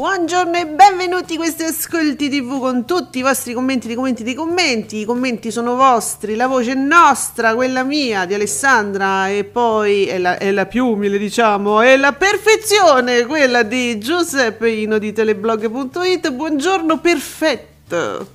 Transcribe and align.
Buongiorno 0.00 0.56
e 0.56 0.66
benvenuti 0.66 1.34
a 1.34 1.36
questi 1.36 1.62
ascolti 1.64 2.30
TV 2.30 2.58
con 2.58 2.86
tutti 2.86 3.18
i 3.18 3.22
vostri 3.22 3.52
commenti, 3.52 3.86
dei 3.86 3.94
commenti, 3.94 4.22
dei 4.22 4.32
commenti. 4.32 5.00
I 5.00 5.04
commenti 5.04 5.50
sono 5.50 5.76
vostri, 5.76 6.36
la 6.36 6.46
voce 6.46 6.72
è 6.72 6.74
nostra, 6.74 7.54
quella 7.54 7.82
mia, 7.84 8.24
di 8.24 8.32
Alessandra 8.32 9.28
e 9.28 9.44
poi 9.44 10.06
è 10.06 10.16
la, 10.16 10.38
è 10.38 10.52
la 10.52 10.64
più 10.64 10.86
umile 10.86 11.18
diciamo, 11.18 11.82
è 11.82 11.98
la 11.98 12.14
perfezione, 12.14 13.26
quella 13.26 13.62
di 13.62 13.98
Giuseppe 13.98 14.70
Ino 14.70 14.96
di 14.96 15.12
teleblog.it. 15.12 16.32
Buongiorno 16.32 16.98
perfetto. 16.98 18.26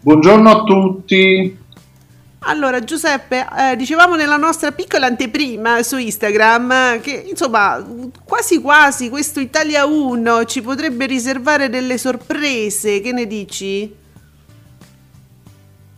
Buongiorno 0.00 0.50
a 0.50 0.64
tutti. 0.64 1.58
Allora 2.48 2.78
Giuseppe, 2.78 3.44
eh, 3.58 3.76
dicevamo 3.76 4.14
nella 4.14 4.36
nostra 4.36 4.70
piccola 4.70 5.06
anteprima 5.06 5.82
su 5.82 5.96
Instagram 5.96 7.00
che 7.00 7.26
insomma 7.28 7.84
quasi 8.24 8.60
quasi 8.60 9.08
questo 9.08 9.40
Italia 9.40 9.84
1 9.84 10.44
ci 10.44 10.62
potrebbe 10.62 11.06
riservare 11.06 11.68
delle 11.68 11.98
sorprese, 11.98 13.00
che 13.00 13.10
ne 13.10 13.26
dici? 13.26 13.92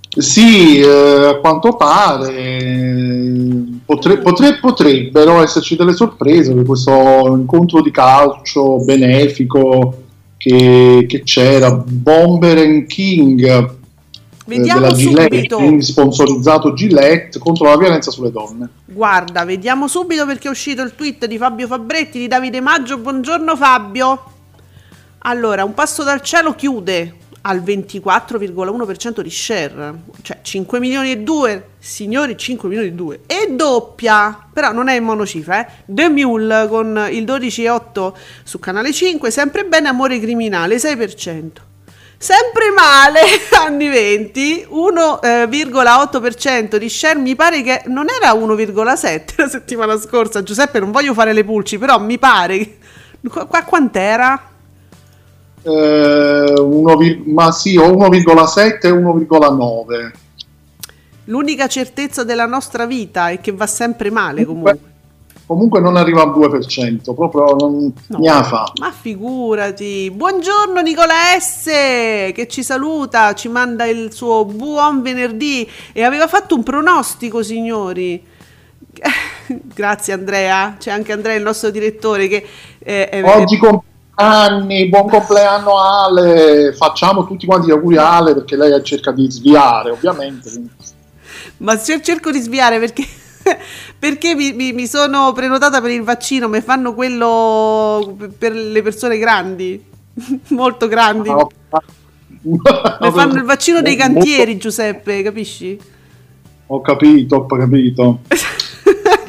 Sì, 0.09 0.81
eh, 0.81 1.27
a 1.27 1.35
quanto 1.35 1.77
pare 1.77 3.27
potre- 3.85 4.19
potre- 4.19 4.59
potrebbero 4.59 5.43
esserci 5.43 5.77
delle 5.77 5.93
sorprese 5.93 6.55
per 6.55 6.65
questo 6.65 7.27
incontro 7.27 7.83
di 7.83 7.91
calcio 7.91 8.83
benefico 8.85 10.05
che, 10.39 11.05
che 11.07 11.23
c'era, 11.25 11.73
Bomber 11.73 12.57
and 12.57 12.87
King 12.87 13.77
Vediamo 14.49 14.81
della 14.81 14.95
Gillette, 14.95 15.47
subito. 15.47 15.81
sponsorizzato 15.83 16.73
Gillette 16.73 17.39
contro 17.39 17.67
la 17.67 17.77
violenza 17.77 18.11
sulle 18.11 18.31
donne. 18.31 18.67
Guarda, 18.87 19.45
vediamo 19.45 19.89
subito 19.89 20.25
perché 20.25 20.49
è 20.49 20.51
uscito 20.51 20.81
il 20.81 20.95
tweet 20.95 21.27
di 21.27 21.37
Fabio 21.37 21.67
Fabretti 21.67 22.19
di 22.19 22.29
Davide 22.29 22.63
Maggio. 22.63 22.97
Buongiorno 22.97 23.55
Fabio. 23.57 24.23
Allora, 25.19 25.65
un 25.65 25.75
passo 25.75 26.03
dal 26.03 26.23
cielo 26.23 26.55
chiude 26.55 27.17
al 27.43 27.61
24,1% 27.61 29.21
di 29.21 29.31
share, 29.31 29.95
cioè 30.23 30.39
5 30.41 30.81
milioni 30.81 31.11
e 31.11 31.19
2, 31.19 31.69
signori 31.79 32.35
5 32.35 32.69
milioni 32.71 32.89
e 32.89 32.93
2, 32.93 33.21
e 33.27 33.53
doppia, 33.55 34.49
però 34.51 34.73
non 34.73 34.89
è 34.89 34.97
in 34.97 35.05
monocifra, 35.05 35.61
eh? 35.61 35.73
The 35.85 36.09
Mule 36.09 36.67
con 36.69 37.07
il 37.11 37.25
12,8 37.25 38.13
su 38.45 38.59
canale 38.59 38.95
5, 38.95 39.31
sempre 39.31 39.67
bene, 39.67 39.89
amore 39.89 40.19
criminale, 40.19 40.77
6%. 40.77 41.68
Sempre 42.21 42.73
male, 42.75 43.21
anni 43.65 43.89
20, 43.89 44.67
1,8% 44.73 46.77
di 46.77 46.89
share, 46.89 47.21
mi 47.21 47.37
pare 47.37 47.63
che 47.63 47.83
non 47.87 48.07
era 48.11 48.33
1,7 48.33 49.35
la 49.37 49.49
settimana 49.49 49.97
scorsa, 49.97 50.43
Giuseppe 50.43 50.81
non 50.81 50.91
voglio 50.91 51.15
fare 51.15 51.33
le 51.33 51.45
pulci, 51.45 51.79
però 51.79 52.01
mi 52.01 52.19
pare, 52.19 52.59
che- 52.59 52.77
qua, 53.29 53.47
qua 53.47 53.63
quant'era? 53.63 54.51
Eh, 55.63 56.55
uno 56.59 56.99
ma 57.27 57.53
sì, 57.53 57.77
o 57.77 57.87
1,7 57.87 58.79
e 58.81 58.91
1,9. 58.91 60.13
L'unica 61.27 61.69
certezza 61.69 62.25
della 62.25 62.47
nostra 62.47 62.85
vita 62.85 63.29
è 63.29 63.41
che 63.41 63.53
va 63.53 63.69
sempre 63.69 64.11
male 64.11 64.45
comunque. 64.45 64.88
Comunque 65.49 65.81
non 65.81 65.97
arriva 65.97 66.21
al 66.21 66.31
2%, 66.33 67.15
proprio 67.15 67.57
non 67.59 67.91
No. 68.09 68.19
ne 68.19 68.29
ha 68.29 68.43
fa. 68.43 68.71
Ma 68.81 68.93
figurati. 68.93 70.11
Buongiorno 70.15 70.79
Nicola 70.83 71.15
S 71.41 71.65
che 71.65 72.47
ci 72.51 72.63
saluta, 72.63 73.33
ci 73.33 73.49
manda 73.49 73.87
il 73.87 74.13
suo 74.13 74.45
buon 74.45 75.01
venerdì 75.01 75.67
e 75.95 76.03
aveva 76.05 76.27
fatto 76.29 76.55
un 76.55 76.63
pronostico, 76.63 77.43
signori. 77.43 78.23
Grazie 79.75 80.13
Andrea, 80.13 80.77
c'è 80.79 80.91
anche 80.91 81.13
Andrea 81.13 81.37
il 81.37 81.43
nostro 81.43 81.71
direttore 81.71 82.29
che 82.29 82.47
eh, 82.81 83.09
è- 83.09 83.25
Oggi 83.25 83.57
compleanni, 83.57 84.87
buon 84.91 85.09
compleanno 85.09 85.79
Ale, 85.79 86.75
facciamo 86.77 87.27
tutti 87.27 87.47
quanti 87.47 87.69
gli 87.69 87.71
auguri 87.71 87.97
a 87.97 88.17
Ale 88.19 88.35
perché 88.35 88.55
lei 88.55 88.85
cerca 88.85 89.13
di 89.13 89.31
sviare 89.31 89.93
ovviamente. 89.93 90.51
Ma 91.59 91.79
cer- 91.79 92.03
cerco 92.05 92.31
di 92.31 92.39
sviare 92.41 92.79
perché, 92.79 93.07
perché 93.99 94.35
mi, 94.35 94.53
mi- 94.53 94.73
mi 94.73 94.87
sono 94.87 95.33
prenotata 95.33 95.81
per 95.81 95.91
il 95.91 96.03
vaccino, 96.03 96.49
mi 96.49 96.61
fanno 96.61 96.95
quello 96.95 98.17
per 98.39 98.53
le 98.53 98.83
persone 98.83 99.19
grandi, 99.19 99.83
molto 100.49 100.89
grandi. 100.89 101.31
Mi 102.41 102.59
fanno 103.13 103.35
il 103.35 103.43
vaccino 103.45 103.83
dei 103.83 103.97
cantieri, 103.97 104.57
Giuseppe, 104.57 105.23
capisci? 105.23 105.79
Ho 106.67 106.81
capito, 106.81 107.37
ho 107.37 107.47
capito. 107.47 108.21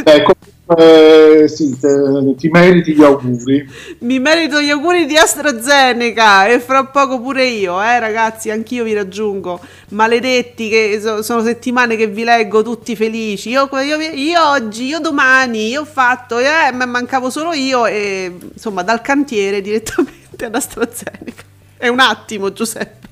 Ecco, 0.04 0.34
eh, 0.78 1.48
sì, 1.48 1.78
te- 1.80 2.36
ti 2.38 2.48
meriti 2.50 2.94
gli 2.94 3.04
auguri. 3.04 3.68
Mi 4.00 4.20
merito 4.20 4.62
gli 4.62 4.70
auguri 4.70 5.06
di 5.06 5.18
AstraZeneca 5.18 6.48
e 6.48 6.60
fra 6.60 6.86
poco 6.86 7.20
pure 7.20 7.46
io, 7.46 7.82
eh 7.82 8.00
ragazzi, 8.00 8.50
anch'io 8.52 8.84
vi 8.84 8.94
raggiungo. 8.94 9.60
Maledetti 9.90 10.70
che 10.70 11.00
so- 11.02 11.22
sono 11.24 11.44
settimane 11.44 11.96
che 11.96 12.08
vi 12.08 12.24
leggo 12.24 12.62
tutti 12.62 12.96
felici. 12.96 13.50
Io, 13.50 13.68
io- 13.82 13.98
io 14.00 14.48
oggi, 14.50 14.86
io 14.86 15.00
domani, 15.00 15.70
io 15.70 15.82
ho 15.82 15.86
fatto, 15.86 16.38
eh, 16.38 16.72
ma 16.74 16.86
mancavo 16.86 17.30
solo 17.30 17.54
io 17.54 17.86
e 17.88 18.32
insomma 18.54 18.84
dal 18.84 19.02
cantiere 19.02 19.62
direttamente 19.62 20.46
ad 20.46 20.54
AstraZeneca. 20.56 21.44
È 21.78 21.88
un 21.88 22.00
attimo, 22.00 22.52
Giuseppe. 22.54 23.09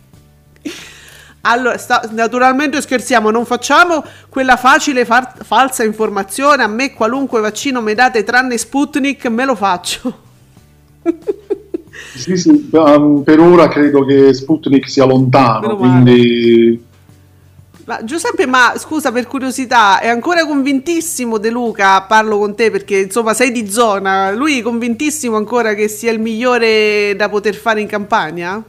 Allora, 1.47 1.77
sta- 1.77 2.07
naturalmente 2.11 2.81
scherziamo, 2.81 3.31
non 3.31 3.45
facciamo 3.45 4.03
quella 4.29 4.57
facile 4.57 5.05
far- 5.05 5.43
falsa 5.43 5.83
informazione. 5.83 6.63
A 6.63 6.67
me 6.67 6.93
qualunque 6.93 7.39
vaccino 7.39 7.81
mi 7.81 7.93
date 7.93 8.23
tranne 8.23 8.57
Sputnik, 8.57 9.25
me 9.27 9.45
lo 9.45 9.55
faccio. 9.55 10.25
Sì, 12.15 12.37
sì, 12.37 12.69
um, 12.71 13.23
per 13.23 13.39
ora 13.39 13.67
credo 13.67 14.05
che 14.05 14.33
Sputnik 14.33 14.87
sia 14.87 15.05
lontano, 15.05 15.75
quindi 15.75 16.83
Ma 17.85 18.03
Giuseppe, 18.03 18.45
ma 18.45 18.73
scusa 18.77 19.11
per 19.11 19.25
curiosità, 19.27 19.99
è 19.99 20.07
ancora 20.07 20.45
convintissimo 20.45 21.37
De 21.37 21.49
Luca? 21.49 22.01
Parlo 22.03 22.37
con 22.37 22.55
te 22.55 22.69
perché 22.69 22.99
insomma 22.99 23.33
sei 23.33 23.51
di 23.51 23.69
zona. 23.69 24.31
Lui 24.31 24.59
è 24.59 24.61
convintissimo 24.61 25.37
ancora 25.37 25.73
che 25.73 25.87
sia 25.87 26.11
il 26.11 26.19
migliore 26.19 27.15
da 27.15 27.29
poter 27.29 27.55
fare 27.55 27.81
in 27.81 27.87
campagna? 27.87 28.63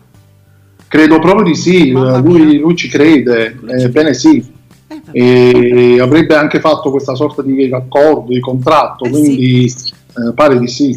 Credo 0.89 1.19
proprio 1.19 1.45
di 1.45 1.55
sì, 1.55 1.93
Mamma 1.93 2.19
lui, 2.19 2.59
lui 2.59 2.75
ci 2.75 2.89
crede, 2.89 3.57
ebbene 3.67 4.15
sì. 4.15 4.57
Eh. 4.89 5.01
E 5.13 6.01
avrebbe 6.01 6.35
anche 6.35 6.61
fatto 6.61 6.91
questa 6.91 7.15
sorta 7.15 7.43
di 7.43 7.71
accordo, 7.73 8.33
di 8.33 8.41
contratto, 8.41 9.05
Eh, 9.05 9.11
quindi 9.11 9.67
eh, 9.67 10.33
pare 10.35 10.59
di 10.59 10.67
sì. 10.67 10.95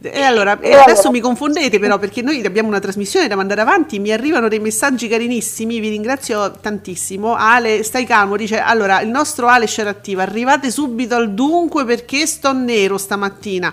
E 0.00 0.22
allora, 0.22 0.60
e 0.60 0.72
adesso 0.72 1.10
mi 1.10 1.18
confondete 1.18 1.80
però 1.80 1.98
perché 1.98 2.22
noi 2.22 2.44
abbiamo 2.44 2.68
una 2.68 2.78
trasmissione 2.78 3.26
da 3.26 3.34
mandare 3.34 3.60
avanti, 3.60 3.98
mi 3.98 4.12
arrivano 4.12 4.46
dei 4.46 4.60
messaggi 4.60 5.08
carinissimi, 5.08 5.80
vi 5.80 5.88
ringrazio 5.88 6.58
tantissimo. 6.60 7.34
Ale, 7.34 7.82
stai 7.82 8.06
calmo, 8.06 8.36
dice, 8.36 8.60
allora, 8.60 9.00
il 9.00 9.08
nostro 9.08 9.48
Ale 9.48 9.66
Scerattiva, 9.66 10.22
arrivate 10.22 10.70
subito 10.70 11.16
al 11.16 11.32
dunque 11.34 11.84
perché 11.84 12.24
sto 12.26 12.52
nero 12.52 12.98
stamattina. 12.98 13.72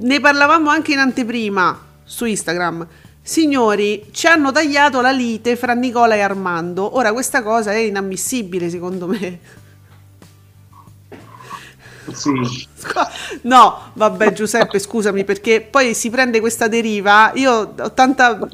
Ne 0.00 0.18
parlavamo 0.18 0.68
anche 0.68 0.92
in 0.92 0.98
anteprima 0.98 1.80
su 2.02 2.24
Instagram. 2.24 2.86
Signori, 3.28 4.06
ci 4.10 4.26
hanno 4.26 4.52
tagliato 4.52 5.02
la 5.02 5.10
lite 5.10 5.54
fra 5.54 5.74
Nicola 5.74 6.14
e 6.14 6.20
Armando. 6.20 6.96
Ora 6.96 7.12
questa 7.12 7.42
cosa 7.42 7.72
è 7.72 7.76
inammissibile 7.76 8.70
secondo 8.70 9.06
me. 9.06 9.38
Sì. 12.10 12.32
No, 13.42 13.90
vabbè 13.92 14.32
Giuseppe, 14.32 14.78
scusami 14.78 15.24
perché 15.24 15.60
poi 15.60 15.92
si 15.92 16.08
prende 16.08 16.40
questa 16.40 16.68
deriva. 16.68 17.30
Io 17.34 17.74
ho 17.78 17.92
tanta 17.92 18.48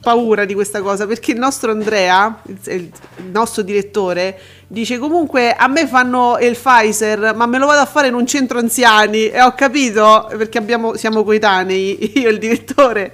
paura 0.00 0.44
di 0.44 0.54
questa 0.54 0.80
cosa 0.80 1.06
perché 1.06 1.32
il 1.32 1.38
nostro 1.38 1.70
Andrea, 1.70 2.42
il, 2.64 2.90
nostro 3.30 3.62
direttore, 3.62 4.38
dice 4.66 4.98
comunque 4.98 5.52
a 5.52 5.68
me 5.68 5.86
fanno 5.86 6.38
il 6.40 6.56
Pfizer, 6.56 7.34
ma 7.34 7.46
me 7.46 7.58
lo 7.58 7.66
vado 7.66 7.80
a 7.80 7.86
fare 7.86 8.08
in 8.08 8.14
un 8.14 8.26
centro 8.26 8.58
anziani. 8.58 9.28
E 9.28 9.40
ho 9.42 9.52
capito 9.52 10.26
perché 10.36 10.58
abbiamo, 10.58 10.96
siamo 10.96 11.22
coetanei, 11.22 12.18
io 12.18 12.28
e 12.28 12.32
il 12.32 12.38
direttore, 12.38 13.12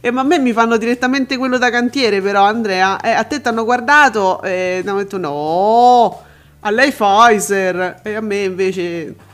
e, 0.00 0.10
ma 0.10 0.20
a 0.20 0.24
me 0.24 0.38
mi 0.38 0.52
fanno 0.52 0.76
direttamente 0.76 1.36
quello 1.36 1.58
da 1.58 1.70
cantiere 1.70 2.20
però 2.20 2.44
Andrea, 2.44 3.00
e 3.00 3.10
a 3.10 3.24
te 3.24 3.40
ti 3.40 3.48
hanno 3.48 3.64
guardato 3.64 4.40
e 4.42 4.80
ti 4.82 4.88
hanno 4.88 4.98
detto 4.98 5.18
no, 5.18 6.22
a 6.60 6.70
lei 6.70 6.92
Pfizer. 6.92 8.00
E 8.02 8.14
a 8.14 8.20
me 8.20 8.44
invece 8.44 9.26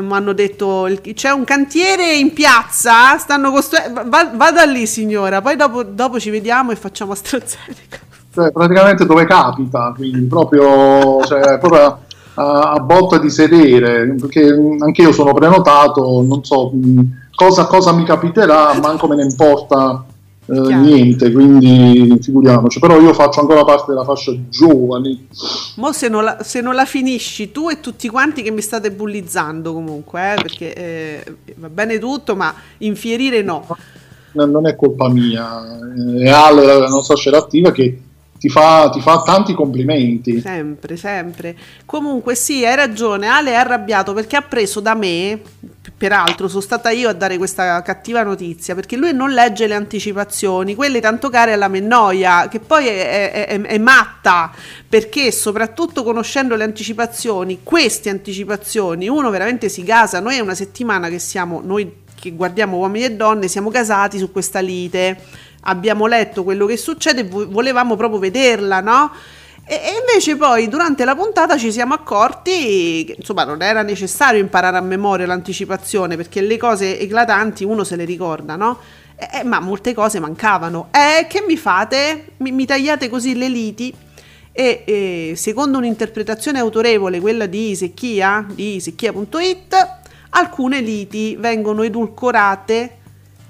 mi 0.00 0.12
hanno 0.12 0.32
detto 0.32 0.88
c'è 1.14 1.30
un 1.30 1.44
cantiere 1.44 2.14
in 2.14 2.32
piazza 2.32 3.16
stanno 3.18 3.50
costruendo 3.50 4.02
va, 4.06 4.30
vada 4.34 4.64
lì 4.64 4.86
signora 4.86 5.42
poi 5.42 5.56
dopo, 5.56 5.82
dopo 5.82 6.20
ci 6.20 6.30
vediamo 6.30 6.70
e 6.70 6.76
facciamo 6.76 7.12
AstraZeneca 7.12 7.98
cioè, 8.32 8.52
praticamente 8.52 9.04
dove 9.04 9.26
capita 9.26 9.92
quindi 9.94 10.22
proprio, 10.22 11.22
cioè, 11.24 11.58
proprio 11.58 11.98
a, 12.34 12.72
a, 12.72 12.80
botta 12.80 13.18
di 13.18 13.28
sedere 13.28 14.14
perché 14.18 14.54
anche 14.78 15.02
io 15.02 15.12
sono 15.12 15.34
prenotato 15.34 16.22
non 16.26 16.42
so 16.44 16.72
cosa, 17.34 17.66
cosa 17.66 17.92
mi 17.92 18.04
capiterà 18.04 18.78
manco 18.80 19.08
me 19.08 19.16
ne 19.16 19.24
importa 19.24 20.04
eh, 20.52 20.74
niente, 20.74 21.32
quindi 21.32 22.18
figuriamoci. 22.20 22.78
Però 22.78 23.00
io 23.00 23.14
faccio 23.14 23.40
ancora 23.40 23.64
parte 23.64 23.86
della 23.88 24.04
fascia 24.04 24.32
giovani. 24.50 25.28
Mo 25.76 25.92
se 25.92 26.08
non, 26.08 26.24
la, 26.24 26.42
se 26.42 26.60
non 26.60 26.74
la 26.74 26.84
finisci 26.84 27.50
tu 27.50 27.70
e 27.70 27.80
tutti 27.80 28.08
quanti 28.08 28.42
che 28.42 28.50
mi 28.50 28.60
state 28.60 28.92
bullizzando 28.92 29.72
comunque, 29.72 30.32
eh, 30.32 30.34
perché 30.34 30.74
eh, 30.74 31.36
va 31.56 31.70
bene 31.70 31.98
tutto, 31.98 32.36
ma 32.36 32.54
infierire 32.78 33.40
no. 33.40 33.66
Non 34.32 34.66
è 34.66 34.76
colpa 34.76 35.08
mia, 35.08 35.78
è 36.18 36.28
Ale, 36.28 36.64
la 36.64 36.88
nostra 36.88 37.16
scena 37.16 37.38
attiva, 37.38 37.70
che 37.70 38.00
ti 38.38 38.48
fa, 38.48 38.90
ti 38.90 39.00
fa, 39.00 39.22
tanti 39.22 39.54
complimenti. 39.54 40.40
Sempre, 40.40 40.96
sempre. 40.96 41.56
Comunque 41.84 42.34
sì, 42.34 42.64
hai 42.64 42.74
ragione, 42.74 43.26
Ale 43.26 43.52
è 43.52 43.54
arrabbiato 43.54 44.12
perché 44.14 44.36
ha 44.36 44.42
preso 44.42 44.80
da 44.80 44.94
me, 44.94 45.40
peraltro 46.02 46.48
sono 46.48 46.60
stata 46.60 46.90
io 46.90 47.08
a 47.08 47.12
dare 47.12 47.38
questa 47.38 47.80
cattiva 47.82 48.24
notizia, 48.24 48.74
perché 48.74 48.96
lui 48.96 49.12
non 49.12 49.30
legge 49.30 49.68
le 49.68 49.74
anticipazioni, 49.74 50.74
quelle 50.74 50.98
tanto 51.00 51.30
care 51.30 51.52
alla 51.52 51.68
Mennoia, 51.68 52.48
che 52.48 52.58
poi 52.58 52.88
è, 52.88 53.30
è, 53.30 53.46
è, 53.46 53.60
è 53.60 53.78
matta, 53.78 54.50
perché 54.88 55.30
soprattutto 55.30 56.02
conoscendo 56.02 56.56
le 56.56 56.64
anticipazioni, 56.64 57.60
queste 57.62 58.10
anticipazioni, 58.10 59.08
uno 59.08 59.30
veramente 59.30 59.68
si 59.68 59.84
gasa, 59.84 60.18
noi 60.18 60.38
è 60.38 60.40
una 60.40 60.56
settimana 60.56 61.08
che 61.08 61.20
siamo, 61.20 61.60
noi 61.64 62.00
che 62.18 62.32
guardiamo 62.32 62.78
uomini 62.78 63.04
e 63.04 63.12
donne, 63.12 63.46
siamo 63.46 63.70
casati 63.70 64.18
su 64.18 64.32
questa 64.32 64.58
lite 64.58 65.16
abbiamo 65.64 66.06
letto 66.06 66.42
quello 66.42 66.66
che 66.66 66.76
succede 66.76 67.20
e 67.20 67.24
volevamo 67.24 67.94
proprio 67.94 68.18
vederla, 68.18 68.80
no? 68.80 69.12
E, 69.64 69.80
invece 70.00 70.36
poi 70.36 70.68
durante 70.68 71.04
la 71.04 71.14
puntata 71.14 71.56
ci 71.56 71.70
siamo 71.70 71.94
accorti 71.94 73.04
che 73.04 73.14
insomma 73.18 73.44
non 73.44 73.62
era 73.62 73.82
necessario 73.82 74.40
imparare 74.40 74.76
a 74.76 74.80
memoria 74.80 75.26
l'anticipazione 75.26 76.16
perché 76.16 76.40
le 76.40 76.56
cose 76.56 76.98
eclatanti 76.98 77.64
uno 77.64 77.84
se 77.84 77.96
le 77.96 78.04
ricorda, 78.04 78.56
no? 78.56 78.78
Eh, 79.16 79.44
ma 79.44 79.60
molte 79.60 79.94
cose 79.94 80.18
mancavano. 80.18 80.88
Eh, 80.90 81.26
che 81.28 81.44
mi 81.46 81.56
fate? 81.56 82.32
Mi, 82.38 82.50
mi 82.50 82.66
tagliate 82.66 83.08
così 83.08 83.36
le 83.36 83.48
liti? 83.48 83.94
E 84.50 84.82
eh, 84.84 85.32
secondo 85.36 85.78
un'interpretazione 85.78 86.58
autorevole, 86.58 87.20
quella 87.20 87.46
di 87.46 87.74
Secchia, 87.76 88.44
di 88.48 88.80
secchia.it, 88.80 89.98
alcune 90.30 90.80
liti 90.80 91.36
vengono 91.36 91.82
edulcorate 91.82 92.96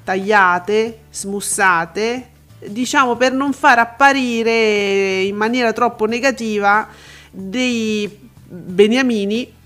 tagliate, 0.04 0.98
smussate, 1.10 2.30
diciamo 2.66 3.16
per 3.16 3.32
non 3.32 3.52
far 3.52 3.78
apparire 3.78 5.22
in 5.22 5.36
maniera 5.36 5.72
troppo 5.72 6.06
negativa 6.06 6.88
dei 7.30 8.30
beniamini 8.46 9.60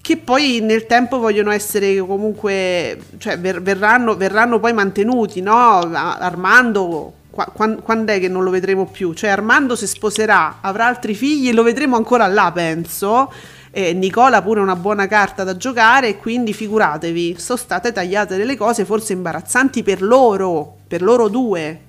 che 0.00 0.16
poi 0.18 0.60
nel 0.60 0.86
tempo 0.86 1.18
vogliono 1.18 1.50
essere 1.50 1.96
comunque, 1.98 2.96
cioè 3.18 3.38
ver- 3.40 3.60
verranno, 3.60 4.14
verranno, 4.14 4.60
poi 4.60 4.72
mantenuti, 4.72 5.40
no? 5.40 5.80
Armando, 5.92 7.12
qua- 7.28 7.50
quando 7.52 8.12
è 8.12 8.20
che 8.20 8.28
non 8.28 8.44
lo 8.44 8.50
vedremo 8.50 8.86
più? 8.86 9.14
Cioè 9.14 9.30
Armando 9.30 9.74
si 9.74 9.88
sposerà, 9.88 10.58
avrà 10.60 10.86
altri 10.86 11.12
figli 11.14 11.48
e 11.48 11.52
lo 11.52 11.64
vedremo 11.64 11.96
ancora 11.96 12.28
là, 12.28 12.52
penso 12.54 13.32
eh, 13.76 13.92
Nicola 13.92 14.40
pure 14.40 14.60
una 14.60 14.74
buona 14.74 15.06
carta 15.06 15.44
da 15.44 15.54
giocare 15.54 16.16
quindi 16.16 16.54
figuratevi, 16.54 17.36
sono 17.38 17.58
state 17.58 17.92
tagliate 17.92 18.38
delle 18.38 18.56
cose 18.56 18.86
forse 18.86 19.12
imbarazzanti 19.12 19.82
per 19.82 20.00
loro, 20.00 20.76
per 20.88 21.02
loro 21.02 21.28
due. 21.28 21.80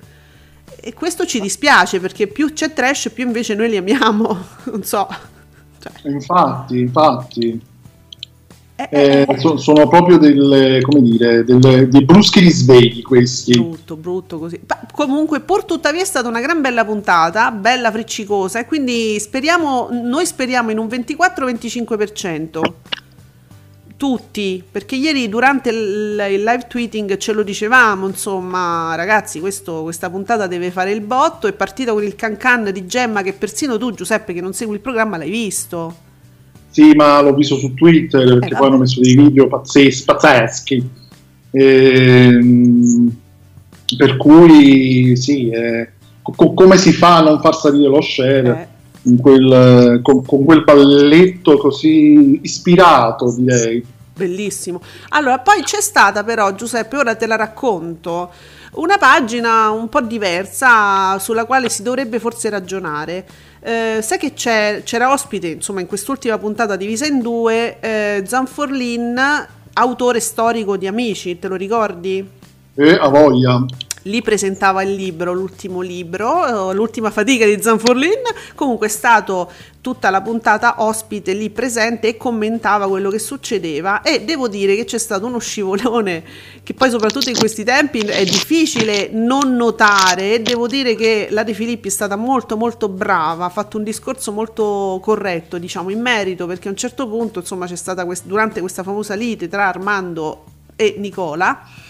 E 0.76 0.94
questo 0.94 1.26
ci 1.26 1.40
dispiace 1.40 2.00
perché 2.00 2.28
più 2.28 2.54
c'è 2.54 2.74
trash 2.74 3.10
più 3.14 3.26
invece 3.26 3.56
noi 3.56 3.70
li 3.70 3.78
amiamo, 3.78 4.38
non 4.72 4.84
so. 4.84 5.08
Cioè. 5.80 6.12
Infatti, 6.12 6.80
infatti. 6.80 7.62
Eh, 8.80 8.88
eh, 8.92 9.26
eh, 9.28 9.40
so, 9.40 9.58
sono 9.58 9.88
proprio 9.88 10.20
delle, 10.20 10.82
come 10.82 11.02
dire, 11.02 11.44
delle, 11.44 11.88
dei 11.88 12.06
bruschi 12.06 12.40
risvegli 12.40 13.02
questi. 13.02 13.54
Brutto, 13.54 13.96
brutto 13.96 14.38
così. 14.38 14.60
Ma 14.68 14.80
comunque, 14.92 15.40
pur 15.40 15.66
tuttavia 15.66 16.04
è 16.04 16.06
stata 16.06 16.28
una 16.28 16.42
gran 16.42 16.62
bella 16.62 16.86
puntata, 16.86 17.50
bella 17.50 17.92
friccicosa 17.92 18.60
e 18.60 18.66
quindi 18.68 19.20
speriamo, 19.20 19.90
noi 19.92 20.28
speriamo 20.28 20.70
in 20.70 20.78
un 20.78 20.86
24-25%. 20.86 22.60
Tutti, 23.98 24.64
perché 24.70 24.96
ieri 24.96 25.28
durante 25.28 25.70
il, 25.72 26.16
live 26.16 26.66
tweeting 26.68 27.18
ce 27.18 27.34
lo 27.34 27.42
dicevamo, 27.42 28.08
insomma, 28.08 28.94
ragazzi, 28.96 29.40
questo, 29.40 29.82
questa 29.82 30.12
puntata 30.12 30.46
deve 30.46 30.70
fare 30.70 30.92
il 30.92 31.02
botto, 31.02 31.48
è 31.48 31.54
partita 31.54 31.94
con 31.94 32.04
il 32.04 32.16
cancan 32.16 32.72
di 32.72 32.86
Gemma 32.86 33.24
che 33.24 33.34
persino 33.34 33.80
tu, 33.80 33.92
Giuseppe, 33.92 34.34
che 34.34 34.42
non 34.42 34.54
segui 34.54 34.76
il 34.76 34.82
programma, 34.82 35.18
l'hai 35.18 35.32
visto. 35.32 35.96
Sì, 36.70 36.92
ma 36.94 37.20
l'ho 37.22 37.34
visto 37.34 37.56
su 37.56 37.74
Twitter 37.74 38.38
perché 38.38 38.54
eh, 38.54 38.58
poi 38.58 38.68
hanno 38.68 38.78
messo 38.78 39.02
dei 39.02 39.16
video 39.16 39.48
pazzeschi. 39.48 40.06
pazzeschi. 40.06 40.90
Ehm, 41.52 43.18
per 43.98 44.18
cui 44.18 45.16
sì, 45.16 45.50
eh, 45.50 45.90
co- 46.22 46.54
come 46.54 46.78
si 46.78 46.92
fa 46.92 47.18
a 47.18 47.22
non 47.22 47.40
far 47.40 47.56
salire 47.56 47.90
lo 47.90 48.02
share 48.02 48.50
eh. 48.50 48.77
Quel, 49.16 50.02
con, 50.02 50.26
con, 50.26 50.44
quel 50.44 50.64
balletto 50.64 51.58
così 51.58 52.40
ispirato, 52.42 53.34
direi. 53.38 53.86
Bellissimo. 54.18 54.82
Allora, 55.10 55.40
poi 55.40 55.62
c'è 55.62 55.80
stata 55.80 56.24
però, 56.24 56.54
Giuseppe, 56.56 56.98
ora 56.98 57.16
te 57.16 57.28
la 57.28 57.36
racconto, 57.36 58.32
una 58.74 58.98
pagina 58.98 59.70
un 59.70 59.88
po' 59.90 60.02
diversa 60.02 61.18
sulla 61.20 61.46
quale 61.46 61.70
si 61.70 61.84
dovrebbe 61.84 62.20
forse 62.20 62.50
ragionare. 62.50 63.26
Eh, 63.60 64.00
sai 64.02 64.18
che 64.18 64.34
c'era 64.34 65.12
ospite, 65.12 65.48
insomma, 65.48 65.82
in 65.82 65.88
quest'ultima 65.88 66.38
puntata 66.38 66.76
divisa 66.76 67.06
in 67.06 67.22
due, 67.22 67.80
eh, 67.80 68.24
Zanforlin, 68.26 69.48
autore 69.74 70.20
storico 70.20 70.78
di 70.78 70.88
Amici, 70.88 71.38
te 71.38 71.48
lo 71.48 71.56
ricordi? 71.56 72.28
Eh, 72.74 72.94
a 72.94 73.08
voglia 73.08 73.66
lì 74.08 74.22
presentava 74.22 74.82
il 74.82 74.94
libro, 74.94 75.34
l'ultimo 75.34 75.82
libro, 75.82 76.72
eh, 76.72 76.74
l'ultima 76.74 77.12
fatica 77.12 77.46
di 77.46 77.62
Zanforlin, 77.62 78.22
comunque 78.56 78.88
è 78.88 78.90
stato 78.90 79.52
tutta 79.82 80.10
la 80.10 80.22
puntata 80.22 80.84
ospite 80.84 81.34
lì 81.34 81.50
presente 81.50 82.10
e 82.10 82.18
commentava 82.18 82.88
quello 82.88 83.10
che 83.10 83.20
succedeva. 83.20 84.02
E 84.02 84.24
devo 84.24 84.48
dire 84.48 84.76
che 84.76 84.86
c'è 84.86 84.98
stato 84.98 85.26
uno 85.26 85.40
scivolone 85.40 86.24
che 86.64 86.74
poi 86.74 86.90
soprattutto 86.90 87.30
in 87.30 87.38
questi 87.38 87.64
tempi 87.64 88.00
è 88.00 88.24
difficile 88.26 89.10
non 89.14 89.56
notare. 89.56 90.34
E 90.34 90.42
devo 90.42 90.68
dire 90.68 90.96
che 90.96 91.28
la 91.32 91.44
De 91.44 91.54
Filippi 91.54 91.88
è 91.88 91.92
stata 91.92 92.16
molto 92.16 92.58
molto 92.58 92.90
brava, 92.90 93.46
ha 93.46 93.50
fatto 93.50 93.78
un 93.78 93.84
discorso 93.84 94.32
molto 94.32 95.00
corretto 95.02 95.58
diciamo 95.58 95.90
in 95.90 96.02
merito 96.02 96.46
perché 96.48 96.68
a 96.68 96.72
un 96.72 96.78
certo 96.78 97.08
punto 97.08 97.40
insomma 97.40 97.66
c'è 97.66 97.76
stata 97.76 98.06
quest- 98.06 98.26
durante 98.26 98.60
questa 98.60 98.84
famosa 98.84 99.14
lite 99.14 99.48
tra 99.48 99.68
Armando 99.68 100.44
e 100.76 100.96
Nicola 100.98 101.86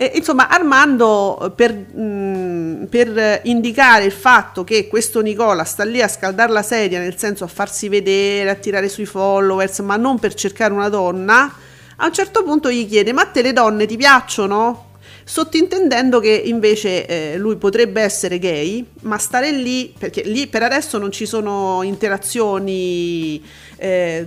e, 0.00 0.12
insomma, 0.14 0.48
Armando 0.48 1.52
per, 1.56 1.74
mh, 1.74 2.00
mm, 2.00 2.84
per, 2.84 3.40
indicare 3.44 4.04
il 4.04 4.12
fatto 4.12 4.62
che 4.62 4.86
questo 4.86 5.20
Nicola 5.20 5.64
sta 5.64 5.82
lì 5.82 6.00
a 6.00 6.06
scaldare 6.06 6.52
la 6.52 6.62
sedia, 6.62 7.00
nel 7.00 7.18
senso 7.18 7.42
a 7.42 7.48
farsi 7.48 7.88
vedere, 7.88 8.48
a 8.50 8.54
tirare 8.54 8.88
sui 8.88 9.06
followers, 9.06 9.80
ma 9.80 9.96
non 9.96 10.20
per 10.20 10.34
cercare 10.34 10.72
una 10.72 10.88
donna, 10.88 11.52
a 11.96 12.06
un 12.06 12.12
certo 12.12 12.44
punto 12.44 12.70
gli 12.70 12.86
chiede: 12.86 13.12
Ma 13.12 13.26
te 13.26 13.42
le 13.42 13.52
donne 13.52 13.86
ti 13.86 13.96
piacciono? 13.96 14.87
Sottintendendo 15.28 16.20
che 16.20 16.30
invece 16.30 17.04
eh, 17.04 17.36
lui 17.36 17.56
potrebbe 17.56 18.00
essere 18.00 18.38
gay, 18.38 18.82
ma 19.02 19.18
stare 19.18 19.52
lì, 19.52 19.92
perché 19.96 20.22
lì 20.22 20.46
per 20.46 20.62
adesso 20.62 20.96
non 20.96 21.12
ci 21.12 21.26
sono 21.26 21.82
interazioni 21.82 23.44
eh, 23.76 24.26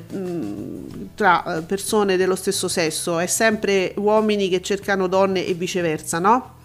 tra 1.15 1.57
eh, 1.57 1.61
persone 1.63 2.17
dello 2.17 2.35
stesso 2.35 2.67
sesso, 2.67 3.17
è 3.17 3.25
sempre 3.25 3.93
uomini 3.97 4.47
che 4.47 4.61
cercano 4.61 5.07
donne 5.07 5.43
e 5.43 5.55
viceversa, 5.55 6.19
no? 6.19 6.59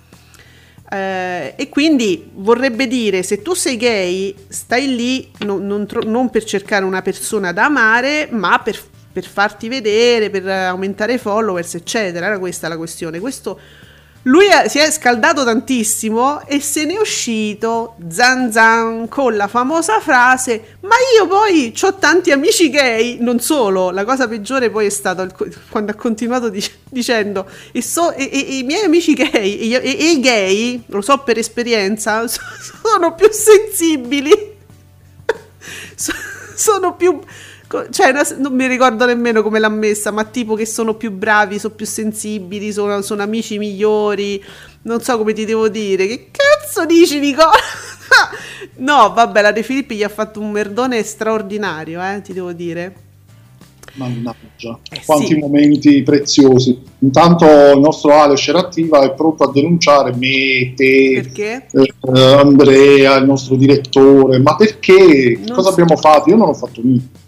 Eh, 0.91 1.55
e 1.57 1.69
quindi 1.71 2.29
vorrebbe 2.35 2.87
dire 2.87 3.23
se 3.25 3.41
tu 3.43 3.55
sei 3.55 3.77
gay 3.77 4.33
stai 4.47 4.95
lì 4.95 5.33
non, 5.39 5.67
non, 5.67 5.89
non 6.05 6.31
per 6.31 6.45
cercare 6.45 6.85
una 6.85 7.03
persona 7.03 7.51
da 7.51 7.65
amare 7.65 8.29
ma 8.31 8.61
per, 8.61 8.81
per, 9.13 9.25
farti 9.25 9.67
vedere 9.67 10.31
per 10.31 10.47
aumentare 10.47 11.15
i 11.15 11.19
followers 11.19 11.75
eccetera 11.75 12.27
era 12.27 12.39
questa 12.39 12.69
la 12.69 12.77
questione 12.77 13.19
questo 13.19 13.59
lui 14.27 14.47
si 14.67 14.79
è 14.79 14.91
scaldato 14.91 15.45
tantissimo 15.45 16.45
e 16.47 16.61
se 16.61 16.85
ne 16.85 16.95
è 16.95 16.99
uscito 17.01 17.95
zan 18.09 18.51
zan 18.51 19.09
con 19.09 19.37
la 19.37 19.47
famosa 19.47 20.01
frase 20.01 20.79
ma 20.81 20.97
io 21.17 21.29
poi 21.29 21.73
ho 21.81 21.95
tanti 21.95 22.33
amici 22.33 22.69
gay 22.69 23.19
non 23.21 23.39
solo 23.39 23.91
la 23.91 24.05
cosa 24.05 24.27
peggiore 24.27 24.69
poi 24.71 24.87
è 24.87 24.91
co- 25.33 25.47
quando 25.69 25.93
ha 25.93 25.95
continuato 25.95 26.49
dic- 26.49 26.79
dicendo 26.91 27.49
e, 27.71 27.81
so- 27.83 28.13
e- 28.13 28.29
e- 28.33 28.59
i 28.59 28.63
miei 28.65 28.85
amici 28.85 29.15
gay 29.15 29.59
e, 29.59 29.91
i 29.91 30.21
gay 30.21 30.83
lo 30.87 31.03
so 31.03 31.19
per 31.19 31.39
esperienza 31.39 32.27
so- 32.27 32.41
sono 32.83 33.15
più 33.15 33.29
sensibili 33.31 34.55
So- 35.95 36.13
sono 36.57 36.95
più 36.97 37.21
cioè 37.91 38.13
non 38.39 38.55
mi 38.55 38.67
ricordo 38.67 39.07
nemmeno 39.07 39.43
come 39.43 39.59
l'ha 39.59 39.69
messa 39.69 40.11
ma 40.13 40.25
tipo 40.25 40.55
che 40.55 40.67
sono 40.67 40.95
più 40.95 41.11
bravi 41.11 41.59
sono 41.59 41.75
più 41.75 41.85
sensibili 41.87 42.73
sono, 42.73 43.03
sono 43.03 43.23
amici 43.23 43.59
migliori 43.59 44.43
non 44.83 45.01
so 45.01 45.19
come 45.19 45.33
ti 45.33 45.45
devo 45.45 45.69
dire 45.69 46.07
che 46.07 46.31
cazzo 46.31 46.87
dici 46.87 47.19
Nicola 47.19 47.51
no 48.77 49.13
vabbè 49.13 49.43
la 49.43 49.53
De 49.53 49.63
Filippi 49.65 49.97
gli 49.97 50.05
ha 50.05 50.09
fatto 50.09 50.41
un 50.41 50.51
merdone 50.53 51.03
straordinario 51.03 52.01
eh, 52.01 52.21
ti 52.23 52.33
devo 52.33 52.53
dire 52.53 53.05
Mannaggia, 53.97 54.79
Eh, 54.91 55.01
quanti 55.05 55.27
sì. 55.29 55.39
momenti 55.39 56.03
preziosi. 56.03 56.79
Intanto 56.99 57.47
il 57.47 57.81
nostro 57.81 58.13
Ale 58.13 58.37
Scerattiva 58.37 59.01
è 59.03 59.15
pronto 59.15 59.45
a 59.45 59.51
denunciare 59.51 60.15
me, 60.15 60.75
te, 60.77 61.31
eh, 61.35 61.63
Andrea, 62.13 63.17
il 63.17 63.25
nostro 63.25 63.57
direttore. 63.57 64.39
Ma 64.39 64.55
perché? 64.55 65.39
Non 65.39 65.57
Cosa 65.57 65.69
so. 65.69 65.81
abbiamo 65.81 65.97
fatto? 65.97 66.29
Io 66.29 66.37
non 66.37 66.49
ho 66.49 66.55
fatto 66.55 66.81
niente. 66.83 67.25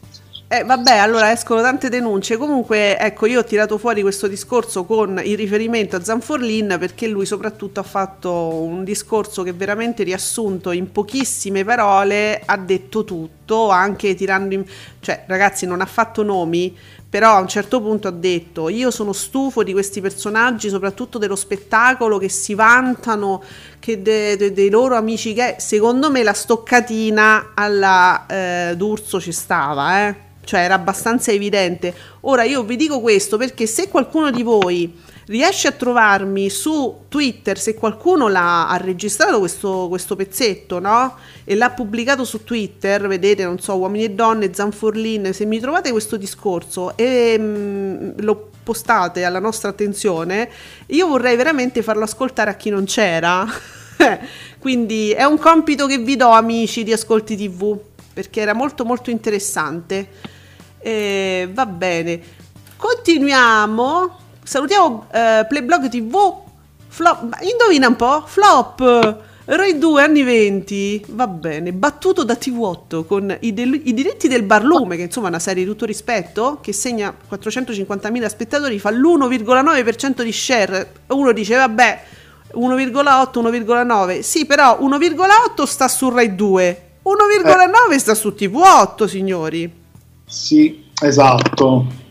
Eh, 0.51 0.65
vabbè, 0.65 0.97
allora 0.97 1.31
escono 1.31 1.61
tante 1.61 1.91
denunce. 1.91 2.39
Comunque, 2.39 2.99
ecco, 2.99 3.27
io 3.27 3.41
ho 3.41 3.45
tirato 3.45 3.77
fuori 3.77 4.01
questo 4.01 4.27
discorso 4.27 4.85
con 4.87 5.21
il 5.23 5.37
riferimento 5.37 5.95
a 5.95 6.03
Zanforlin 6.03 6.77
perché 6.79 7.07
lui 7.07 7.27
soprattutto 7.27 7.81
ha 7.81 7.83
fatto 7.83 8.33
un 8.55 8.83
discorso 8.83 9.43
che 9.43 9.53
veramente 9.53 10.05
riassunto 10.05 10.71
in 10.71 10.91
pochissime 10.91 11.65
parole 11.65 12.41
ha 12.43 12.57
detto 12.57 13.05
tutto, 13.05 13.69
anche 13.69 14.15
tirando 14.15 14.55
in... 14.55 14.65
cioè 15.01 15.25
ragazzi 15.27 15.67
non 15.67 15.83
ha 15.83 15.87
fatto 15.87 16.23
nomi, 16.23 16.75
però 17.11 17.37
a 17.37 17.41
un 17.41 17.49
certo 17.49 17.81
punto 17.81 18.09
ha 18.09 18.13
detto 18.13 18.69
io 18.69 18.91
sono 18.91 19.13
stufo 19.13 19.63
di 19.63 19.73
questi 19.73 20.01
personaggi, 20.01 20.69
soprattutto 20.69 21.19
dello 21.19 21.37
spettacolo 21.37 22.19
che 22.19 22.29
si 22.29 22.55
vantano 22.55 23.43
che 23.79 24.03
de- 24.03 24.37
de- 24.37 24.53
dei 24.53 24.69
loro 24.69 24.95
amici 24.95 25.33
gay. 25.33 25.55
Secondo 25.59 26.11
me 26.11 26.23
la 26.23 26.35
stoccatina 26.35 27.53
alla 27.55 28.27
eh, 28.27 28.75
D'Urso 28.77 29.21
ci 29.21 29.33
stava, 29.33 30.09
eh 30.09 30.27
cioè 30.49 30.61
era 30.61 30.75
abbastanza 30.75 31.31
evidente. 31.31 31.95
Ora 32.21 32.43
io 32.43 32.63
vi 32.63 32.77
dico 32.77 33.01
questo 33.01 33.37
perché 33.37 33.67
se 33.67 33.89
qualcuno 33.89 34.31
di 34.31 34.43
voi 34.43 34.99
riesce 35.29 35.69
a 35.69 35.73
trovarmi 35.73 36.49
su 36.49 37.03
Twitter, 37.09 37.59
se 37.59 37.75
qualcuno 37.75 38.29
l'ha 38.29 38.69
ha 38.69 38.77
registrato 38.79 39.39
questo, 39.39 39.87
questo 39.89 40.17
pezzetto, 40.17 40.79
no? 40.79 41.17
E 41.45 41.55
l'ha 41.55 41.71
pubblicato 41.71 42.25
su 42.25 42.45
Twitter, 42.45 43.07
vedete, 43.07 43.45
non 43.45 43.59
so, 43.59 43.77
uomini 43.77 44.05
e 44.05 44.11
donne, 44.11 44.53
Zanforlin, 44.53 45.33
se 45.35 45.45
mi 45.45 45.61
trovate 45.61 45.91
questo 45.91 46.17
discorso 46.17 46.97
e 46.97 47.37
mm, 47.39 48.11
lo 48.21 48.51
postate 48.63 49.25
alla 49.25 49.39
nostra 49.39 49.69
attenzione, 49.69 50.51
io 50.87 51.07
vorrei 51.07 51.37
veramente 51.37 51.83
farlo 51.83 52.05
ascoltare 52.05 52.51
a 52.51 52.55
chi 52.55 52.71
non 52.71 52.85
c'era. 52.85 53.47
Quindi 54.59 55.11
è 55.11 55.25
un 55.25 55.39
compito 55.39 55.87
che 55.87 55.99
vi 55.99 56.17
do, 56.17 56.31
amici 56.31 56.85
di 56.85 56.93
Ascolti 56.93 57.37
TV, 57.37 57.79
perché 58.15 58.41
era 58.41 58.55
molto 58.55 58.85
molto 58.87 59.11
interessante. 59.11 60.09
Eh, 60.79 61.49
va 61.53 61.67
bene, 61.67 62.21
continuiamo. 62.77 64.27
Salutiamo 64.49 65.09
eh, 65.13 65.45
Playblog 65.47 65.91
TV. 65.91 66.17
Flop, 66.89 67.37
indovina 67.43 67.87
un 67.87 67.97
po'? 67.97 68.25
Flop. 68.25 69.17
Rai 69.45 69.77
2 69.77 70.03
anni 70.03 70.23
20, 70.23 71.05
va 71.09 71.27
bene, 71.27 71.73
battuto 71.73 72.23
da 72.25 72.33
TV8 72.33 73.05
con 73.05 73.35
i, 73.41 73.53
del- 73.53 73.81
i 73.85 73.93
diritti 73.93 74.27
del 74.27 74.45
Barlume, 74.45 74.97
che 74.97 75.03
insomma 75.03 75.27
è 75.27 75.31
una 75.31 75.39
serie 75.39 75.65
di 75.65 75.71
tutto 75.71 75.85
rispetto, 75.85 76.59
che 76.63 76.73
segna 76.73 77.15
450.000 77.31 78.27
spettatori, 78.27 78.79
fa 78.79 78.91
l'1,9% 78.91 80.23
di 80.23 80.33
share. 80.33 80.93
Uno 81.09 81.33
dice, 81.33 81.55
vabbè, 81.57 82.03
1,8, 82.55 83.41
1,9. 83.41 84.21
Sì, 84.21 84.47
però 84.47 84.79
1,8 84.81 85.65
sta 85.65 85.89
su 85.89 86.09
Rai 86.09 86.35
2, 86.35 86.91
1,9 87.05 87.97
sta 87.97 88.15
su 88.15 88.35
TV8, 88.37 89.05
signori. 89.05 89.71
Sì, 90.27 90.87
esatto. 91.03 92.08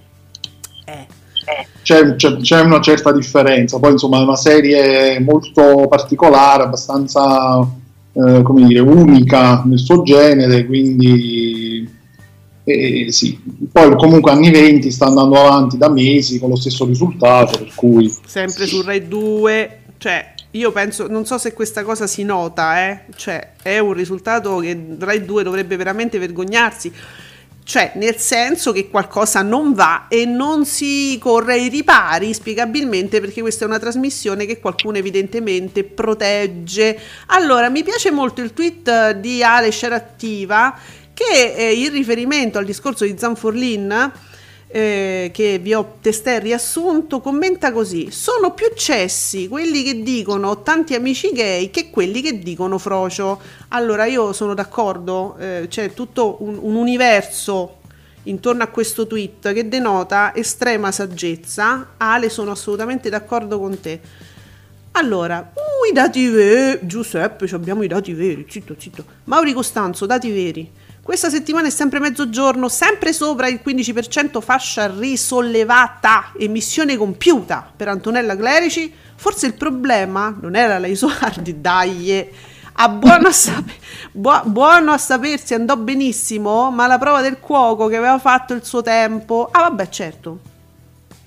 C'è, 1.82 2.16
c'è- 2.16 2.38
c'è 2.38 2.62
una 2.62 2.82
certa 2.82 3.12
differenza. 3.12 3.80
Poi, 3.80 3.92
insomma, 3.92 4.20
è 4.20 4.24
una 4.24 4.36
serie 4.36 5.20
molto 5.20 5.88
particolare, 5.88 6.64
abbastanza, 6.64 7.60
eh, 8.14 8.42
come 8.42 8.66
dire, 8.66 8.80
unica 8.80 9.64
nel 9.66 9.80
suo 9.80 10.04
genere, 10.04 10.66
quindi 10.66 11.96
eh, 12.70 13.08
sì. 13.12 13.40
Poi 13.72 13.96
comunque 13.96 14.32
anni 14.32 14.52
20 14.52 14.92
sta 14.92 15.06
andando 15.06 15.40
avanti 15.40 15.78
da 15.78 15.90
mesi 15.90 16.38
con 16.38 16.50
lo 16.50 16.58
stesso 16.58 16.84
risultato, 16.86 17.60
per 17.60 17.72
cui 17.74 18.14
sempre 18.26 18.66
su 18.66 18.82
Rai 18.82 19.08
2, 19.08 19.80
cioè 19.98 20.34
io 20.52 20.72
penso, 20.74 21.08
non 21.08 21.26
so 21.26 21.38
se 21.38 21.54
questa 21.54 21.84
cosa 21.84 22.08
si 22.08 22.24
nota, 22.24 22.90
eh? 22.90 23.02
cioè 23.16 23.54
è 23.62 23.80
un 23.80 23.94
risultato 23.94 24.58
che 24.58 24.78
Rai 25.00 25.24
2 25.24 25.44
dovrebbe 25.44 25.78
veramente 25.78 26.20
vergognarsi, 26.20 26.92
cioè 27.68 27.92
nel 27.96 28.16
senso 28.16 28.72
che 28.72 28.90
qualcosa 28.90 29.42
non 29.42 29.74
va 29.74 30.06
e 30.08 30.24
non 30.24 30.66
si 30.66 31.18
corre 31.20 31.56
ai 31.56 31.68
ripari 31.68 32.34
spiegabilmente 32.34 33.20
perché 33.20 33.42
questa 33.42 33.66
è 33.66 33.68
una 33.68 33.78
trasmissione 33.78 34.46
che 34.46 34.62
qualcuno 34.62 34.96
evidentemente 34.96 35.84
protegge. 35.84 36.98
Allora, 37.26 37.68
mi 37.68 37.84
piace 37.84 38.10
molto 38.10 38.40
il 38.40 38.54
tweet 38.54 39.16
di 39.16 39.44
Ale 39.44 39.72
Scerattiva 39.72 40.80
che 41.14 41.56
eh, 41.58 41.74
in 41.74 41.92
riferimento 41.92 42.58
al 42.58 42.64
discorso 42.64 43.04
di 43.04 43.16
Zanforlin 43.18 44.12
eh, 44.68 45.32
che 45.34 45.60
vi 45.60 45.74
ho 45.74 45.96
testé 46.02 46.40
riassunto, 46.40 47.22
commenta 47.22 47.72
così: 47.72 48.12
Sono 48.12 48.54
più 48.54 48.68
cessi 48.76 49.48
quelli 49.48 49.84
che 49.84 50.04
dicono 50.04 50.62
tanti 50.62 50.94
amici 50.94 51.32
gay 51.32 51.70
che 51.70 51.90
quelli 51.90 52.22
che 52.22 52.40
dicono 52.40 52.78
frocio. 52.78 53.40
Allora 53.70 54.06
io 54.06 54.34
sono 54.34 54.54
d'accordo, 54.54 55.36
eh, 55.38 55.66
c'è 55.70 55.94
tutto 55.94 56.38
un, 56.40 56.58
un 56.62 56.76
universo 56.76 57.76
intorno 58.24 58.64
a 58.64 58.68
questo 58.68 59.08
tweet 59.08 59.54
che 59.54 59.68
denota 59.68 60.36
estrema 60.36 60.92
saggezza. 60.92 61.94
Ale, 61.98 62.30
sono 62.30 62.52
assolutamente 62.52 63.10
d'accordo 63.10 63.60
con 63.60 63.80
te. 63.80 64.00
Allora, 64.92 65.52
uh, 65.54 65.90
i 65.90 65.94
dati 65.94 66.28
veri, 66.28 66.80
Giuseppe, 66.86 67.48
abbiamo 67.52 67.84
i 67.84 67.88
dati 67.88 68.14
veri, 68.14 68.46
zitto, 68.50 68.76
zitto. 68.78 69.06
Mauri 69.26 69.54
Costanzo, 69.54 70.06
dati 70.06 70.32
veri. 70.32 70.72
Questa 71.08 71.30
settimana 71.30 71.68
è 71.68 71.70
sempre 71.70 72.02
mezzogiorno, 72.02 72.68
sempre 72.68 73.14
sopra 73.14 73.48
il 73.48 73.62
15% 73.66 74.42
fascia 74.42 74.88
risollevata, 74.94 76.34
emissione 76.38 76.98
compiuta 76.98 77.72
per 77.74 77.88
Antonella 77.88 78.36
Clerici. 78.36 78.94
Forse 79.16 79.46
il 79.46 79.54
problema 79.54 80.36
non 80.42 80.58
era 80.58 80.78
la 80.80 80.88
Isoardi, 80.92 81.62
dai. 81.62 82.30
A 82.74 82.90
buono, 82.90 83.30
a 83.30 83.32
sape- 83.32 83.76
buo- 84.12 84.42
buono 84.48 84.92
a 84.92 84.98
sapersi 84.98 85.54
andò 85.54 85.78
benissimo, 85.78 86.72
ma 86.72 86.88
la 86.88 86.98
prova 86.98 87.22
del 87.22 87.40
cuoco 87.40 87.88
che 87.88 87.96
aveva 87.96 88.20
fatto 88.20 88.54
il 88.54 88.66
suo 88.66 88.82
tempo. 88.82 89.48
Ah, 89.50 89.62
vabbè, 89.62 89.88
certo. 89.88 90.40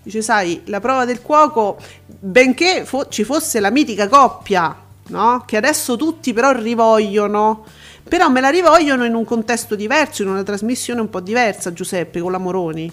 Dice, 0.02 0.20
sai, 0.20 0.60
la 0.66 0.80
prova 0.80 1.06
del 1.06 1.22
cuoco, 1.22 1.78
benché 2.04 2.84
fo- 2.84 3.08
ci 3.08 3.25
fosse 3.25 3.60
la 3.60 3.70
mitica 3.70 4.08
coppia, 4.08 4.76
no? 5.06 5.42
Che 5.46 5.56
adesso 5.56 5.96
tutti 5.96 6.34
però 6.34 6.52
rivogliono. 6.52 7.64
Però 8.10 8.28
me 8.28 8.40
la 8.40 8.50
rivogliono 8.50 9.04
in 9.04 9.14
un 9.14 9.24
contesto 9.24 9.76
diverso, 9.76 10.22
in 10.22 10.28
una 10.30 10.42
trasmissione 10.42 11.00
un 11.00 11.08
po' 11.08 11.20
diversa, 11.20 11.72
Giuseppe, 11.72 12.20
con 12.20 12.32
la 12.32 12.38
Moroni. 12.38 12.90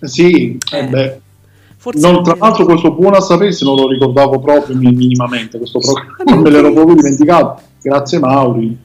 sì, 0.00 0.56
eh 0.72 0.78
Eh. 0.78 0.88
beh, 0.88 1.20
Non, 1.94 2.22
tra 2.22 2.34
l'altro 2.38 2.64
questo 2.64 2.92
buon 2.92 3.14
a 3.14 3.20
sapersi 3.20 3.64
non 3.64 3.76
lo 3.76 3.88
ricordavo 3.88 4.40
proprio 4.40 4.76
mi- 4.76 4.92
minimamente, 4.92 5.58
questo 5.58 5.78
programma 5.80 6.16
Ma 6.24 6.36
me 6.36 6.50
l'ero 6.50 6.72
proprio 6.72 6.96
dimenticato. 6.96 7.62
Grazie 7.80 8.18
Mauri. 8.18 8.78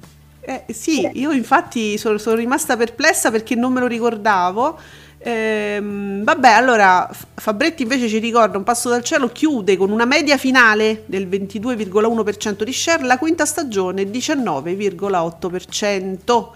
Eh, 0.43 0.65
sì, 0.73 1.09
io 1.13 1.31
infatti 1.31 1.97
sono, 1.97 2.17
sono 2.17 2.35
rimasta 2.35 2.75
perplessa 2.75 3.29
perché 3.31 3.55
non 3.55 3.73
me 3.73 3.79
lo 3.79 3.87
ricordavo. 3.87 4.79
Ehm, 5.23 6.23
vabbè, 6.23 6.49
allora 6.49 7.07
Fabretti 7.35 7.83
invece 7.83 8.07
ci 8.07 8.17
ricorda 8.17 8.57
un 8.57 8.63
passo 8.63 8.89
dal 8.89 9.03
cielo, 9.03 9.29
chiude 9.29 9.77
con 9.77 9.91
una 9.91 10.05
media 10.05 10.35
finale 10.37 11.03
del 11.05 11.27
22,1% 11.27 12.63
di 12.63 12.73
share, 12.73 13.03
la 13.03 13.19
quinta 13.19 13.45
stagione 13.45 14.03
19,8%. 14.03 16.47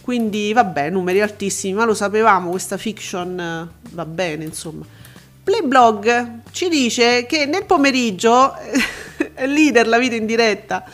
Quindi 0.00 0.52
vabbè, 0.52 0.90
numeri 0.90 1.20
altissimi, 1.20 1.72
ma 1.74 1.84
lo 1.84 1.92
sapevamo, 1.92 2.50
questa 2.50 2.76
fiction 2.76 3.36
eh, 3.38 3.68
va 3.90 4.06
bene, 4.06 4.44
insomma. 4.44 4.84
Playblog 5.42 6.42
ci 6.52 6.68
dice 6.68 7.26
che 7.26 7.46
nel 7.46 7.64
pomeriggio 7.66 8.54
è 9.34 9.46
leader 9.50 9.88
la 9.88 9.98
vita 9.98 10.14
in 10.14 10.26
diretta, 10.26 10.84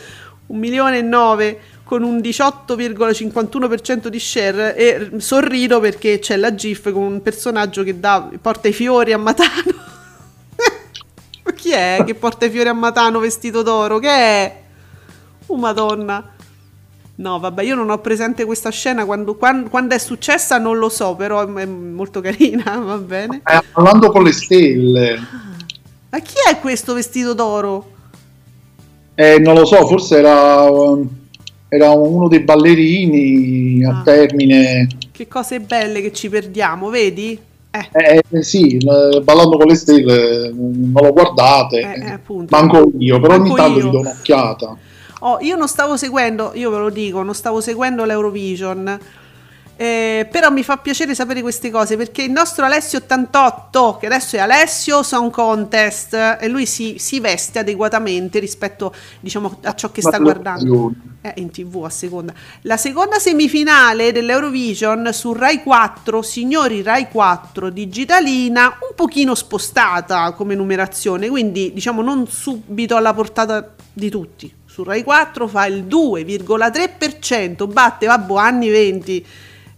un 0.46 0.58
milione 0.58 0.98
e 0.98 1.02
nove 1.02 1.60
con 1.92 2.04
un 2.04 2.20
18,51% 2.20 4.06
di 4.06 4.18
share 4.18 4.74
e 4.74 5.10
sorrido 5.20 5.78
perché 5.78 6.20
c'è 6.20 6.36
la 6.36 6.54
GIF 6.54 6.90
con 6.90 7.02
un 7.02 7.20
personaggio 7.20 7.82
che 7.82 8.00
dà, 8.00 8.30
porta 8.40 8.68
i 8.68 8.72
fiori 8.72 9.12
a 9.12 9.18
Matano. 9.18 9.74
Chi 11.54 11.70
è 11.72 12.02
che 12.06 12.14
porta 12.14 12.46
i 12.46 12.50
fiori 12.50 12.70
a 12.70 12.72
Matano 12.72 13.18
vestito 13.18 13.60
d'oro? 13.60 13.98
Che 13.98 14.08
è? 14.08 14.62
Oh 15.48 15.56
madonna. 15.58 16.30
No, 17.16 17.38
vabbè, 17.38 17.62
io 17.62 17.74
non 17.74 17.90
ho 17.90 17.98
presente 17.98 18.46
questa 18.46 18.70
scena 18.70 19.04
quando, 19.04 19.34
quando, 19.34 19.68
quando 19.68 19.94
è 19.94 19.98
successa 19.98 20.56
non 20.56 20.78
lo 20.78 20.88
so, 20.88 21.14
però 21.14 21.46
è 21.46 21.66
molto 21.66 22.22
carina, 22.22 22.78
va 22.82 22.96
bene. 22.96 23.42
Eh, 23.44 23.60
parlando 23.70 24.10
con 24.10 24.22
le 24.22 24.32
stelle. 24.32 25.20
Ma 26.08 26.18
chi 26.20 26.36
è 26.48 26.58
questo 26.58 26.94
vestito 26.94 27.34
d'oro? 27.34 27.90
Eh, 29.14 29.38
non 29.38 29.54
lo 29.54 29.66
so, 29.66 29.86
forse 29.86 30.16
era, 30.16 30.70
era 31.74 31.90
uno 31.92 32.28
dei 32.28 32.40
ballerini 32.40 33.82
a 33.82 34.00
Ah. 34.00 34.02
termine. 34.04 34.86
Che 35.10 35.26
cose 35.26 35.60
belle 35.60 36.02
che 36.02 36.12
ci 36.12 36.28
perdiamo, 36.28 36.90
vedi? 36.90 37.38
Eh, 37.70 37.88
Eh, 37.92 38.22
eh, 38.30 38.42
sì, 38.42 38.78
l- 38.84 39.22
ballando 39.24 39.56
con 39.56 39.66
le 39.66 39.74
stelle, 39.74 40.52
non 40.54 40.90
lo 40.92 41.12
guardate, 41.14 41.80
Eh, 41.80 42.12
eh, 42.12 42.18
manco 42.50 42.90
io, 42.98 43.18
però 43.18 43.34
ogni 43.36 43.48
Manco 43.48 43.54
tanto 43.56 43.78
io. 43.78 43.86
gli 43.86 43.90
do 43.90 43.98
un'occhiata. 44.00 44.76
Oh, 45.20 45.38
io 45.40 45.56
non 45.56 45.68
stavo 45.68 45.96
seguendo, 45.96 46.50
io 46.54 46.68
ve 46.68 46.78
lo 46.78 46.90
dico, 46.90 47.22
non 47.22 47.34
stavo 47.34 47.62
seguendo 47.62 48.04
l'Eurovision. 48.04 48.98
Eh, 49.82 50.28
però 50.30 50.48
mi 50.52 50.62
fa 50.62 50.76
piacere 50.76 51.12
sapere 51.12 51.40
queste 51.40 51.68
cose 51.68 51.96
perché 51.96 52.22
il 52.22 52.30
nostro 52.30 52.64
Alessio 52.64 52.98
88, 52.98 53.96
che 53.98 54.06
adesso 54.06 54.36
è 54.36 54.38
Alessio 54.38 55.02
Song 55.02 55.32
Contest, 55.32 56.14
e 56.38 56.46
lui 56.46 56.66
si, 56.66 56.98
si 57.00 57.18
veste 57.18 57.58
adeguatamente 57.58 58.38
rispetto 58.38 58.94
diciamo, 59.18 59.58
a 59.64 59.74
ciò 59.74 59.90
che 59.90 60.00
sta 60.00 60.18
Ma 60.18 60.18
guardando. 60.18 60.64
l'occasione. 60.64 61.10
Eh, 61.22 61.40
in 61.40 61.50
tv 61.50 61.82
a 61.82 61.90
seconda. 61.90 62.32
La 62.60 62.76
seconda 62.76 63.18
semifinale 63.18 64.12
dell'Eurovision 64.12 65.08
su 65.12 65.32
Rai 65.32 65.64
4, 65.64 66.22
signori 66.22 66.82
Rai 66.82 67.08
4 67.08 67.68
digitalina, 67.70 68.78
un 68.88 68.94
pochino 68.94 69.34
spostata 69.34 70.30
come 70.30 70.54
numerazione, 70.54 71.28
quindi 71.28 71.72
diciamo 71.72 72.02
non 72.02 72.28
subito 72.28 72.94
alla 72.94 73.12
portata 73.12 73.74
di 73.92 74.08
tutti. 74.10 74.54
Su 74.64 74.84
Rai 74.84 75.02
4 75.02 75.48
fa 75.48 75.66
il 75.66 75.86
2,3%, 75.86 77.68
batte 77.68 78.06
vabbè 78.06 78.34
anni 78.34 78.68
20 78.68 79.26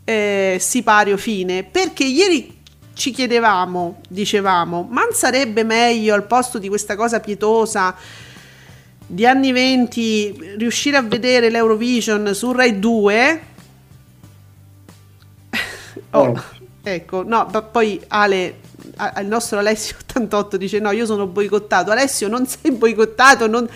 eh, 0.05 0.57
sipario 0.61 1.17
fine, 1.17 1.65
perché 1.65 2.05
ieri 2.05 2.63
ci 2.95 3.11
chiedevamo, 3.11 4.01
dicevamo, 4.09 4.87
ma 4.89 5.03
non 5.03 5.13
sarebbe 5.13 5.65
meglio 5.65 6.15
al 6.15 6.27
posto 6.27 6.59
di 6.59 6.69
questa 6.69 6.97
cosa 6.97 7.21
pietosa 7.21 7.95
di 9.07 9.27
anni 9.27 9.53
20 9.53 10.55
riuscire 10.57 10.97
a 10.97 11.03
vedere 11.03 11.51
l'Eurovision 11.51 12.35
su 12.35 12.53
Rai 12.53 12.79
2 12.79 13.43
oh, 16.11 16.45
ecco 16.83 17.23
no 17.23 17.47
ma 17.53 17.63
poi 17.63 18.01
Ale 18.09 18.61
a- 18.97 19.21
il 19.21 19.27
nostro 19.27 19.59
Alessio 19.59 19.97
88 20.01 20.57
dice 20.57 20.79
no 20.79 20.91
io 20.91 21.07
sono 21.07 21.27
boicottato. 21.27 21.91
Alessio 21.91 22.29
non 22.29 22.47
sei 22.47 22.73
boicottato 22.73 23.47
non 23.47 23.69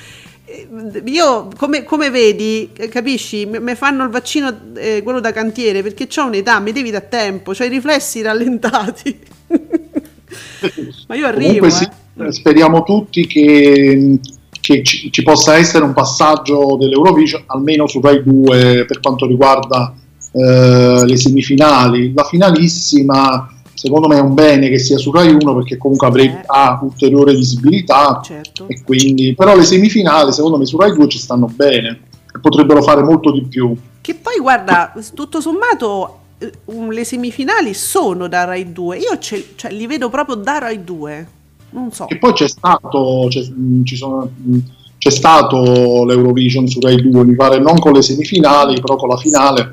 io 1.05 1.49
come, 1.57 1.85
come 1.85 2.11
vedi 2.11 2.71
eh, 2.77 2.89
capisci 2.89 3.47
mi 3.47 3.75
fanno 3.75 4.05
il 4.05 4.11
vaccino 4.11 4.55
eh, 4.77 5.03
quello 5.03 5.21
da 5.21 5.33
cantiere 5.33 5.83
perché 5.83 6.09
ho 6.21 6.27
un'età 6.27 6.59
mi 6.61 6.73
devi 6.73 6.91
da 6.91 7.01
tempo 7.01 7.53
ho 7.59 7.65
i 7.65 7.69
riflessi 7.69 8.23
rallentati 8.23 9.19
ma 11.07 11.15
io 11.15 11.27
arrivo 11.27 11.59
Comunque 11.59 11.71
sì, 11.71 11.89
eh. 12.19 12.33
speriamo 12.33 12.83
tutti 12.83 13.27
che, 13.27 14.19
che 14.61 14.83
ci, 14.83 15.11
ci 15.11 15.23
possa 15.23 15.57
essere 15.57 15.85
un 15.85 15.93
passaggio 15.93 16.77
dell'Eurovision, 16.79 17.45
almeno 17.47 17.87
su 17.87 18.01
Rai 18.01 18.23
2 18.23 18.85
per 18.87 19.01
quanto 19.01 19.27
riguarda 19.27 19.95
eh, 20.33 21.03
le 21.07 21.17
semifinali. 21.17 22.13
La 22.13 22.25
finalissima, 22.25 23.58
secondo 23.79 24.09
me 24.09 24.17
è 24.17 24.21
un 24.21 24.35
bene 24.35 24.69
che 24.69 24.79
sia 24.79 24.99
su 24.99 25.11
Rai 25.13 25.31
1 25.33 25.55
perché 25.55 25.77
comunque 25.77 26.07
avrebbe 26.09 26.41
Eh. 26.41 26.45
ha 26.47 26.79
ulteriore 26.83 27.35
visibilità. 27.35 28.21
certo 28.25 28.67
E 28.69 28.83
quindi, 28.83 29.35
però 29.35 29.55
le 29.55 29.63
semifinali 29.63 30.33
secondo 30.33 30.59
me 30.59 30.67
su 30.67 30.77
Rai 30.77 30.93
2 30.95 31.09
ci 31.09 31.19
stanno 31.19 31.47
bene 31.47 32.01
e 32.35 32.41
potrebbero 32.41 32.83
fare 32.83 33.03
molto 33.03 33.31
di 33.31 33.43
più. 33.45 33.75
Che 34.01 34.15
poi 34.15 34.39
guarda, 34.41 34.93
tutto 35.15 35.41
sommato 35.41 36.19
eh, 36.39 36.53
le 36.91 37.05
semifinali 37.05 37.73
sono 37.75 38.27
da 38.29 38.45
Rai 38.45 38.73
2. 38.73 38.99
Io 38.99 39.19
ce- 39.19 39.53
cioè, 39.55 39.71
li 39.73 39.87
vedo 39.87 40.09
proprio 40.09 40.35
da 40.37 40.59
Rai 40.59 40.83
2. 40.83 41.29
Non 41.71 41.93
so. 41.93 42.09
E 42.09 42.17
poi 42.19 42.33
c'è 42.33 42.49
stato, 42.49 43.27
c'è, 43.29 43.43
ci 43.85 43.97
sono- 43.97 44.31
mh, 44.35 44.59
c'è 44.99 45.11
stato 45.11 46.05
l'Eurovision 46.05 46.67
su 46.67 46.81
Rai 46.81 47.01
2, 47.09 47.25
mi 47.25 47.35
pare 47.37 47.59
non 47.61 47.79
con 47.79 47.93
le 47.93 48.03
semifinali, 48.03 48.81
però 48.81 48.97
con 48.97 49.09
la 49.09 49.17
finale 49.17 49.73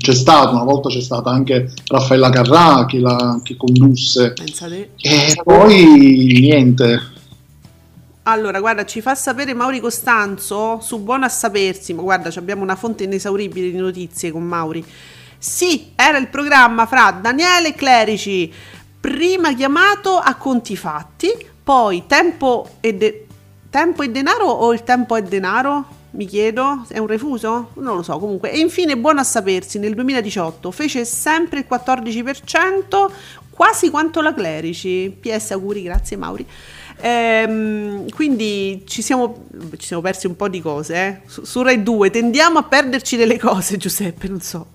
c'è 0.00 0.14
stato, 0.14 0.54
una 0.54 0.64
volta 0.64 0.88
c'è 0.88 1.02
stata 1.02 1.28
anche 1.28 1.70
Raffaella 1.86 2.30
Carrà 2.30 2.86
che, 2.86 2.98
la, 3.00 3.38
che 3.42 3.56
condusse. 3.56 4.32
Pensate. 4.32 4.92
E 4.96 5.38
poi 5.44 6.38
niente. 6.40 7.18
Allora, 8.22 8.60
guarda, 8.60 8.86
ci 8.86 9.02
fa 9.02 9.14
sapere 9.14 9.52
Mauri 9.52 9.78
Costanzo 9.78 10.78
su 10.80 11.00
Buono 11.00 11.26
a 11.26 11.28
sapersi. 11.28 11.92
Ma 11.92 12.00
guarda, 12.00 12.30
abbiamo 12.36 12.62
una 12.62 12.76
fonte 12.76 13.04
inesauribile 13.04 13.70
di 13.70 13.76
notizie 13.76 14.32
con 14.32 14.42
Mauri. 14.42 14.82
Sì, 15.36 15.92
era 15.94 16.16
il 16.16 16.28
programma 16.28 16.86
fra 16.86 17.18
Daniele 17.20 17.74
Clerici, 17.74 18.50
prima 19.00 19.54
chiamato 19.54 20.16
a 20.16 20.34
conti 20.36 20.76
fatti, 20.76 21.28
poi 21.62 22.04
tempo 22.06 22.76
e, 22.80 22.94
de- 22.94 23.26
tempo 23.68 24.02
e 24.02 24.10
denaro 24.10 24.46
o 24.46 24.72
il 24.72 24.82
tempo 24.82 25.16
è 25.16 25.22
denaro? 25.22 25.98
Mi 26.12 26.26
chiedo, 26.26 26.84
è 26.88 26.98
un 26.98 27.06
refuso? 27.06 27.70
Non 27.74 27.96
lo 27.96 28.02
so, 28.02 28.18
comunque. 28.18 28.50
E 28.50 28.58
infine, 28.58 28.96
buono 28.96 29.20
a 29.20 29.24
sapersi, 29.24 29.78
nel 29.78 29.94
2018 29.94 30.70
fece 30.72 31.04
sempre 31.04 31.60
il 31.60 31.66
14%, 31.70 33.10
quasi 33.50 33.90
quanto 33.90 34.20
la 34.20 34.34
Clerici. 34.34 35.16
PS 35.20 35.52
auguri, 35.52 35.82
grazie 35.82 36.16
Mauri. 36.16 36.44
Ehm, 37.02 38.10
quindi 38.10 38.82
ci 38.86 39.02
siamo, 39.02 39.46
ci 39.76 39.86
siamo 39.86 40.02
persi 40.02 40.26
un 40.26 40.36
po' 40.36 40.48
di 40.48 40.60
cose, 40.60 40.94
eh. 40.94 41.20
Su, 41.26 41.44
su 41.44 41.62
Rai 41.62 41.82
2 41.82 42.10
tendiamo 42.10 42.58
a 42.58 42.64
perderci 42.64 43.16
delle 43.16 43.38
cose, 43.38 43.76
Giuseppe, 43.78 44.28
non 44.28 44.40
so. 44.40 44.66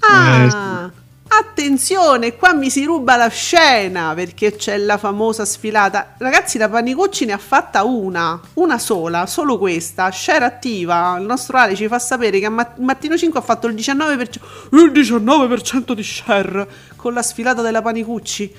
Ah, 0.00 0.90
attenzione, 1.38 2.36
qua 2.36 2.52
mi 2.52 2.70
si 2.70 2.84
ruba 2.84 3.16
la 3.16 3.28
scena 3.28 4.12
perché 4.14 4.56
c'è 4.56 4.76
la 4.76 4.98
famosa 4.98 5.44
sfilata. 5.44 6.14
Ragazzi, 6.18 6.58
la 6.58 6.68
Panicucci 6.68 7.24
ne 7.24 7.32
ha 7.32 7.38
fatta 7.38 7.84
una, 7.84 8.40
una 8.54 8.78
sola, 8.78 9.26
solo 9.26 9.58
questa. 9.58 10.10
Share 10.10 10.44
attiva. 10.44 11.16
Il 11.18 11.24
nostro 11.24 11.56
Ale 11.58 11.74
ci 11.74 11.88
fa 11.88 11.98
sapere 11.98 12.38
che 12.38 12.46
a 12.46 12.50
Mat- 12.50 12.78
Mattino 12.78 13.16
5 13.16 13.38
ha 13.40 13.42
fatto 13.42 13.66
il 13.66 13.74
19%, 13.74 14.38
il 14.72 14.90
19% 14.92 15.92
di 15.92 16.02
share 16.02 16.68
con 16.96 17.12
la 17.14 17.22
sfilata 17.22 17.62
della 17.62 17.82
Panicucci. 17.82 18.52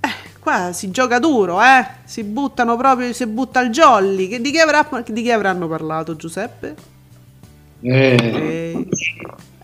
Eh, 0.00 0.08
qua 0.40 0.72
si 0.72 0.90
gioca 0.90 1.18
duro, 1.18 1.60
eh. 1.62 1.86
Si 2.04 2.22
buttano 2.24 2.76
proprio, 2.76 3.12
si 3.12 3.26
butta 3.26 3.60
il 3.60 3.70
jolly. 3.70 4.28
Che- 4.28 4.40
di, 4.40 4.50
che 4.50 4.60
avrà- 4.60 4.88
di 5.06 5.22
che 5.22 5.32
avranno 5.32 5.66
parlato, 5.68 6.16
Giuseppe? 6.16 6.74
Eh, 7.82 8.14
Eh, 8.22 8.88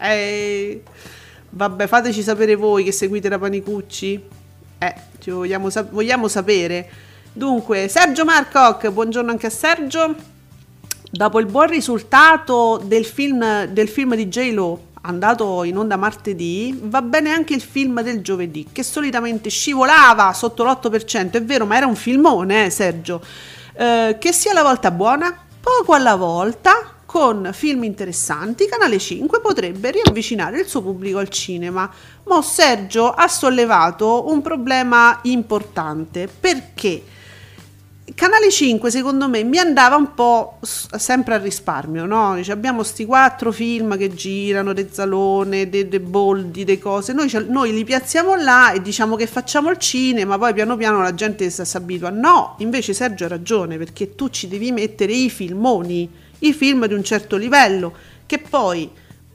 eh, 0.00 0.82
vabbè, 1.52 1.86
fateci 1.86 2.22
sapere 2.22 2.54
voi 2.54 2.84
che 2.84 2.92
seguite 2.92 3.28
la 3.28 3.38
Panicucci. 3.38 4.22
Eh, 4.78 4.94
vogliamo, 5.26 5.70
sap- 5.70 5.90
vogliamo 5.90 6.28
sapere. 6.28 6.88
Dunque, 7.32 7.88
Sergio 7.88 8.24
Marcoc, 8.24 8.88
buongiorno 8.88 9.30
anche 9.30 9.46
a 9.46 9.50
Sergio. 9.50 10.14
Dopo 11.10 11.38
il 11.40 11.46
buon 11.46 11.68
risultato 11.68 12.80
del 12.84 13.04
film, 13.04 13.66
del 13.66 13.88
film 13.88 14.14
di 14.14 14.28
J-Lo 14.28 14.90
andato 15.02 15.64
in 15.64 15.76
onda 15.76 15.96
martedì, 15.96 16.78
va 16.84 17.02
bene 17.02 17.30
anche 17.30 17.54
il 17.54 17.60
film 17.60 18.02
del 18.02 18.22
giovedì, 18.22 18.68
che 18.70 18.82
solitamente 18.82 19.50
scivolava 19.50 20.32
sotto 20.32 20.64
l'8%. 20.64 21.32
È 21.32 21.42
vero, 21.42 21.66
ma 21.66 21.76
era 21.76 21.86
un 21.86 21.96
filmone, 21.96 22.66
eh, 22.66 22.70
Sergio. 22.70 23.20
Eh, 23.74 24.16
che 24.18 24.32
sia 24.32 24.52
la 24.52 24.62
volta 24.62 24.90
buona, 24.90 25.36
poco 25.60 25.92
alla 25.92 26.16
volta, 26.16 26.94
con 27.12 27.50
film 27.52 27.84
interessanti, 27.84 28.66
Canale 28.66 28.98
5 28.98 29.42
potrebbe 29.42 29.90
riavvicinare 29.90 30.60
il 30.60 30.66
suo 30.66 30.80
pubblico 30.80 31.18
al 31.18 31.28
cinema. 31.28 31.90
Ma 32.24 32.40
Sergio 32.40 33.10
ha 33.10 33.28
sollevato 33.28 34.30
un 34.30 34.40
problema 34.40 35.18
importante 35.24 36.26
perché 36.26 37.02
Canale 38.14 38.50
5 38.50 38.90
secondo 38.90 39.28
me 39.28 39.42
mi 39.42 39.58
andava 39.58 39.96
un 39.96 40.14
po' 40.14 40.58
sempre 40.62 41.34
a 41.34 41.36
risparmio, 41.36 42.06
no? 42.06 42.34
Dice, 42.34 42.50
abbiamo 42.50 42.82
sti 42.82 43.04
quattro 43.04 43.52
film 43.52 43.98
che 43.98 44.14
girano, 44.14 44.72
De 44.72 44.88
Zalone, 44.90 45.68
De, 45.68 45.88
de 45.88 46.00
Boldi, 46.00 46.64
de 46.64 46.78
cose, 46.78 47.12
noi, 47.12 47.30
noi 47.46 47.74
li 47.74 47.84
piazziamo 47.84 48.36
là 48.36 48.72
e 48.72 48.80
diciamo 48.80 49.16
che 49.16 49.26
facciamo 49.26 49.68
il 49.68 49.76
cinema, 49.76 50.38
poi 50.38 50.54
piano 50.54 50.78
piano 50.78 51.02
la 51.02 51.12
gente 51.12 51.50
si 51.50 51.76
abitua. 51.76 52.08
No, 52.08 52.54
invece 52.60 52.94
Sergio 52.94 53.26
ha 53.26 53.28
ragione, 53.28 53.76
perché 53.76 54.14
tu 54.14 54.30
ci 54.30 54.48
devi 54.48 54.72
mettere 54.72 55.12
i 55.12 55.28
filmoni, 55.28 56.21
i 56.42 56.52
film 56.52 56.86
di 56.86 56.94
un 56.94 57.02
certo 57.04 57.36
livello, 57.36 57.92
che 58.26 58.38
poi 58.48 58.88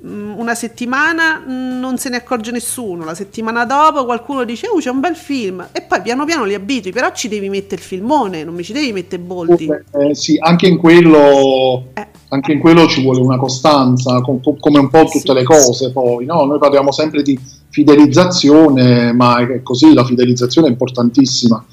mm, 0.05 0.33
una 0.37 0.55
settimana 0.55 1.39
mm, 1.39 1.79
non 1.79 1.97
se 1.97 2.09
ne 2.09 2.17
accorge 2.17 2.51
nessuno, 2.51 3.03
la 3.05 3.15
settimana 3.15 3.65
dopo 3.65 4.05
qualcuno 4.05 4.43
dice 4.43 4.67
oh 4.67 4.77
c'è 4.79 4.89
un 4.89 4.99
bel 4.99 5.15
film 5.15 5.67
e 5.71 5.81
poi 5.81 6.01
piano 6.01 6.25
piano 6.25 6.43
li 6.45 6.53
abitui, 6.53 6.91
però 6.91 7.11
ci 7.13 7.27
devi 7.27 7.49
mettere 7.49 7.81
il 7.81 7.87
filmone, 7.87 8.43
non 8.43 8.53
mi 8.55 8.63
ci 8.63 8.73
devi 8.73 8.91
mettere 8.93 9.21
Boldi. 9.21 9.67
eh, 9.67 10.15
sì, 10.15 10.37
anche 10.39 10.67
in 10.67 10.77
quello 10.77 11.85
Eh. 11.93 12.07
anche 12.29 12.51
in 12.51 12.59
quello 12.59 12.87
ci 12.87 13.01
vuole 13.01 13.21
una 13.21 13.37
costanza, 13.37 14.19
com- 14.21 14.41
com- 14.41 14.59
come 14.59 14.79
un 14.79 14.89
po' 14.89 15.05
tutte 15.05 15.31
Sì. 15.31 15.33
le 15.33 15.43
cose 15.43 15.91
poi, 15.91 16.25
no? 16.25 16.43
Noi 16.43 16.59
parliamo 16.59 16.91
sempre 16.91 17.21
di 17.21 17.39
fidelizzazione, 17.69 19.13
ma 19.13 19.37
è 19.39 19.61
così, 19.63 19.93
la 19.93 20.03
fidelizzazione 20.03 20.67
è 20.67 20.71
importantissima. 20.71 21.63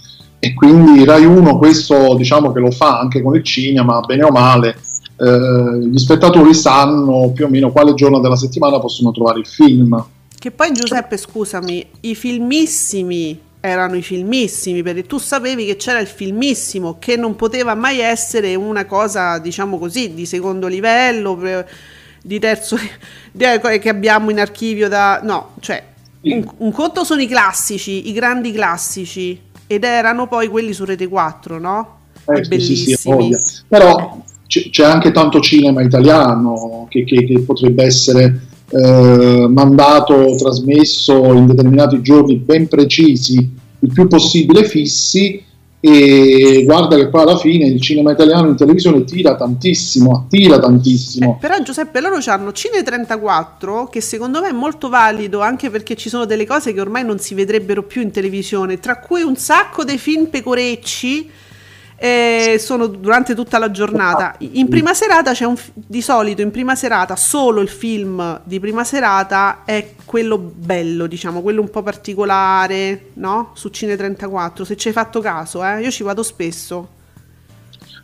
e 0.40 0.52
quindi 0.52 1.06
Rai 1.06 1.24
1 1.24 1.56
questo 1.56 2.14
diciamo 2.16 2.52
che 2.52 2.60
lo 2.60 2.70
fa 2.70 2.98
anche 3.00 3.22
con 3.22 3.34
il 3.34 3.42
cinema, 3.42 4.00
bene 4.00 4.24
o 4.24 4.30
male, 4.30 4.76
eh, 5.24 5.78
gli 5.87 5.98
spettatori 5.98 6.54
sanno 6.54 7.30
più 7.34 7.46
o 7.46 7.48
meno 7.48 7.72
quale 7.72 7.94
giorno 7.94 8.20
della 8.20 8.37
settimana 8.37 8.78
possono 8.78 9.10
trovare 9.10 9.38
il 9.38 9.46
film. 9.46 10.04
Che 10.38 10.50
poi 10.50 10.72
Giuseppe, 10.72 11.16
scusami, 11.16 11.87
i 12.00 12.14
filmissimi 12.14 13.40
erano 13.60 13.96
i 13.96 14.02
filmissimi, 14.02 14.82
perché 14.82 15.06
tu 15.06 15.16
sapevi 15.16 15.64
che 15.64 15.76
c'era 15.76 15.98
il 15.98 16.06
filmissimo, 16.06 16.96
che 16.98 17.16
non 17.16 17.34
poteva 17.34 17.74
mai 17.74 18.00
essere 18.00 18.54
una 18.54 18.84
cosa, 18.84 19.38
diciamo 19.38 19.78
così, 19.78 20.12
di 20.12 20.26
secondo 20.26 20.66
livello, 20.66 21.64
di 22.22 22.38
terzo, 22.38 22.76
che 23.34 23.88
abbiamo 23.88 24.30
in 24.30 24.38
archivio 24.38 24.88
da... 24.90 25.20
No, 25.22 25.52
cioè, 25.60 25.82
un, 26.20 26.46
un 26.58 26.72
conto 26.72 27.04
sono 27.04 27.22
i 27.22 27.26
classici, 27.26 28.10
i 28.10 28.12
grandi 28.12 28.52
classici, 28.52 29.40
ed 29.66 29.82
erano 29.84 30.26
poi 30.26 30.48
quelli 30.48 30.74
su 30.74 30.84
Rete 30.84 31.08
4, 31.08 31.58
no? 31.58 31.98
Eh, 32.26 32.42
bellissimi. 32.42 33.32
Sì, 33.32 33.38
sì, 33.40 33.62
Però 33.66 34.22
c'è 34.70 34.84
anche 34.84 35.12
tanto 35.12 35.40
cinema 35.40 35.82
italiano 35.82 36.86
che, 36.88 37.04
che, 37.04 37.24
che 37.24 37.40
potrebbe 37.40 37.84
essere 37.84 38.40
eh, 38.70 39.46
mandato, 39.48 40.34
trasmesso 40.36 41.32
in 41.32 41.46
determinati 41.46 42.00
giorni 42.00 42.36
ben 42.36 42.68
precisi, 42.68 43.36
il 43.36 43.92
più 43.92 44.06
possibile 44.06 44.64
fissi 44.64 45.42
e 45.86 46.62
guarda 46.64 46.96
che 46.96 47.08
poi 47.08 47.20
alla 47.20 47.36
fine 47.36 47.66
il 47.66 47.78
cinema 47.78 48.10
italiano 48.10 48.48
in 48.48 48.56
televisione 48.56 49.04
tira 49.04 49.36
tantissimo, 49.36 50.16
attira 50.16 50.58
tantissimo. 50.58 51.32
Eh, 51.32 51.36
però 51.38 51.62
Giuseppe, 51.62 52.00
loro 52.00 52.18
hanno 52.24 52.52
Cine 52.52 52.82
34 52.82 53.88
che 53.88 54.00
secondo 54.00 54.40
me 54.40 54.48
è 54.48 54.52
molto 54.52 54.88
valido 54.88 55.40
anche 55.40 55.68
perché 55.68 55.94
ci 55.94 56.08
sono 56.08 56.24
delle 56.24 56.46
cose 56.46 56.72
che 56.72 56.80
ormai 56.80 57.04
non 57.04 57.18
si 57.18 57.34
vedrebbero 57.34 57.82
più 57.82 58.00
in 58.00 58.10
televisione, 58.10 58.80
tra 58.80 58.98
cui 58.98 59.20
un 59.20 59.36
sacco 59.36 59.84
dei 59.84 59.98
film 59.98 60.28
pecorecci 60.28 61.28
eh, 61.96 62.57
sono 62.59 62.87
durante 62.87 63.35
tutta 63.35 63.59
la 63.59 63.70
giornata. 63.70 64.35
In 64.38 64.68
prima 64.68 64.94
serata 64.94 65.33
c'è 65.33 65.44
un 65.44 65.57
di 65.74 66.02
solito 66.02 66.42
in 66.42 66.50
prima 66.50 66.74
serata 66.74 67.16
solo 67.16 67.61
il 67.61 67.68
film 67.68 68.40
di 68.44 68.61
prima 68.61 68.85
serata 68.85 69.62
è 69.64 69.94
quello 70.04 70.38
bello, 70.38 71.07
diciamo, 71.07 71.40
quello 71.40 71.61
un 71.61 71.70
po' 71.70 71.83
particolare, 71.83 73.11
no? 73.14 73.50
Su 73.54 73.68
Cine 73.70 73.96
34, 73.96 74.64
se 74.64 74.76
ci 74.76 74.88
hai 74.88 74.94
fatto 74.94 75.20
caso, 75.20 75.64
eh? 75.64 75.80
Io 75.80 75.90
ci 75.90 76.02
vado 76.02 76.22
spesso. 76.22 76.88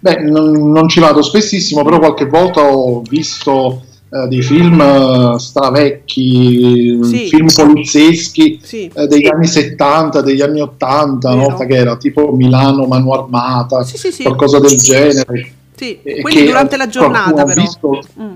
Beh, 0.01 0.23
non, 0.23 0.73
non, 0.73 0.89
ci 0.89 0.99
vado 0.99 1.21
spessissimo, 1.21 1.85
però 1.85 1.99
qualche 1.99 2.25
volta 2.25 2.63
ho 2.63 3.03
visto 3.03 3.85
eh, 4.13 4.27
dei 4.27 4.43
film 4.43 4.81
eh, 4.81 5.39
stravecchi, 5.39 6.99
sì. 7.05 7.29
film 7.29 7.47
polizieschi 7.55 8.59
sì. 8.61 8.91
eh, 8.93 9.07
degli 9.07 9.29
anni 9.29 9.47
70, 9.47 10.21
degli 10.21 10.43
anni 10.43 10.61
80, 10.61 11.35
no? 11.35 11.57
che 11.57 11.77
era 11.77 11.97
tipo 11.97 12.33
Milano 12.33 12.87
Mano 12.87 13.13
Armata, 13.13 13.85
sì, 13.85 14.23
qualcosa 14.23 14.59
del 14.59 14.77
genere. 14.77 15.53
Sì, 15.77 16.01
quelli 16.21 16.45
durante 16.45 16.77
la 16.77 16.89
giornata 16.89 17.45
però. 17.45 17.63
Visto, 17.63 18.03
mm. 18.21 18.35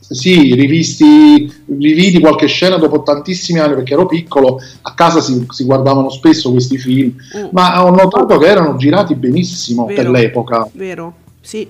Sì, 0.00 0.54
rivisti, 0.54 1.52
rividi 1.78 2.20
qualche 2.20 2.46
scena 2.46 2.76
dopo 2.76 3.02
tantissimi 3.02 3.58
anni 3.58 3.74
perché 3.74 3.94
ero 3.94 4.06
piccolo, 4.06 4.60
a 4.82 4.94
casa 4.94 5.20
si, 5.20 5.44
si 5.50 5.64
guardavano 5.64 6.08
spesso 6.10 6.50
questi 6.52 6.78
film, 6.78 7.14
mm. 7.36 7.46
ma 7.50 7.84
ho 7.84 7.90
notato 7.90 8.38
che 8.38 8.46
erano 8.46 8.76
girati 8.76 9.14
benissimo 9.14 9.86
vero, 9.86 10.02
per 10.02 10.10
l'epoca. 10.10 10.68
Vero, 10.72 11.14
sì. 11.40 11.66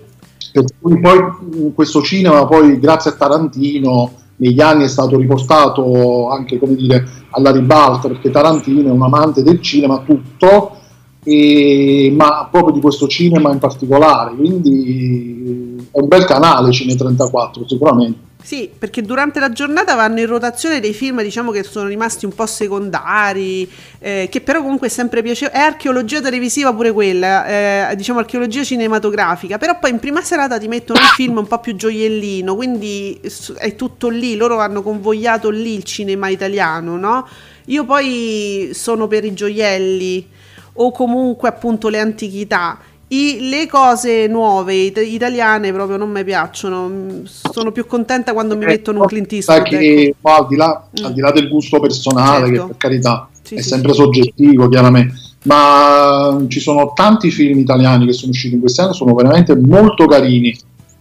Per 0.54 0.64
cui 0.80 1.00
poi 1.00 1.72
questo 1.74 2.00
cinema, 2.00 2.46
poi 2.46 2.78
grazie 2.78 3.10
a 3.10 3.14
Tarantino, 3.14 4.12
negli 4.36 4.60
anni 4.60 4.84
è 4.84 4.88
stato 4.88 5.16
riportato 5.18 6.28
anche 6.28 6.60
come 6.60 6.76
dire, 6.76 7.04
alla 7.30 7.50
ribalta, 7.50 8.06
perché 8.06 8.30
Tarantino 8.30 8.88
è 8.88 8.92
un 8.92 9.02
amante 9.02 9.42
del 9.42 9.60
cinema 9.60 10.04
tutto, 10.06 10.76
e, 11.24 12.14
ma 12.16 12.46
proprio 12.48 12.72
di 12.72 12.80
questo 12.80 13.08
cinema 13.08 13.50
in 13.50 13.58
particolare, 13.58 14.36
quindi 14.36 15.88
è 15.90 15.98
un 15.98 16.06
bel 16.06 16.24
canale 16.24 16.70
Cine 16.70 16.94
34 16.94 17.66
sicuramente. 17.66 18.18
Sì, 18.44 18.68
perché 18.78 19.00
durante 19.00 19.40
la 19.40 19.50
giornata 19.52 19.94
vanno 19.94 20.20
in 20.20 20.26
rotazione 20.26 20.78
dei 20.78 20.92
film, 20.92 21.22
diciamo 21.22 21.50
che 21.50 21.62
sono 21.62 21.88
rimasti 21.88 22.26
un 22.26 22.34
po' 22.34 22.44
secondari, 22.44 23.66
eh, 23.98 24.28
che 24.30 24.42
però 24.42 24.60
comunque 24.60 24.88
è 24.88 24.90
sempre 24.90 25.22
piacevole. 25.22 25.58
È 25.58 25.62
archeologia 25.62 26.20
televisiva 26.20 26.70
pure 26.74 26.92
quella, 26.92 27.88
eh, 27.88 27.96
diciamo 27.96 28.18
archeologia 28.18 28.62
cinematografica, 28.62 29.56
però 29.56 29.78
poi 29.78 29.92
in 29.92 29.98
prima 29.98 30.20
serata 30.20 30.58
ti 30.58 30.68
mettono 30.68 31.00
un 31.00 31.06
film 31.14 31.38
un 31.38 31.46
po' 31.46 31.58
più 31.58 31.74
gioiellino, 31.74 32.54
quindi 32.54 33.18
è 33.56 33.74
tutto 33.76 34.10
lì, 34.10 34.36
loro 34.36 34.58
hanno 34.58 34.82
convogliato 34.82 35.48
lì 35.48 35.72
il 35.72 35.84
cinema 35.84 36.28
italiano, 36.28 36.98
no? 36.98 37.26
Io 37.68 37.86
poi 37.86 38.72
sono 38.74 39.06
per 39.06 39.24
i 39.24 39.32
gioielli 39.32 40.28
o 40.74 40.90
comunque 40.92 41.48
appunto 41.48 41.88
le 41.88 41.98
antichità 41.98 42.78
i, 43.14 43.48
le 43.48 43.66
cose 43.68 44.26
nuove 44.26 44.74
it- 44.74 45.02
italiane 45.04 45.72
proprio 45.72 45.96
non 45.96 46.10
mi 46.10 46.24
piacciono. 46.24 47.22
Sono 47.24 47.70
più 47.72 47.86
contenta 47.86 48.32
quando 48.32 48.56
mi 48.56 48.64
eh, 48.64 48.68
mettono 48.68 49.00
un 49.00 49.06
Clint 49.06 49.32
Eastwood. 49.32 49.62
Che, 49.62 50.02
ecco. 50.02 50.30
al, 50.30 50.46
di 50.48 50.56
là, 50.56 50.88
mm. 51.00 51.04
al, 51.04 51.12
di 51.12 51.20
là, 51.20 51.30
del 51.30 51.48
gusto 51.48 51.78
personale, 51.80 52.46
certo. 52.46 52.62
che 52.62 52.66
per 52.68 52.76
carità 52.76 53.28
sì, 53.42 53.54
è 53.54 53.62
sì, 53.62 53.68
sempre 53.68 53.92
sì. 53.92 54.00
soggettivo, 54.00 54.68
chiaramente, 54.68 55.14
ma 55.44 56.44
ci 56.48 56.60
sono 56.60 56.92
tanti 56.94 57.30
film 57.30 57.58
italiani 57.58 58.06
che 58.06 58.12
sono 58.12 58.32
usciti 58.32 58.54
in 58.54 58.60
questi 58.60 58.80
anni, 58.80 58.94
sono 58.94 59.14
veramente 59.14 59.54
molto 59.56 60.06
carini. 60.06 60.56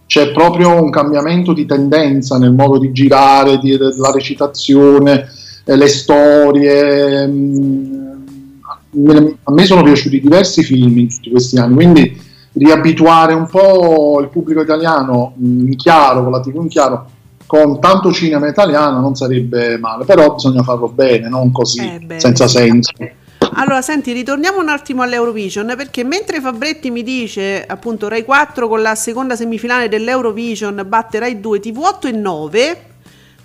C'è 0.06 0.32
proprio 0.32 0.82
un 0.82 0.90
cambiamento 0.90 1.52
di 1.52 1.64
tendenza 1.64 2.38
nel 2.38 2.52
modo 2.52 2.78
di 2.78 2.92
girare, 2.92 3.58
di, 3.58 3.76
la 3.76 4.12
recitazione, 4.12 5.28
eh, 5.64 5.76
le 5.76 5.88
storie. 5.88 7.26
Mh, 7.26 7.32
mm, 7.32 8.03
a 9.42 9.52
me 9.52 9.64
sono 9.64 9.82
piaciuti 9.82 10.20
diversi 10.20 10.62
film 10.62 10.98
in 10.98 11.08
tutti 11.08 11.30
questi 11.30 11.58
anni, 11.58 11.74
quindi 11.74 12.22
riabituare 12.52 13.34
un 13.34 13.46
po' 13.46 14.20
il 14.20 14.28
pubblico 14.28 14.60
italiano 14.60 15.34
in 15.38 15.74
chiaro, 15.76 16.22
con 16.22 16.32
la 16.32 16.40
TV 16.40 16.56
in 16.56 16.68
chiaro, 16.68 17.10
con 17.46 17.80
tanto 17.80 18.12
cinema 18.12 18.48
italiano 18.48 19.00
non 19.00 19.14
sarebbe 19.14 19.78
male, 19.78 20.04
però 20.04 20.34
bisogna 20.34 20.62
farlo 20.62 20.88
bene, 20.88 21.28
non 21.28 21.52
così, 21.52 21.80
eh 21.80 22.20
senza 22.20 22.46
senso. 22.48 22.92
Allora, 23.56 23.82
senti, 23.82 24.12
ritorniamo 24.12 24.60
un 24.60 24.68
attimo 24.68 25.02
all'Eurovision 25.02 25.74
perché 25.76 26.02
mentre 26.02 26.40
Fabretti 26.40 26.90
mi 26.90 27.02
dice 27.02 27.64
appunto 27.64 28.08
Rai 28.08 28.24
4 28.24 28.66
con 28.66 28.82
la 28.82 28.94
seconda 28.94 29.36
semifinale 29.36 29.88
dell'Eurovision 29.88 30.84
batte 30.86 31.20
Rai 31.20 31.40
2 31.40 31.60
TV8 31.60 32.06
e 32.06 32.12
9 32.12 32.76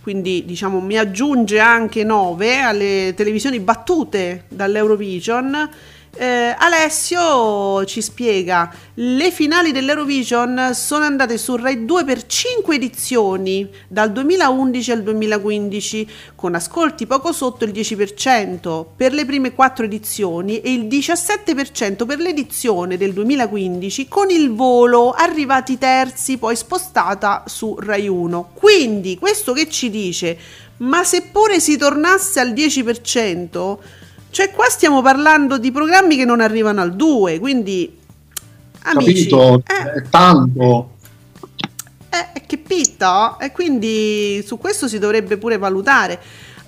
quindi 0.09 0.43
diciamo 0.43 0.79
mi 0.81 0.97
aggiunge 0.97 1.59
anche 1.59 2.03
9 2.03 2.61
alle 2.61 3.13
televisioni 3.15 3.59
battute 3.59 4.45
dall'Eurovision 4.47 5.69
eh, 6.15 6.55
Alessio 6.57 7.85
ci 7.85 8.01
spiega 8.01 8.73
le 8.95 9.31
finali 9.31 9.71
dell'Eurovision 9.71 10.71
sono 10.73 11.05
andate 11.05 11.37
su 11.37 11.55
Rai 11.55 11.85
2 11.85 12.03
per 12.03 12.25
5 12.25 12.75
edizioni 12.75 13.69
dal 13.87 14.11
2011 14.11 14.91
al 14.91 15.03
2015 15.03 16.09
con 16.35 16.55
ascolti 16.55 17.05
poco 17.05 17.31
sotto 17.31 17.63
il 17.63 17.71
10% 17.71 18.85
per 18.95 19.13
le 19.13 19.25
prime 19.25 19.53
4 19.53 19.85
edizioni 19.85 20.61
e 20.61 20.73
il 20.73 20.85
17% 20.85 22.05
per 22.05 22.19
l'edizione 22.19 22.97
del 22.97 23.13
2015 23.13 24.07
con 24.07 24.29
il 24.29 24.51
volo 24.53 25.11
arrivati 25.11 25.77
terzi 25.77 26.37
poi 26.37 26.55
spostata 26.55 27.43
su 27.45 27.75
Rai 27.79 28.07
1 28.07 28.51
quindi 28.53 29.17
questo 29.17 29.53
che 29.53 29.69
ci 29.69 29.89
dice? 29.89 30.37
Ma 30.77 31.03
seppure 31.03 31.59
si 31.59 31.77
tornasse 31.77 32.39
al 32.39 32.51
10% 32.51 33.77
cioè, 34.31 34.51
qua 34.51 34.65
stiamo 34.69 35.01
parlando 35.01 35.57
di 35.57 35.71
programmi 35.71 36.15
che 36.15 36.25
non 36.25 36.39
arrivano 36.39 36.81
al 36.81 36.95
2, 36.95 37.39
quindi 37.39 37.97
amici, 38.83 39.27
Capito, 39.27 39.63
eh, 39.65 39.93
è 39.93 40.09
tanto. 40.09 40.91
Eh, 42.09 42.41
che 42.45 42.57
pitta, 42.57 43.37
e 43.39 43.51
quindi 43.51 44.43
su 44.45 44.57
questo 44.57 44.87
si 44.87 44.97
dovrebbe 44.97 45.37
pure 45.37 45.57
valutare. 45.57 46.19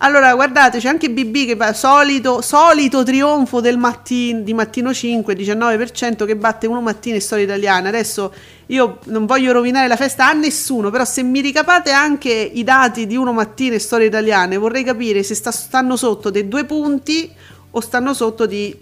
Allora, 0.04 0.34
guardate, 0.34 0.80
c'è 0.80 0.88
anche 0.88 1.12
BB 1.12 1.46
che 1.46 1.56
va 1.56 1.74
solito, 1.74 2.42
solito 2.42 3.04
trionfo 3.04 3.62
del 3.62 3.78
mattin, 3.78 4.44
di 4.44 4.52
mattino 4.52 4.92
5, 4.92 5.36
19% 5.36 6.26
che 6.26 6.36
batte 6.36 6.66
uno 6.66 6.82
mattina 6.82 7.16
in 7.16 7.22
storia 7.22 7.44
italiana. 7.44 7.90
Adesso 7.90 8.34
io 8.68 8.98
non 9.06 9.28
voglio 9.28 9.52
rovinare 9.52 9.88
la 9.88 9.96
festa 9.96 10.28
a 10.28 10.34
nessuno, 10.34 10.90
però 10.90 11.06
se 11.06 11.22
mi 11.22 11.40
ricapate 11.40 11.92
anche 11.92 12.32
i 12.32 12.64
dati 12.64 13.06
di 13.06 13.16
uno 13.16 13.32
mattina 13.32 13.76
in 13.76 13.80
storia 13.80 14.08
italiana, 14.08 14.58
vorrei 14.58 14.84
capire 14.84 15.22
se 15.22 15.36
sta, 15.36 15.52
stanno 15.52 15.96
sotto 15.96 16.32
dei 16.32 16.48
due 16.48 16.66
punti 16.66 17.32
o 17.72 17.80
stanno 17.80 18.14
sotto 18.14 18.46
di 18.46 18.78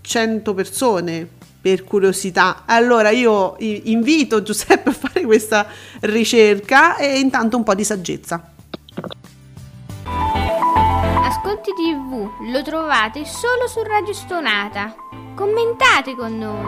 100 0.00 0.54
persone 0.54 1.28
per 1.60 1.82
curiosità. 1.84 2.62
Allora 2.64 3.10
io 3.10 3.56
invito 3.58 4.42
Giuseppe 4.42 4.90
a 4.90 4.92
fare 4.92 5.24
questa 5.24 5.66
ricerca 6.00 6.96
e 6.96 7.18
intanto 7.18 7.56
un 7.56 7.64
po' 7.64 7.74
di 7.74 7.82
saggezza. 7.82 8.52
Ascolti 11.24 11.72
TV 11.72 12.28
lo 12.52 12.62
trovate 12.62 13.24
solo 13.24 13.66
su 13.66 13.82
Radio 13.82 14.12
Stonata. 14.12 14.94
Commentate 15.34 16.14
con 16.14 16.38
noi. 16.38 16.64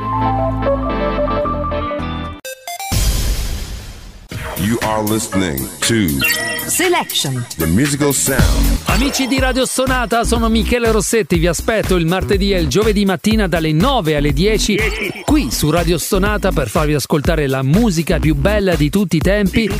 You 4.61 4.77
are 4.83 5.03
listening 5.05 5.69
to 5.83 6.58
Selection. 6.69 7.47
The 7.57 7.67
musical 7.67 8.13
sound. 8.13 8.79
Amici 8.85 9.27
di 9.27 9.39
Radio 9.39 9.65
Stonata, 9.65 10.25
sono 10.25 10.49
Michele 10.49 10.91
Rossetti, 10.91 11.39
vi 11.39 11.47
aspetto 11.47 11.97
il 11.97 12.05
martedì 12.05 12.53
e 12.53 12.61
il 12.61 12.69
giovedì 12.69 13.05
mattina 13.05 13.49
dalle 13.49 13.73
9 13.73 14.17
alle 14.17 14.33
10 14.33 14.79
qui 15.25 15.51
su 15.51 15.71
Radio 15.71 15.99
Stonata 15.99 16.53
per 16.53 16.69
farvi 16.69 16.95
ascoltare 16.95 17.47
la 17.47 17.63
musica 17.63 18.19
più 18.19 18.35
bella 18.35 18.75
di 18.75 18.91
tutti 18.91 19.17
i 19.17 19.21
tempi. 19.21 19.71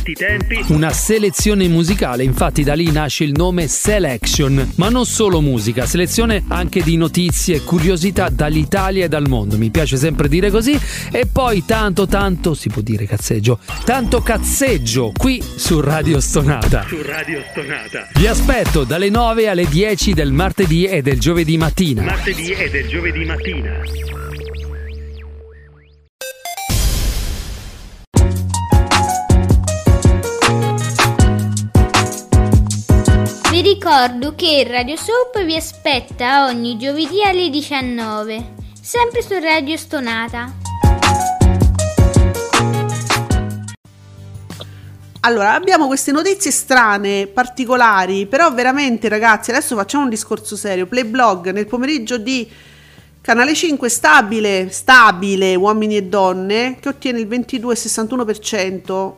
Una 0.67 0.91
selezione 0.91 1.67
musicale, 1.67 2.23
infatti 2.23 2.63
da 2.63 2.75
lì 2.75 2.91
nasce 2.91 3.23
il 3.23 3.31
nome 3.33 3.67
Selection, 3.67 4.73
ma 4.75 4.89
non 4.89 5.05
solo 5.05 5.41
musica, 5.41 5.85
selezione 5.85 6.43
anche 6.47 6.81
di 6.81 6.97
notizie, 6.97 7.61
curiosità 7.63 8.29
dall'Italia 8.29 9.05
e 9.05 9.09
dal 9.09 9.27
mondo, 9.27 9.57
mi 9.57 9.69
piace 9.69 9.97
sempre 9.97 10.27
dire 10.27 10.49
così, 10.49 10.79
e 11.11 11.25
poi 11.25 11.65
tanto 11.65 12.07
tanto, 12.07 12.53
si 12.53 12.69
può 12.69 12.81
dire 12.81 13.05
cazzeggio, 13.05 13.59
tanto 13.85 14.21
cazzeggio 14.21 15.11
qui 15.17 15.43
su 15.55 15.81
Radio 15.81 16.19
Stonata. 16.79 16.87
Su 16.87 17.01
Radio 17.01 17.43
Stonata. 17.49 18.07
Vi 18.13 18.27
aspetto 18.27 18.83
dalle 18.83 19.09
9 19.09 19.49
alle 19.49 19.67
10 19.67 20.13
del 20.13 20.31
martedì 20.31 20.85
e 20.85 21.01
del 21.01 21.19
giovedì 21.19 21.57
mattina. 21.57 22.03
Martedì 22.03 22.51
e 22.51 22.69
del 22.69 22.87
giovedì 22.87 23.25
mattina. 23.25 23.81
Vi 33.51 33.61
ricordo 33.61 34.35
che 34.35 34.65
Radio 34.67 34.95
Soap 34.95 35.43
vi 35.43 35.55
aspetta 35.55 36.45
ogni 36.45 36.77
giovedì 36.77 37.23
alle 37.23 37.49
19, 37.49 38.53
sempre 38.79 39.21
su 39.21 39.37
Radio 39.39 39.75
Stonata. 39.75 40.68
Allora, 45.21 45.53
abbiamo 45.53 45.87
queste 45.87 46.13
notizie 46.13 46.49
strane, 46.49 47.27
particolari, 47.27 48.25
però 48.25 48.53
veramente 48.53 49.09
ragazzi, 49.09 49.49
adesso 49.49 49.75
facciamo 49.75 50.05
un 50.05 50.09
discorso 50.09 50.55
serio. 50.55 50.87
Playblog 50.87 51.51
nel 51.51 51.67
pomeriggio 51.67 52.17
di 52.17 52.49
Canale 53.19 53.53
5 53.53 53.89
stabile, 53.89 54.69
stabile, 54.71 55.55
uomini 55.55 55.97
e 55.97 56.03
donne, 56.03 56.77
che 56.79 56.87
ottiene 56.87 57.19
il 57.19 57.27
22,61%. 57.27 59.13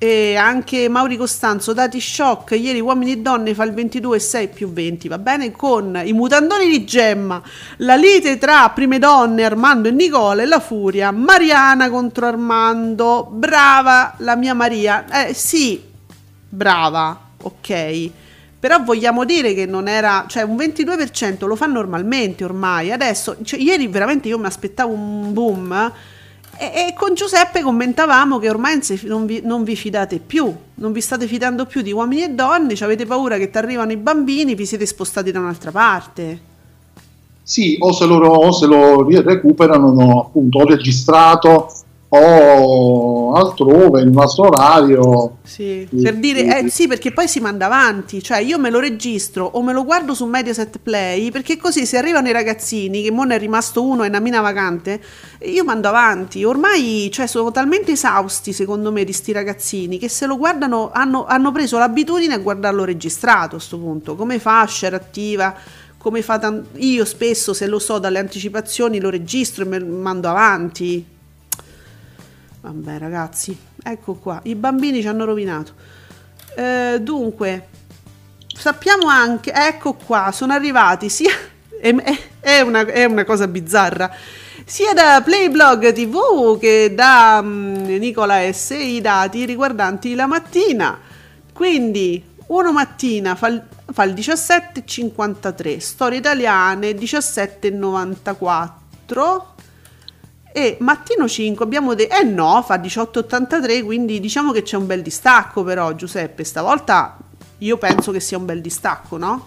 E 0.00 0.36
anche 0.36 0.88
Mauri 0.88 1.16
Costanzo, 1.16 1.72
dati 1.72 2.00
shock, 2.00 2.52
ieri 2.52 2.78
uomini 2.78 3.12
e 3.14 3.16
donne 3.18 3.52
fa 3.52 3.64
il 3.64 3.72
22,6 3.72 4.48
più 4.54 4.72
20, 4.72 5.08
va 5.08 5.18
bene? 5.18 5.50
Con 5.50 6.00
i 6.04 6.12
mutandoni 6.12 6.68
di 6.68 6.84
Gemma, 6.84 7.42
la 7.78 7.96
lite 7.96 8.38
tra 8.38 8.70
prime 8.70 9.00
donne 9.00 9.42
Armando 9.42 9.88
e 9.88 9.90
Nicola 9.90 10.42
e 10.42 10.46
la 10.46 10.60
furia, 10.60 11.10
Mariana 11.10 11.90
contro 11.90 12.26
Armando, 12.26 13.28
brava 13.28 14.14
la 14.18 14.36
mia 14.36 14.54
Maria, 14.54 15.26
eh 15.26 15.34
sì, 15.34 15.82
brava, 16.48 17.20
ok. 17.42 18.10
Però 18.60 18.80
vogliamo 18.84 19.24
dire 19.24 19.52
che 19.52 19.66
non 19.66 19.88
era, 19.88 20.26
cioè 20.28 20.44
un 20.44 20.54
22% 20.54 21.44
lo 21.44 21.56
fa 21.56 21.66
normalmente 21.66 22.44
ormai, 22.44 22.92
adesso, 22.92 23.36
cioè, 23.42 23.58
ieri 23.58 23.88
veramente 23.88 24.28
io 24.28 24.38
mi 24.38 24.46
aspettavo 24.46 24.92
un 24.92 25.32
boom. 25.32 25.72
eh, 25.72 25.92
e, 26.58 26.88
e 26.88 26.94
con 26.94 27.14
Giuseppe 27.14 27.62
commentavamo 27.62 28.38
che 28.38 28.50
ormai 28.50 28.80
non 29.02 29.26
vi, 29.26 29.40
non 29.42 29.64
vi 29.64 29.76
fidate 29.76 30.18
più, 30.18 30.52
non 30.74 30.92
vi 30.92 31.00
state 31.00 31.26
fidando 31.26 31.66
più 31.66 31.82
di 31.82 31.92
uomini 31.92 32.24
e 32.24 32.30
donne, 32.30 32.74
ci 32.74 32.84
avete 32.84 33.06
paura 33.06 33.38
che 33.38 33.50
ti 33.50 33.58
arrivano 33.58 33.92
i 33.92 33.96
bambini, 33.96 34.54
vi 34.54 34.66
siete 34.66 34.84
spostati 34.86 35.30
da 35.30 35.38
un'altra 35.38 35.70
parte. 35.70 36.40
Sì, 37.42 37.76
o 37.80 37.92
se, 37.92 38.04
loro, 38.04 38.28
o 38.28 38.52
se 38.52 38.66
lo 38.66 39.08
recuperano 39.08 39.92
no, 39.92 40.20
appunto 40.20 40.58
o 40.58 40.64
registrato 40.66 41.72
o 42.10 43.34
altrove 43.34 44.00
in 44.00 44.08
un 44.08 44.18
altro 44.18 44.46
orario. 44.46 45.38
Sì, 45.42 45.86
per 46.02 46.16
dire, 46.16 46.40
sì, 46.40 46.46
eh, 46.46 46.70
sì. 46.70 46.86
perché 46.86 47.12
poi 47.12 47.28
si 47.28 47.40
manda 47.40 47.66
avanti, 47.66 48.22
cioè 48.22 48.38
io 48.38 48.58
me 48.58 48.70
lo 48.70 48.78
registro 48.78 49.44
o 49.44 49.62
me 49.62 49.72
lo 49.72 49.84
guardo 49.84 50.14
su 50.14 50.24
Mediaset 50.24 50.78
Play, 50.78 51.30
perché 51.30 51.58
così 51.58 51.84
se 51.84 51.98
arrivano 51.98 52.28
i 52.28 52.32
ragazzini, 52.32 53.02
che 53.02 53.10
mo 53.10 53.24
ne 53.24 53.36
è 53.36 53.38
rimasto 53.38 53.84
uno 53.84 54.04
e 54.04 54.08
una 54.08 54.20
mina 54.20 54.40
vacante, 54.40 55.00
io 55.40 55.64
mando 55.64 55.88
avanti. 55.88 56.44
Ormai 56.44 57.10
cioè, 57.12 57.26
sono 57.26 57.50
talmente 57.50 57.92
esausti, 57.92 58.52
secondo 58.52 58.90
me, 58.90 59.04
di 59.04 59.12
sti 59.12 59.32
ragazzini, 59.32 59.98
che 59.98 60.08
se 60.08 60.26
lo 60.26 60.38
guardano 60.38 60.90
hanno, 60.92 61.26
hanno 61.26 61.52
preso 61.52 61.76
l'abitudine 61.78 62.34
a 62.34 62.38
guardarlo 62.38 62.84
registrato 62.84 63.56
a 63.56 63.60
sto 63.60 63.78
punto, 63.78 64.14
come 64.16 64.38
fa 64.38 64.66
share 64.66 64.96
attiva. 64.96 65.54
Come 65.98 66.22
fa 66.22 66.38
tan- 66.38 66.64
io 66.76 67.04
spesso 67.04 67.52
se 67.52 67.66
lo 67.66 67.80
so 67.80 67.98
dalle 67.98 68.20
anticipazioni 68.20 69.00
lo 69.00 69.10
registro 69.10 69.64
e 69.64 69.66
me 69.66 69.80
lo 69.80 69.86
mando 69.86 70.28
avanti. 70.28 71.04
Vabbè, 72.60 72.98
ragazzi, 72.98 73.56
ecco 73.82 74.14
qua. 74.14 74.40
I 74.44 74.54
bambini 74.54 75.00
ci 75.00 75.08
hanno 75.08 75.24
rovinato. 75.24 75.72
Eh, 76.56 76.98
dunque, 77.00 77.68
sappiamo 78.52 79.06
anche, 79.06 79.52
ecco 79.52 79.94
qua, 79.94 80.30
sono 80.32 80.52
arrivati 80.52 81.08
sia. 81.08 81.30
È, 81.80 81.94
è- 82.40 82.60
una, 82.60 82.84
è 82.86 83.04
una 83.04 83.24
cosa 83.24 83.46
bizzarra. 83.46 84.10
Sia 84.64 84.92
da 84.94 85.22
Playblog 85.24 85.92
TV 85.92 86.58
che 86.58 86.92
da 86.92 87.40
mm, 87.40 87.84
Nicola 87.98 88.52
S 88.52 88.70
i 88.70 89.00
dati 89.00 89.44
riguardanti 89.44 90.16
la 90.16 90.26
mattina. 90.26 90.98
Quindi, 91.52 92.20
uno 92.48 92.72
mattina 92.72 93.36
fa 93.36 93.46
il, 93.46 93.62
fa 93.92 94.02
il 94.02 94.14
17,53, 94.14 95.78
storie 95.78 96.18
italiane 96.18 96.90
17,94 96.90 99.42
e 100.52 100.76
mattino 100.80 101.28
5 101.28 101.64
abbiamo 101.64 101.94
detto, 101.94 102.14
eh 102.16 102.24
no, 102.24 102.62
fa 102.62 102.76
18,83, 102.76 103.84
quindi 103.84 104.18
diciamo 104.20 104.52
che 104.52 104.62
c'è 104.62 104.76
un 104.76 104.86
bel 104.86 105.02
distacco 105.02 105.62
però 105.62 105.94
Giuseppe, 105.94 106.44
stavolta 106.44 107.16
io 107.58 107.76
penso 107.78 108.12
che 108.12 108.20
sia 108.20 108.38
un 108.38 108.44
bel 108.44 108.60
distacco, 108.60 109.16
no? 109.18 109.46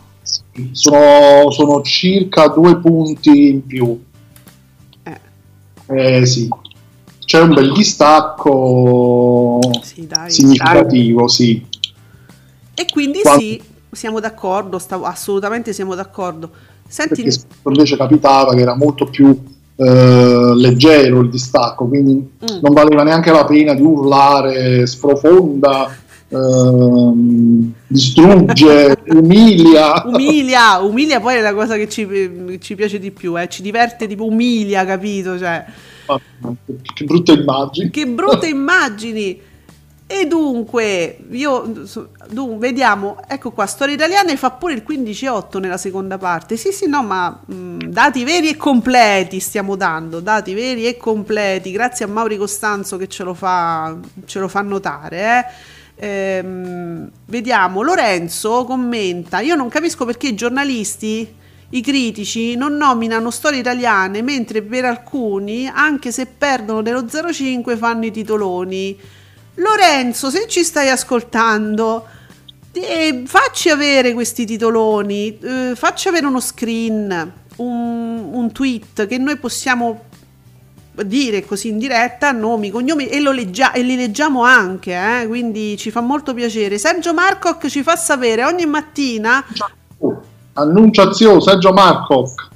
Sono, 0.72 1.50
sono 1.52 1.82
circa 1.82 2.48
due 2.50 2.78
punti 2.80 3.48
in 3.50 3.66
più. 3.66 4.00
Eh, 5.04 5.20
Eh 6.20 6.26
sì, 6.26 6.48
c'è 7.26 7.40
un 7.42 7.54
bel 7.54 7.72
distacco 7.74 9.60
sì, 9.82 10.06
dai. 10.08 10.30
significativo, 10.30 11.28
sì. 11.28 11.66
E 12.74 12.86
quindi 12.92 13.22
Quanto- 13.22 13.40
sì, 13.42 13.62
siamo 13.92 14.20
d'accordo, 14.20 14.78
stavo- 14.80 15.06
assolutamente 15.06 15.74
siamo 15.74 15.96
d'accordo. 15.96 16.52
Senti, 16.88 17.24
Perché 17.24 17.44
invece 17.64 17.96
capitava 17.98 18.54
che 18.54 18.62
era 18.62 18.76
molto 18.76 19.06
più 19.06 19.42
eh, 19.76 20.54
leggero 20.56 21.22
il 21.22 21.30
distacco, 21.30 21.88
quindi 21.88 22.14
Mm. 22.14 22.60
non 22.62 22.74
valeva 22.74 23.04
neanche 23.04 23.32
la 23.32 23.46
pena 23.46 23.74
di 23.74 23.82
urlare, 23.82 24.86
sprofonda, 24.86 25.96
ehm, 26.30 27.72
distrugge, 27.88 28.98
umilia. 29.10 30.04
umilia, 30.06 30.80
umilia 30.80 31.20
poi 31.20 31.36
è 31.36 31.42
la 31.42 31.54
cosa 31.54 31.76
che 31.76 31.88
ci, 31.90 32.58
ci 32.60 32.76
piace 32.76 33.00
di 33.00 33.12
più, 33.12 33.40
eh, 33.40 33.48
ci 33.48 33.62
diverte 33.62 34.08
tipo 34.08 34.26
umilia, 34.26 34.86
capito? 34.86 35.38
Cioè, 35.38 35.66
che 36.94 37.04
brutte 37.06 37.34
immagini. 37.34 37.90
Che 37.90 38.08
brutte 38.08 38.48
immagini! 38.48 39.42
E 40.14 40.28
dunque, 40.28 41.20
io 41.30 41.86
so- 41.88 42.10
dun- 42.30 42.60
vediamo, 42.60 43.18
ecco 43.30 43.52
qua, 43.52 43.66
Storia 43.66 43.96
Italiana 43.96 44.36
fa 44.36 44.52
pure 44.52 44.74
il 44.74 44.84
15,8 44.84 45.58
nella 45.58 45.78
seconda 45.78 46.18
parte. 46.18 46.58
Sì, 46.58 46.74
sì, 46.74 46.86
no, 46.90 47.02
ma 47.02 47.30
mh, 47.46 47.78
dati 47.88 48.26
veri 48.26 48.50
e 48.50 48.58
completi 48.58 49.40
stiamo 49.40 49.78
dando, 49.78 50.20
dati 50.20 50.54
veri 50.54 50.86
e 50.86 50.98
completi, 50.98 51.72
grazie 51.72 52.04
a 52.04 52.08
Mauri 52.10 52.36
Costanzo 52.36 52.98
che 52.98 53.08
ce 53.08 53.24
lo 53.24 53.34
fa, 53.34 53.96
ce 54.26 54.40
lo 54.40 54.50
fa 54.50 54.62
notare. 54.62 55.46
eh. 55.98 56.06
Ehm, 56.08 57.10
vediamo, 57.28 57.82
Lorenzo 57.82 58.66
commenta, 58.66 59.40
io 59.40 59.56
non 59.56 59.70
capisco 59.70 60.04
perché 60.04 60.28
i 60.30 60.36
giornalisti 60.36 61.36
i 61.74 61.82
critici 61.82 62.56
non 62.56 62.76
nominano 62.76 63.30
storie 63.32 63.60
italiane, 63.60 64.22
mentre 64.22 64.62
per 64.62 64.84
alcuni, 64.84 65.68
anche 65.68 66.12
se 66.12 66.26
perdono 66.26 66.82
dello 66.82 67.08
0,5, 67.08 67.78
fanno 67.78 68.06
i 68.06 68.12
titoloni. 68.12 69.00
Lorenzo, 69.56 70.30
se 70.30 70.48
ci 70.48 70.64
stai 70.64 70.90
ascoltando, 70.90 72.06
eh, 72.72 73.24
facci 73.26 73.70
avere 73.70 74.14
questi 74.14 74.46
titoloni, 74.46 75.38
eh, 75.40 75.74
facci 75.76 76.08
avere 76.08 76.26
uno 76.26 76.40
screen, 76.40 77.32
un, 77.58 78.30
un 78.32 78.52
tweet 78.52 79.08
che 79.08 79.18
noi 79.18 79.38
possiamo 79.38 80.06
dire 81.04 81.46
così 81.46 81.70
in 81.70 81.78
diretta 81.78 82.32
nomi, 82.32 82.70
cognomi 82.70 83.08
e, 83.08 83.20
lo 83.20 83.32
leggia- 83.32 83.72
e 83.72 83.82
li 83.82 83.96
leggiamo 83.96 84.44
anche, 84.44 84.94
eh, 84.94 85.28
quindi 85.28 85.78
ci 85.78 85.92
fa 85.92 86.02
molto 86.02 86.34
piacere. 86.34 86.78
Sergio 86.78 87.14
Marcoc 87.14 87.68
ci 87.68 87.84
fa 87.84 87.96
sapere 87.96 88.44
ogni 88.46 88.66
mattina 88.66 89.44
Annunciazione, 90.54 91.42
Sergio 91.42 91.72
Marcoc. 91.72 92.50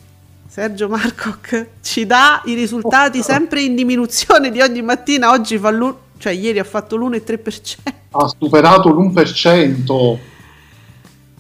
Sergio 0.47 0.87
Marcoc 0.87 1.67
ci 1.81 2.05
dà 2.05 2.41
i 2.45 2.53
risultati 2.53 3.21
sempre 3.21 3.61
in 3.61 3.75
diminuzione 3.75 4.51
di 4.51 4.61
ogni 4.61 4.81
mattina. 4.81 5.31
Oggi 5.31 5.57
fa 5.57 5.69
l'u- 5.69 5.97
cioè 6.25 6.33
ieri 6.33 6.57
ha 6.57 6.63
fatto 6.63 6.95
l'1,3%. 6.95 7.77
ha 8.09 8.27
superato 8.39 8.89
l'1%. 8.89 10.17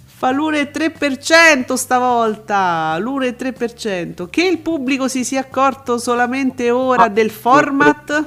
Fa 0.05 0.31
l'1,3% 0.31 1.73
stavolta. 1.73 2.95
L'1,3%. 2.99 4.29
Che 4.29 4.45
il 4.45 4.59
pubblico 4.59 5.07
si 5.07 5.25
sia 5.25 5.39
accorto 5.39 5.97
solamente 5.97 6.69
ora 6.69 7.07
del 7.07 7.31
format. 7.31 8.25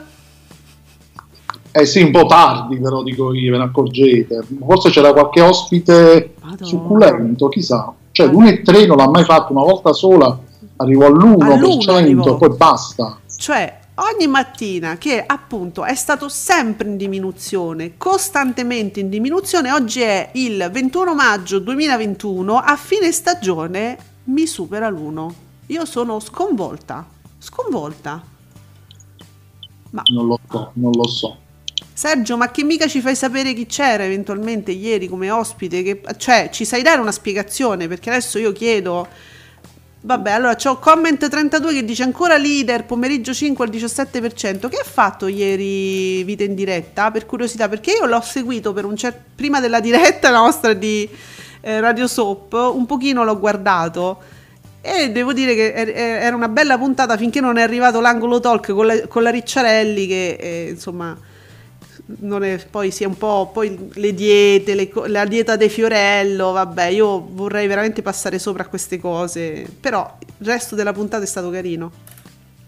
Eh 1.70 1.86
sì, 1.86 2.02
un 2.02 2.10
po' 2.10 2.26
tardi 2.26 2.76
però 2.80 3.04
dico 3.04 3.32
io, 3.32 3.52
ve 3.52 3.58
ne 3.58 3.64
accorgete. 3.64 4.44
Forse 4.58 4.90
c'era 4.90 5.12
qualche 5.12 5.40
ospite 5.40 6.34
Madonna. 6.40 6.66
succulento, 6.66 7.48
chissà. 7.48 7.94
Cioè 8.10 8.26
l'1 8.26 8.46
e 8.48 8.62
3 8.62 8.86
non 8.86 8.96
l'ha 8.96 9.08
mai 9.08 9.22
fatto 9.22 9.52
una 9.52 9.62
volta 9.62 9.92
sola, 9.92 10.36
arrivò 10.74 11.06
all'1%, 11.06 11.90
arrivò. 11.90 12.36
poi 12.36 12.56
basta. 12.56 13.20
Cioè, 13.36 13.77
ogni 13.98 14.26
mattina 14.26 14.96
che 14.96 15.22
appunto 15.24 15.84
è 15.84 15.94
stato 15.94 16.28
sempre 16.28 16.88
in 16.88 16.96
diminuzione, 16.96 17.96
costantemente 17.96 19.00
in 19.00 19.08
diminuzione, 19.08 19.72
oggi 19.72 20.00
è 20.00 20.30
il 20.34 20.68
21 20.70 21.14
maggio 21.14 21.58
2021, 21.58 22.58
a 22.58 22.76
fine 22.76 23.10
stagione 23.12 23.98
mi 24.24 24.46
supera 24.46 24.88
l'1. 24.88 25.32
Io 25.66 25.84
sono 25.84 26.20
sconvolta, 26.20 27.06
sconvolta. 27.38 28.22
Non 29.90 30.26
lo 30.26 30.38
so, 30.48 30.70
non 30.74 30.92
lo 30.92 31.08
so. 31.08 31.36
Sergio, 31.92 32.36
ma 32.36 32.50
che 32.50 32.62
mica 32.62 32.86
ci 32.86 33.00
fai 33.00 33.16
sapere 33.16 33.54
chi 33.54 33.66
c'era 33.66 34.04
eventualmente 34.04 34.70
ieri 34.70 35.08
come 35.08 35.30
ospite? 35.30 35.82
Che, 35.82 36.02
cioè, 36.16 36.48
ci 36.52 36.64
sai 36.64 36.82
dare 36.82 37.00
una 37.00 37.10
spiegazione? 37.10 37.88
Perché 37.88 38.10
adesso 38.10 38.38
io 38.38 38.52
chiedo. 38.52 39.08
Vabbè, 40.00 40.30
allora 40.30 40.54
c'ho 40.54 40.78
comment 40.78 41.28
32 41.28 41.74
che 41.74 41.84
dice 41.84 42.04
ancora 42.04 42.36
leader, 42.36 42.84
pomeriggio 42.84 43.34
5 43.34 43.64
al 43.64 43.70
17%. 43.70 44.68
Che 44.68 44.76
ha 44.76 44.84
fatto 44.84 45.26
ieri 45.26 46.22
Vita 46.22 46.44
in 46.44 46.54
diretta? 46.54 47.10
Per 47.10 47.26
curiosità, 47.26 47.68
perché 47.68 47.92
io 47.92 48.06
l'ho 48.06 48.20
seguito 48.20 48.72
per 48.72 48.84
un 48.84 48.96
cer- 48.96 49.18
prima 49.34 49.58
della 49.60 49.80
diretta 49.80 50.30
nostra 50.34 50.72
di 50.72 51.08
eh, 51.60 51.80
Radio 51.80 52.06
Soap, 52.06 52.52
un 52.52 52.86
pochino 52.86 53.24
l'ho 53.24 53.38
guardato. 53.38 54.20
E 54.80 55.10
devo 55.10 55.32
dire 55.32 55.56
che 55.56 55.72
er- 55.72 55.88
er- 55.88 56.22
era 56.22 56.36
una 56.36 56.48
bella 56.48 56.78
puntata 56.78 57.16
finché 57.16 57.40
non 57.40 57.58
è 57.58 57.62
arrivato 57.62 58.00
l'angolo 58.00 58.38
talk 58.38 58.72
con 58.72 58.86
la, 58.86 59.06
con 59.08 59.24
la 59.24 59.30
Ricciarelli 59.30 60.06
che 60.06 60.36
eh, 60.38 60.68
insomma 60.70 61.16
è, 62.42 62.66
poi 62.70 62.90
si 62.90 63.02
è 63.02 63.06
un 63.06 63.18
po' 63.18 63.50
poi 63.52 63.90
le 63.94 64.14
diete, 64.14 64.74
le 64.74 64.90
la 65.06 65.24
dieta 65.26 65.56
dei 65.56 65.68
Fiorello, 65.68 66.52
vabbè, 66.52 66.86
io 66.86 67.26
vorrei 67.30 67.66
veramente 67.66 68.02
passare 68.02 68.38
sopra 68.38 68.62
a 68.62 68.66
queste 68.66 68.98
cose, 68.98 69.66
però 69.80 70.16
il 70.38 70.46
resto 70.46 70.74
della 70.74 70.92
puntata 70.92 71.24
è 71.24 71.26
stato 71.26 71.50
carino. 71.50 71.92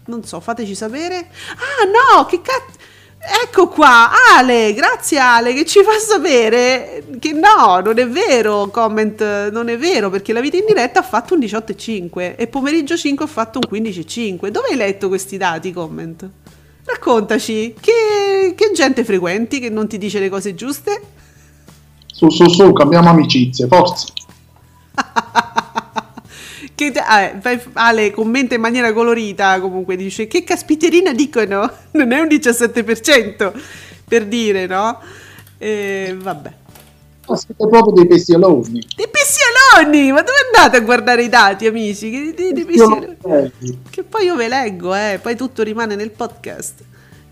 Non 0.05 0.23
so, 0.23 0.39
fateci 0.39 0.75
sapere. 0.75 1.27
Ah 1.55 2.15
no, 2.15 2.25
che 2.25 2.41
cazzo! 2.41 2.79
Ecco 3.43 3.67
qua, 3.67 4.09
Ale, 4.35 4.73
grazie 4.73 5.19
Ale 5.19 5.53
che 5.53 5.63
ci 5.63 5.83
fa 5.83 5.91
sapere 5.99 7.03
che 7.19 7.33
no, 7.33 7.79
non 7.79 7.99
è 7.99 8.07
vero, 8.07 8.69
comment, 8.69 9.51
non 9.51 9.69
è 9.69 9.77
vero 9.77 10.09
perché 10.09 10.33
la 10.33 10.41
vita 10.41 10.57
in 10.57 10.65
diretta 10.65 11.01
ha 11.01 11.03
fatto 11.03 11.35
un 11.35 11.41
18,5 11.41 12.33
e 12.35 12.47
pomeriggio 12.47 12.97
5 12.97 13.23
ha 13.23 13.27
fatto 13.27 13.59
un 13.59 13.79
15,5. 13.79 14.47
Dove 14.47 14.69
hai 14.69 14.75
letto 14.75 15.07
questi 15.07 15.37
dati, 15.37 15.71
comment? 15.71 16.29
Raccontaci, 16.83 17.75
che, 17.79 18.53
che 18.55 18.71
gente 18.73 19.03
frequenti 19.03 19.59
che 19.59 19.69
non 19.69 19.87
ti 19.87 19.97
dice 19.97 20.19
le 20.19 20.29
cose 20.29 20.55
giuste? 20.55 21.01
Su, 22.07 22.29
su, 22.29 22.47
su, 22.47 22.73
cambiamo 22.73 23.09
amicizie, 23.09 23.67
forza. 23.67 24.07
Che, 26.73 26.91
fai- 27.39 27.61
Ale 27.73 28.09
commenta 28.09 28.55
in 28.55 28.61
maniera 28.61 28.91
colorita 28.91 29.59
comunque 29.59 29.95
dice 29.95 30.25
che 30.25 30.43
caspiterina 30.43 31.13
dicono 31.13 31.71
non 31.91 32.11
è 32.11 32.19
un 32.19 32.25
17% 32.25 33.51
per 34.07 34.25
dire 34.25 34.65
no 34.65 34.99
Eh, 35.59 36.17
vabbè 36.19 36.53
Ma 37.31 37.37
siete 37.37 37.67
proprio 37.67 37.93
dei 37.93 38.05
bestialoni. 38.05 38.87
dei 38.95 39.09
pessialoni 39.09 40.11
ma 40.11 40.21
dove 40.21 40.37
andate 40.53 40.77
a 40.77 40.81
guardare 40.81 41.23
i 41.23 41.29
dati 41.29 41.65
amici 41.65 42.09
che, 42.09 42.33
pessialoni? 42.65 43.05
Bestialoni. 43.05 43.81
che 43.89 44.03
poi 44.03 44.25
io 44.25 44.35
ve 44.35 44.47
leggo 44.47 44.93
eh, 44.93 45.19
poi 45.21 45.35
tutto 45.35 45.63
rimane 45.63 45.95
nel 45.95 46.11
podcast 46.11 46.83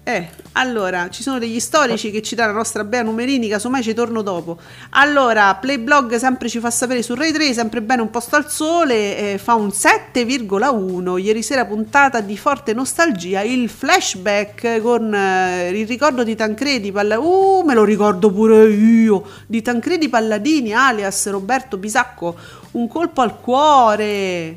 eh, 0.09 0.27
allora, 0.53 1.11
ci 1.11 1.21
sono 1.21 1.37
degli 1.37 1.59
storici 1.59 2.09
che 2.09 2.23
ci 2.23 2.33
dà 2.33 2.47
la 2.47 2.51
nostra 2.51 2.83
Bea 2.83 3.03
Numerini, 3.03 3.47
casomai 3.47 3.83
ci 3.83 3.93
torno 3.93 4.23
dopo. 4.23 4.57
Allora, 4.91 5.53
Playblog 5.53 6.15
sempre 6.15 6.49
ci 6.49 6.59
fa 6.59 6.71
sapere 6.71 7.03
su 7.03 7.13
Rai 7.13 7.31
3, 7.31 7.53
sempre 7.53 7.83
bene 7.83 8.01
un 8.01 8.09
posto 8.09 8.35
al 8.35 8.49
sole, 8.49 9.33
eh, 9.33 9.37
fa 9.37 9.53
un 9.53 9.67
7,1. 9.67 11.17
Ieri 11.17 11.43
sera 11.43 11.63
puntata 11.65 12.21
di 12.21 12.35
forte 12.37 12.73
nostalgia, 12.73 13.41
il 13.41 13.69
flashback 13.69 14.81
con 14.81 15.13
eh, 15.13 15.69
il 15.69 15.85
ricordo 15.85 16.23
di 16.23 16.35
Tancredi, 16.35 16.91
Palla- 16.91 17.19
uh, 17.19 17.61
me 17.63 17.75
lo 17.75 17.83
ricordo 17.83 18.31
pure 18.31 18.67
io, 18.67 19.23
di 19.45 19.61
Tancredi 19.61 20.09
Palladini, 20.09 20.73
alias 20.73 21.29
Roberto 21.29 21.77
Bisacco, 21.77 22.35
un 22.71 22.87
colpo 22.87 23.21
al 23.21 23.39
cuore. 23.39 24.55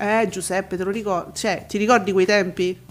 Eh, 0.00 0.28
Giuseppe, 0.30 0.78
te 0.78 0.84
lo 0.84 0.90
ricordi? 0.90 1.32
Cioè, 1.34 1.66
ti 1.68 1.76
ricordi 1.76 2.12
quei 2.12 2.24
tempi? 2.24 2.86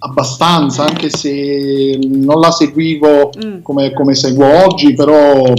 Abbastanza, 0.00 0.84
anche 0.84 1.10
se 1.10 1.98
non 2.02 2.38
la 2.40 2.50
seguivo 2.50 3.30
Mm. 3.38 3.62
come, 3.62 3.92
come 3.92 4.14
seguo 4.14 4.46
oggi, 4.64 4.94
però, 4.94 5.52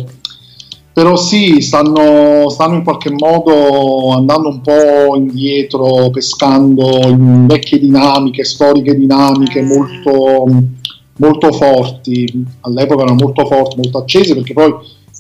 però 0.94 1.16
sì, 1.16 1.62
stanno, 1.62 2.50
stanno 2.50 2.76
in 2.76 2.84
qualche 2.84 3.12
modo 3.12 4.12
andando 4.12 4.50
un 4.50 4.62
po' 4.62 5.16
indietro, 5.16 6.10
pescando 6.10 7.00
in 7.08 7.46
vecchie 7.48 7.80
dinamiche, 7.80 8.44
storiche 8.44 8.96
dinamiche 8.96 9.60
Eh. 9.60 9.64
molto, 9.64 10.46
molto 11.18 11.52
forti. 11.52 12.46
All'epoca 12.62 13.04
erano 13.04 13.18
molto 13.24 13.46
forti, 13.46 13.76
molto 13.78 13.98
accese, 14.00 14.34
perché 14.36 14.54
poi 14.54 14.74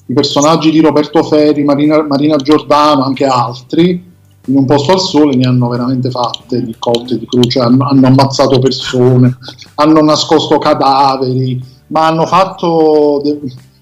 i 0.07 0.13
personaggi 0.13 0.71
di 0.71 0.79
Roberto 0.79 1.23
Ferri, 1.23 1.63
Marina, 1.63 2.01
Marina 2.03 2.35
Giordano, 2.37 3.03
anche 3.03 3.25
altri, 3.25 4.08
in 4.49 4.57
un 4.57 4.65
posto 4.65 4.93
al 4.93 4.99
sole 4.99 5.35
ne 5.35 5.47
hanno 5.47 5.69
veramente 5.69 6.09
fatte 6.09 6.63
di 6.63 6.75
cotte 6.77 7.17
di 7.17 7.25
cruce, 7.25 7.59
hanno, 7.59 7.87
hanno 7.87 8.07
ammazzato 8.07 8.59
persone, 8.59 9.37
hanno 9.75 10.01
nascosto 10.01 10.57
cadaveri, 10.57 11.63
ma 11.87 12.07
hanno 12.07 12.25
fatto 12.25 13.21
de- 13.23 13.39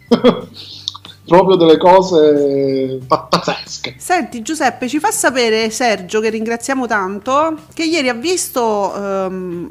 proprio 1.28 1.58
delle 1.58 1.78
cose 1.78 3.00
pa- 3.06 3.28
pazzesche. 3.30 3.96
Senti 3.98 4.42
Giuseppe, 4.42 4.88
ci 4.88 4.98
fa 5.00 5.12
sapere 5.12 5.70
Sergio, 5.70 6.22
che 6.22 6.30
ringraziamo 6.30 6.88
tanto, 6.88 7.56
che 7.74 7.84
ieri 7.84 8.08
ha 8.10 8.14
visto 8.14 8.96
ehm, 8.96 9.70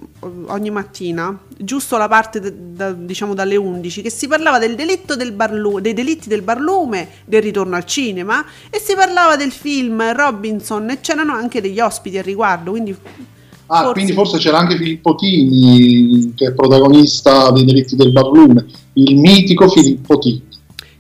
ogni 0.49 0.71
mattina, 0.71 1.37
giusto 1.57 1.97
la 1.97 2.09
parte 2.09 2.41
de- 2.41 2.53
da- 2.75 2.93
diciamo 2.93 3.33
dalle 3.35 3.57
11, 3.57 4.03
che 4.03 4.11
si 4.11 4.29
parlava 4.29 4.59
del 4.59 4.75
delitto 4.75 5.17
del 5.17 5.33
barlu- 5.33 5.81
dei 5.81 5.95
delitti 5.95 6.29
del 6.29 6.43
barlume, 6.43 7.09
del 7.25 7.43
ritorno 7.43 7.75
al 7.77 7.87
cinema 7.87 8.45
e 8.71 8.79
si 8.79 8.95
parlava 8.95 9.37
del 9.37 9.51
film 9.51 10.13
Robinson 10.15 10.91
e 10.91 11.01
c'erano 11.01 11.33
anche 11.33 11.61
degli 11.63 11.81
ospiti 11.81 12.19
al 12.19 12.25
riguardo, 12.25 12.71
quindi 12.73 12.95
Ah, 13.69 13.79
Forse. 13.79 13.93
quindi 13.95 14.13
forse 14.13 14.39
c'era 14.39 14.59
anche 14.59 14.77
Filippo 14.77 15.17
Tini, 15.17 16.33
che 16.37 16.47
è 16.47 16.53
protagonista 16.55 17.51
dei 17.51 17.65
delitti 17.65 17.97
del 17.97 18.13
barlume, 18.13 18.65
il 18.93 19.17
mitico 19.19 19.69
Filippo 19.69 20.19
Tini. 20.19 20.46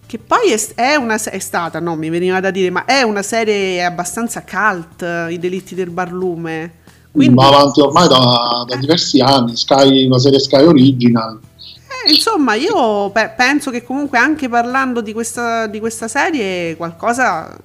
Che 0.07 0.19
poi 0.19 0.53
è, 0.53 0.75
è 0.75 0.95
una 0.95 1.17
è 1.17 1.39
stata, 1.39 1.81
no, 1.81 1.97
mi 1.97 2.09
veniva 2.09 2.41
da 2.41 2.51
dire, 2.51 2.71
ma 2.71 2.85
è 2.85 3.03
una 3.03 3.23
serie 3.23 3.85
abbastanza 3.85 4.43
cult, 4.43 5.03
eh, 5.03 5.33
i 5.33 5.39
delitti 5.39 5.75
del 5.75 5.91
barlume. 5.91 6.85
Quindi, 7.11 7.35
Va 7.35 7.49
avanti 7.49 7.81
ormai 7.81 8.09
da, 8.09 8.65
da 8.69 8.77
diversi 8.77 9.21
anni, 9.21 9.57
Sky, 9.57 10.07
una 10.07 10.19
serie 10.19 10.39
Sky 10.39 10.65
Original. 10.65 11.41
Eh, 11.59 12.11
insomma, 12.11 12.55
io 12.55 13.11
pe- 13.11 13.33
penso 13.37 13.71
che 13.71 13.83
comunque 13.83 14.19
anche 14.19 14.49
parlando 14.49 15.01
di 15.01 15.13
questa, 15.13 15.67
di 15.67 15.81
questa 15.81 16.09
serie 16.09 16.77
qualcosa 16.77 17.57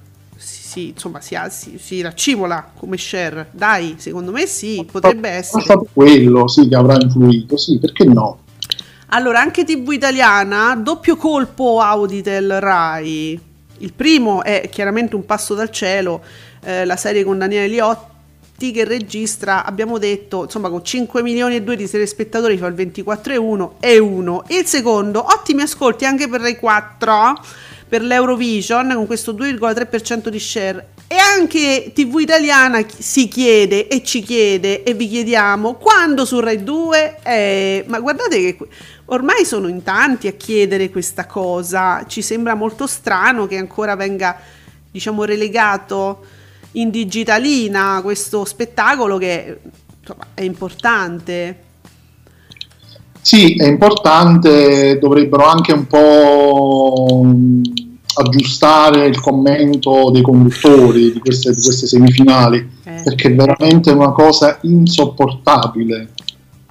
si, 0.72 0.88
insomma, 0.88 1.20
si, 1.20 1.36
si, 1.50 1.78
si 1.78 2.00
raccivola 2.00 2.70
come 2.76 2.96
share. 2.96 3.48
Dai, 3.50 3.96
secondo 3.98 4.32
me 4.32 4.46
sì, 4.46 4.86
potrebbe 4.90 5.28
essere. 5.28 5.64
quello, 5.92 6.48
sì, 6.48 6.66
che 6.66 6.74
avrà 6.74 6.96
influito, 6.98 7.58
sì, 7.58 7.78
perché 7.78 8.04
no? 8.04 8.38
Allora, 9.14 9.40
anche 9.40 9.64
TV 9.64 9.92
italiana, 9.92 10.74
doppio 10.74 11.16
colpo 11.16 11.82
Auditel 11.82 12.58
Rai. 12.60 13.38
Il 13.78 13.92
primo 13.92 14.42
è 14.42 14.70
chiaramente 14.70 15.16
un 15.16 15.26
passo 15.26 15.52
dal 15.52 15.70
cielo, 15.70 16.22
eh, 16.64 16.86
la 16.86 16.96
serie 16.96 17.22
con 17.22 17.36
Daniele 17.36 17.68
Liotti 17.68 18.70
che 18.70 18.84
registra, 18.84 19.66
abbiamo 19.66 19.98
detto, 19.98 20.44
insomma 20.44 20.70
con 20.70 20.82
5 20.82 21.20
milioni 21.20 21.56
e 21.56 21.62
2 21.62 21.76
di 21.76 21.90
telespettatori 21.90 22.56
fa 22.56 22.68
il 22.68 22.74
24,1 22.74 23.72
e 23.80 23.98
1. 23.98 24.44
Il 24.48 24.64
secondo, 24.64 25.22
ottimi 25.22 25.60
ascolti 25.60 26.06
anche 26.06 26.26
per 26.26 26.40
Rai 26.40 26.56
4, 26.56 27.34
per 27.92 28.00
l'Eurovision 28.00 28.94
con 28.94 29.04
questo 29.04 29.34
2,3% 29.34 30.28
di 30.28 30.40
share. 30.40 30.86
E 31.06 31.16
anche 31.16 31.92
TV 31.94 32.20
italiana 32.20 32.82
si 32.88 33.28
chiede 33.28 33.86
e 33.86 34.02
ci 34.02 34.22
chiede 34.22 34.82
e 34.82 34.94
vi 34.94 35.06
chiediamo 35.06 35.74
quando 35.74 36.24
su 36.24 36.40
Rai 36.40 36.62
2 36.62 37.16
eh, 37.22 37.84
ma 37.86 38.00
guardate 38.00 38.40
che 38.40 38.56
ormai 39.12 39.44
sono 39.44 39.68
in 39.68 39.82
tanti 39.82 40.26
a 40.26 40.32
chiedere 40.32 40.90
questa 40.90 41.26
cosa 41.26 42.04
ci 42.06 42.22
sembra 42.22 42.54
molto 42.54 42.86
strano 42.86 43.46
che 43.46 43.56
ancora 43.56 43.94
venga 43.94 44.36
diciamo 44.90 45.24
relegato 45.24 46.24
in 46.72 46.90
digitalina 46.90 48.00
questo 48.02 48.44
spettacolo 48.44 49.18
che 49.18 49.58
insomma, 50.00 50.26
è 50.34 50.42
importante 50.42 51.70
Sì, 53.20 53.54
è 53.54 53.66
importante, 53.66 54.98
dovrebbero 54.98 55.44
anche 55.44 55.72
un 55.72 55.86
po' 55.86 57.22
mh, 57.22 57.62
aggiustare 58.14 59.06
il 59.06 59.20
commento 59.20 60.10
dei 60.10 60.22
conduttori 60.22 61.12
di 61.12 61.18
queste, 61.20 61.52
di 61.54 61.60
queste 61.62 61.86
semifinali, 61.86 62.68
Eh. 62.84 63.02
perché 63.04 63.28
è 63.28 63.34
veramente 63.34 63.90
una 63.92 64.10
cosa 64.10 64.58
insopportabile. 64.62 66.10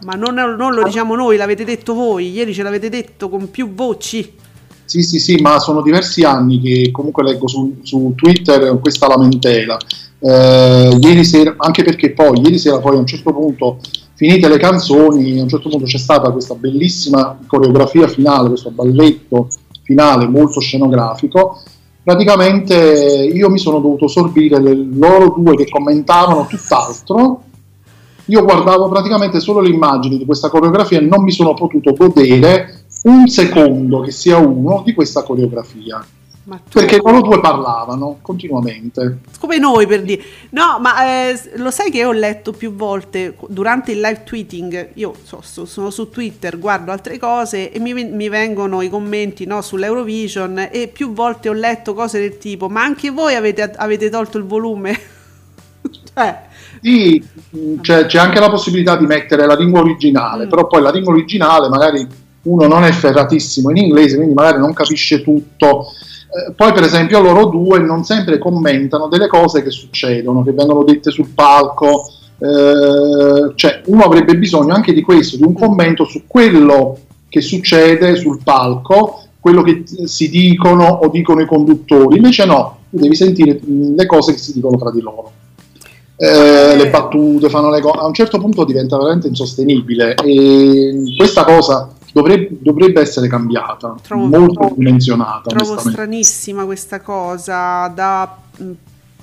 Ma 0.04 0.14
non, 0.14 0.34
non 0.34 0.74
lo 0.74 0.84
diciamo 0.84 1.16
noi, 1.16 1.38
l'avete 1.38 1.64
detto 1.64 1.94
voi, 1.94 2.32
ieri 2.32 2.54
ce 2.54 2.64
l'avete 2.64 2.90
detto 2.90 3.30
con 3.30 3.52
più 3.52 3.74
voci. 3.74 4.34
Sì, 4.86 5.04
sì, 5.04 5.20
sì, 5.20 5.36
ma 5.36 5.60
sono 5.60 5.82
diversi 5.82 6.24
anni 6.24 6.60
che 6.60 6.90
comunque 6.92 7.24
leggo 7.24 7.48
su, 7.48 7.78
su 7.82 8.14
Twitter 8.16 8.78
questa 8.80 9.08
lamentela. 9.08 9.78
Eh, 10.20 10.98
ieri 11.00 11.24
sera, 11.24 11.56
anche 11.58 11.84
perché 11.84 12.12
poi, 12.12 12.42
ieri 12.42 12.58
sera 12.58 12.80
poi 12.80 12.96
a 12.96 13.00
un 13.00 13.06
certo 13.06 13.32
punto, 13.32 13.80
finite 14.16 14.50
le 14.50 14.58
canzoni, 14.58 15.40
a 15.40 15.44
un 15.44 15.50
certo 15.50 15.70
punto 15.70 15.86
c'è 15.86 15.98
stata 15.98 16.30
questa 16.32 16.56
bellissima 16.56 17.40
coreografia 17.48 18.08
finale, 18.08 18.50
questo 18.50 18.70
balletto 18.72 19.48
finale 19.84 20.28
molto 20.28 20.60
scenografico. 20.60 21.62
Praticamente 22.04 23.30
io 23.34 23.50
mi 23.50 23.60
sono 23.60 23.80
dovuto 23.80 24.08
sorbire 24.08 24.60
le 24.60 24.76
loro 24.94 25.36
due 25.38 25.56
che 25.56 25.70
commentavano 25.70 26.48
tutt'altro. 26.48 27.44
Io 28.32 28.44
guardavo 28.46 28.88
praticamente 28.88 29.42
solo 29.42 29.60
le 29.60 29.68
immagini 29.68 30.18
di 30.18 30.26
questa 30.26 30.50
coreografia 30.50 31.00
e 31.00 31.02
non 31.02 31.22
mi 31.22 31.32
sono 31.32 31.54
potuto 31.54 31.94
godere 31.94 32.86
un 33.04 33.28
secondo 33.28 34.00
che 34.00 34.12
sia 34.12 34.38
uno 34.38 34.84
di 34.86 34.94
questa 34.94 35.24
coreografia. 35.24 36.02
Perché 36.72 36.98
loro 36.98 37.22
due 37.22 37.42
parlavano 37.42 38.20
continuamente. 38.22 39.20
come 39.38 39.58
noi 39.58 39.86
per 39.86 40.02
dire, 40.04 40.24
no, 40.52 40.80
ma 40.80 41.30
eh, 41.30 41.52
lo 41.56 41.72
sai 41.72 41.92
che 41.92 42.06
ho 42.06 42.14
letto 42.14 42.54
più 42.54 42.74
volte 42.74 43.36
durante 43.48 43.92
il 43.92 44.00
live 44.00 44.24
tweeting. 44.24 44.92
Io 44.94 45.14
so- 45.24 45.42
so- 45.44 45.66
sono 45.66 45.90
su 45.90 46.10
Twitter, 46.10 46.58
guardo 46.58 46.92
altre 46.92 47.20
cose 47.20 47.70
e 47.72 47.80
mi, 47.80 47.94
mi 47.94 48.30
vengono 48.30 48.82
i 48.82 48.90
commenti 48.90 49.46
no, 49.46 49.62
sull'Eurovision. 49.62 50.70
E 50.72 50.88
più 50.88 51.12
volte 51.14 51.50
ho 51.50 51.54
letto 51.54 51.94
cose 51.94 52.20
del 52.20 52.38
tipo: 52.38 52.70
Ma 52.70 52.82
anche 52.82 53.12
voi 53.12 53.36
avete, 53.36 53.74
avete 53.76 54.10
tolto 54.10 54.38
il 54.38 54.46
volume? 54.46 55.00
cioè, 56.14 56.50
Sì, 56.82 57.24
mh, 57.50 57.82
c'è, 57.82 58.18
anche 58.18 58.40
la 58.40 58.50
possibilità 58.50 58.96
di 58.98 59.06
mettere 59.06 59.46
la 59.46 59.56
lingua 59.56 59.82
originale, 59.82 60.46
Mm. 60.46 60.50
però 60.50 60.68
poi 60.68 60.82
la 60.82 60.92
lingua 60.92 61.14
originale 61.14 61.70
magari 61.70 62.06
uno 62.44 62.68
non 62.68 62.84
è 62.84 62.92
ferratissimo 62.92 63.70
in 63.70 63.78
inglese, 63.78 64.16
quindi 64.16 64.34
magari 64.34 64.58
non 64.60 64.74
capisce 64.74 65.22
tutto. 65.22 65.86
Eh, 66.34 66.54
poi, 66.54 66.72
per 66.74 66.84
esempio, 66.84 67.22
loro 67.22 67.46
due 67.46 67.78
non 67.80 68.04
sempre 68.04 68.38
commentano 68.40 69.08
delle 69.08 69.28
cose 69.28 69.62
che 69.62 69.70
succedono, 69.70 70.44
che 70.44 70.52
vengono 70.54 70.84
dette 70.84 71.12
sul 71.12 71.30
palco. 71.36 72.06
eh, 72.44 73.52
cioè, 73.54 73.82
uno 73.86 74.04
avrebbe 74.04 74.36
bisogno 74.36 74.74
anche 74.74 74.94
di 74.94 75.02
questo, 75.04 75.38
di 75.38 75.44
un 75.44 75.54
commento 75.54 76.06
su 76.06 76.24
quello 76.26 76.98
che 77.30 77.40
succede 77.42 78.16
sul 78.16 78.40
palco, 78.44 79.22
quello 79.40 79.62
che 79.62 79.84
si 80.06 80.28
dicono 80.30 80.86
o 80.88 81.10
dicono 81.10 81.42
i 81.42 81.46
conduttori. 81.46 82.16
Invece, 82.18 82.46
no, 82.46 82.78
tu 82.90 82.98
devi 82.98 83.14
sentire 83.16 83.60
mh, 83.64 83.94
le 83.96 84.06
cose 84.08 84.32
che 84.34 84.40
si 84.40 84.54
dicono 84.54 84.78
tra 84.78 84.90
di 84.90 85.02
loro. 85.02 85.32
Eh, 86.24 86.76
le 86.76 86.90
battute, 86.92 87.50
fanno 87.50 87.72
le 87.72 87.82
cose. 87.82 87.98
A 87.98 88.06
un 88.06 88.14
certo 88.14 88.38
punto 88.38 88.64
diventa 88.64 88.96
veramente 88.96 89.28
insostenibile 89.28 90.14
e 90.14 90.94
questa 91.18 91.44
cosa 91.44 91.92
dovrebbe, 92.14 92.58
dovrebbe 92.60 93.02
essere 93.02 93.28
cambiata, 93.28 93.96
Trovo- 94.04 94.28
molto 94.28 94.72
dimensionata. 94.78 95.50
Trovo 95.50 95.80
stranissima 95.80 96.64
questa 96.66 97.02
cosa 97.02 97.88
da 97.88 98.38
mh, 98.56 98.72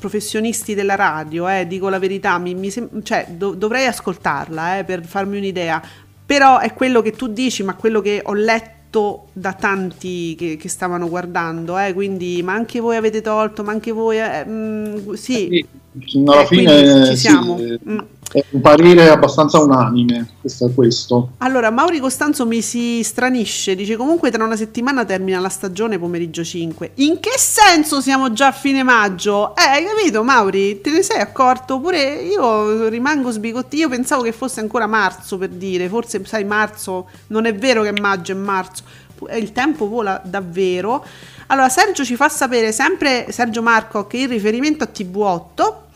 professionisti 0.00 0.74
della 0.74 0.96
radio, 0.96 1.46
eh, 1.48 1.68
dico 1.68 1.88
la 1.88 2.00
verità, 2.00 2.36
mi, 2.38 2.54
mi 2.56 2.68
sem- 2.70 3.02
cioè, 3.04 3.26
do- 3.30 3.54
dovrei 3.54 3.86
ascoltarla 3.86 4.78
eh, 4.78 4.84
per 4.84 5.04
farmi 5.04 5.36
un'idea, 5.38 5.80
però 6.26 6.58
è 6.58 6.74
quello 6.74 7.00
che 7.00 7.12
tu 7.12 7.28
dici, 7.28 7.62
ma 7.62 7.74
quello 7.76 8.00
che 8.00 8.22
ho 8.24 8.34
letto 8.34 9.26
da 9.34 9.52
tanti 9.52 10.34
che, 10.34 10.56
che 10.56 10.68
stavano 10.68 11.08
guardando, 11.08 11.78
eh, 11.78 11.92
quindi 11.92 12.42
ma 12.42 12.54
anche 12.54 12.80
voi 12.80 12.96
avete 12.96 13.20
tolto, 13.20 13.62
ma 13.62 13.70
anche 13.70 13.92
voi, 13.92 14.18
eh, 14.18 14.44
mh, 14.44 15.12
sì, 15.14 15.46
Sì, 15.50 15.66
alla 16.26 16.42
Eh, 16.42 16.46
fine 16.46 17.04
ci 17.06 17.10
sì, 17.12 17.16
siamo. 17.16 17.58
eh, 17.58 17.78
Mm. 17.88 17.98
è 18.30 18.44
un 18.50 18.60
parere 18.60 19.08
abbastanza 19.08 19.58
unanime, 19.58 20.28
questo 20.40 20.70
questo. 20.74 21.30
Allora, 21.38 21.70
Mauri 21.70 21.98
Costanzo 21.98 22.46
mi 22.46 22.60
si 22.60 23.02
stranisce, 23.02 23.74
dice 23.74 23.96
comunque 23.96 24.30
tra 24.30 24.44
una 24.44 24.54
settimana 24.56 25.04
termina 25.04 25.40
la 25.40 25.48
stagione 25.48 25.98
pomeriggio 25.98 26.44
5. 26.44 26.92
In 26.96 27.20
che 27.20 27.32
senso 27.38 28.00
siamo 28.02 28.32
già 28.32 28.48
a 28.48 28.52
fine 28.52 28.82
maggio? 28.82 29.56
Eh, 29.56 29.62
hai 29.62 29.84
capito 29.84 30.22
Mauri? 30.22 30.80
Te 30.82 30.90
ne 30.90 31.02
sei 31.02 31.20
accorto? 31.20 31.80
Pure 31.80 32.20
io 32.22 32.88
rimango 32.88 33.30
sbigottito, 33.30 33.82
io 33.82 33.88
pensavo 33.88 34.22
che 34.22 34.32
fosse 34.32 34.60
ancora 34.60 34.86
marzo 34.86 35.38
per 35.38 35.48
dire, 35.48 35.88
forse 35.88 36.20
sai 36.26 36.44
marzo, 36.44 37.08
non 37.28 37.46
è 37.46 37.54
vero 37.54 37.82
che 37.82 37.88
è 37.88 37.98
maggio, 38.00 38.32
è 38.32 38.36
marzo. 38.36 38.82
Il 39.36 39.50
tempo 39.52 39.88
vola 39.88 40.20
davvero. 40.24 41.04
Allora, 41.48 41.68
Sergio 41.68 42.04
ci 42.04 42.16
fa 42.16 42.28
sapere 42.28 42.72
sempre, 42.72 43.26
Sergio 43.30 43.62
Marco, 43.62 44.06
che 44.06 44.18
in 44.18 44.28
riferimento 44.28 44.84
a 44.84 44.88
TV8 44.92 45.86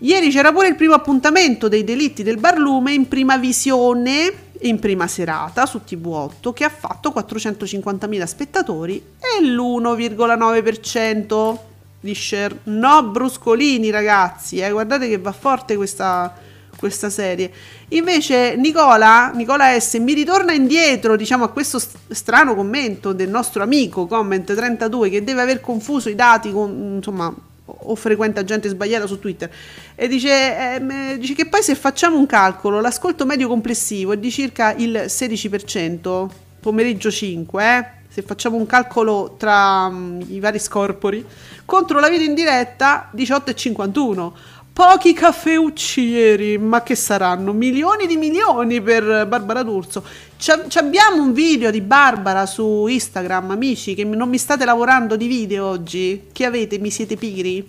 Ieri 0.00 0.30
c'era 0.30 0.52
pure 0.52 0.68
il 0.68 0.76
primo 0.76 0.94
appuntamento 0.94 1.66
dei 1.66 1.82
delitti 1.82 2.22
del 2.22 2.36
barlume 2.36 2.92
in 2.92 3.08
prima 3.08 3.36
visione 3.36 4.32
in 4.60 4.78
prima 4.78 5.08
serata 5.08 5.66
su 5.66 5.80
TV8 5.84 6.52
che 6.52 6.62
ha 6.64 6.68
fatto 6.68 7.10
450.000 7.10 8.24
spettatori 8.24 9.04
e 9.18 9.42
l'1,9% 9.44 11.58
di 12.00 12.14
share. 12.14 12.60
No 12.64 13.02
bruscolini 13.04 13.90
ragazzi, 13.90 14.60
eh, 14.60 14.70
guardate 14.70 15.08
che 15.08 15.18
va 15.18 15.32
forte 15.32 15.74
questa, 15.74 16.32
questa 16.78 17.10
serie. 17.10 17.50
Invece 17.88 18.54
Nicola, 18.56 19.32
Nicola 19.34 19.78
S 19.78 19.94
mi 19.94 20.14
ritorna 20.14 20.52
indietro 20.52 21.16
diciamo 21.16 21.44
a 21.44 21.48
questo 21.48 21.78
st- 21.78 21.96
strano 22.10 22.54
commento 22.54 23.12
del 23.12 23.28
nostro 23.28 23.62
amico 23.62 24.06
Comment 24.06 24.54
32 24.54 25.10
che 25.10 25.24
deve 25.24 25.40
aver 25.40 25.60
confuso 25.60 26.08
i 26.08 26.14
dati 26.14 26.52
con 26.52 26.94
insomma 26.96 27.34
o 27.70 27.94
frequenta 27.94 28.44
gente 28.44 28.68
sbagliata 28.68 29.06
su 29.06 29.18
Twitter 29.18 29.50
e 29.94 30.08
dice, 30.08 30.74
ehm, 30.74 31.16
dice 31.16 31.34
che 31.34 31.46
poi 31.46 31.62
se 31.62 31.74
facciamo 31.74 32.16
un 32.16 32.26
calcolo 32.26 32.80
l'ascolto 32.80 33.26
medio 33.26 33.48
complessivo 33.48 34.12
è 34.12 34.16
di 34.16 34.30
circa 34.30 34.72
il 34.74 35.04
16% 35.06 36.28
pomeriggio 36.60 37.10
5 37.10 37.62
eh? 37.64 37.86
se 38.08 38.22
facciamo 38.22 38.56
un 38.56 38.66
calcolo 38.66 39.34
tra 39.38 39.88
mm, 39.90 40.20
i 40.28 40.40
vari 40.40 40.58
scorpori 40.58 41.24
contro 41.64 42.00
la 42.00 42.08
video 42.08 42.26
in 42.26 42.34
diretta 42.34 43.10
18,51 43.14 44.32
Pochi 44.78 45.12
caffeucci 45.12 46.02
ieri, 46.02 46.56
ma 46.56 46.84
che 46.84 46.94
saranno? 46.94 47.52
Milioni 47.52 48.06
di 48.06 48.16
milioni 48.16 48.80
per 48.80 49.26
Barbara 49.26 49.64
D'Urso. 49.64 50.04
Ci 50.36 50.52
ci 50.68 50.78
abbiamo 50.78 51.20
un 51.20 51.32
video 51.32 51.72
di 51.72 51.80
Barbara 51.80 52.46
su 52.46 52.86
Instagram, 52.86 53.50
amici, 53.50 53.94
che 53.96 54.04
non 54.04 54.28
mi 54.28 54.38
state 54.38 54.64
lavorando 54.64 55.16
di 55.16 55.26
video 55.26 55.66
oggi? 55.66 56.26
Che 56.30 56.44
avete? 56.44 56.78
Mi 56.78 56.90
siete 56.90 57.16
pigri? 57.16 57.68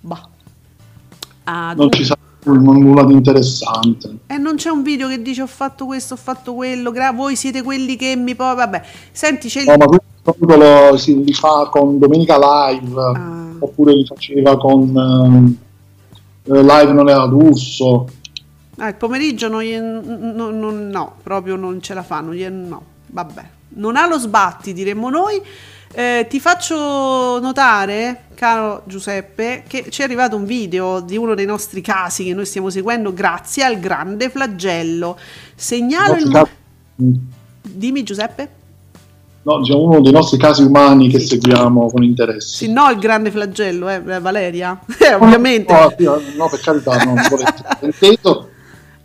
Bah. 0.00 0.28
Ah, 1.44 1.72
Non 1.74 1.90
ci 1.90 2.04
sarà 2.04 2.20
nulla 2.44 3.06
di 3.06 3.14
interessante. 3.14 4.16
E 4.26 4.36
non 4.36 4.56
c'è 4.56 4.68
un 4.68 4.82
video 4.82 5.08
che 5.08 5.22
dice 5.22 5.40
ho 5.40 5.46
fatto 5.46 5.86
questo, 5.86 6.12
ho 6.12 6.18
fatto 6.18 6.52
quello, 6.52 6.90
gra- 6.90 7.12
voi 7.12 7.36
siete 7.36 7.62
quelli 7.62 7.96
che 7.96 8.16
mi 8.16 8.34
poi... 8.34 8.54
Vabbè, 8.54 8.82
senti, 9.12 9.48
c'è 9.48 9.60
il... 9.60 9.66
No, 9.66 9.76
ma 9.78 9.86
questo 9.86 10.56
lo, 10.56 10.96
si, 10.98 11.24
li 11.24 11.32
fa 11.32 11.68
con 11.70 11.98
Domenica 11.98 12.36
Live, 12.36 13.00
Ah. 13.00 13.46
oppure 13.60 13.94
li 13.94 14.04
faceva 14.04 14.58
con 14.58 15.54
eh, 15.58 15.70
Live 16.44 16.92
non 16.92 17.08
era 17.08 17.26
D'Urso. 17.26 18.08
Ah, 18.78 18.88
il 18.88 18.94
pomeriggio 18.94 19.48
non, 19.48 19.62
gli- 19.62 19.76
no, 19.76 20.50
no, 20.50 20.70
no, 20.70 21.14
proprio 21.22 21.56
non 21.56 21.80
ce 21.80 21.94
la 21.94 22.02
fanno, 22.02 22.34
gli- 22.34 22.44
no, 22.46 22.82
vabbè. 23.06 23.44
Non 23.74 23.96
ha 23.96 24.06
lo 24.06 24.18
sbatti, 24.18 24.72
diremmo 24.72 25.08
noi. 25.08 25.40
Eh, 25.94 26.26
ti 26.28 26.40
faccio 26.40 27.38
notare, 27.38 28.24
caro 28.34 28.82
Giuseppe, 28.86 29.64
che 29.66 29.90
ci 29.90 30.00
è 30.00 30.04
arrivato 30.04 30.36
un 30.36 30.46
video 30.46 31.00
di 31.00 31.16
uno 31.18 31.34
dei 31.34 31.44
nostri 31.44 31.82
casi 31.82 32.24
che 32.24 32.34
noi 32.34 32.46
stiamo 32.46 32.70
seguendo 32.70 33.12
grazie 33.12 33.62
al 33.64 33.78
grande 33.78 34.30
flagello. 34.30 35.18
Segnalo 35.54 36.14
il... 36.14 36.48
Dimmi 37.62 38.02
Giuseppe. 38.02 38.60
No, 39.42 39.58
diciamo 39.58 39.80
uno 39.82 40.00
dei 40.00 40.12
nostri 40.12 40.38
casi 40.38 40.62
umani 40.62 41.08
che 41.08 41.18
seguiamo 41.18 41.90
con 41.90 42.02
interesse. 42.02 42.56
Sì, 42.56 42.72
no 42.72 42.90
il 42.90 42.98
grande 42.98 43.30
flagello, 43.30 43.88
eh, 43.88 44.00
Valeria. 44.00 44.78
Eh, 45.02 45.14
ovviamente. 45.14 45.72
No, 45.72 45.92
sì, 45.96 46.36
no, 46.36 46.48
per 46.48 46.60
carità, 46.60 46.96
non 47.04 47.16
inteso. 47.80 48.48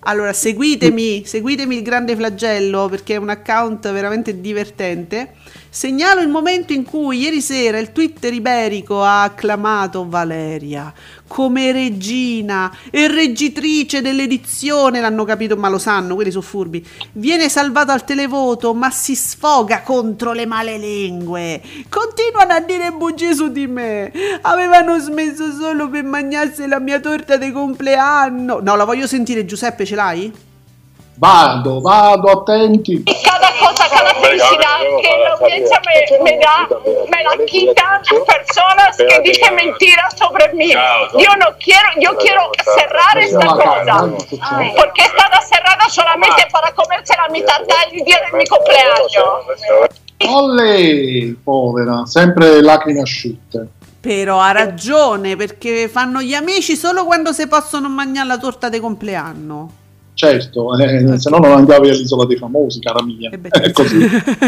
Allora, 0.01 0.31
seguitemi, 0.31 1.25
seguitemi 1.25 1.75
il 1.75 1.81
grande 1.81 2.15
flagello 2.15 2.87
perché 2.87 3.15
è 3.15 3.17
un 3.17 3.29
account 3.29 3.91
veramente 3.91 4.39
divertente. 4.39 5.33
Segnalo 5.69 6.21
il 6.21 6.29
momento 6.29 6.73
in 6.73 6.83
cui 6.83 7.19
ieri 7.19 7.41
sera 7.41 7.77
il 7.77 7.91
Twitter 7.91 8.33
iberico 8.33 9.03
ha 9.03 9.23
acclamato 9.23 10.07
Valeria 10.07 10.93
come 11.27 11.71
regina 11.71 12.75
e 12.89 13.07
reggitrice 13.07 14.01
dell'edizione, 14.01 15.01
l'hanno 15.01 15.25
capito 15.25 15.57
ma 15.57 15.67
lo 15.67 15.77
sanno, 15.77 16.15
quelli 16.15 16.31
sono 16.31 16.43
furbi. 16.43 16.85
Viene 17.13 17.49
salvata 17.49 17.93
al 17.93 18.05
televoto 18.05 18.73
ma 18.73 18.89
si 18.89 19.15
sfoga 19.15 19.81
contro 19.81 20.31
le 20.31 20.45
male 20.45 20.77
lingue. 20.77 21.61
Continuano 21.89 22.53
a 22.53 22.59
dire 22.61 22.91
bugie 22.91 23.35
su 23.35 23.51
di 23.51 23.67
me. 23.67 24.11
Avevano 24.41 24.97
smesso 24.99 25.51
solo 25.51 25.89
per 25.89 26.03
mangiarsi 26.03 26.67
la 26.67 26.79
mia 26.79 26.99
torta 26.99 27.37
di 27.37 27.51
compleanno. 27.51 28.59
No, 28.61 28.75
la 28.75 28.85
voglio 28.85 29.07
sentire 29.07 29.45
Giuseppe, 29.45 29.85
ce 29.85 29.95
l'hai? 29.95 30.45
Vado, 31.17 31.81
vado, 31.81 32.29
attenti. 32.29 33.03
Cada 33.03 33.51
cosa, 33.59 33.89
cada 33.89 34.13
felicidad 34.13 34.79
que 35.01 35.17
la 35.17 35.31
audiencia 35.31 35.81
me, 35.87 36.23
me 36.23 36.37
da, 36.37 36.67
me 37.09 37.23
la 37.23 37.45
quitan 37.45 38.01
personas 38.23 38.97
que 38.97 39.19
dicen 39.21 39.55
mentiras 39.55 40.13
sobre 40.15 40.53
mí. 40.53 40.69
Yo 40.69 41.35
no 41.39 41.47
quiero, 41.57 41.89
yo 41.99 42.15
quiero 42.17 42.51
cerrar 42.75 43.17
esta 43.17 43.47
cosa. 43.47 44.07
Porque 44.75 45.01
è 45.01 45.07
stata 45.07 45.41
cerrata 45.41 45.89
solamente 45.89 46.45
para 46.51 46.71
comerse 46.73 47.15
la 47.15 47.29
mitad 47.31 47.61
del 47.61 48.03
día 48.03 48.19
de 48.29 48.37
mi 48.37 48.45
cumpleaños. 48.45 49.17
Olle, 50.19 51.35
povera, 51.43 52.05
sempre 52.05 52.61
lacrime 52.61 53.01
asciutte. 53.01 53.69
Però 53.99 54.39
ha 54.39 54.51
ragione, 54.51 55.35
perché 55.35 55.87
fanno 55.87 56.21
gli 56.21 56.35
amici 56.35 56.75
solo 56.75 57.05
quando 57.05 57.33
si 57.33 57.47
possono 57.47 57.89
mangiare 57.89 58.27
la 58.27 58.37
torta 58.37 58.69
di 58.69 58.79
compleanno. 58.79 59.85
Certo, 60.17 60.75
eh, 60.79 61.19
se 61.19 61.29
no 61.29 61.37
non 61.37 61.51
andavi 61.51 61.89
all'isola 61.89 62.25
dei 62.25 62.37
famosi, 62.37 62.79
cara 62.79 63.03
mia. 63.03 63.29
È 63.29 63.71
così. 63.71 63.99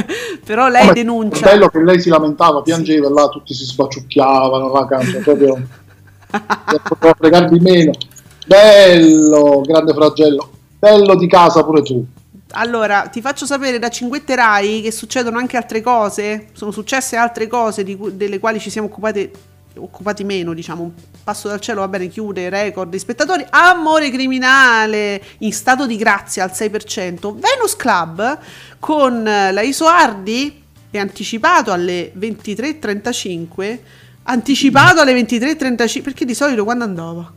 Però 0.44 0.68
lei 0.68 0.82
Come- 0.82 0.94
denuncia. 0.94 1.46
È 1.46 1.52
bello 1.52 1.68
che 1.70 1.84
lei 1.84 2.02
si 2.02 2.10
lamentava, 2.10 2.64
piangeva 2.64 3.08
e 3.08 3.12
là 3.12 3.28
tutti 3.28 3.54
si 3.54 3.66
sbaciucchiavano, 3.66 4.72
la 4.74 4.88
canzone 4.88 5.20
proprio 5.20 5.62
poteva 6.90 7.14
fregare 7.16 7.50
di 7.50 7.60
meno. 7.60 7.92
Bello, 8.48 9.62
grande 9.62 9.94
fragello. 9.94 10.50
Bello 10.80 11.16
di 11.16 11.28
casa 11.28 11.64
pure 11.64 11.84
tu. 11.84 12.04
Allora, 12.54 13.02
ti 13.02 13.22
faccio 13.22 13.46
sapere 13.46 13.78
da 13.78 13.90
cinguetterai 13.90 14.82
che 14.82 14.92
succedono 14.92 15.38
anche 15.38 15.56
altre 15.56 15.84
cose. 15.84 16.48
Sono 16.54 16.72
successe 16.72 17.16
altre 17.16 17.46
cose 17.46 17.84
di 17.84 17.96
cui- 17.96 18.18
delle 18.18 18.40
quali 18.40 18.60
ci 18.60 18.72
siamo 18.72 18.88
occupati, 18.88 19.30
occupati 19.76 20.24
meno, 20.24 20.54
diciamo. 20.54 20.84
Un 20.84 20.92
passo 21.24 21.48
dal 21.48 21.60
cielo, 21.60 21.82
va 21.82 21.88
bene, 21.88 22.08
chiude 22.08 22.50
record 22.50 22.90
di 22.90 23.00
spettatori. 23.00 23.46
Amore 23.50 24.10
criminale 24.10 25.22
in 25.40 25.54
stato 25.54 25.86
di 25.86 25.96
grazia 25.96 26.44
al 26.44 26.52
6%. 26.54 27.34
Venus 27.34 27.76
Club 27.76 28.40
con 28.80 29.28
eh, 29.28 29.52
la 29.52 29.62
Isoardi 29.62 30.64
è 30.90 30.98
anticipato 30.98 31.72
alle 31.72 32.12
23.35. 32.18 33.80
Anticipato 34.24 35.02
alle 35.02 35.20
23.35 35.20 36.02
perché 36.04 36.26
di 36.26 36.34
solito 36.34 36.64
quando 36.64 36.84
andava? 36.84 37.32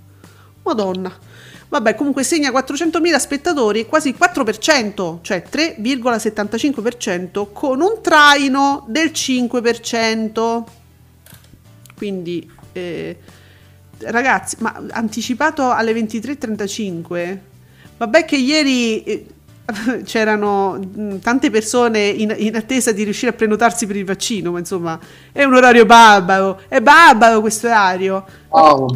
Madonna. 0.62 1.30
Vabbè, 1.68 1.94
comunque 1.94 2.22
segna 2.22 2.50
400.000 2.50 3.16
spettatori, 3.18 3.86
quasi 3.86 4.08
il 4.10 4.16
4%, 4.20 5.20
cioè 5.22 5.42
3,75% 5.50 7.46
con 7.50 7.80
un 7.80 8.02
traino 8.02 8.84
del 8.88 9.06
5%. 9.06 10.64
Quindi, 12.02 12.50
eh, 12.72 13.16
ragazzi, 14.06 14.56
ma 14.58 14.74
anticipato 14.90 15.70
alle 15.70 15.92
23.35? 15.92 17.38
Vabbè 17.96 18.24
che 18.24 18.36
ieri 18.36 19.04
eh, 19.04 19.26
c'erano 20.04 20.80
mh, 20.80 21.20
tante 21.20 21.50
persone 21.50 22.08
in, 22.08 22.34
in 22.36 22.56
attesa 22.56 22.90
di 22.90 23.04
riuscire 23.04 23.30
a 23.30 23.34
prenotarsi 23.34 23.86
per 23.86 23.94
il 23.94 24.04
vaccino, 24.04 24.50
ma 24.50 24.58
insomma 24.58 24.98
è 25.30 25.44
un 25.44 25.54
orario 25.54 25.86
barbaro, 25.86 26.62
è 26.66 26.80
barbaro 26.80 27.40
questo 27.40 27.68
orario. 27.68 28.24
Bavo, 28.50 28.86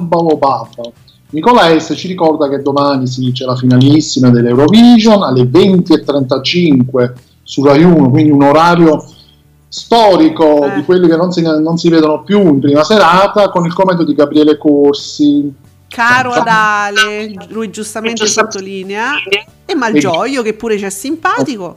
bavo, 0.00 0.36
bavo. 0.36 0.92
Nicola 1.30 1.78
S 1.78 1.94
ci 1.96 2.08
ricorda 2.08 2.48
che 2.48 2.60
domani 2.60 3.06
sì, 3.06 3.30
c'è 3.30 3.44
la 3.44 3.54
finalissima 3.54 4.30
dell'Eurovision 4.30 5.22
alle 5.22 5.44
20.35 5.44 7.12
su 7.44 7.62
Rai 7.62 7.84
1, 7.84 8.10
quindi 8.10 8.32
un 8.32 8.42
orario 8.42 9.00
storico 9.72 10.66
Eh. 10.66 10.74
di 10.74 10.84
quelli 10.84 11.08
che 11.08 11.16
non 11.16 11.32
si, 11.32 11.40
non 11.40 11.78
si 11.78 11.88
vedono 11.88 12.22
più 12.22 12.40
in 12.46 12.60
prima 12.60 12.84
serata 12.84 13.48
con 13.48 13.64
il 13.64 13.72
commento 13.72 14.04
di 14.04 14.14
Gabriele 14.14 14.58
Corsi. 14.58 15.50
Caro 15.88 16.32
Adale, 16.32 17.32
lui 17.48 17.70
giustamente 17.70 18.26
sottolinea, 18.26 19.12
e 19.64 19.74
Malgioglio 19.74 20.42
che 20.42 20.52
pure 20.54 20.76
c'è 20.76 20.90
simpatico. 20.90 21.76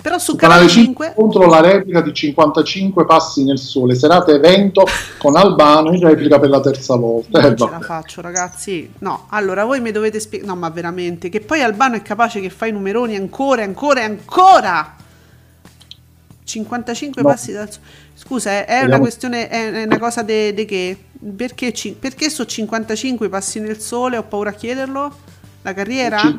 Però 0.00 0.18
su 0.18 0.32
Su 0.32 0.36
Canale 0.36 0.66
Canale 0.66 0.84
5 0.84 1.06
5 1.06 1.22
contro 1.22 1.48
la 1.48 1.60
replica 1.60 2.00
di 2.00 2.12
55 2.14 3.04
passi 3.04 3.44
nel 3.44 3.58
sole, 3.58 3.96
serata 3.96 4.32
evento 4.32 4.84
con 5.18 5.36
Albano 5.36 5.92
in 5.92 6.00
replica 6.00 6.38
per 6.38 6.50
la 6.50 6.60
terza 6.60 6.94
volta. 6.96 7.38
Eh, 7.40 7.42
non 7.42 7.56
ce 7.56 7.64
la 7.64 7.70
vabbè. 7.70 7.84
faccio, 7.84 8.20
ragazzi. 8.20 8.92
No, 8.98 9.26
allora 9.30 9.64
voi 9.64 9.80
mi 9.80 9.90
dovete 9.90 10.20
spiegare. 10.20 10.52
No, 10.52 10.56
ma 10.56 10.68
veramente, 10.70 11.28
che 11.28 11.40
poi 11.40 11.62
Albano 11.62 11.96
è 11.96 12.02
capace 12.02 12.40
che 12.40 12.50
fa 12.50 12.66
i 12.66 12.72
numeroni 12.72 13.16
ancora, 13.16 13.62
e 13.62 13.64
ancora 13.64 14.00
e 14.00 14.04
ancora. 14.04 14.94
55 16.48 17.20
No. 17.22 17.28
passi 17.28 17.52
dal 17.52 17.68
Scusa, 18.14 18.50
eh, 18.50 18.64
è 18.64 18.72
una 18.72 18.80
Vediamo. 18.82 19.02
questione, 19.02 19.48
è 19.48 19.70
è 19.70 19.84
una 19.84 19.98
cosa 19.98 20.22
di 20.22 20.64
che? 20.64 20.96
Perché, 21.36 21.72
ci- 21.72 21.94
perché 21.98 22.30
so 22.30 22.46
55 22.46 23.28
passi 23.28 23.60
nel 23.60 23.78
sole? 23.80 24.16
Ho 24.16 24.22
paura 24.22 24.50
a 24.50 24.54
chiederlo. 24.54 25.14
La 25.62 25.74
carriera? 25.74 26.34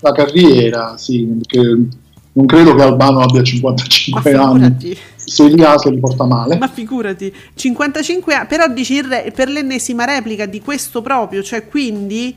La 0.00 0.12
carriera, 0.12 0.96
sì, 0.98 1.24
perché 1.24 1.60
non 2.32 2.46
credo 2.46 2.74
che 2.74 2.82
Albano 2.82 3.20
abbia 3.20 3.40
Ma 3.40 3.44
55 3.46 4.34
anni. 4.34 4.96
Se 5.16 5.44
li 5.46 5.62
ha, 5.62 5.78
se 5.78 5.90
li 5.90 5.98
porta 6.00 6.24
male. 6.24 6.56
Ma 6.58 6.68
figurati, 6.68 7.32
55 7.54 8.34
anni, 8.34 8.46
però 8.48 8.66
dici 8.68 9.00
re- 9.00 9.30
per 9.34 9.48
l'ennesima 9.48 10.04
replica 10.04 10.46
di 10.46 10.60
questo 10.60 11.02
proprio, 11.02 11.42
cioè 11.42 11.68
quindi 11.68 12.34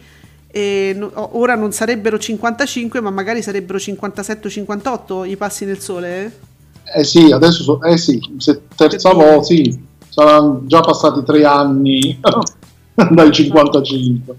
eh, 0.56 0.94
no- 0.96 1.12
ora 1.38 1.56
non 1.56 1.72
sarebbero 1.72 2.20
55, 2.20 3.00
ma 3.02 3.10
magari 3.10 3.42
sarebbero 3.42 3.80
57 3.80 4.48
o 4.48 4.50
58 4.52 5.24
i 5.24 5.36
passi 5.38 5.66
nel 5.66 5.80
sole? 5.80 6.52
Eh? 6.94 7.00
Eh 7.00 7.04
sì, 7.04 7.32
adesso 7.32 7.64
so- 7.64 7.84
eh 7.84 7.98
sì, 7.98 8.20
se 8.38 8.62
terza 8.76 9.14
volta, 9.14 9.44
sì, 9.44 9.82
saranno 10.10 10.62
già 10.66 10.82
passati 10.82 11.24
tre 11.24 11.44
anni 11.46 12.20
dai 13.12 13.32
55. 13.32 14.36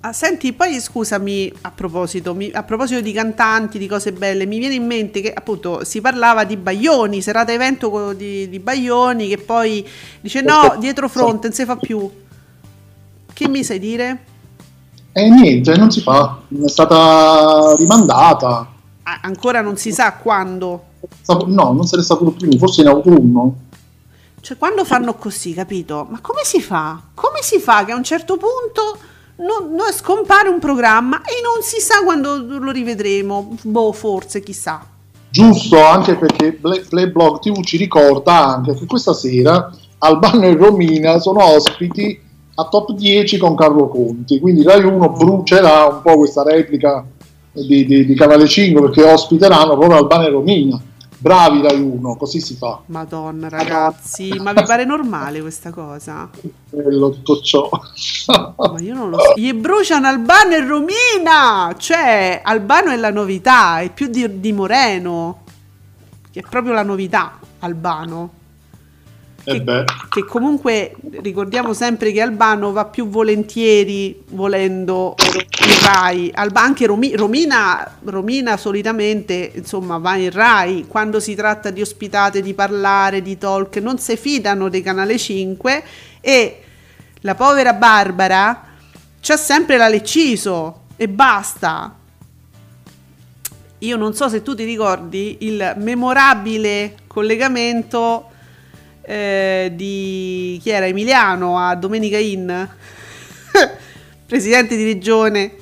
Ah, 0.00 0.12
senti, 0.12 0.52
poi 0.52 0.78
scusami 0.80 1.50
a 1.62 1.70
proposito, 1.70 2.34
mi- 2.34 2.50
a 2.52 2.62
proposito 2.62 3.00
di 3.00 3.12
cantanti, 3.12 3.78
di 3.78 3.86
cose 3.86 4.12
belle, 4.12 4.44
mi 4.44 4.58
viene 4.58 4.74
in 4.74 4.84
mente 4.84 5.22
che 5.22 5.32
appunto 5.32 5.82
si 5.82 6.02
parlava 6.02 6.44
di 6.44 6.58
Baglioni, 6.58 7.22
serata 7.22 7.52
evento 7.52 8.12
di, 8.12 8.46
di 8.50 8.58
Baglioni, 8.58 9.28
che 9.28 9.38
poi 9.38 9.86
dice 10.20 10.42
no, 10.42 10.76
dietro 10.78 11.08
fronte, 11.08 11.46
non 11.46 11.56
si 11.56 11.64
fa 11.64 11.76
più. 11.76 12.10
Che 13.32 13.48
mi 13.48 13.64
sai 13.64 13.78
dire? 13.78 14.24
E 15.12 15.30
niente, 15.30 15.74
non 15.76 15.90
si 15.90 16.02
fa, 16.02 16.38
è 16.48 16.68
stata 16.68 17.74
rimandata. 17.78 18.68
Ah, 19.04 19.20
ancora 19.22 19.62
non 19.62 19.76
si 19.78 19.90
sa 19.90 20.12
quando. 20.12 20.84
Sap- 21.20 21.46
No, 21.46 21.72
non 21.72 21.84
è 21.90 22.02
saputo 22.02 22.32
più, 22.32 22.56
forse 22.58 22.80
in 22.82 22.88
autunno. 22.88 23.56
Cioè, 24.40 24.58
quando 24.58 24.84
fanno 24.84 25.14
così, 25.14 25.54
capito? 25.54 26.06
Ma 26.10 26.20
come 26.20 26.40
si 26.44 26.60
fa? 26.60 27.00
Come 27.14 27.38
si 27.40 27.58
fa 27.58 27.84
che 27.84 27.92
a 27.92 27.96
un 27.96 28.04
certo 28.04 28.36
punto 28.36 28.98
non, 29.36 29.74
non 29.74 29.90
scompare 29.92 30.48
un 30.48 30.58
programma 30.58 31.22
e 31.22 31.40
non 31.42 31.62
si 31.62 31.80
sa 31.80 32.02
quando 32.04 32.36
lo 32.58 32.70
rivedremo? 32.70 33.56
Boh, 33.62 33.92
forse, 33.92 34.42
chissà. 34.42 34.84
Giusto, 35.30 35.82
anche 35.82 36.14
perché 36.16 36.52
Playblog 36.52 37.40
TV 37.40 37.60
ci 37.64 37.76
ricorda 37.76 38.46
anche 38.54 38.74
che 38.74 38.86
questa 38.86 39.12
sera 39.14 39.68
Albano 39.98 40.42
e 40.42 40.54
Romina 40.54 41.18
sono 41.18 41.42
ospiti 41.42 42.20
a 42.56 42.64
top 42.68 42.92
10 42.92 43.36
con 43.38 43.56
Carlo 43.56 43.88
Conti, 43.88 44.38
quindi 44.38 44.62
Rai 44.62 44.84
1 44.84 45.08
brucerà 45.08 45.86
un 45.86 46.02
po' 46.02 46.18
questa 46.18 46.44
replica 46.44 47.04
di, 47.50 47.84
di- 47.84 48.06
di 48.06 48.14
Canale 48.14 48.46
5 48.46 48.80
perché 48.80 49.02
ospiteranno 49.02 49.76
proprio 49.76 49.98
Albano 49.98 50.26
e 50.26 50.30
Romina. 50.30 50.80
Bravi 51.24 51.62
Rai 51.62 51.80
1, 51.80 52.16
così 52.16 52.38
si 52.38 52.54
fa. 52.54 52.82
Madonna, 52.84 53.48
ragazzi, 53.48 54.28
ma 54.40 54.52
vi 54.52 54.62
pare 54.62 54.84
normale 54.84 55.40
questa 55.40 55.70
cosa? 55.70 56.28
Bello 56.68 57.08
tutto 57.12 57.40
ciò. 57.40 57.66
Ma 58.58 58.78
io 58.78 58.92
non 58.92 59.08
lo 59.08 59.18
so. 59.18 59.32
Gli 59.34 59.50
bruciano 59.54 60.06
Albano 60.06 60.52
e 60.52 60.66
Romina! 60.66 61.74
Cioè, 61.78 62.42
Albano 62.44 62.90
è 62.90 62.96
la 62.96 63.10
novità, 63.10 63.80
è 63.80 63.90
più 63.90 64.08
di, 64.08 64.38
di 64.38 64.52
Moreno. 64.52 65.44
Che 66.30 66.40
è 66.40 66.42
proprio 66.46 66.74
la 66.74 66.82
novità, 66.82 67.38
Albano. 67.60 68.30
E 69.46 69.60
beh, 69.60 69.84
che 70.08 70.24
comunque 70.24 70.94
ricordiamo 71.20 71.74
sempre 71.74 72.12
che 72.12 72.22
Albano 72.22 72.72
va 72.72 72.86
più 72.86 73.08
volentieri 73.08 74.22
volendo 74.30 75.14
il 75.18 75.86
Rai. 75.86 76.30
Alba, 76.34 76.62
anche 76.62 76.86
Romi- 76.86 77.14
Romina, 77.14 77.98
Romina 78.04 78.56
solitamente 78.56 79.52
insomma 79.54 79.98
va 79.98 80.16
in 80.16 80.30
Rai. 80.30 80.86
Quando 80.88 81.20
si 81.20 81.34
tratta 81.34 81.68
di 81.68 81.82
ospitate 81.82 82.40
di 82.40 82.54
parlare 82.54 83.20
di 83.20 83.36
talk 83.36 83.76
non 83.76 83.98
si 83.98 84.16
fidano 84.16 84.70
dei 84.70 84.80
canale 84.80 85.18
5 85.18 85.84
e 86.22 86.62
la 87.20 87.34
povera 87.34 87.74
Barbara 87.74 88.64
c'ha 89.20 89.36
sempre 89.36 89.76
la 89.76 89.88
Lecciso 89.88 90.84
e 90.96 91.06
basta. 91.06 91.96
Io 93.78 93.96
non 93.98 94.14
so 94.14 94.30
se 94.30 94.40
tu 94.40 94.54
ti 94.54 94.64
ricordi 94.64 95.36
il 95.40 95.74
memorabile 95.76 96.94
collegamento 97.06 98.30
eh, 99.06 99.72
di 99.74 100.58
chi 100.62 100.70
era 100.70 100.86
Emiliano 100.86 101.58
a 101.58 101.74
Domenica 101.74 102.18
In, 102.18 102.68
presidente 104.26 104.76
di 104.76 104.84
regione. 104.84 105.52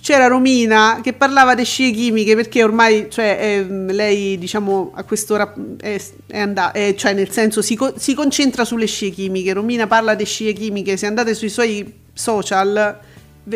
C'era 0.00 0.28
Romina 0.28 1.00
che 1.02 1.12
parlava 1.12 1.54
di 1.54 1.64
scie 1.64 1.90
chimiche 1.90 2.34
perché 2.34 2.62
ormai 2.62 3.08
cioè, 3.10 3.36
ehm, 3.38 3.92
lei 3.92 4.38
diciamo 4.38 4.92
a 4.94 5.04
quest'ora 5.04 5.52
è, 5.78 6.00
è 6.26 6.38
andata, 6.38 6.94
cioè 6.94 7.12
nel 7.12 7.30
senso 7.30 7.60
si, 7.60 7.76
co- 7.76 7.92
si 7.98 8.14
concentra 8.14 8.64
sulle 8.64 8.86
scie 8.86 9.10
chimiche. 9.10 9.52
Romina 9.52 9.86
parla 9.86 10.14
di 10.14 10.24
scie 10.24 10.52
chimiche, 10.54 10.96
se 10.96 11.06
andate 11.06 11.34
sui 11.34 11.50
suoi 11.50 11.92
social 12.14 12.98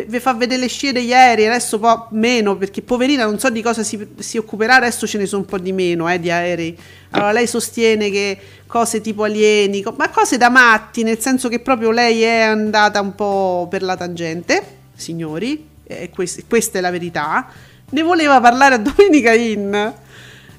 vi 0.03 0.19
fa 0.19 0.33
vedere 0.33 0.61
le 0.61 0.67
scie 0.67 0.91
degli 0.91 1.13
aerei, 1.13 1.47
adesso 1.47 1.79
po' 1.79 2.07
meno, 2.11 2.57
perché 2.57 2.81
poverina 2.81 3.25
non 3.25 3.39
so 3.39 3.49
di 3.49 3.61
cosa 3.61 3.83
si, 3.83 4.07
si 4.17 4.37
occuperà, 4.37 4.75
adesso 4.75 5.07
ce 5.07 5.17
ne 5.17 5.25
sono 5.25 5.41
un 5.43 5.47
po' 5.47 5.57
di 5.57 5.71
meno 5.71 6.09
eh, 6.11 6.19
di 6.19 6.29
aerei. 6.29 6.77
Allora 7.11 7.31
lei 7.31 7.47
sostiene 7.47 8.09
che 8.09 8.37
cose 8.67 9.01
tipo 9.01 9.23
alieni, 9.23 9.83
ma 9.95 10.09
cose 10.09 10.37
da 10.37 10.49
matti, 10.49 11.03
nel 11.03 11.19
senso 11.19 11.47
che 11.47 11.59
proprio 11.59 11.91
lei 11.91 12.21
è 12.23 12.41
andata 12.41 12.99
un 12.99 13.15
po' 13.15 13.67
per 13.69 13.83
la 13.83 13.95
tangente, 13.95 14.63
signori, 14.95 15.67
e 15.85 16.09
quest- 16.09 16.43
questa 16.47 16.79
è 16.79 16.81
la 16.81 16.91
verità. 16.91 17.47
Ne 17.89 18.01
voleva 18.01 18.41
parlare 18.41 18.75
a 18.75 18.77
Domenica 18.79 19.33
In 19.33 19.93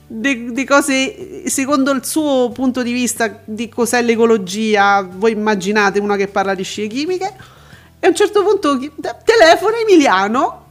di 0.09 0.64
cose 0.64 1.49
secondo 1.49 1.91
il 1.91 2.05
suo 2.05 2.51
punto 2.51 2.84
di 2.84 2.93
vista 2.93 3.41
di 3.45 3.68
cos'è 3.68 4.03
l'ecologia 4.03 5.03
voi 5.03 5.32
immaginate 5.32 5.99
una 5.99 6.14
che 6.14 6.28
parla 6.28 6.55
di 6.55 6.62
scie 6.62 6.87
chimiche 6.87 7.34
a 8.07 8.09
un 8.09 8.14
certo 8.14 8.42
punto 8.42 8.78
telefona 9.24 9.78
Emiliano 9.78 10.64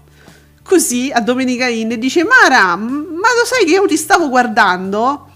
così 0.64 1.12
a 1.14 1.20
Domenica 1.20 1.68
In 1.68 1.92
e 1.92 1.98
dice 1.98 2.24
Mara 2.24 2.76
ma 2.76 3.28
lo 3.38 3.46
sai 3.46 3.66
che 3.66 3.72
io 3.72 3.86
ti 3.86 3.98
stavo 3.98 4.30
guardando 4.30 5.30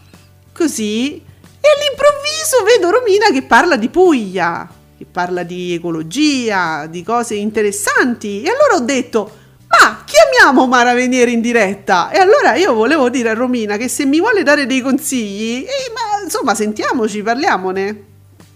così 0.54 1.16
e 1.16 1.68
all'improvviso 1.76 2.64
vedo 2.64 2.90
Romina 2.90 3.32
che 3.32 3.44
parla 3.44 3.76
di 3.76 3.90
Puglia 3.90 4.68
che 4.98 5.06
parla 5.10 5.44
di 5.44 5.74
ecologia 5.74 6.88
di 6.88 7.04
cose 7.04 7.36
interessanti 7.36 8.42
e 8.44 8.50
allora 8.50 8.76
ho 8.76 8.86
detto 8.86 9.32
ma 9.68 10.04
chiamiamo 10.04 10.66
Mara 10.66 10.96
Veniere 10.96 11.30
in 11.30 11.42
diretta. 11.42 12.10
E 12.10 12.18
allora 12.18 12.56
io 12.56 12.74
volevo 12.74 13.08
dire 13.12 13.30
a 13.30 13.34
Romina 13.36 13.78
che 13.78 13.88
se 13.88 14.04
mi 14.04 14.20
vuole 14.20 14.42
dare 14.42 14.66
dei 14.66 14.82
consigli, 14.82 15.64
eh, 15.64 15.92
ma 15.94 16.24
insomma, 16.24 16.56
sentiamoci, 16.56 17.22
parliamone. 17.22 18.09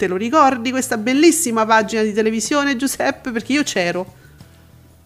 Te 0.03 0.09
lo 0.09 0.17
ricordi 0.17 0.69
questa 0.69 0.97
bellissima 0.97 1.65
pagina 1.65 2.01
di 2.01 2.11
televisione, 2.11 2.75
Giuseppe? 2.75 3.31
Perché 3.31 3.53
io 3.53 3.63
c'ero. 3.63 4.05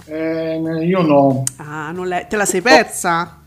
Eh, 0.05 0.59
io 0.87 1.01
no. 1.03 1.43
Ah, 1.57 1.91
non 1.91 2.09
te 2.27 2.35
la 2.35 2.45
sei 2.45 2.63
persa? 2.63 3.37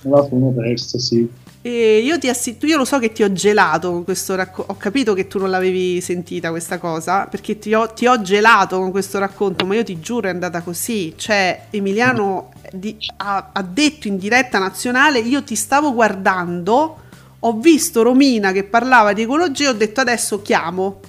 Me 0.00 0.10
la 0.10 0.26
sono 0.26 0.48
persa, 0.56 0.98
sì. 0.98 1.28
E 1.60 1.98
io, 1.98 2.18
ti 2.18 2.30
assi- 2.30 2.56
io 2.62 2.78
lo 2.78 2.86
so 2.86 2.98
che 2.98 3.12
ti 3.12 3.22
ho 3.22 3.30
gelato 3.34 3.90
con 3.92 4.04
questo 4.04 4.34
racconto. 4.34 4.72
Ho 4.72 4.76
capito 4.78 5.12
che 5.12 5.26
tu 5.26 5.38
non 5.38 5.50
l'avevi 5.50 6.00
sentita 6.00 6.48
questa 6.48 6.78
cosa 6.78 7.26
perché 7.26 7.58
ti 7.58 7.74
ho, 7.74 7.88
ti 7.88 8.06
ho, 8.06 8.18
gelato 8.22 8.78
con 8.78 8.92
questo 8.92 9.18
racconto, 9.18 9.66
ma 9.66 9.74
io 9.74 9.84
ti 9.84 10.00
giuro 10.00 10.28
è 10.28 10.30
andata 10.30 10.62
così. 10.62 11.12
Cioè, 11.18 11.66
Emiliano 11.68 12.50
di- 12.72 12.96
ha, 13.18 13.50
ha 13.52 13.62
detto 13.62 14.08
in 14.08 14.16
diretta 14.16 14.58
nazionale: 14.58 15.18
Io 15.18 15.42
ti 15.42 15.54
stavo 15.54 15.92
guardando, 15.92 17.00
ho 17.44 17.52
visto 17.54 18.02
Romina 18.02 18.52
che 18.52 18.64
parlava 18.64 19.12
di 19.12 19.22
ecologia, 19.22 19.70
ho 19.70 19.74
detto 19.74 20.00
adesso 20.00 20.42
chiamo. 20.42 21.00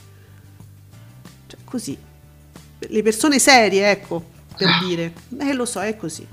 Cioè, 1.48 1.60
così. 1.64 1.98
Le 2.80 3.02
persone 3.02 3.40
serie, 3.40 3.90
ecco, 3.92 4.24
per 4.58 4.70
dire. 4.86 5.14
Eh, 5.40 5.54
lo 5.54 5.66
so, 5.66 5.82
è 5.82 5.96
così. 5.96 6.26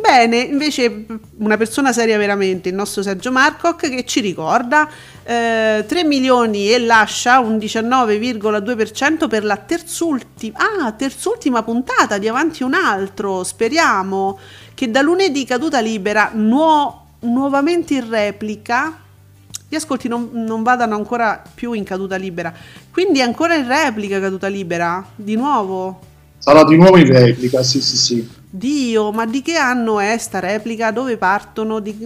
Bene, 0.00 0.38
invece 0.38 1.06
una 1.38 1.56
persona 1.56 1.92
seria 1.92 2.18
veramente, 2.18 2.68
il 2.68 2.74
nostro 2.74 3.02
Sergio 3.02 3.30
Marcoc 3.30 3.88
che 3.88 4.04
ci 4.04 4.18
ricorda 4.20 4.88
eh, 5.22 5.84
3 5.86 6.04
milioni 6.04 6.72
e 6.72 6.80
lascia 6.80 7.38
un 7.38 7.56
19,2% 7.56 9.28
per 9.28 9.44
la 9.44 9.56
terzultima, 9.56 10.58
ah, 10.58 10.92
terzultima 10.92 11.62
puntata 11.62 12.18
di 12.18 12.26
Avanti 12.26 12.64
un 12.64 12.74
altro, 12.74 13.44
speriamo 13.44 14.38
che 14.74 14.90
da 14.90 15.00
lunedì 15.00 15.44
caduta 15.44 15.78
libera 15.78 16.32
nuo- 16.34 17.06
nuovamente 17.20 17.94
in 17.94 18.10
replica 18.10 19.03
gli 19.74 19.76
ascolti 19.76 20.08
non, 20.08 20.30
non, 20.32 20.62
vadano 20.62 20.94
ancora 20.94 21.42
più 21.54 21.72
in 21.72 21.84
caduta 21.84 22.16
libera. 22.16 22.52
Quindi 22.90 23.20
ancora 23.20 23.54
in 23.54 23.66
replica 23.66 24.20
caduta 24.20 24.46
libera? 24.46 25.04
Di 25.14 25.34
nuovo? 25.34 26.00
Sarà 26.38 26.64
di 26.64 26.76
nuovo 26.76 26.96
in 26.96 27.06
replica, 27.06 27.62
sì, 27.62 27.80
sì, 27.80 27.96
sì. 27.96 28.28
Dio, 28.48 29.10
ma 29.10 29.26
di 29.26 29.42
che 29.42 29.56
anno 29.56 29.98
è 29.98 30.16
sta 30.16 30.38
replica? 30.38 30.92
Dove 30.92 31.16
partono? 31.16 31.80
Di... 31.80 31.96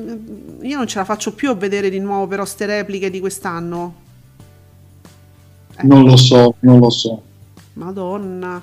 Io 0.62 0.76
non 0.76 0.86
ce 0.86 0.98
la 0.98 1.04
faccio 1.04 1.32
più 1.34 1.50
a 1.50 1.54
vedere 1.54 1.90
di 1.90 1.98
nuovo 1.98 2.26
però 2.26 2.44
ste 2.44 2.64
repliche 2.64 3.10
di 3.10 3.20
quest'anno. 3.20 3.94
Eh. 5.76 5.86
Non 5.86 6.04
lo 6.04 6.16
so, 6.16 6.54
non 6.60 6.78
lo 6.78 6.90
so. 6.90 7.22
Madonna. 7.74 8.62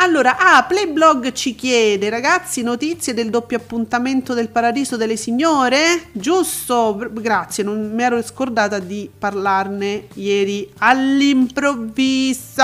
Allora, 0.00 0.36
ah, 0.38 0.62
Playblog 0.62 1.32
ci 1.32 1.56
chiede, 1.56 2.08
ragazzi, 2.08 2.62
notizie 2.62 3.14
del 3.14 3.30
doppio 3.30 3.56
appuntamento 3.56 4.32
del 4.32 4.48
Paradiso 4.48 4.96
delle 4.96 5.16
Signore? 5.16 6.10
Giusto, 6.12 6.96
grazie, 7.10 7.64
non 7.64 7.90
mi 7.92 8.02
ero 8.04 8.22
scordata 8.22 8.78
di 8.78 9.10
parlarne 9.18 10.06
ieri 10.14 10.70
all'improvviso 10.78 12.62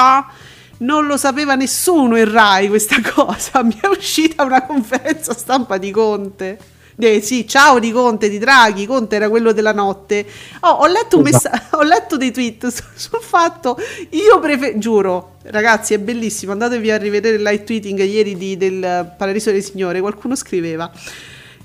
non 0.77 1.07
lo 1.07 1.17
sapeva 1.17 1.57
nessuno 1.57 2.17
in 2.17 2.31
Rai 2.31 2.69
questa 2.69 2.97
cosa. 3.15 3.65
Mi 3.65 3.77
è 3.81 3.89
uscita 3.89 4.45
una 4.45 4.63
conferenza 4.65 5.35
stampa 5.35 5.77
di 5.77 5.91
Conte. 5.91 6.59
Eh, 6.97 7.21
sì, 7.21 7.47
ciao 7.49 7.81
di 7.81 7.91
Conte, 7.91 8.29
di 8.29 8.39
Draghi, 8.39 8.87
Conte 8.87 9.17
era 9.17 9.29
quello 9.29 9.53
della 9.53 9.73
notte. 9.73 10.25
Oh, 10.61 10.71
ho, 10.71 10.87
letto 10.87 11.21
messa- 11.21 11.51
ho, 11.73 11.83
letto 11.83 12.17
dei 12.17 12.31
tweet 12.31 12.69
sul, 12.69 12.85
sul 12.95 13.21
fatto, 13.21 13.77
io 14.11 14.39
preferisco, 14.39 14.79
giuro, 14.79 15.37
ragazzi 15.45 15.95
è 15.95 15.99
bellissimo, 15.99 16.53
andatevi 16.53 16.91
a 16.93 16.97
rivedere 16.97 17.37
il 17.37 17.43
live 17.43 17.65
tweeting 17.65 17.99
ieri 18.01 18.37
di, 18.37 18.57
del 18.57 19.13
Paradiso 19.17 19.51
delle 19.51 19.63
Signore, 19.63 20.01
qualcuno 20.01 20.37
scriveva. 20.37 20.91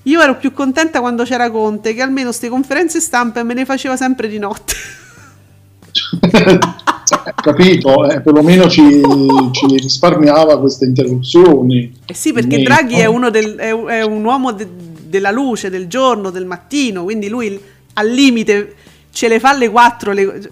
Io 0.04 0.22
ero 0.22 0.38
più 0.38 0.52
contenta 0.52 1.00
quando 1.00 1.24
c'era 1.24 1.52
Conte, 1.52 1.94
che 1.94 2.02
almeno 2.02 2.30
queste 2.30 2.50
conferenze 2.50 3.00
stampa 3.00 3.44
me 3.44 3.54
ne 3.54 3.66
faceva 3.66 3.96
sempre 3.96 4.28
di 4.28 4.40
notte. 4.40 4.74
capito, 7.36 8.10
eh, 8.10 8.22
perlomeno 8.22 8.68
ci, 8.68 9.02
ci, 9.52 9.78
risparmiava 9.78 10.60
queste 10.60 10.86
interruzioni. 10.86 11.94
Eh 12.06 12.14
sì, 12.14 12.34
perché 12.34 12.62
Draghi 12.62 12.96
è, 12.96 13.06
uno 13.06 13.30
del, 13.30 13.56
è, 13.56 13.70
è 13.70 14.04
un 14.04 14.24
uomo 14.24 14.52
de, 14.52 14.68
della 15.10 15.32
luce, 15.32 15.70
del 15.70 15.88
giorno, 15.88 16.30
del 16.30 16.46
mattino, 16.46 17.04
quindi 17.04 17.28
lui 17.28 17.60
al 17.94 18.08
limite 18.08 18.76
ce 19.12 19.28
le 19.28 19.40
fa 19.40 19.50
alle 19.50 19.70
4, 19.70 20.14
le, 20.14 20.52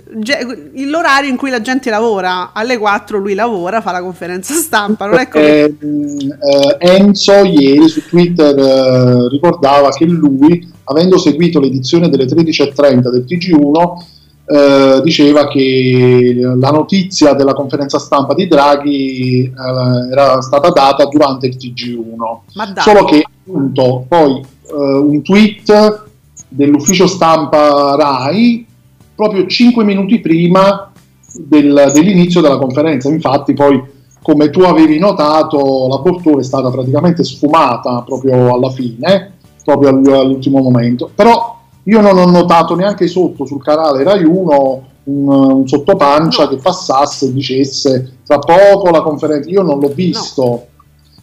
l'orario 0.86 1.30
in 1.30 1.38
cui 1.38 1.50
la 1.50 1.62
gente 1.62 1.90
lavora, 1.90 2.52
alle 2.54 2.78
4 2.78 3.18
lui 3.20 3.34
lavora, 3.34 3.82
fa 3.82 3.92
la 3.92 4.02
conferenza 4.02 4.54
stampa. 4.56 5.06
Non 5.06 5.20
è 5.20 5.28
come... 5.30 5.46
eh, 5.46 5.76
eh, 5.78 6.78
Enzo 6.80 7.44
ieri 7.44 7.88
su 7.88 8.02
Twitter 8.08 8.58
eh, 8.58 9.30
ricordava 9.30 9.90
che 9.90 10.06
lui, 10.06 10.68
avendo 10.86 11.18
seguito 11.18 11.60
l'edizione 11.60 12.10
delle 12.10 12.26
13.30 12.26 13.10
del 13.10 13.26
TG1, 13.28 14.04
eh, 14.50 15.02
diceva 15.04 15.48
che 15.50 16.40
la 16.40 16.70
notizia 16.70 17.34
della 17.34 17.54
conferenza 17.54 18.00
stampa 18.00 18.34
di 18.34 18.48
Draghi 18.48 19.44
eh, 19.44 20.12
era 20.12 20.42
stata 20.42 20.70
data 20.70 21.06
durante 21.06 21.48
il 21.48 21.58
TG1. 21.58 22.80
Solo 22.80 23.04
che 23.04 23.24
appunto 23.24 24.06
poi 24.08 24.40
eh, 24.40 24.74
un 24.74 25.22
tweet 25.22 26.06
dell'ufficio 26.48 27.08
stampa 27.08 27.96
RAI 27.96 28.66
proprio 29.14 29.46
5 29.46 29.84
minuti 29.84 30.20
prima 30.22 30.92
del, 31.34 31.92
dell'inizio 31.94 32.40
della 32.40 32.58
conferenza. 32.58 33.10
Infatti 33.10 33.54
poi 33.54 33.84
come 34.22 34.50
tu 34.50 34.62
avevi 34.62 34.98
notato 34.98 35.88
la 35.90 35.98
Bortone 35.98 36.40
è 36.40 36.44
stata 36.44 36.70
praticamente 36.70 37.24
sfumata 37.26 38.02
proprio 38.04 38.54
alla 38.54 38.70
fine, 38.70 39.34
proprio 39.64 39.90
all'ultimo 39.90 40.62
momento. 40.62 41.10
Però 41.14 41.57
io 41.88 42.02
non 42.02 42.18
ho 42.18 42.26
notato 42.26 42.76
neanche 42.76 43.08
sotto 43.08 43.46
sul 43.46 43.64
canale 43.64 44.04
Rai 44.04 44.24
1 44.24 44.86
un, 45.08 45.28
un 45.30 45.68
sottopancia 45.68 46.50
che 46.50 46.58
passasse 46.58 47.28
e 47.28 47.34
dicesse 47.34 48.18
tra 48.26 48.40
poco 48.40 48.90
la 48.90 49.02
conferenza. 49.02 49.50
Io 49.50 49.64
non 49.64 49.80
l'ho 49.80 49.90
visto. 49.90 50.44
No. 50.44 50.66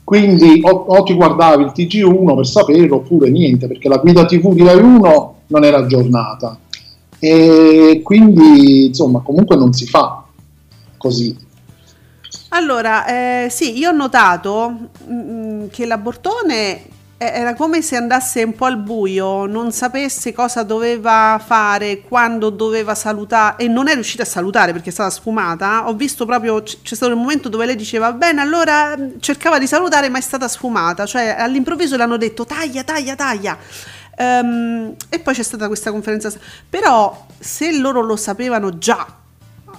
Quindi 0.02 0.60
o, 0.62 0.70
o, 0.70 1.02
ti 1.02 1.14
guardavi 1.14 1.64
il 1.64 1.72
TG1 1.74 2.34
per 2.34 2.46
saperlo 2.46 2.96
oppure 2.96 3.30
niente, 3.30 3.66
perché 3.66 3.88
la 3.88 3.98
guida 3.98 4.24
TV 4.24 4.52
di 4.52 4.64
Rai 4.64 4.78
1 4.78 5.34
non 5.46 5.64
era 5.64 5.78
aggiornata. 5.78 6.58
E 7.18 8.00
quindi 8.02 8.86
insomma 8.86 9.20
comunque 9.20 9.56
non 9.56 9.72
si 9.72 9.86
fa 9.86 10.24
così. 10.98 11.36
Allora, 12.50 13.06
eh, 13.44 13.50
sì, 13.50 13.78
io 13.78 13.90
ho 13.90 13.94
notato 13.94 14.70
mh, 15.06 15.14
mm, 15.14 15.64
che 15.70 15.86
la 15.86 15.98
Bortone 15.98 16.76
eh, 16.76 16.93
era 17.16 17.54
come 17.54 17.80
se 17.80 17.96
andasse 17.96 18.42
un 18.42 18.54
po' 18.54 18.64
al 18.64 18.78
buio, 18.78 19.46
non 19.46 19.72
sapesse 19.72 20.32
cosa 20.32 20.62
doveva 20.62 21.40
fare, 21.44 22.00
quando 22.00 22.50
doveva 22.50 22.94
salutare 22.94 23.64
e 23.64 23.68
non 23.68 23.88
è 23.88 23.94
riuscita 23.94 24.22
a 24.22 24.26
salutare 24.26 24.72
perché 24.72 24.90
è 24.90 24.92
stata 24.92 25.10
sfumata. 25.10 25.88
Ho 25.88 25.94
visto 25.94 26.26
proprio, 26.26 26.62
c'è 26.62 26.94
stato 26.94 27.12
il 27.12 27.18
momento 27.18 27.48
dove 27.48 27.66
lei 27.66 27.76
diceva 27.76 28.12
bene, 28.12 28.40
allora 28.40 28.96
mm, 28.96 29.18
cercava 29.20 29.58
di 29.58 29.66
salutare 29.66 30.08
ma 30.08 30.18
è 30.18 30.22
stata 30.22 30.48
sfumata, 30.48 31.06
cioè 31.06 31.36
all'improvviso 31.38 31.96
le 31.96 32.02
hanno 32.02 32.16
detto 32.16 32.44
taglia, 32.44 32.82
taglia, 32.82 33.14
taglia. 33.14 33.58
Um, 34.16 34.94
e 35.08 35.18
poi 35.18 35.34
c'è 35.34 35.42
stata 35.42 35.66
questa 35.68 35.90
conferenza. 35.90 36.32
Però 36.68 37.26
se 37.38 37.78
loro 37.78 38.00
lo 38.00 38.16
sapevano 38.16 38.78
già, 38.78 39.06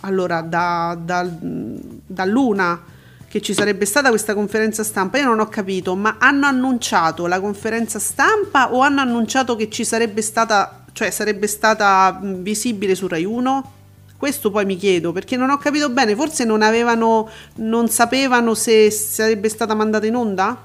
allora 0.02 0.42
da, 0.42 0.98
da, 1.00 1.26
da 1.30 2.26
Luna 2.26 2.94
che 3.36 3.42
ci 3.42 3.54
sarebbe 3.54 3.84
stata 3.86 4.08
questa 4.08 4.34
conferenza 4.34 4.82
stampa, 4.82 5.18
io 5.18 5.26
non 5.26 5.42
ho 5.42 5.50
capito, 5.50 5.94
ma 5.94 6.16
hanno 6.20 6.46
annunciato 6.46 7.28
la 7.28 7.42
conferenza 7.42 8.00
stampa 8.00 8.74
o 8.74 8.80
hanno 8.80 9.02
annunciato 9.02 9.58
che 9.58 9.70
ci 9.70 9.84
sarebbe 9.84 10.22
stata, 10.22 10.86
cioè 10.94 11.10
sarebbe 11.10 11.46
stata 11.48 12.18
visibile 12.24 12.96
su 12.96 13.08
Rai 13.10 13.26
1? 13.26 13.72
Questo 14.16 14.52
poi 14.52 14.64
mi 14.64 14.78
chiedo 14.78 15.12
perché 15.12 15.36
non 15.36 15.50
ho 15.50 15.58
capito 15.58 15.90
bene, 15.90 16.16
forse 16.16 16.46
non 16.46 16.62
avevano, 16.62 17.28
non 17.56 17.90
sapevano 17.90 18.54
se 18.54 18.90
sarebbe 18.90 19.50
stata 19.50 19.74
mandata 19.76 20.06
in 20.06 20.16
onda? 20.16 20.58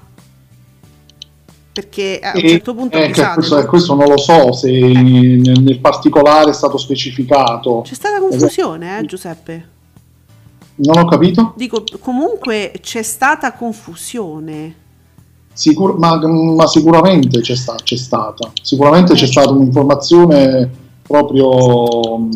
Perché 1.73 2.21
a 2.23 2.31
un 2.35 2.41
E- 2.41 2.49
certo 2.51 2.73
punto 2.73 2.97
eh, 2.97 3.03
avvisate, 3.03 3.33
questo, 3.33 3.65
questo 3.65 3.95
non 3.95 4.07
lo 4.07 4.17
so 4.17 4.53
se 4.53 4.71
nel, 4.71 5.61
nel 5.61 5.79
particolare 5.81 6.51
è 6.51 6.53
stato 6.53 6.77
specificato. 6.77 7.81
c'è 7.83 7.95
stata 7.95 8.17
confusione, 8.21 8.97
eh, 8.99 9.05
Giuseppe. 9.05 9.79
Non 10.75 10.97
ho 10.97 11.05
capito? 11.05 11.53
Dico, 11.55 11.83
comunque 11.99 12.71
c'è 12.81 13.03
stata 13.03 13.53
confusione. 13.53 14.75
Sicur- 15.53 15.97
ma, 15.97 16.17
ma 16.25 16.65
sicuramente 16.67 17.41
c'è, 17.41 17.55
sta- 17.55 17.75
c'è 17.75 17.97
stata. 17.97 18.51
Sicuramente 18.61 19.13
c'è 19.13 19.27
stata 19.27 19.51
un'informazione 19.51 20.69
proprio. 21.01 22.29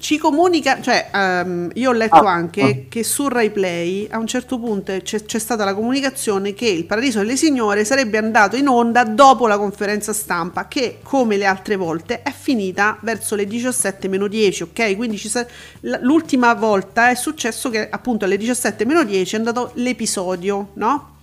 Ci 0.00 0.16
comunica, 0.16 0.80
cioè 0.80 1.10
ehm, 1.12 1.72
io 1.74 1.90
ho 1.90 1.92
letto 1.92 2.16
Ah, 2.16 2.32
anche 2.32 2.62
ah. 2.62 2.88
che 2.88 3.04
su 3.04 3.28
Rai 3.28 3.50
Play 3.50 4.08
a 4.10 4.16
un 4.16 4.26
certo 4.26 4.58
punto 4.58 4.96
c'è, 4.96 5.22
c'è 5.22 5.38
stata 5.38 5.62
la 5.62 5.74
comunicazione 5.74 6.54
che 6.54 6.66
il 6.66 6.86
Paradiso 6.86 7.18
delle 7.18 7.36
Signore 7.36 7.84
sarebbe 7.84 8.16
andato 8.16 8.56
in 8.56 8.66
onda 8.66 9.04
dopo 9.04 9.46
la 9.46 9.58
conferenza 9.58 10.14
stampa 10.14 10.68
che 10.68 11.00
come 11.02 11.36
le 11.36 11.44
altre 11.44 11.76
volte 11.76 12.22
è 12.22 12.32
finita 12.32 12.96
verso 13.02 13.34
le 13.34 13.44
17 13.46 14.08
meno 14.08 14.26
10, 14.26 14.62
ok? 14.62 14.96
Quindi 14.96 15.18
sa- 15.18 15.46
l'ultima 15.80 16.54
volta 16.54 17.10
è 17.10 17.14
successo 17.14 17.68
che 17.68 17.86
appunto 17.90 18.24
alle 18.24 18.38
17 18.38 18.86
meno 18.86 19.04
10 19.04 19.34
è 19.34 19.38
andato 19.38 19.72
l'episodio, 19.74 20.70
no? 20.74 21.16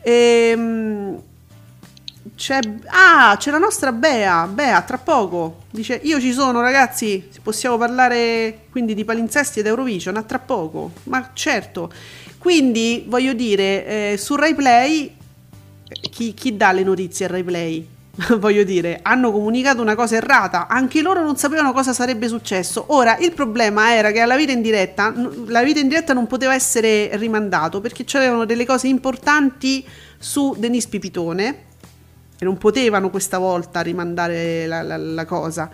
Ehm, 0.00 1.22
c'è, 2.36 2.60
ah, 2.86 3.36
c'è 3.38 3.50
la 3.50 3.58
nostra 3.58 3.92
Bea. 3.92 4.46
Bea, 4.46 4.82
tra 4.82 4.98
poco. 4.98 5.62
Dice: 5.70 5.98
Io 6.02 6.20
ci 6.20 6.32
sono, 6.32 6.60
ragazzi. 6.60 7.28
Possiamo 7.42 7.78
parlare 7.78 8.66
quindi 8.70 8.94
di 8.94 9.04
palinsesti 9.04 9.60
ed 9.60 9.66
Eurovision 9.66 10.16
a 10.16 10.22
tra 10.22 10.38
poco. 10.38 10.92
Ma 11.04 11.30
certo. 11.32 11.90
Quindi 12.38 13.04
voglio 13.06 13.32
dire, 13.32 14.12
eh, 14.12 14.16
su 14.18 14.34
Rai 14.34 14.54
Play, 14.54 15.14
eh, 15.88 16.08
chi, 16.10 16.34
chi 16.34 16.56
dà 16.56 16.72
le 16.72 16.82
notizie 16.82 17.26
a 17.26 17.28
Rai 17.28 17.44
Play? 17.44 17.88
voglio 18.38 18.64
dire, 18.64 19.00
hanno 19.02 19.32
comunicato 19.32 19.80
una 19.80 19.94
cosa 19.94 20.16
errata. 20.16 20.66
Anche 20.66 21.02
loro 21.02 21.22
non 21.22 21.36
sapevano 21.36 21.72
cosa 21.72 21.92
sarebbe 21.92 22.28
successo. 22.28 22.84
Ora, 22.88 23.16
il 23.18 23.32
problema 23.32 23.94
era 23.94 24.10
che 24.10 24.20
alla 24.20 24.36
vita 24.36 24.52
in 24.52 24.62
diretta, 24.62 25.12
la 25.46 25.62
vita 25.62 25.80
in 25.80 25.88
diretta 25.88 26.12
non 26.12 26.26
poteva 26.26 26.54
essere 26.54 27.16
rimandato 27.16 27.80
perché 27.80 28.04
c'erano 28.04 28.44
delle 28.44 28.66
cose 28.66 28.88
importanti 28.88 29.84
su 30.18 30.54
Denise 30.58 30.88
Pipitone 30.88 31.68
e 32.40 32.44
non 32.46 32.58
potevano 32.58 33.10
questa 33.10 33.38
volta 33.38 33.80
rimandare 33.82 34.66
la, 34.66 34.82
la- 34.82 34.96
la 34.96 35.24
cosa. 35.26 35.70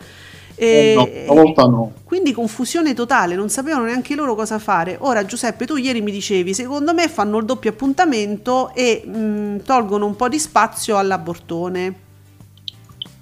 E- 0.69 0.93
Eh, 1.14 1.33
no, 1.35 1.69
no. 1.69 1.93
Quindi 2.05 2.33
confusione 2.33 2.95
totale, 2.95 3.35
non 3.37 3.49
sapevano 3.51 3.85
neanche 3.87 4.14
loro 4.14 4.35
cosa 4.35 4.59
fare. 4.59 4.97
Ora 5.01 5.25
Giuseppe, 5.27 5.67
tu 5.67 5.77
ieri 5.77 6.01
mi 6.03 6.12
dicevi, 6.12 6.55
secondo 6.55 6.95
me 6.95 7.09
fanno 7.09 7.39
il 7.39 7.45
doppio 7.45 7.71
appuntamento 7.71 8.73
e 8.75 9.05
mh, 9.07 9.62
tolgono 9.64 10.07
un 10.07 10.17
po' 10.17 10.29
di 10.29 10.39
spazio 10.39 10.99
all'abortone. 10.99 11.95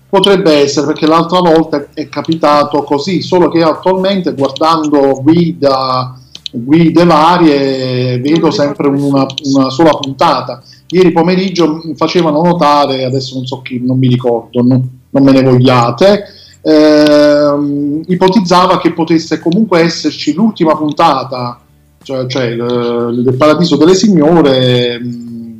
Potrebbe 0.08 0.52
essere 0.62 0.86
perché 0.86 1.06
l'altra 1.06 1.40
volta 1.40 1.88
è 1.92 2.08
capitato 2.08 2.84
così, 2.84 3.20
solo 3.20 3.48
che 3.48 3.62
attualmente 3.62 4.32
guardando 4.32 5.20
guida, 5.20 6.16
guide 6.52 7.04
varie 7.04 8.20
vedo 8.20 8.52
sempre 8.52 8.86
una, 8.88 9.26
una 9.42 9.70
sola 9.70 9.90
puntata. 9.98 10.62
Ieri 10.88 11.12
pomeriggio 11.12 11.80
facevano 11.96 12.42
notare, 12.42 13.04
adesso 13.04 13.34
non 13.36 13.46
so 13.46 13.62
chi, 13.62 13.80
non 13.84 13.98
mi 13.98 14.08
ricordo, 14.08 14.62
non, 14.62 14.88
non 15.10 15.22
me 15.22 15.32
ne 15.32 15.42
vogliate, 15.42 16.24
ehm, 16.62 18.02
ipotizzava 18.06 18.78
che 18.78 18.92
potesse 18.92 19.38
comunque 19.40 19.80
esserci 19.80 20.34
l'ultima 20.34 20.76
puntata, 20.76 21.60
cioè, 22.02 22.26
cioè 22.26 22.44
il- 22.46 23.22
del 23.24 23.34
Paradiso 23.34 23.76
delle 23.76 23.94
Signore, 23.94 24.98
mh, 25.00 25.58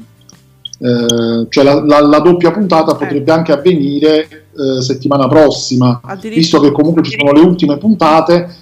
eh, 0.80 1.46
cioè 1.48 1.64
la, 1.64 1.82
la- 1.84 2.00
la 2.00 2.18
doppia 2.20 2.50
puntata 2.50 2.94
potrebbe 2.94 3.32
anche 3.32 3.52
avvenire 3.52 4.28
eh, 4.56 4.82
settimana 4.82 5.26
prossima, 5.26 6.00
visto 6.36 6.60
che 6.60 6.70
comunque 6.70 7.02
ci 7.02 7.16
sono 7.18 7.32
le 7.32 7.40
ultime 7.40 7.76
puntate 7.78 8.54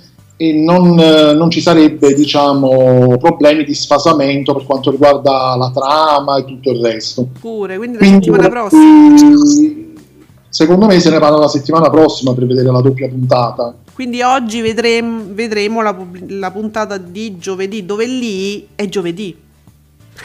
e 0.43 0.53
non, 0.55 0.99
eh, 0.99 1.35
non 1.35 1.51
ci 1.51 1.61
sarebbe 1.61 2.15
diciamo 2.15 3.17
problemi 3.17 3.63
di 3.63 3.75
sfasamento 3.75 4.53
per 4.53 4.65
quanto 4.65 4.91
riguarda 4.91 5.55
la 5.57 5.71
trama 5.73 6.37
e 6.39 6.45
tutto 6.45 6.73
il 6.73 6.81
resto. 6.81 7.29
Pure, 7.39 7.77
quindi 7.77 7.99
la 7.99 8.03
Quindi, 8.03 8.25
settimana 8.25 8.49
prossima. 8.49 9.15
eh, 9.15 9.93
secondo 10.49 10.87
me 10.87 10.99
se 10.99 11.11
ne 11.11 11.21
parla 11.21 11.39
la 11.39 11.49
settimana 11.49 11.91
prossima 11.91 12.35
per 12.35 12.47
vedere 12.47 12.73
la 12.73 12.81
doppia 12.81 13.09
puntata. 13.09 13.73
Quindi 13.95 14.21
oggi 14.23 14.61
vedremo, 14.61 15.23
vedremo 15.29 15.81
la, 15.81 15.97
la 16.27 16.51
puntata 16.51 16.97
di 16.97 17.39
giovedì, 17.39 17.87
dove 17.87 18.07
lì 18.07 18.67
è 18.75 18.89
giovedì. 18.89 19.37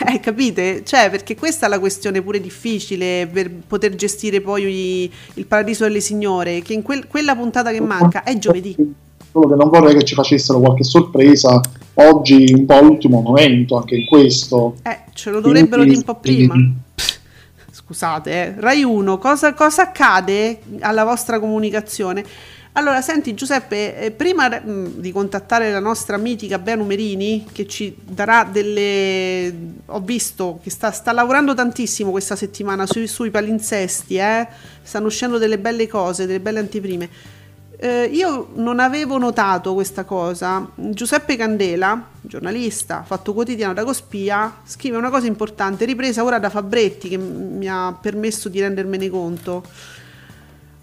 Eh, 0.03 0.19
capite? 0.19 0.81
Cioè, 0.83 1.11
perché 1.11 1.35
questa 1.35 1.67
è 1.67 1.69
la 1.69 1.79
questione 1.79 2.23
pure 2.23 2.41
difficile 2.41 3.29
per 3.31 3.51
poter 3.67 3.93
gestire 3.93 4.41
poi 4.41 5.11
il 5.35 5.45
Paradiso 5.45 5.83
delle 5.83 6.01
Signore, 6.01 6.61
che 6.61 6.73
in 6.73 6.81
quel- 6.81 7.05
quella 7.07 7.35
puntata 7.35 7.71
che 7.71 7.81
manca 7.81 8.23
è 8.23 8.35
giovedì. 8.39 9.05
Solo 9.31 9.47
che 9.49 9.55
non 9.55 9.69
vorrei 9.69 9.95
che 9.95 10.03
ci 10.03 10.15
facessero 10.15 10.59
qualche 10.59 10.83
sorpresa 10.83 11.59
oggi 11.95 12.53
un 12.53 12.65
po' 12.65 12.75
all'ultimo 12.75 13.21
momento, 13.21 13.77
anche 13.77 13.95
in 13.95 14.05
questo. 14.05 14.75
Eh, 14.83 14.99
ce 15.13 15.29
lo 15.29 15.39
dovrebbero 15.39 15.83
dire 15.83 15.97
un 15.97 16.03
po' 16.03 16.15
prima. 16.15 16.55
Scusate, 17.71 18.31
eh. 18.31 18.53
Rai 18.57 18.83
1, 18.83 19.17
cosa, 19.17 19.53
cosa 19.53 19.83
accade 19.83 20.59
alla 20.81 21.03
vostra 21.03 21.39
comunicazione? 21.39 22.23
Allora, 22.73 23.01
senti 23.01 23.33
Giuseppe, 23.33 23.97
eh, 23.97 24.11
prima 24.11 24.49
mh, 24.49 24.99
di 24.99 25.11
contattare 25.11 25.71
la 25.71 25.79
nostra 25.79 26.17
mitica 26.17 26.59
Bea 26.59 26.75
Numerini, 26.75 27.47
che 27.51 27.65
ci 27.65 27.95
darà 28.03 28.43
delle... 28.43 29.51
ho 29.85 29.99
visto 30.01 30.59
che 30.61 30.69
sta, 30.69 30.91
sta 30.91 31.11
lavorando 31.11 31.55
tantissimo 31.55 32.11
questa 32.11 32.35
settimana 32.35 32.85
sui, 32.85 33.07
sui 33.07 33.31
palinsesti, 33.31 34.17
eh? 34.17 34.47
stanno 34.83 35.07
uscendo 35.07 35.39
delle 35.39 35.57
belle 35.57 35.87
cose, 35.87 36.27
delle 36.27 36.39
belle 36.39 36.59
anteprime. 36.59 37.09
Eh, 37.79 38.05
io 38.05 38.49
non 38.55 38.79
avevo 38.79 39.19
notato 39.19 39.75
questa 39.75 40.03
cosa. 40.03 40.67
Giuseppe 40.73 41.35
Candela, 41.35 42.07
giornalista, 42.21 43.03
fatto 43.05 43.33
quotidiano 43.33 43.73
da 43.73 43.83
Cospia, 43.83 44.61
scrive 44.65 44.97
una 44.97 45.11
cosa 45.11 45.27
importante, 45.27 45.85
ripresa 45.85 46.23
ora 46.23 46.39
da 46.39 46.49
Fabretti, 46.49 47.07
che 47.07 47.17
mi 47.17 47.67
ha 47.69 47.95
permesso 47.99 48.49
di 48.49 48.59
rendermene 48.59 49.09
conto. 49.09 49.63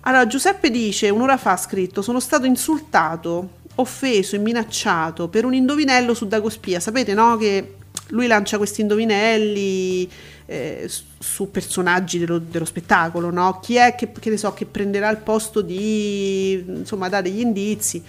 Allora, 0.02 0.26
Giuseppe 0.28 0.70
dice, 0.70 1.10
un'ora 1.10 1.36
fa 1.36 1.52
ha 1.52 1.56
scritto, 1.56 2.00
sono 2.00 2.20
stato 2.20 2.46
insultato, 2.46 3.48
offeso 3.76 4.36
e 4.36 4.38
minacciato 4.38 5.28
per 5.28 5.44
un 5.44 5.54
indovinello 5.54 6.14
su 6.14 6.28
Dagospia. 6.28 6.78
Sapete, 6.78 7.12
no? 7.12 7.36
Che 7.36 7.74
lui 8.08 8.28
lancia 8.28 8.56
questi 8.56 8.82
indovinelli 8.82 10.08
eh, 10.46 10.90
su- 11.18 11.50
personaggi 11.50 12.18
dello, 12.18 12.38
dello 12.38 12.64
spettacolo, 12.64 13.30
no? 13.30 13.60
Chi 13.60 13.76
è 13.76 13.94
che, 13.94 14.10
che 14.12 14.36
so, 14.36 14.52
che 14.52 14.66
prenderà 14.66 15.10
il 15.10 15.18
posto 15.18 15.60
di, 15.62 16.64
insomma, 16.66 17.08
dà 17.08 17.20
degli 17.20 17.40
indizi. 17.40 18.02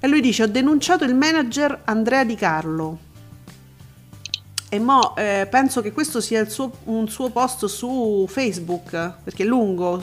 E 0.00 0.08
lui 0.08 0.20
dice, 0.20 0.42
ho 0.42 0.48
denunciato 0.48 1.04
il 1.04 1.14
manager 1.14 1.82
Andrea 1.84 2.24
Di 2.24 2.34
Carlo. 2.34 2.98
E 4.68 4.78
mo 4.78 5.14
eh, 5.16 5.46
penso 5.50 5.82
che 5.82 5.92
questo 5.92 6.20
sia 6.20 6.48
suo- 6.48 6.72
un 6.84 7.06
suo 7.08 7.30
post 7.30 7.66
su 7.66 8.26
Facebook, 8.28 9.12
perché 9.22 9.42
è 9.44 9.46
lungo. 9.46 10.02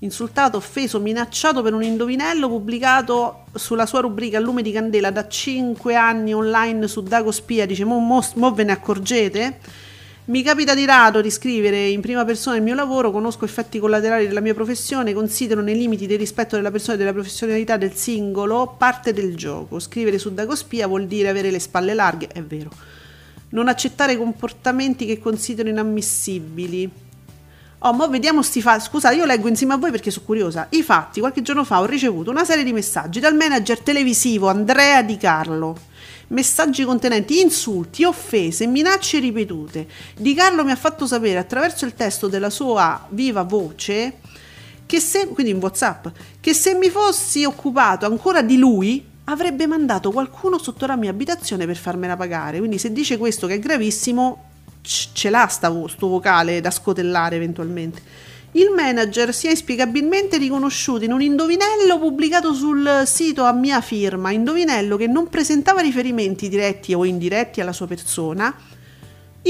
Insultato, 0.00 0.58
offeso, 0.58 1.00
minacciato 1.00 1.62
per 1.62 1.72
un 1.72 1.82
indovinello 1.82 2.48
pubblicato 2.48 3.46
sulla 3.54 3.86
sua 3.86 4.00
rubrica 4.00 4.38
Lume 4.38 4.60
di 4.60 4.70
Candela 4.70 5.10
da 5.10 5.26
5 5.26 5.94
anni 5.96 6.34
online 6.34 6.86
su 6.86 7.02
Dago 7.02 7.32
Spia. 7.32 7.64
Dice: 7.64 7.84
Mo, 7.84 7.98
mo- 7.98 8.22
mo 8.34 8.52
ve 8.52 8.64
ne 8.64 8.72
accorgete? 8.72 9.58
Mi 10.28 10.42
capita 10.42 10.74
di 10.74 10.84
rado 10.84 11.20
di 11.20 11.30
scrivere 11.30 11.86
in 11.86 12.00
prima 12.00 12.24
persona 12.24 12.56
il 12.56 12.62
mio 12.62 12.74
lavoro, 12.74 13.12
conosco 13.12 13.44
effetti 13.44 13.78
collaterali 13.78 14.26
della 14.26 14.40
mia 14.40 14.54
professione, 14.54 15.12
considero 15.12 15.60
nei 15.60 15.76
limiti 15.76 16.08
del 16.08 16.18
rispetto 16.18 16.56
della 16.56 16.72
persona 16.72 16.94
e 16.94 16.98
della 16.98 17.12
professionalità 17.12 17.76
del 17.76 17.92
singolo 17.92 18.74
parte 18.76 19.12
del 19.12 19.36
gioco. 19.36 19.78
Scrivere 19.78 20.18
su 20.18 20.34
Dagospia 20.34 20.88
vuol 20.88 21.06
dire 21.06 21.28
avere 21.28 21.52
le 21.52 21.60
spalle 21.60 21.94
larghe, 21.94 22.26
è 22.26 22.42
vero. 22.42 22.70
Non 23.50 23.68
accettare 23.68 24.16
comportamenti 24.16 25.06
che 25.06 25.20
considero 25.20 25.68
inammissibili. 25.68 26.90
Oh, 27.86 27.92
ma 27.92 28.08
vediamo 28.08 28.42
sti 28.42 28.60
fatti. 28.60 28.82
Scusa, 28.82 29.12
io 29.12 29.24
leggo 29.24 29.46
insieme 29.46 29.74
a 29.74 29.76
voi 29.76 29.92
perché 29.92 30.10
sono 30.10 30.24
curiosa. 30.26 30.66
I 30.70 30.82
fatti, 30.82 31.20
qualche 31.20 31.40
giorno 31.40 31.62
fa 31.62 31.78
ho 31.78 31.84
ricevuto 31.84 32.32
una 32.32 32.44
serie 32.44 32.64
di 32.64 32.72
messaggi 32.72 33.20
dal 33.20 33.36
manager 33.36 33.78
televisivo 33.78 34.48
Andrea 34.48 35.02
Di 35.02 35.16
Carlo. 35.16 35.76
Messaggi 36.28 36.82
contenenti 36.82 37.40
insulti, 37.40 38.02
offese 38.02 38.66
minacce 38.66 39.20
ripetute. 39.20 39.86
Di 40.16 40.34
Carlo 40.34 40.64
mi 40.64 40.72
ha 40.72 40.76
fatto 40.76 41.06
sapere 41.06 41.38
attraverso 41.38 41.84
il 41.84 41.94
testo 41.94 42.26
della 42.26 42.50
sua 42.50 43.06
viva 43.10 43.44
voce 43.44 44.18
che 44.84 44.98
se, 44.98 45.28
quindi 45.28 45.52
in 45.52 45.58
WhatsApp, 45.58 46.08
che 46.40 46.54
se 46.54 46.74
mi 46.74 46.90
fossi 46.90 47.44
occupato 47.44 48.04
ancora 48.04 48.42
di 48.42 48.58
lui 48.58 49.04
avrebbe 49.26 49.68
mandato 49.68 50.10
qualcuno 50.10 50.58
sotto 50.58 50.86
la 50.86 50.96
mia 50.96 51.10
abitazione 51.10 51.66
per 51.66 51.76
farmela 51.76 52.16
pagare. 52.16 52.58
Quindi 52.58 52.78
se 52.78 52.90
dice 52.90 53.16
questo 53.16 53.46
che 53.46 53.54
è 53.54 53.58
gravissimo, 53.60 54.45
ce 54.86 55.30
l'ha 55.30 55.46
sta 55.48 55.72
sto 55.88 56.08
vocale 56.08 56.60
da 56.60 56.70
scotellare 56.70 57.36
eventualmente. 57.36 58.00
il 58.52 58.70
manager 58.70 59.34
si 59.34 59.48
è 59.48 59.50
inspiegabilmente 59.50 60.38
riconosciuto 60.38 61.04
in 61.04 61.12
un 61.12 61.20
indovinello 61.20 61.98
pubblicato 61.98 62.54
sul 62.54 63.02
sito 63.04 63.44
a 63.44 63.52
mia 63.52 63.80
firma, 63.80 64.30
indovinello 64.30 64.96
che 64.96 65.06
non 65.06 65.28
presentava 65.28 65.80
riferimenti 65.80 66.48
diretti 66.48 66.94
o 66.94 67.04
indiretti 67.04 67.60
alla 67.60 67.72
sua 67.72 67.86
persona, 67.86 68.54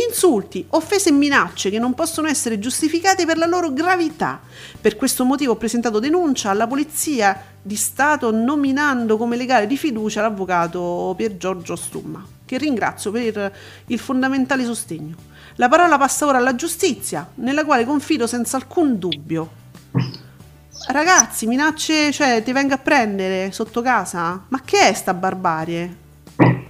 insulti, 0.08 0.64
offese 0.70 1.10
e 1.10 1.12
minacce 1.12 1.70
che 1.70 1.78
non 1.78 1.94
possono 1.94 2.28
essere 2.28 2.58
giustificate 2.58 3.24
per 3.24 3.38
la 3.38 3.46
loro 3.46 3.72
gravità. 3.72 4.40
Per 4.80 4.96
questo 4.96 5.24
motivo 5.24 5.52
ho 5.52 5.56
presentato 5.56 6.00
denuncia 6.00 6.50
alla 6.50 6.66
Polizia 6.66 7.40
di 7.62 7.76
Stato 7.76 8.30
nominando 8.30 9.16
come 9.16 9.36
legale 9.36 9.66
di 9.66 9.76
fiducia 9.76 10.20
l'avvocato 10.20 11.14
Pier 11.16 11.36
Giorgio 11.36 11.76
Stumma, 11.76 12.26
che 12.46 12.56
ringrazio 12.56 13.10
per 13.10 13.52
il 13.86 13.98
fondamentale 13.98 14.64
sostegno. 14.64 15.34
La 15.56 15.68
parola 15.68 15.98
passa 15.98 16.26
ora 16.26 16.38
alla 16.38 16.54
giustizia, 16.54 17.28
nella 17.36 17.64
quale 17.64 17.84
confido 17.84 18.26
senza 18.26 18.56
alcun 18.56 18.98
dubbio. 18.98 19.50
Ragazzi, 20.88 21.46
minacce, 21.46 22.12
cioè, 22.12 22.42
ti 22.44 22.52
venga 22.52 22.74
a 22.74 22.78
prendere 22.78 23.50
sotto 23.52 23.82
casa? 23.82 24.44
Ma 24.48 24.60
che 24.64 24.88
è 24.88 24.92
sta 24.92 25.14
barbarie? 25.14 26.04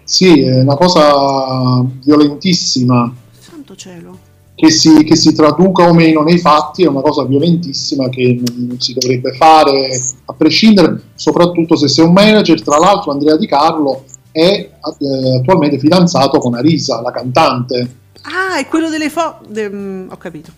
Sì, 0.04 0.40
è 0.42 0.60
una 0.60 0.76
cosa 0.76 1.84
violentissima. 2.04 3.12
Santo 3.38 3.74
cielo. 3.74 4.18
Che 4.54 4.70
si, 4.70 5.04
che 5.04 5.16
si, 5.16 5.34
traduca 5.34 5.86
o 5.86 5.92
meno 5.92 6.22
nei 6.22 6.38
fatti 6.38 6.84
è 6.84 6.88
una 6.88 7.02
cosa 7.02 7.24
violentissima 7.24 8.08
che 8.08 8.40
non 8.54 8.80
si 8.80 8.94
dovrebbe 8.94 9.34
fare 9.34 9.90
a 10.24 10.32
prescindere, 10.32 11.02
soprattutto 11.14 11.76
se 11.76 11.88
sei 11.88 12.06
un 12.06 12.12
manager. 12.12 12.62
Tra 12.62 12.78
l'altro, 12.78 13.10
Andrea 13.10 13.36
Di 13.36 13.46
Carlo 13.46 14.04
è 14.36 14.68
eh, 14.98 15.36
attualmente 15.36 15.78
fidanzato 15.78 16.38
con 16.38 16.54
Arisa, 16.54 17.00
la 17.00 17.10
cantante. 17.10 17.94
Ah, 18.22 18.58
è 18.58 18.66
quello 18.66 18.90
delle 18.90 19.08
foto. 19.08 19.46
De- 19.48 19.70
mm, 19.70 20.10
ho 20.10 20.16
capito. 20.16 20.50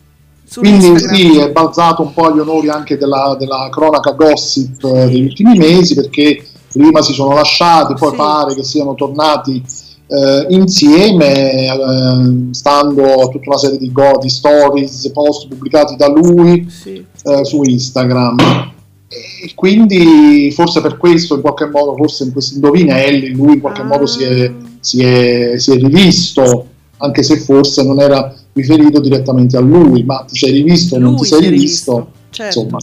Su 0.45 0.61
Quindi 0.61 0.87
Instagram. 0.87 1.16
sì, 1.16 1.39
è 1.39 1.51
balzato 1.51 2.03
un 2.03 2.12
po' 2.12 2.26
agli 2.26 2.39
onori 2.39 2.68
anche 2.70 2.97
della, 2.97 3.37
della 3.39 3.68
cronaca 3.70 4.12
gossip 4.12 4.83
eh, 4.83 5.07
degli 5.07 5.24
ultimi 5.24 5.57
mesi 5.59 5.95
perché 5.95 6.43
prima 6.72 7.03
si 7.03 7.12
sono 7.12 7.35
lasciati, 7.35 7.95
poi 7.95 8.11
sì. 8.11 8.16
pare 8.16 8.55
che 8.55 8.64
siano 8.64 8.95
tornati 8.95 9.62
eh, 10.07 10.47
insieme, 10.49 11.66
eh, 11.66 12.49
stando 12.53 13.05
a 13.05 13.29
tutta 13.29 13.51
una 13.51 13.59
serie 13.59 13.79
di, 13.79 13.93
go, 13.93 14.18
di 14.20 14.31
stories, 14.31 15.11
post 15.12 15.49
pubblicati 15.49 15.97
da 15.97 16.09
lui 16.09 16.66
sì. 16.70 17.05
eh, 17.24 17.45
su 17.45 17.62
Instagram. 17.62 18.76
E 19.09 19.52
quindi 19.54 20.50
forse 20.52 20.82
per 20.82 20.98
questo, 20.98 21.36
in 21.36 21.40
qualche 21.40 21.66
modo, 21.66 21.96
forse 21.96 22.24
in 22.24 22.32
questi 22.32 22.54
indovinelli, 22.54 23.30
lui 23.30 23.54
in 23.54 23.61
qualche 23.61 23.80
ah. 23.80 23.84
modo 23.84 24.06
si 24.06 24.22
è, 24.22 24.52
si, 24.80 25.02
è, 25.02 25.54
si 25.56 25.72
è 25.72 25.76
rivisto 25.76 26.66
anche 26.98 27.22
se 27.22 27.38
forse 27.38 27.84
non 27.84 28.00
era 28.00 28.34
riferito 28.52 29.00
direttamente 29.00 29.56
a 29.56 29.61
lui, 29.61 30.02
ma 30.02 30.24
ti 30.28 30.36
sei 30.36 30.52
rivisto 30.52 30.96
o 30.96 30.98
non 30.98 31.16
ti 31.16 31.24
sei 31.24 31.48
rivisto, 31.48 31.92
rivisto. 31.92 32.12
Certo. 32.30 32.61
insomma. 32.61 32.78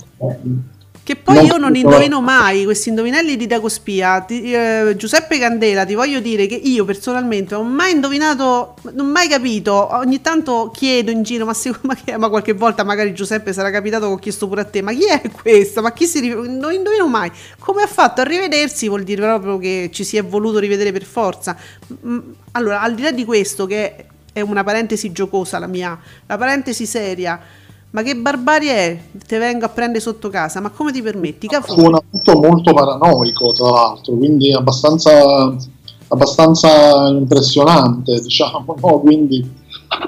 Che 1.05 1.15
poi 1.17 1.35
non 1.35 1.45
io 1.45 1.57
non 1.57 1.75
indovino 1.75 2.19
mai 2.19 2.63
questi 2.63 2.89
indovinelli 2.89 3.37
di 3.37 3.45
Dagospia. 3.45 4.21
Ti, 4.21 4.51
eh, 4.51 4.95
Giuseppe 4.97 5.37
Candela, 5.37 5.85
ti 5.85 5.93
voglio 5.93 6.19
dire 6.19 6.47
che 6.47 6.55
io 6.55 6.83
personalmente 6.83 7.53
non 7.53 7.67
ho 7.67 7.69
mai 7.69 7.91
indovinato, 7.91 8.73
non 8.93 9.05
ho 9.05 9.11
mai 9.11 9.27
capito. 9.27 9.93
Ogni 9.93 10.21
tanto 10.21 10.71
chiedo 10.73 11.11
in 11.11 11.21
giro, 11.21 11.45
ma, 11.45 11.53
se, 11.53 11.71
ma, 11.81 11.93
che, 11.93 12.17
ma, 12.17 12.27
qualche 12.27 12.53
volta 12.53 12.83
magari 12.83 13.13
Giuseppe 13.13 13.53
sarà 13.53 13.69
capitato 13.69 14.07
che 14.07 14.13
ho 14.13 14.17
chiesto 14.17 14.47
pure 14.47 14.61
a 14.61 14.63
te, 14.63 14.81
ma 14.81 14.93
chi 14.93 15.05
è 15.05 15.29
questa? 15.29 15.79
Ma 15.79 15.93
chi 15.93 16.07
si 16.07 16.21
riferisce? 16.21 16.49
Non 16.49 16.73
indovino 16.73 17.07
mai. 17.07 17.31
Come 17.59 17.83
ha 17.83 17.87
fatto 17.87 18.21
a 18.21 18.23
rivedersi 18.23 18.87
vuol 18.87 19.03
dire 19.03 19.21
proprio 19.21 19.59
che 19.59 19.91
ci 19.93 20.03
si 20.03 20.17
è 20.17 20.23
voluto 20.23 20.57
rivedere 20.57 20.91
per 20.91 21.03
forza. 21.03 21.55
Allora, 22.53 22.81
al 22.81 22.95
di 22.95 23.03
là 23.03 23.11
di 23.11 23.25
questo, 23.25 23.67
che 23.67 24.07
è 24.33 24.41
una 24.41 24.63
parentesi 24.63 25.11
giocosa 25.11 25.59
la 25.59 25.67
mia, 25.67 25.99
la 26.25 26.35
parentesi 26.35 26.87
seria 26.87 27.39
ma 27.95 28.01
che 28.01 28.13
barbarie 28.17 28.73
è? 28.73 28.99
Te 29.25 29.37
vengo 29.37 29.63
a 29.63 29.69
prendere 29.69 30.01
sotto 30.01 30.29
casa, 30.29 30.59
ma 30.59 30.69
come 30.69 30.91
ti 30.91 31.01
permetti? 31.01 31.47
Suona 31.65 31.97
tutto 32.11 32.37
molto 32.37 32.73
paranoico, 32.73 33.53
tra 33.53 33.69
l'altro, 33.69 34.15
quindi 34.15 34.51
abbastanza, 34.51 35.55
abbastanza 36.09 37.07
impressionante, 37.07 38.19
diciamo, 38.19 38.75
no? 38.81 38.99
Quindi, 38.99 39.49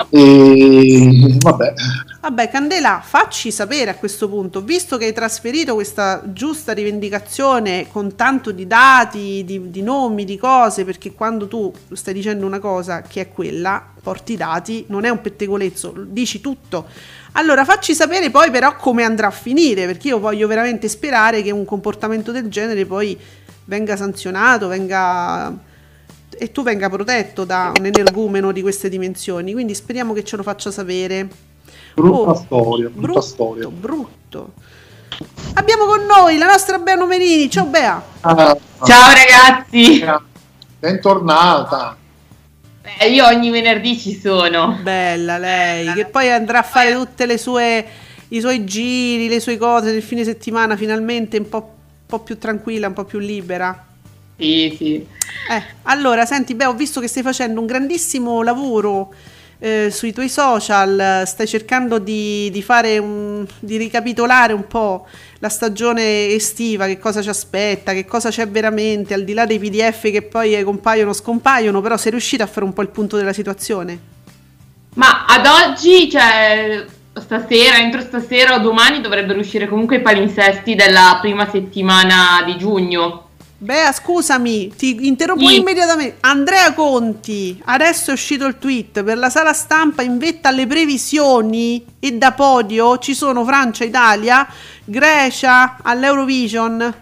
e, 0.09 1.37
vabbè. 1.39 1.73
Vabbè, 2.19 2.49
Candela, 2.49 2.99
facci 3.01 3.51
sapere 3.51 3.91
a 3.91 3.95
questo 3.95 4.27
punto, 4.27 4.61
visto 4.61 4.97
che 4.97 5.05
hai 5.05 5.13
trasferito 5.13 5.73
questa 5.73 6.23
giusta 6.25 6.73
rivendicazione 6.73 7.87
con 7.89 8.17
tanto 8.17 8.51
di 8.51 8.67
dati, 8.67 9.45
di, 9.45 9.71
di 9.71 9.81
nomi, 9.81 10.25
di 10.25 10.35
cose, 10.35 10.83
perché 10.83 11.13
quando 11.13 11.47
tu 11.47 11.71
stai 11.93 12.13
dicendo 12.13 12.45
una 12.45 12.59
cosa 12.59 13.01
che 13.01 13.21
è 13.21 13.31
quella, 13.31 13.81
porti 14.03 14.33
i 14.33 14.35
dati, 14.35 14.83
non 14.89 15.05
è 15.05 15.09
un 15.09 15.21
pettegolezzo, 15.21 15.93
dici 16.05 16.41
tutto 16.41 17.15
allora 17.37 17.63
facci 17.65 17.93
sapere 17.93 18.31
poi 18.31 18.49
però 18.49 18.75
come 18.75 19.03
andrà 19.03 19.27
a 19.27 19.31
finire, 19.31 19.85
perché 19.85 20.09
io 20.09 20.19
voglio 20.19 20.47
veramente 20.47 20.87
sperare 20.87 21.43
che 21.43 21.51
un 21.51 21.65
comportamento 21.65 22.31
del 22.31 22.49
genere 22.49 22.85
poi 22.85 23.17
venga 23.65 23.95
sanzionato, 23.95 24.67
venga 24.67 25.53
e 26.29 26.51
tu 26.51 26.63
venga 26.63 26.89
protetto 26.89 27.45
da 27.45 27.71
un 27.77 27.85
energumeno 27.85 28.51
di 28.51 28.61
queste 28.61 28.89
dimensioni. 28.89 29.53
Quindi 29.53 29.75
speriamo 29.75 30.13
che 30.13 30.23
ce 30.23 30.35
lo 30.35 30.43
faccia 30.43 30.71
sapere. 30.71 31.27
Brutta 31.93 32.31
oh, 32.31 32.35
storia, 32.35 32.89
brutta 32.89 33.01
brutto, 33.01 33.21
storia. 33.21 33.67
Brutto. 33.67 34.53
Abbiamo 35.53 35.85
con 35.85 36.05
noi 36.05 36.37
la 36.37 36.47
nostra 36.47 36.79
Bea 36.79 36.95
Numerini. 36.95 37.49
Ciao 37.49 37.65
Bea. 37.65 38.01
Ah, 38.21 38.57
Ciao 38.83 39.13
ragazzi. 39.13 40.03
Bentornata. 40.79 41.97
Eh, 42.99 43.09
io 43.09 43.25
ogni 43.25 43.49
venerdì 43.49 43.97
ci 43.97 44.17
sono. 44.19 44.79
Bella 44.81 45.37
lei, 45.37 45.93
che 45.93 46.05
poi 46.05 46.31
andrà 46.31 46.59
a 46.59 46.63
fare 46.63 46.93
tutte 46.93 47.25
le 47.25 47.37
sue 47.37 47.85
i 48.29 48.39
suoi 48.39 48.65
giri, 48.65 49.29
le 49.29 49.39
sue 49.39 49.57
cose 49.57 49.91
del 49.91 50.01
fine 50.01 50.23
settimana 50.23 50.75
finalmente 50.75 51.37
un 51.37 51.47
po', 51.47 51.57
un 51.57 52.05
po 52.05 52.19
più 52.19 52.37
tranquilla, 52.37 52.87
un 52.87 52.93
po' 52.93 53.05
più 53.05 53.19
libera. 53.19 53.85
Sì, 54.37 54.75
sì. 54.77 54.95
Eh, 54.95 55.63
allora, 55.83 56.25
senti, 56.25 56.53
beh, 56.53 56.65
ho 56.65 56.73
visto 56.73 56.99
che 56.99 57.07
stai 57.07 57.23
facendo 57.23 57.59
un 57.59 57.65
grandissimo 57.65 58.43
lavoro 58.43 59.13
eh, 59.59 59.89
sui 59.91 60.13
tuoi 60.13 60.29
social, 60.29 61.23
stai 61.25 61.47
cercando 61.47 61.97
di, 61.99 62.49
di, 62.51 62.61
fare 62.61 62.97
un, 62.97 63.45
di 63.59 63.77
ricapitolare 63.77 64.53
un 64.53 64.67
po' 64.67 65.07
la 65.39 65.49
stagione 65.49 66.27
estiva, 66.27 66.85
che 66.85 66.99
cosa 66.99 67.21
ci 67.21 67.29
aspetta, 67.29 67.93
che 67.93 68.05
cosa 68.05 68.29
c'è 68.29 68.47
veramente, 68.47 69.13
al 69.13 69.23
di 69.23 69.33
là 69.33 69.45
dei 69.45 69.59
PDF 69.59 70.11
che 70.11 70.21
poi 70.21 70.61
compaiono 70.63 71.13
scompaiono, 71.13 71.81
però 71.81 71.97
sei 71.97 72.11
riuscita 72.11 72.43
a 72.43 72.47
fare 72.47 72.65
un 72.65 72.73
po' 72.73 72.81
il 72.81 72.89
punto 72.89 73.17
della 73.17 73.33
situazione? 73.33 74.15
Ma 74.95 75.25
ad 75.25 75.45
oggi, 75.45 76.09
cioè, 76.09 76.85
stasera, 77.13 77.77
entro 77.77 78.01
stasera 78.01 78.55
o 78.55 78.59
domani 78.59 79.01
dovrebbero 79.01 79.39
uscire 79.39 79.67
comunque 79.67 79.97
i 79.97 80.01
palinsesti 80.01 80.75
della 80.75 81.17
prima 81.21 81.49
settimana 81.49 82.43
di 82.45 82.57
giugno. 82.57 83.26
Beh, 83.59 83.91
scusami, 83.91 84.75
ti 84.75 85.07
interrompo 85.07 85.47
sì. 85.47 85.57
immediatamente. 85.57 86.17
Andrea 86.19 86.73
Conti, 86.73 87.59
adesso 87.65 88.11
è 88.11 88.13
uscito 88.13 88.45
il 88.45 88.59
tweet 88.59 89.03
per 89.03 89.17
la 89.17 89.31
sala 89.31 89.53
stampa 89.53 90.03
in 90.03 90.19
vetta 90.19 90.49
alle 90.49 90.67
previsioni 90.67 91.83
e 91.99 92.13
da 92.13 92.33
podio 92.33 92.99
ci 92.99 93.15
sono 93.15 93.43
Francia, 93.43 93.83
Italia, 93.83 94.47
Grecia 94.83 95.77
all'Eurovision. 95.81 96.93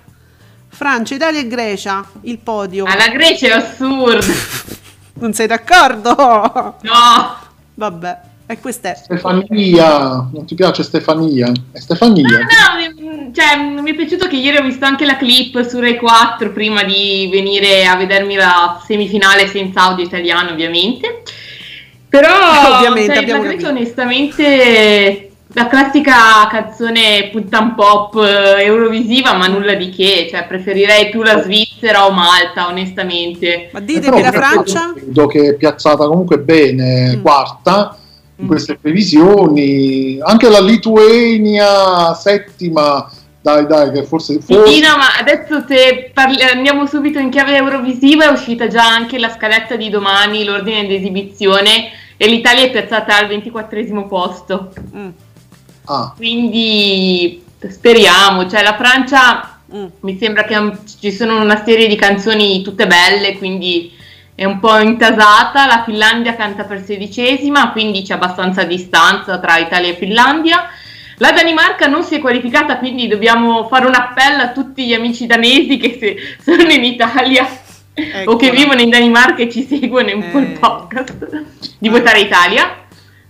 Francia, 0.69 1.15
Italia 1.15 1.41
e 1.41 1.47
Grecia, 1.47 2.05
il 2.21 2.37
podio. 2.37 2.85
Alla 2.85 3.09
Grecia 3.09 3.47
è 3.47 3.51
assurdo. 3.51 4.25
non 5.19 5.33
sei 5.33 5.47
d'accordo? 5.47 6.77
No. 6.81 7.37
Vabbè. 7.73 8.19
E 8.47 8.59
questa 8.59 8.91
è 8.91 8.95
Stefania, 8.95 10.29
non 10.31 10.45
ti 10.45 10.53
piace 10.53 10.83
Stefania? 10.83 11.51
È 11.71 11.79
Stefania. 11.79 12.27
No, 12.27 13.09
no, 13.09 13.31
cioè, 13.31 13.81
mi 13.81 13.89
è 13.89 13.95
piaciuto 13.95 14.27
che 14.27 14.35
ieri 14.35 14.57
ho 14.57 14.61
visto 14.61 14.85
anche 14.85 15.03
la 15.03 15.17
clip 15.17 15.67
su 15.67 15.79
Rai 15.79 15.97
4 15.97 16.51
prima 16.51 16.83
di 16.83 17.27
venire 17.31 17.87
a 17.87 17.95
vedermi 17.95 18.35
la 18.35 18.79
semifinale 18.85 19.47
senza 19.47 19.81
audio 19.81 20.05
italiano, 20.05 20.51
ovviamente. 20.51 21.23
Però 22.07 22.29
ovviamente, 22.77 23.25
cioè, 23.27 23.59
la 23.59 23.69
onestamente 23.69 25.29
la 25.53 25.67
classica 25.67 26.47
canzone 26.47 27.29
puttan 27.31 27.73
pop 27.73 28.15
eh, 28.17 28.63
eurovisiva, 28.63 29.33
ma 29.33 29.47
nulla 29.47 29.73
di 29.73 29.89
che, 29.89 30.27
cioè 30.29 30.45
preferirei 30.45 31.09
più 31.09 31.23
la 31.23 31.41
Svizzera 31.41 32.05
o 32.05 32.11
Malta, 32.11 32.67
onestamente. 32.67 33.69
Ma 33.71 33.79
ditemi 33.79 34.21
la 34.21 34.31
Francia? 34.31 34.93
Credo 34.93 35.25
che 35.25 35.47
è 35.47 35.53
piazzata 35.55 36.05
comunque 36.05 36.37
bene, 36.37 37.15
mm. 37.15 37.21
quarta 37.23 37.97
in 38.37 38.47
queste 38.47 38.75
previsioni. 38.75 40.19
Anche 40.21 40.49
la 40.49 40.61
Lituania 40.61 42.13
settima, 42.13 43.09
dai 43.41 43.65
dai, 43.65 43.91
che 43.91 44.03
forse... 44.03 44.39
forse... 44.39 44.71
Sì, 44.71 44.79
no, 44.81 44.97
ma 44.97 45.17
adesso 45.19 45.63
se 45.67 46.11
parli- 46.13 46.41
andiamo 46.41 46.85
subito 46.85 47.19
in 47.19 47.29
chiave 47.29 47.55
eurovisiva 47.55 48.25
è 48.25 48.31
uscita 48.31 48.67
già 48.67 48.85
anche 48.85 49.17
la 49.19 49.29
scaletta 49.29 49.75
di 49.75 49.89
domani, 49.89 50.43
l'ordine 50.43 50.85
di 50.85 50.95
esibizione 50.95 51.91
e 52.17 52.27
l'Italia 52.27 52.63
è 52.63 52.71
piazzata 52.71 53.17
al 53.17 53.27
24 53.27 54.07
posto. 54.07 54.73
Mm. 54.95 55.09
Ah. 55.85 56.13
Quindi 56.15 57.43
speriamo, 57.69 58.49
cioè 58.49 58.63
la 58.63 58.75
Francia 58.75 59.59
mm. 59.73 59.85
mi 60.01 60.17
sembra 60.17 60.43
che 60.43 60.55
ci 60.99 61.11
sono 61.11 61.39
una 61.39 61.63
serie 61.63 61.87
di 61.87 61.95
canzoni 61.95 62.63
tutte 62.63 62.87
belle, 62.87 63.37
quindi 63.37 63.91
è 64.35 64.43
un 64.43 64.59
po' 64.59 64.77
intasata, 64.79 65.65
la 65.65 65.83
Finlandia 65.85 66.35
canta 66.35 66.65
per 66.65 66.83
sedicesima, 66.83 67.71
quindi 67.71 68.01
c'è 68.01 68.15
abbastanza 68.15 68.63
distanza 68.65 69.39
tra 69.39 69.57
Italia 69.57 69.91
e 69.91 69.95
Finlandia. 69.95 70.67
La 71.19 71.31
Danimarca 71.31 71.87
non 71.87 72.03
si 72.03 72.15
è 72.15 72.19
qualificata, 72.19 72.77
quindi 72.77 73.07
dobbiamo 73.07 73.65
fare 73.67 73.85
un 73.85 73.95
appello 73.95 74.41
a 74.43 74.51
tutti 74.51 74.85
gli 74.85 74.93
amici 74.93 75.25
danesi 75.25 75.77
che 75.77 75.97
se 75.97 76.17
sono 76.43 76.69
in 76.69 76.83
Italia 76.83 77.47
Eccola. 77.93 78.31
o 78.31 78.35
che 78.35 78.51
vivono 78.51 78.81
in 78.81 78.89
Danimarca 78.89 79.41
e 79.41 79.49
ci 79.49 79.63
seguono 79.63 80.09
in 80.09 80.29
quel 80.29 80.51
eh. 80.51 80.59
podcast 80.59 81.43
di 81.77 81.87
votare 81.87 82.19
Italia. 82.19 82.83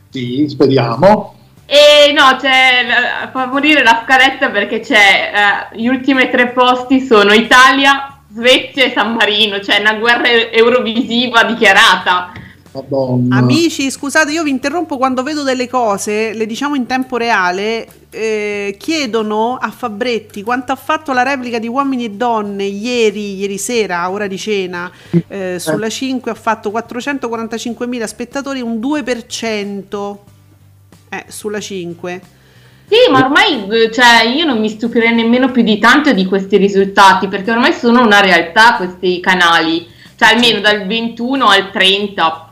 Sì, 0.09 0.47
speriamo. 0.49 1.35
E 1.67 2.11
no, 2.13 2.35
c'è 2.37 2.85
a 3.23 3.29
favorire 3.29 3.83
la 3.83 4.01
scaletta 4.03 4.49
perché 4.49 4.79
c'è 4.79 5.69
uh, 5.71 5.75
gli 5.75 5.87
ultimi 5.87 6.29
tre 6.31 6.47
posti 6.47 7.01
sono 7.01 7.33
Italia, 7.33 8.14
Svezia 8.35 8.83
e 8.83 8.91
San 8.93 9.13
Marino, 9.13 9.61
cioè 9.61 9.79
una 9.79 9.93
guerra 9.93 10.27
eurovisiva 10.51 11.45
dichiarata. 11.45 12.33
Madonna. 12.73 13.37
Amici, 13.37 13.89
scusate, 13.89 14.33
io 14.33 14.43
vi 14.43 14.49
interrompo 14.49 14.97
quando 14.97 15.23
vedo 15.23 15.43
delle 15.43 15.69
cose, 15.69 16.33
le 16.33 16.45
diciamo 16.45 16.75
in 16.75 16.85
tempo 16.85 17.15
reale. 17.15 17.87
Eh, 18.09 18.75
chiedono 18.77 19.55
a 19.55 19.71
Fabretti 19.71 20.41
quanto 20.41 20.71
ha 20.71 20.75
fatto 20.75 21.11
la 21.13 21.23
replica 21.23 21.59
di 21.59 21.67
Uomini 21.67 22.05
e 22.05 22.11
Donne 22.11 22.63
ieri, 22.63 23.35
ieri 23.35 23.57
sera, 23.57 24.01
a 24.01 24.11
ora 24.11 24.27
di 24.27 24.37
cena. 24.37 24.91
Eh, 25.27 25.55
sulla 25.57 25.89
5 25.89 26.31
ha 26.31 26.35
fatto 26.35 26.69
445.000 26.71 28.03
spettatori, 28.03 28.59
un 28.59 28.79
2% 28.79 30.17
eh, 31.09 31.25
sulla 31.29 31.59
5. 31.61 32.21
Sì, 32.87 33.11
ma 33.11 33.25
ormai 33.25 33.67
cioè, 33.91 34.23
io 34.25 34.45
non 34.45 34.59
mi 34.59 34.69
stupirei 34.69 35.13
nemmeno 35.13 35.51
più 35.51 35.63
di 35.63 35.79
tanto 35.79 36.13
di 36.13 36.25
questi 36.25 36.57
risultati, 36.57 37.27
perché 37.27 37.51
ormai 37.51 37.73
sono 37.73 38.01
una 38.01 38.21
realtà 38.21 38.75
questi 38.75 39.19
canali, 39.19 39.87
cioè 40.15 40.33
almeno 40.33 40.59
dal 40.59 40.85
21 40.85 41.47
al 41.47 41.71
30 41.71 42.44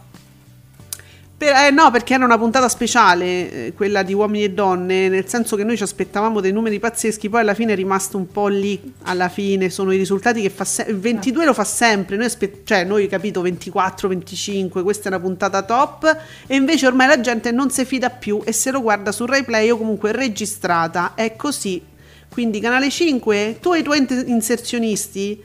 per, 1.44 1.54
eh, 1.54 1.72
no, 1.72 1.92
perché 1.92 2.14
era 2.14 2.24
una 2.24 2.38
puntata 2.38 2.70
speciale, 2.70 3.26
eh, 3.66 3.74
quella 3.76 4.02
di 4.02 4.14
uomini 4.14 4.46
e 4.46 4.52
donne, 4.52 5.10
nel 5.10 5.28
senso 5.28 5.58
che 5.58 5.66
noi 5.66 5.76
ci 5.76 5.84
aspettavamo 5.84 6.40
dei 6.40 6.54
numeri 6.54 6.80
pazzeschi, 6.80 7.28
poi 7.28 7.42
alla 7.42 7.54
fine 7.54 7.74
è 7.74 7.76
rimasto 7.76 8.16
un 8.16 8.28
po' 8.28 8.48
lì, 8.48 8.80
alla 9.04 9.28
fine 9.28 9.70
sono 9.70 9.92
i 9.92 9.98
risultati 9.98 10.42
che 10.42 10.50
fa 10.50 10.64
sempre, 10.64 10.94
22 10.94 11.46
lo 11.46 11.54
fa 11.54 11.66
sempre, 11.66 12.16
noi, 12.16 12.28
aspe- 12.28 12.62
cioè 12.64 12.86
noi 12.86 13.08
capito 13.08 13.42
24, 13.42 14.08
25, 14.08 14.84
questa 14.84 15.06
è 15.06 15.08
una 15.10 15.20
puntata 15.20 15.62
top 15.64 16.18
e 16.48 16.56
invece 16.56 16.88
ormai 16.88 17.08
la 17.08 17.20
gente 17.20 17.52
non 17.52 17.70
si 17.70 17.84
fida 17.84 18.10
più 18.10 18.42
e 18.46 18.54
se 18.54 18.72
lo 18.72 18.82
guarda 18.82 19.12
su 19.12 19.26
Rai 19.26 19.44
Play 19.44 19.70
o 19.70 19.78
comunque 19.78 20.14
registrata, 20.14 21.12
è 21.16 21.36
così. 21.36 21.92
Quindi 22.30 22.60
canale 22.62 22.90
5, 22.90 23.58
tu 23.62 23.74
e 23.74 23.80
i 23.80 23.84
tuoi 23.84 24.08
inserzionisti 24.26 25.44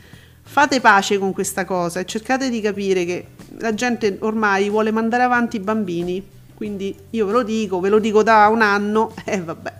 fate 0.50 0.80
pace 0.80 1.18
con 1.18 1.34
questa 1.34 1.66
cosa 1.66 2.00
e 2.00 2.06
cercate 2.06 2.48
di 2.48 2.62
capire 2.62 3.04
che 3.04 3.26
la 3.58 3.74
gente 3.74 4.16
ormai 4.20 4.70
vuole 4.70 4.90
mandare 4.90 5.22
avanti 5.22 5.56
i 5.56 5.60
bambini. 5.60 6.26
Quindi 6.54 6.96
io 7.10 7.26
ve 7.26 7.32
lo 7.32 7.42
dico, 7.42 7.78
ve 7.80 7.90
lo 7.90 7.98
dico 7.98 8.22
da 8.22 8.48
un 8.48 8.62
anno 8.62 9.14
e 9.24 9.34
eh, 9.36 9.40
vabbè. 9.42 9.72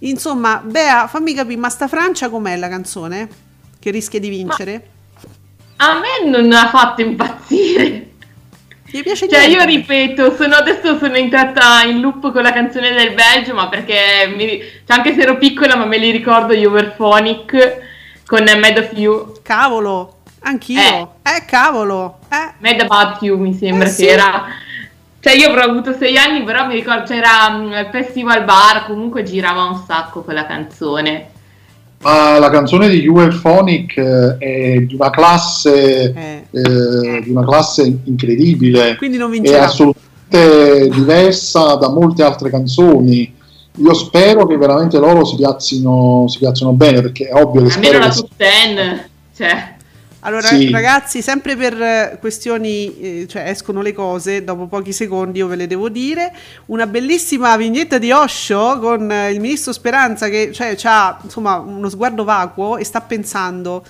Insomma, 0.00 0.60
Bea, 0.62 1.06
fammi 1.08 1.32
capire, 1.32 1.58
ma 1.58 1.70
sta 1.70 1.88
Francia 1.88 2.28
com'è 2.28 2.56
la 2.56 2.68
canzone? 2.68 3.28
Che 3.80 3.90
rischia 3.90 4.20
di 4.20 4.28
vincere? 4.28 4.88
Ma 5.78 5.90
a 5.90 5.98
me 5.98 6.30
non 6.30 6.52
ha 6.52 6.68
fatto 6.68 7.00
impazzire. 7.00 8.10
Mi 8.92 9.02
piace 9.02 9.28
cioè, 9.28 9.46
io 9.46 9.64
ripeto, 9.64 10.36
sono, 10.36 10.54
adesso 10.54 10.98
sono 10.98 11.14
entrata 11.14 11.82
in 11.84 12.00
loop 12.00 12.30
con 12.32 12.42
la 12.42 12.52
canzone 12.52 12.92
del 12.92 13.14
Belgio, 13.14 13.54
ma 13.54 13.68
perché 13.68 14.32
mi, 14.36 14.60
cioè, 14.86 14.96
anche 14.98 15.14
se 15.14 15.22
ero 15.22 15.38
piccola, 15.38 15.74
ma 15.74 15.86
me 15.86 15.96
li 15.96 16.10
ricordo 16.10 16.54
gli 16.54 16.64
Overphonic 16.64 17.85
con 18.26 18.44
Mad 18.44 18.78
of 18.78 18.90
You. 18.94 19.34
Cavolo, 19.42 20.16
anch'io. 20.40 20.80
Eh, 21.22 21.36
eh 21.36 21.44
cavolo. 21.46 22.18
Eh. 22.28 22.54
Mad 22.58 22.80
About 22.80 23.22
You 23.22 23.38
mi 23.38 23.54
sembra 23.54 23.86
eh, 23.86 23.90
che 23.90 23.94
sì. 23.94 24.06
era. 24.06 24.44
Cioè 25.20 25.34
io 25.34 25.48
avrò 25.48 25.62
avuto 25.62 25.92
sei 25.96 26.16
anni, 26.16 26.44
però 26.44 26.66
mi 26.66 26.74
ricordo 26.74 27.04
c'era 27.04 27.48
um, 27.50 27.72
il 27.72 27.88
Festival 27.90 28.44
Bar, 28.44 28.86
comunque 28.86 29.24
girava 29.24 29.64
un 29.64 29.82
sacco 29.84 30.22
quella 30.22 30.46
canzone. 30.46 31.30
Ma 32.02 32.38
la 32.38 32.50
canzone 32.50 32.88
di 32.88 33.04
Euphonic 33.04 33.96
eh, 33.96 34.36
è 34.38 34.80
di 34.80 34.94
una 34.94 35.10
classe 35.10 36.12
eh. 36.12 36.46
Eh, 36.50 37.20
di 37.22 37.30
una 37.30 37.44
classe 37.44 38.00
incredibile. 38.04 38.96
Quindi 38.96 39.16
non 39.16 39.30
vincerà. 39.30 39.58
È 39.58 39.60
assolutamente 39.62 40.88
diversa 40.90 41.74
da 41.74 41.88
molte 41.88 42.22
altre 42.22 42.50
canzoni 42.50 43.34
io 43.76 43.94
spero 43.94 44.46
che 44.46 44.56
veramente 44.56 44.98
loro 44.98 45.24
si 45.24 45.36
piazzino, 45.36 46.26
si 46.28 46.38
piazzino 46.38 46.72
bene 46.72 47.02
perché 47.02 47.28
è 47.28 47.34
ovvio 47.34 47.62
che 47.62 47.74
almeno 47.74 47.98
la 47.98 48.10
top 48.10 48.30
10 48.36 49.02
cioè. 49.36 49.74
allora 50.20 50.46
sì. 50.46 50.70
ragazzi 50.70 51.20
sempre 51.20 51.56
per 51.56 52.18
questioni 52.18 52.98
eh, 52.98 53.26
cioè 53.28 53.48
escono 53.48 53.82
le 53.82 53.92
cose 53.92 54.44
dopo 54.44 54.66
pochi 54.66 54.92
secondi 54.92 55.38
io 55.38 55.46
ve 55.46 55.56
le 55.56 55.66
devo 55.66 55.88
dire 55.88 56.32
una 56.66 56.86
bellissima 56.86 57.56
vignetta 57.56 57.98
di 57.98 58.10
Osho 58.12 58.78
con 58.78 59.10
eh, 59.10 59.30
il 59.30 59.40
ministro 59.40 59.72
Speranza 59.72 60.28
che 60.28 60.52
cioè, 60.52 60.76
ha 60.84 61.18
insomma 61.22 61.56
uno 61.58 61.88
sguardo 61.90 62.24
vacuo 62.24 62.78
e 62.78 62.84
sta 62.84 63.02
pensando 63.02 63.84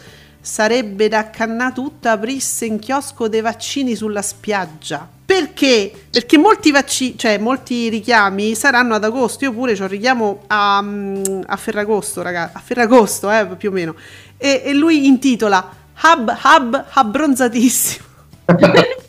sarebbe 0.46 1.08
da 1.08 1.28
canna 1.28 1.72
tutta 1.72 2.12
aprisse 2.12 2.66
in 2.66 2.78
chiosco 2.78 3.26
dei 3.26 3.40
vaccini 3.40 3.96
sulla 3.96 4.22
spiaggia. 4.22 5.06
Perché? 5.26 5.90
Perché 6.08 6.38
molti 6.38 6.70
vaccini, 6.70 7.18
cioè 7.18 7.36
molti 7.36 7.88
richiami 7.88 8.54
saranno 8.54 8.94
ad 8.94 9.02
agosto. 9.02 9.44
Io 9.44 9.52
pure 9.52 9.72
ho 9.72 9.74
il 9.74 9.88
richiamo 9.88 10.44
a, 10.46 10.80
mm, 10.80 11.40
a 11.46 11.56
Ferragosto, 11.56 12.22
ragazzi, 12.22 12.56
a 12.56 12.60
Ferragosto, 12.60 13.28
eh, 13.28 13.44
più 13.56 13.70
o 13.70 13.72
meno. 13.72 13.96
E, 14.36 14.62
e 14.64 14.72
lui 14.72 15.06
intitola 15.06 15.68
Hub, 16.00 16.38
Hub 16.44 16.84
abbronzatissimo. 16.92 18.04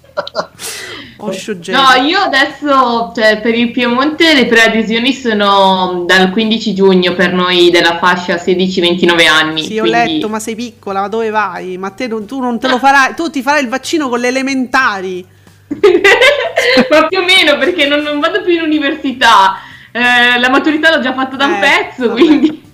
No, 1.72 2.05
io 2.05 2.20
adesso 2.20 3.11
cioè, 3.15 3.41
per 3.41 3.55
il 3.55 3.72
Piemonte 3.72 4.34
le 4.34 4.45
preadesioni 4.45 5.13
sono 5.13 6.03
dal 6.05 6.30
15 6.30 6.74
giugno 6.76 7.15
per 7.15 7.34
noi 7.34 7.72
della 7.72 7.97
fascia 7.97 8.36
16-29 8.36 9.28
anni. 9.28 9.63
Sì, 9.63 9.78
quindi... 9.78 9.80
ho 9.80 9.84
letto, 9.84 10.30
ma 10.30 10.39
sei 10.39 10.55
piccola, 10.55 11.01
ma 11.01 11.07
dove 11.07 11.30
vai? 11.30 11.78
Ma 11.78 11.89
te, 11.89 12.07
tu 12.07 12.39
non 12.39 12.59
te 12.59 12.68
lo 12.68 12.78
farai, 12.78 13.15
tu 13.15 13.30
ti 13.30 13.41
farai 13.41 13.63
il 13.63 13.70
vaccino 13.70 14.09
con 14.09 14.20
le 14.20 14.28
elementari. 14.28 15.26
ma 16.89 17.07
più 17.07 17.20
o 17.20 17.24
meno 17.24 17.57
perché 17.57 17.88
non, 17.88 18.01
non 18.01 18.20
vado 18.20 18.43
più 18.43 18.53
in 18.53 18.61
università. 18.61 19.57
Eh, 19.91 20.39
la 20.39 20.49
maturità 20.49 20.95
l'ho 20.95 21.01
già 21.01 21.13
fatta 21.13 21.36
da 21.36 21.45
un 21.45 21.53
eh, 21.53 21.59
pezzo, 21.59 22.07
vabbè. 22.09 22.20
quindi... 22.20 22.65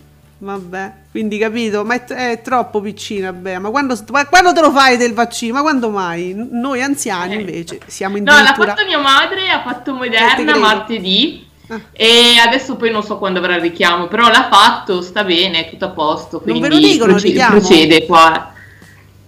Vabbè, 0.43 0.91
quindi 1.11 1.37
capito, 1.37 1.85
ma 1.85 1.93
è, 1.93 2.03
è 2.03 2.41
troppo 2.41 2.81
piccina, 2.81 3.31
beh, 3.31 3.59
ma 3.59 3.69
quando, 3.69 3.97
ma 4.11 4.25
quando, 4.25 4.51
te 4.51 4.59
lo 4.59 4.71
fai 4.71 4.97
del 4.97 5.13
vaccino? 5.13 5.53
Ma 5.53 5.61
quando 5.61 5.89
mai? 5.89 6.35
Noi 6.35 6.81
anziani 6.81 7.35
eh. 7.35 7.39
invece 7.39 7.79
siamo 7.85 8.17
in 8.17 8.25
No, 8.25 8.33
l'ha 8.33 8.53
fatto 8.53 8.83
mia 8.85 8.99
madre, 8.99 9.49
ha 9.49 9.61
fatto 9.61 9.91
eh, 9.91 9.93
Moderna 9.93 10.57
martedì 10.57 11.47
ah. 11.69 11.79
e 11.93 12.35
adesso 12.45 12.75
poi 12.75 12.91
non 12.91 13.03
so 13.03 13.17
quando 13.19 13.39
avrà 13.39 13.55
il 13.55 13.61
richiamo, 13.61 14.07
però 14.07 14.27
l'ha 14.27 14.49
fatto, 14.51 15.01
sta 15.01 15.23
bene, 15.23 15.65
è 15.65 15.69
tutto 15.69 15.85
a 15.85 15.89
posto, 15.91 16.41
quindi 16.41 16.59
non 16.59 16.69
ve 16.69 16.75
lo 16.75 16.81
dicono 16.81 17.11
procede, 17.11 17.31
richiamo? 17.31 17.59
procede 17.59 18.05
qua. 18.05 18.53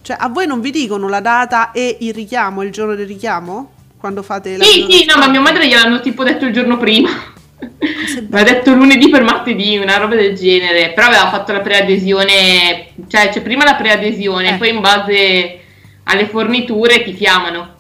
Cioè, 0.02 0.18
a 0.20 0.28
voi 0.28 0.48
non 0.48 0.60
vi 0.60 0.72
dicono 0.72 1.08
la 1.08 1.22
data 1.22 1.72
e 1.72 1.96
il 2.02 2.14
richiamo, 2.14 2.62
il 2.62 2.74
giorno 2.74 2.94
del 2.94 3.08
richiamo? 3.08 3.72
Quando 3.98 4.22
fate 4.22 4.58
la 4.58 4.66
Sì, 4.66 4.86
sì, 4.90 5.06
no, 5.06 5.16
ma 5.16 5.30
mia 5.30 5.40
madre 5.40 5.66
gliel'hanno 5.66 6.02
tipo 6.02 6.26
detto 6.26 6.44
il 6.44 6.52
giorno 6.52 6.76
prima. 6.78 7.34
Mi 7.58 8.40
ha 8.40 8.44
detto 8.44 8.74
lunedì 8.74 9.10
per 9.10 9.24
martedì, 9.24 9.78
una 9.78 9.98
roba 9.98 10.16
del 10.16 10.36
genere. 10.36 10.94
Però 10.94 11.08
aveva 11.08 11.30
fatto 11.30 11.52
la 11.52 11.62
preadesione, 11.62 12.90
cioè 13.08 13.30
c'è 13.30 13.42
prima 13.42 13.64
la 13.64 13.76
preadesione, 13.76 14.56
eh. 14.56 14.58
poi 14.58 14.70
in 14.70 14.82
base 14.82 15.60
alle 16.04 16.28
forniture 16.28 17.04
ti 17.04 17.14
chiamano. 17.14 17.76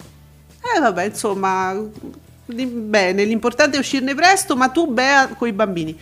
Eh 0.75 0.79
vabbè, 0.79 1.05
insomma, 1.05 1.75
bene, 2.45 3.23
l'importante 3.23 3.77
è 3.77 3.79
uscirne 3.79 4.15
presto, 4.15 4.55
ma 4.55 4.69
tu 4.69 4.87
bea 4.87 5.27
con 5.37 5.47
i 5.47 5.53
bambini. 5.53 5.97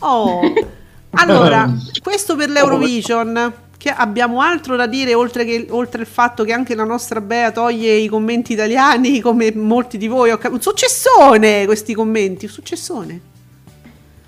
Oh, 0.00 0.40
allora, 1.12 1.70
questo 2.02 2.36
per 2.36 2.48
l'Eurovision. 2.48 3.52
Che 3.80 3.88
abbiamo 3.88 4.42
altro 4.42 4.76
da 4.76 4.86
dire 4.86 5.14
oltre, 5.14 5.46
che, 5.46 5.66
oltre 5.70 6.02
il 6.02 6.06
fatto 6.06 6.44
che 6.44 6.52
anche 6.52 6.74
la 6.74 6.84
nostra 6.84 7.22
Bea 7.22 7.50
toglie 7.50 7.94
i 7.94 8.08
commenti 8.08 8.52
italiani 8.52 9.20
come 9.24 9.54
molti 9.54 9.96
di 9.96 10.06
voi. 10.06 10.30
Un 10.30 10.60
successone 10.60 11.64
questi 11.64 11.94
commenti, 11.94 12.44
un 12.44 12.50
successone. 12.50 13.20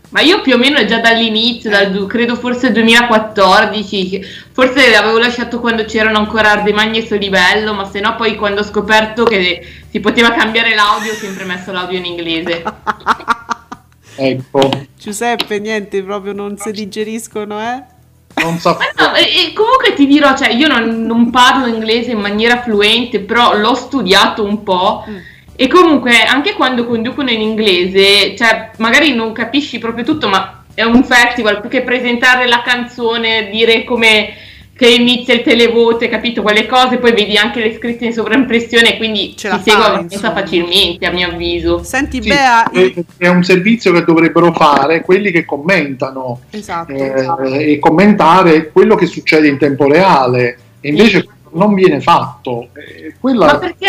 Ma 0.08 0.22
io 0.22 0.40
più 0.40 0.54
o 0.54 0.56
meno 0.56 0.78
è 0.78 0.86
già 0.86 1.00
dall'inizio, 1.00 1.68
dal, 1.68 2.06
credo 2.06 2.34
forse 2.36 2.72
2014, 2.72 4.22
forse 4.52 4.90
l'avevo 4.90 5.18
lasciato 5.18 5.60
quando 5.60 5.84
c'erano 5.84 6.16
ancora 6.16 6.52
Ardemagni 6.52 7.00
e 7.00 7.06
Solibello, 7.06 7.74
ma 7.74 7.84
se 7.90 8.00
no 8.00 8.16
poi 8.16 8.36
quando 8.36 8.62
ho 8.62 8.64
scoperto 8.64 9.24
che 9.24 9.66
si 9.90 10.00
poteva 10.00 10.32
cambiare 10.32 10.74
l'audio 10.74 11.12
ho 11.12 11.14
sempre 11.14 11.44
messo 11.44 11.72
l'audio 11.72 11.98
in 11.98 12.06
inglese. 12.06 12.62
ecco. 14.16 14.70
Giuseppe, 14.98 15.58
niente, 15.58 16.02
proprio 16.02 16.32
non 16.32 16.56
si 16.56 16.70
digeriscono, 16.70 17.60
eh? 17.60 18.00
Non 18.40 18.58
so. 18.58 18.78
No, 18.96 19.14
e, 19.14 19.52
comunque 19.54 19.94
ti 19.94 20.06
dirò, 20.06 20.36
cioè, 20.36 20.52
io 20.52 20.68
non, 20.68 21.02
non, 21.02 21.30
parlo 21.30 21.66
inglese 21.66 22.12
in 22.12 22.18
maniera 22.18 22.60
fluente, 22.60 23.20
però 23.20 23.54
l'ho 23.54 23.74
studiato 23.74 24.44
un 24.44 24.62
po'. 24.62 25.04
Mm. 25.08 25.16
E 25.54 25.68
comunque, 25.68 26.22
anche 26.22 26.54
quando 26.54 26.86
conducono 26.86 27.30
in 27.30 27.40
inglese, 27.40 28.34
cioè, 28.36 28.70
magari 28.78 29.14
non 29.14 29.32
capisci 29.32 29.78
proprio 29.78 30.04
tutto, 30.04 30.28
ma 30.28 30.64
è 30.74 30.82
un 30.82 31.04
festival 31.04 31.60
più 31.60 31.68
che 31.68 31.82
presentare 31.82 32.46
la 32.48 32.62
canzone, 32.62 33.50
dire 33.50 33.84
come 33.84 34.34
che 34.82 34.88
inizia 34.88 35.34
il 35.34 35.42
televoto, 35.42 36.08
capito 36.08 36.42
quelle 36.42 36.66
cose, 36.66 36.96
poi 36.96 37.12
vedi 37.12 37.36
anche 37.36 37.60
le 37.60 37.76
scritte 37.76 38.04
in 38.04 38.12
sovraimpressione, 38.12 38.96
quindi 38.96 39.32
Ce 39.36 39.48
segue 39.48 39.60
fa, 39.70 39.92
abbastanza 39.94 40.32
facilmente, 40.32 41.06
a 41.06 41.12
mio 41.12 41.28
avviso. 41.28 41.84
Senti, 41.84 42.20
Sì, 42.20 42.26
Bea, 42.30 42.68
è, 42.68 42.92
è 43.18 43.28
un 43.28 43.44
servizio 43.44 43.92
che 43.92 44.02
dovrebbero 44.02 44.52
fare 44.52 45.02
quelli 45.02 45.30
che 45.30 45.44
commentano 45.44 46.40
esatto. 46.50 46.92
eh, 46.92 47.74
e 47.74 47.78
commentare 47.78 48.72
quello 48.72 48.96
che 48.96 49.06
succede 49.06 49.46
in 49.46 49.56
tempo 49.56 49.86
reale 49.86 50.58
e 50.80 50.88
invece 50.88 51.28
non 51.52 51.74
viene 51.74 52.00
fatto. 52.00 52.66
Eh, 52.72 53.14
quella- 53.20 53.46
Ma 53.46 53.58
perché 53.58 53.86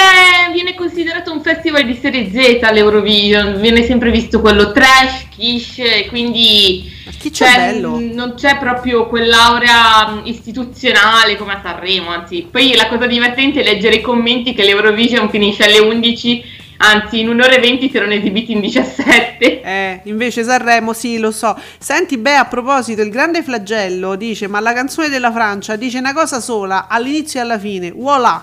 viene 0.54 0.76
considerato 0.76 1.34
un 1.34 1.42
festival 1.42 1.86
di 1.86 1.98
serie 2.00 2.30
Z 2.30 2.70
l'Eurovision? 2.72 3.60
Viene 3.60 3.84
sempre 3.84 4.12
visto 4.12 4.42
quello 4.42 4.72
trash, 4.72 5.26
quiche, 5.36 6.06
quindi 6.10 6.93
chi 7.20 7.30
c'è 7.30 7.46
cioè, 7.46 7.56
bello? 7.56 8.00
non 8.00 8.34
c'è 8.36 8.58
proprio 8.58 9.08
quell'aurea 9.08 10.08
mh, 10.08 10.22
istituzionale 10.26 11.38
come 11.38 11.54
a 11.54 11.62
Sanremo, 11.64 12.10
anzi, 12.10 12.48
poi 12.50 12.76
la 12.76 12.88
cosa 12.88 13.06
divertente 13.06 13.62
è 13.62 13.64
leggere 13.64 13.96
i 13.96 14.02
commenti 14.02 14.54
che 14.54 14.64
l'Eurovision 14.64 15.30
finisce 15.30 15.64
alle 15.64 15.80
11, 15.80 16.44
anzi 16.78 17.20
in 17.20 17.30
un'ora 17.30 17.54
e 17.54 17.60
20 17.60 17.90
si 17.90 17.98
erano 17.98 18.14
esibiti 18.14 18.52
in 18.52 18.60
17. 18.60 19.62
Eh, 19.62 20.02
invece 20.04 20.44
Sanremo, 20.44 20.94
sì, 20.94 21.18
lo 21.18 21.32
so. 21.32 21.58
Senti, 21.78 22.18
Bea, 22.18 22.42
a 22.42 22.46
proposito, 22.46 23.02
il 23.02 23.10
grande 23.10 23.44
flagello 23.44 24.16
dice: 24.16 24.48
Ma 24.48 24.60
la 24.60 24.74
canzone 24.74 25.10
della 25.10 25.32
Francia 25.32 25.76
dice 25.76 26.00
una 26.00 26.14
cosa 26.14 26.40
sola 26.42 26.88
all'inizio 26.88 27.40
e 27.40 27.44
alla 27.44 27.60
fine. 27.60 27.92
Voilà. 27.92 28.40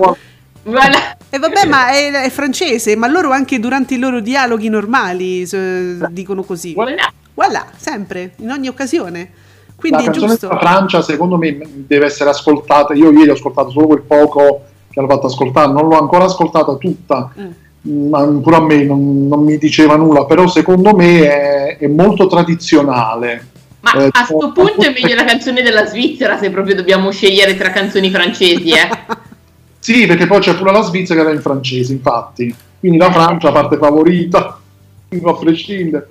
Voilà. 0.62 1.16
E 1.31 1.39
vabbè, 1.39 1.66
ma 1.66 1.91
è, 1.91 2.11
è 2.11 2.31
francese, 2.31 2.97
ma 2.97 3.07
loro 3.07 3.31
anche 3.31 3.59
durante 3.59 3.95
i 3.95 3.99
loro 3.99 4.21
dialoghi 4.21 4.68
normali 4.68 5.43
eh, 5.43 5.97
dicono 6.11 6.43
così. 6.43 6.75
Voilà. 6.75 7.12
Voilà, 7.41 7.64
sempre, 7.74 8.32
in 8.41 8.51
ogni 8.51 8.68
occasione. 8.68 9.30
la 9.64 9.72
Quindi 9.74 10.03
è 10.03 10.05
canzone 10.05 10.26
giusto. 10.26 10.49
della 10.49 10.61
Francia, 10.61 11.01
secondo 11.01 11.38
me, 11.38 11.59
deve 11.74 12.05
essere 12.05 12.28
ascoltata. 12.28 12.93
Io 12.93 13.11
ieri 13.11 13.30
ho 13.30 13.32
ascoltato 13.32 13.70
solo 13.70 13.86
quel 13.86 14.03
poco 14.03 14.64
che 14.91 14.99
hanno 14.99 15.09
fatto 15.09 15.28
ascoltare, 15.28 15.72
non 15.72 15.88
l'ho 15.88 15.99
ancora 15.99 16.24
ascoltata 16.24 16.74
tutta. 16.74 17.32
Mm. 17.41 18.11
Ma 18.11 18.26
pure 18.26 18.57
a 18.57 18.61
me 18.61 18.84
non, 18.84 19.26
non 19.26 19.43
mi 19.43 19.57
diceva 19.57 19.97
nulla, 19.97 20.26
però 20.26 20.47
secondo 20.49 20.95
me 20.95 21.22
è, 21.22 21.78
è 21.78 21.86
molto 21.86 22.26
tradizionale. 22.26 23.47
Ma 23.80 23.93
Eh, 23.93 24.09
a 24.12 24.24
sto 24.24 24.53
punto 24.53 24.82
è 24.82 24.93
meglio 24.93 25.14
la 25.14 25.24
canzone 25.24 25.62
della 25.62 25.86
Svizzera 25.86 26.36
se 26.36 26.51
proprio 26.51 26.74
dobbiamo 26.74 27.11
scegliere 27.11 27.57
tra 27.57 27.70
canzoni 27.70 28.11
francesi, 28.11 28.72
eh. 28.72 28.88
Sì, 29.80 30.05
perché 30.07 30.26
poi 30.26 30.41
c'è 30.41 30.55
pure 30.57 30.72
la 30.72 30.82
Svizzera 30.82 31.22
che 31.22 31.26
era 31.26 31.34
in 31.34 31.41
francese, 31.41 31.95
infatti. 31.95 32.55
Quindi 32.78 32.99
la 32.99 33.11
Francia 33.11 33.51
parte 33.51 33.78
favorita, 33.78 34.61
a 35.24 35.34
prescindere. 35.34 36.07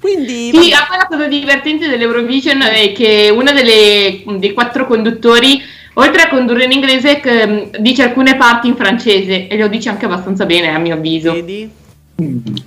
Quindi, 0.00 0.50
Sì, 0.52 0.70
vabbè, 0.70 0.82
a 0.82 0.86
me 0.90 0.96
la 0.98 1.06
cosa 1.08 1.26
divertente 1.26 1.88
dell'Eurovision 1.88 2.60
è 2.62 2.92
che 2.92 3.30
uno 3.34 3.50
dei 3.52 4.52
quattro 4.52 4.86
conduttori, 4.86 5.62
oltre 5.94 6.22
a 6.22 6.28
condurre 6.28 6.64
in 6.64 6.72
inglese, 6.72 7.20
mm, 7.24 7.58
dice 7.80 8.02
alcune 8.02 8.36
parti 8.36 8.68
in 8.68 8.76
francese 8.76 9.48
e 9.48 9.56
lo 9.56 9.68
dice 9.68 9.88
anche 9.88 10.04
abbastanza 10.04 10.44
bene, 10.44 10.68
a 10.74 10.78
mio 10.78 10.94
avviso. 10.94 11.32
vedi? 11.32 11.68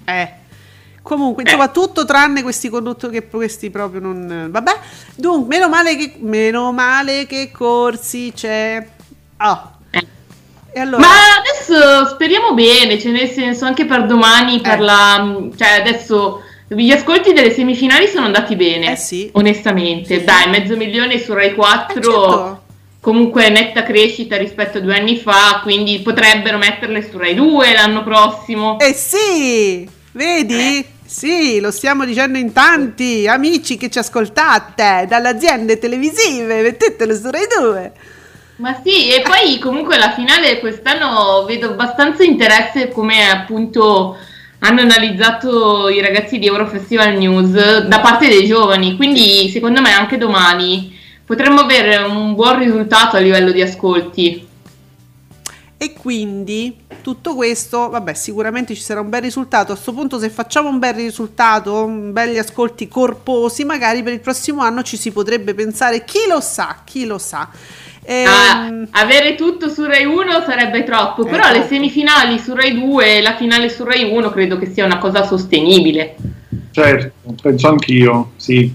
Eh. 0.06 0.34
Comunque, 1.02 1.44
insomma, 1.44 1.70
tutto 1.70 2.06
tranne 2.06 2.44
questi 2.44 2.70
conduttori 2.70 3.14
che 3.14 3.28
questi 3.30 3.70
proprio 3.72 4.02
non. 4.02 4.50
Vabbè. 4.52 4.78
Dunque, 5.16 5.56
meno 5.58 5.68
male 5.70 5.96
che, 5.96 6.14
meno 6.20 6.72
male 6.72 7.26
che 7.26 7.50
corsi 7.52 8.32
c'è. 8.36 8.86
Ah. 9.38 9.72
Eh. 9.90 10.06
E 10.74 10.80
allora. 10.80 11.02
Ma 11.02 11.08
adesso 11.40 12.06
speriamo 12.14 12.54
bene, 12.54 13.00
cioè 13.00 13.12
nel 13.12 13.30
senso 13.30 13.66
anche 13.66 13.86
per 13.86 14.06
domani, 14.06 14.62
per 14.62 14.80
Eh. 14.80 14.84
la... 14.84 15.38
cioè 15.58 15.80
adesso 15.80 16.44
gli 16.72 16.92
ascolti 16.92 17.34
delle 17.34 17.52
semifinali 17.52 18.08
sono 18.08 18.26
andati 18.26 18.56
bene, 18.56 18.92
Eh 18.92 18.96
sì. 18.96 19.30
onestamente. 19.34 20.20
Sì. 20.20 20.24
Dai, 20.24 20.50
mezzo 20.50 20.76
milione 20.76 21.20
su 21.20 21.34
Rai 21.34 21.54
4, 21.56 21.98
Eh, 22.00 22.02
certo. 22.04 22.64
comunque 23.00 23.50
netta 23.50 23.84
crescita 23.84 24.38
rispetto 24.38 24.78
a 24.78 24.82
due 24.82 24.96
anni 24.96 25.18
fa, 25.18 25.62
quindi 25.64 26.00
potrebbero 26.00 26.58
metterle 26.58 27.08
su 27.10 27.18
Rai 27.18 27.34
2 27.34 27.74
l'anno 27.74 28.04
prossimo. 28.04 28.78
Eh 28.80 28.94
sì! 28.94 29.90
Vedi? 30.12 30.86
Sì, 31.06 31.60
lo 31.60 31.72
stiamo 31.72 32.06
dicendo 32.06 32.38
in 32.38 32.54
tanti 32.54 33.28
amici 33.28 33.78
che 33.78 33.90
ci 33.90 33.98
ascoltate 33.98 35.06
dalle 35.08 35.30
aziende 35.30 35.80
televisive, 35.80 36.62
mettetelo 36.62 37.16
su 37.16 37.30
Rai 37.32 37.48
2. 37.60 37.92
Ma 38.58 38.80
sì, 38.84 39.10
e 39.10 39.22
poi 39.22 39.58
comunque 39.58 39.98
la 39.98 40.12
finale 40.12 40.60
quest'anno 40.60 41.46
vedo 41.48 41.70
abbastanza 41.70 42.24
interesse 42.24 42.90
come 42.90 43.28
appunto 43.28 44.18
hanno 44.60 44.82
analizzato 44.82 45.90
i 45.90 46.02
ragazzi 46.02 46.38
di 46.38 46.48
Eurofestival 46.48 47.16
News 47.16 47.86
da 47.86 48.00
parte 48.00 48.28
dei 48.28 48.46
giovani, 48.46 48.96
quindi 48.96 49.50
secondo 49.50 49.82
me 49.82 49.92
anche 49.92 50.18
domani 50.18 50.98
potremmo 51.26 51.62
avere 51.62 51.98
un 51.98 52.36
buon 52.36 52.60
risultato 52.60 53.16
a 53.16 53.20
livello 53.20 53.52
di 53.52 53.62
ascolti. 53.62 54.48
E 55.82 55.94
quindi 55.94 56.76
tutto 57.02 57.36
questo, 57.36 57.88
vabbè, 57.88 58.14
sicuramente 58.14 58.76
ci 58.76 58.82
sarà 58.82 59.00
un 59.00 59.08
bel 59.08 59.22
risultato. 59.22 59.72
A 59.72 59.76
questo 59.76 59.94
punto, 59.94 60.20
se 60.20 60.30
facciamo 60.30 60.68
un 60.68 60.78
bel 60.78 60.94
risultato, 60.94 61.86
un 61.86 62.12
belli 62.12 62.38
ascolti 62.38 62.90
corposi, 62.90 63.64
magari 63.64 64.04
per 64.04 64.12
il 64.12 64.20
prossimo 64.20 64.62
anno 64.62 64.84
ci 64.84 64.98
si 64.98 65.12
potrebbe 65.12 65.54
pensare, 65.54 66.04
chi 66.04 66.20
lo 66.28 66.42
sa, 66.42 66.82
chi 66.84 67.06
lo 67.06 67.18
sa. 67.18 67.50
Ah, 68.08 68.66
Ehm, 68.68 68.88
avere 68.92 69.36
tutto 69.36 69.70
su 69.70 69.86
Rai 69.86 70.06
1 70.06 70.42
sarebbe 70.46 70.84
troppo, 70.84 71.26
però 71.26 71.48
le 71.48 71.60
troppo. 71.60 71.68
semifinali 71.68 72.40
su 72.40 72.56
Rai 72.56 72.74
2 72.74 73.18
e 73.18 73.22
la 73.22 73.36
finale 73.36 73.70
su 73.70 73.84
Rai 73.84 74.04
1 74.12 74.30
credo 74.32 74.58
che 74.58 74.66
sia 74.68 74.86
una 74.86 74.98
cosa 74.98 75.24
sostenibile. 75.24 76.16
Certo, 76.72 77.36
penso 77.42 77.68
anch'io, 77.68 78.32
sì. 78.38 78.74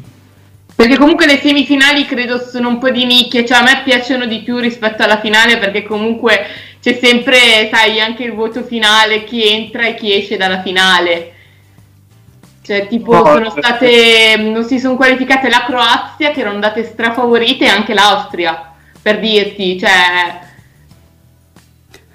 Perché 0.76 0.96
comunque 0.96 1.26
le 1.26 1.38
semifinali 1.38 2.04
credo 2.04 2.38
sono 2.38 2.68
un 2.68 2.78
po' 2.78 2.90
di 2.90 3.04
nicchia, 3.04 3.44
cioè 3.44 3.58
a 3.58 3.62
me 3.62 3.82
piacciono 3.84 4.26
di 4.26 4.40
più 4.42 4.58
rispetto 4.58 5.04
alla 5.04 5.20
finale 5.20 5.58
perché 5.58 5.84
comunque 5.84 6.46
c'è 6.80 6.98
sempre, 7.00 7.68
sai, 7.72 8.00
anche 8.00 8.24
il 8.24 8.32
voto 8.34 8.62
finale, 8.64 9.24
chi 9.24 9.46
entra 9.48 9.86
e 9.86 9.94
chi 9.94 10.12
esce 10.12 10.36
dalla 10.36 10.60
finale. 10.62 11.32
Cioè, 12.62 12.88
tipo, 12.88 13.12
No, 13.12 13.24
sono 13.24 13.46
eh, 13.46 13.50
state, 13.62 14.36
non 14.38 14.64
si 14.64 14.78
sono 14.78 14.96
qualificate 14.96 15.48
la 15.48 15.64
Croazia, 15.64 16.30
che 16.32 16.40
erano 16.40 16.56
andate 16.56 16.82
strafavorite, 16.84 17.64
e 17.64 17.68
anche 17.68 17.94
l'Austria, 17.94 18.73
per 19.04 19.20
dirti, 19.20 19.78
cioè... 19.78 20.40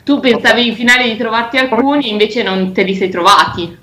Tu 0.03 0.19
pensavi 0.19 0.67
in 0.67 0.73
finale 0.73 1.03
di 1.07 1.15
trovarti 1.17 1.57
alcuni, 1.57 2.09
invece 2.09 2.41
non 2.41 2.73
te 2.73 2.81
li 2.81 2.95
sei 2.95 3.09
trovati. 3.09 3.77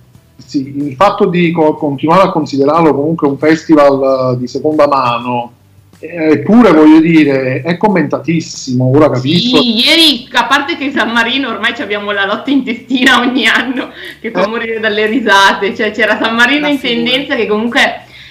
Sì, 0.44 0.74
il 0.76 0.96
fatto 0.96 1.26
di 1.26 1.52
co- 1.52 1.74
continuare 1.74 2.24
a 2.24 2.32
considerarlo 2.32 2.92
comunque 2.92 3.28
un 3.28 3.38
festival 3.38 4.34
eh, 4.34 4.38
di 4.38 4.48
seconda 4.48 4.88
mano, 4.88 5.52
eppure 6.00 6.72
voglio 6.72 6.98
dire, 6.98 7.62
è 7.62 7.76
commentatissimo, 7.76 8.90
ora 8.92 9.08
capisco. 9.08 9.56
Sì, 9.56 9.76
ieri, 9.86 10.28
a 10.32 10.46
parte 10.46 10.76
che 10.76 10.90
San 10.90 11.12
Marino 11.12 11.48
ormai 11.50 11.76
ci 11.76 11.82
abbiamo 11.82 12.10
la 12.10 12.26
lotta 12.26 12.50
intestina 12.50 13.20
ogni 13.20 13.46
anno 13.46 13.90
che 14.20 14.32
fa 14.32 14.42
Eh. 14.42 14.48
morire 14.48 14.80
dalle 14.80 15.06
risate, 15.06 15.76
cioè 15.76 15.92
c'era 15.92 16.18
San 16.20 16.34
Marino 16.34 16.62
La 16.62 16.68
in 16.70 16.78
figura. 16.78 17.02
tendenza 17.08 17.36
che 17.36 17.46
comunque 17.46 17.80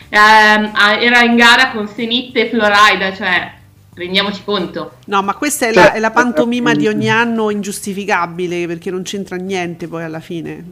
ehm, 0.09 0.71
ah, 0.73 0.99
era 0.99 1.21
in 1.21 1.35
gara 1.37 1.71
con 1.71 1.87
Senitte 1.87 2.41
e 2.41 2.49
Florida, 2.49 3.13
cioè 3.15 3.53
rendiamoci 3.95 4.41
conto. 4.43 4.97
no, 5.05 5.21
ma 5.23 5.33
questa 5.33 5.67
è, 5.67 5.73
Cioè, 5.73 5.83
la, 5.83 5.93
è 5.93 5.99
la 5.99 6.11
pantomima 6.11 6.71
eh, 6.71 6.75
di 6.75 6.87
ogni 6.87 7.09
anno 7.09 7.49
ingiustificabile 7.49 8.67
perché 8.67 8.91
non 8.91 9.01
c'entra 9.03 9.35
niente 9.37 9.87
poi 9.87 10.03
alla 10.03 10.19
fine. 10.19 10.63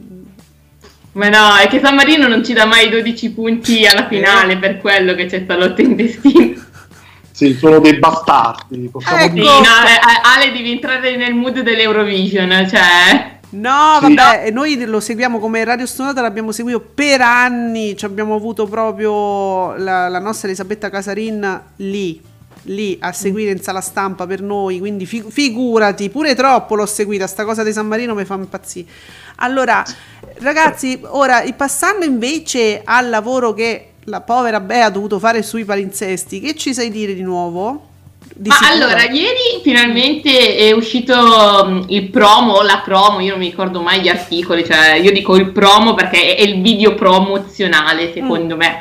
Ma 1.12 1.28
no, 1.28 1.56
è 1.56 1.68
che 1.68 1.80
San 1.80 1.94
Marino 1.94 2.26
non 2.26 2.44
ci 2.44 2.52
dà 2.52 2.64
mai 2.66 2.88
12 2.90 3.30
punti 3.30 3.86
alla 3.86 4.06
finale, 4.08 4.58
per 4.58 4.78
quello 4.78 5.14
che 5.14 5.26
c'è 5.26 5.42
sta 5.44 5.56
lotta 5.56 5.80
intestina. 5.82 6.60
Sì, 7.30 7.54
sono 7.54 7.78
dei 7.80 7.98
bastardi, 7.98 8.88
possiamo 8.90 9.18
Ecco. 9.18 9.28
Sì, 9.28 9.32
dire. 9.40 9.44
no, 9.44 9.58
eh, 9.58 10.20
Ale 10.36 10.52
devi 10.52 10.70
entrare 10.72 11.16
nel 11.16 11.34
mood 11.34 11.60
dell'Eurovision, 11.60 12.66
cioè... 12.68 13.32
No, 13.50 13.98
Sì. 14.00 14.14
vabbè, 14.14 14.46
e 14.46 14.50
noi 14.50 14.84
lo 14.84 14.98
seguiamo 14.98 15.38
come 15.38 15.62
Radio 15.64 15.86
Stonata, 15.86 16.20
l'abbiamo 16.20 16.50
seguito 16.50 16.80
per 16.80 17.20
anni, 17.20 17.96
ci 17.96 18.04
abbiamo 18.04 18.34
avuto 18.34 18.66
proprio 18.66 19.76
la, 19.76 20.08
la 20.08 20.18
nostra 20.18 20.48
Elisabetta 20.48 20.90
Casarin 20.90 21.62
lì, 21.76 22.20
lì 22.64 22.96
a 23.00 23.12
seguire 23.12 23.50
in 23.50 23.60
sala 23.60 23.80
stampa 23.80 24.26
per 24.26 24.40
noi, 24.40 24.78
quindi 24.78 25.06
fi- 25.06 25.24
figurati, 25.26 26.08
pure 26.10 26.34
troppo 26.34 26.74
l'ho 26.74 26.86
seguita, 26.86 27.26
sta 27.26 27.44
cosa 27.44 27.62
di 27.62 27.72
San 27.72 27.86
Marino 27.86 28.14
mi 28.14 28.24
fa 28.24 28.34
impazzire. 28.34 28.86
Allora, 29.36 29.84
ragazzi, 30.38 31.00
ora 31.02 31.42
passando 31.56 32.04
invece 32.04 32.82
al 32.84 33.08
lavoro 33.08 33.52
che 33.52 33.88
la 34.04 34.20
povera 34.20 34.60
Bea 34.60 34.86
ha 34.86 34.90
dovuto 34.90 35.18
fare 35.18 35.42
sui 35.42 35.64
palinsesti, 35.64 36.40
che 36.40 36.54
ci 36.54 36.74
sai 36.74 36.90
dire 36.90 37.14
di 37.14 37.22
nuovo? 37.22 37.88
Di 38.36 38.48
Ma 38.48 38.56
sicuro? 38.56 38.74
allora, 38.74 39.02
ieri 39.04 39.60
finalmente 39.62 40.56
è 40.56 40.72
uscito 40.72 41.14
mm, 41.66 41.82
il 41.88 42.10
promo, 42.10 42.62
la 42.62 42.82
promo, 42.84 43.20
io 43.20 43.30
non 43.30 43.38
mi 43.38 43.48
ricordo 43.48 43.80
mai 43.80 44.00
gli 44.00 44.08
articoli, 44.08 44.64
cioè 44.64 44.94
io 44.94 45.12
dico 45.12 45.36
il 45.36 45.52
promo 45.52 45.94
perché 45.94 46.34
è 46.34 46.42
il 46.42 46.60
video 46.60 46.94
promozionale, 46.94 48.12
secondo 48.12 48.56
me. 48.56 48.78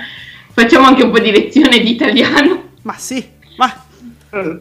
Facciamo 0.51 0.87
anche 0.87 1.03
un 1.03 1.11
po' 1.11 1.19
di 1.19 1.31
lezione 1.31 1.79
di 1.79 1.91
italiano. 1.91 2.69
Ma 2.81 2.95
sì, 2.97 3.23
ma 3.57 3.85
Eh, 4.31 4.59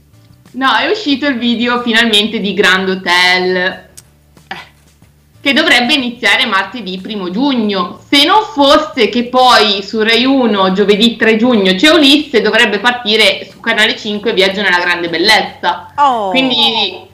No, 0.53 0.77
è 0.77 0.91
uscito 0.91 1.27
il 1.27 1.39
video 1.39 1.81
finalmente 1.81 2.39
di 2.39 2.53
Grand 2.53 2.87
Hotel. 2.89 3.89
che 5.41 5.53
dovrebbe 5.55 5.95
iniziare 5.95 6.47
martedì 6.47 7.01
1 7.03 7.31
giugno. 7.31 7.99
Se 8.09 8.25
non 8.25 8.43
fosse 8.45 9.09
che 9.09 9.25
poi 9.25 9.83
su 9.83 10.01
Rai 10.01 10.25
1 10.25 10.73
giovedì 10.73 11.17
3 11.17 11.37
giugno 11.37 11.75
c'è 11.75 11.89
Ulisse, 11.89 12.43
dovrebbe 12.43 12.79
partire 12.79 13.49
su 13.51 13.59
Canale 13.61 13.97
5 13.97 14.33
Viaggio 14.35 14.61
nella 14.63 14.79
grande 14.79 15.09
bellezza. 15.09 15.93
Oh. 15.97 16.29
Quindi, 16.31 17.09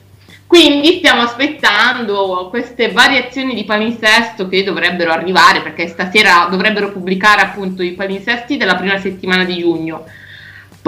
quindi 0.45 0.97
stiamo 0.97 1.21
aspettando 1.23 2.47
queste 2.51 2.91
variazioni 2.91 3.55
di 3.55 3.63
palinsesto 3.63 4.47
che 4.47 4.63
dovrebbero 4.63 5.11
arrivare 5.11 5.61
perché 5.61 5.87
stasera 5.87 6.47
dovrebbero 6.51 6.91
pubblicare 6.91 7.41
appunto 7.41 7.81
i 7.81 7.93
palinsesti 7.93 8.57
della 8.57 8.75
prima 8.75 8.99
settimana 8.99 9.43
di 9.43 9.57
giugno. 9.57 10.05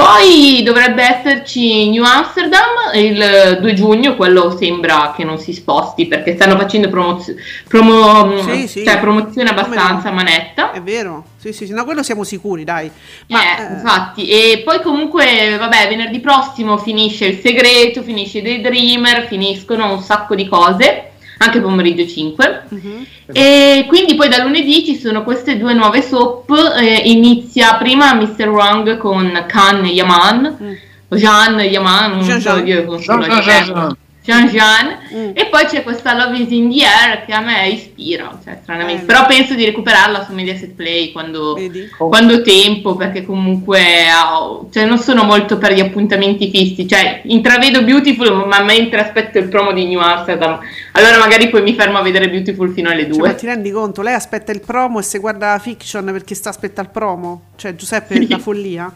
Poi 0.04 0.64
dovrebbe 0.64 1.04
esserci 1.04 1.88
New 1.92 2.04
Amsterdam 2.04 2.66
il 2.96 3.60
2 3.62 3.74
giugno, 3.76 4.16
quello 4.16 4.50
sembra 4.58 5.14
che 5.16 5.24
non 5.24 5.38
si 5.38 5.54
sposti 5.54 6.08
perché 6.08 6.34
stanno 6.34 6.58
facendo 6.58 6.90
promozio- 6.90 7.36
promo- 7.68 8.42
Sì, 8.42 8.68
sì. 8.68 8.84
cioè, 8.84 8.98
promozione 9.00 9.50
abbastanza 9.52 10.10
no? 10.10 10.16
manetta. 10.16 10.72
È 10.72 10.82
vero? 10.82 11.26
Sì, 11.38 11.54
sì, 11.54 11.68
sì, 11.68 11.74
no, 11.74 11.86
quello 11.86 12.02
siamo 12.02 12.24
sicuri, 12.24 12.64
dai. 12.64 12.90
Ma, 13.28 13.42
eh, 13.42 13.62
eh, 13.62 13.74
infatti, 13.74 14.28
e 14.28 14.62
poi 14.66 14.82
comunque, 14.82 15.56
vabbè, 15.60 15.88
venerdì 15.88 16.20
prossimo 16.20 16.80
finisce 16.80 17.26
Il 17.26 17.40
Segreto, 17.40 18.02
finisce 18.02 18.42
Daydreamer, 18.42 19.28
finiscono 19.28 19.94
un 19.94 20.02
sacco 20.02 20.34
di 20.34 20.48
cose, 20.48 21.11
anche 21.42 21.60
pomeriggio 21.60 22.06
5. 22.08 22.64
mhm. 22.70 23.06
E 23.34 23.86
quindi 23.88 24.16
poi 24.16 24.28
da 24.30 24.44
lunedì 24.44 24.84
ci 24.86 24.98
sono 24.98 25.24
queste 25.24 25.58
due 25.58 25.74
nuove 25.74 26.02
soap, 26.02 26.50
eh, 26.80 27.02
inizia 27.06 27.76
prima 27.76 28.14
Mr. 28.14 28.48
Wrong 28.50 28.98
con 28.98 29.46
Khan 29.48 29.86
Yaman, 29.86 30.58
Mm. 30.62 30.74
o 31.10 31.16
Jean 31.16 31.60
Yaman, 31.60 32.12
non 32.12 32.24
Jean 32.24 32.42
so 32.42 32.56
Jean. 32.56 32.68
io 32.68 32.86
come 32.86 33.00
Jean, 33.00 33.42
Jean, 33.42 33.96
Jean. 34.24 34.48
Jean. 34.50 34.98
Mm. 35.14 35.32
E 35.34 35.48
poi 35.48 35.66
c'è 35.66 35.82
questa 35.84 36.14
Love 36.14 36.38
is 36.38 36.52
in 36.52 36.70
the 36.70 36.84
Air 36.86 37.26
che 37.26 37.34
a 37.34 37.42
me 37.42 37.68
ispira, 37.70 38.40
cioè, 38.44 38.60
stranamente. 38.62 39.02
Eh, 39.02 39.06
però 39.06 39.26
penso 39.26 39.56
di 39.56 39.66
recuperarla 39.66 40.24
su 40.26 40.34
Mediaset 40.34 40.72
Play 40.74 41.12
quando, 41.12 41.58
quando 41.98 42.36
ho 42.36 42.42
tempo, 42.42 42.96
perché 42.96 43.26
comunque 43.26 43.82
ho- 44.32 44.70
cioè, 44.72 44.86
non 44.86 45.00
sono 45.00 45.24
molto 45.24 45.58
per 45.58 45.74
gli 45.74 45.80
appuntamenti 45.80 46.50
fissi, 46.52 46.88
cioè 46.88 47.22
intravedo 47.26 47.84
Beautiful, 47.84 48.46
ma 48.48 48.62
mentre 48.64 49.02
aspetto 49.02 49.40
il 49.40 49.48
promo 49.50 49.72
di 49.74 49.86
New 49.86 50.00
Amsterdam, 50.00 50.60
allora 50.94 51.18
magari 51.18 51.50
poi 51.50 51.62
mi 51.64 51.74
fermo 51.74 51.98
a 51.98 52.02
vedere 52.02 52.30
Beautiful 52.30 52.72
fino 52.74 52.90
alle 52.90 53.04
Cioè, 53.12 53.18
ma 53.20 53.28
2. 53.30 53.36
ti 53.36 53.46
rendi 53.48 53.72
conto? 53.72 54.02
Lei 54.02 54.14
aspetta 54.14 54.52
il 54.52 54.62
promo 54.62 55.00
e 55.00 55.04
se 55.04 55.18
guarda 55.20 55.52
la 55.54 55.60
fiction 55.60 56.06
perché 56.06 56.36
sta 56.36 56.50
aspetta 56.50 56.82
il 56.82 56.90
promo? 56.90 57.46
Cioè, 57.56 57.76
Giuseppe, 57.76 58.28
la 58.28 58.38
follia? 58.40 58.92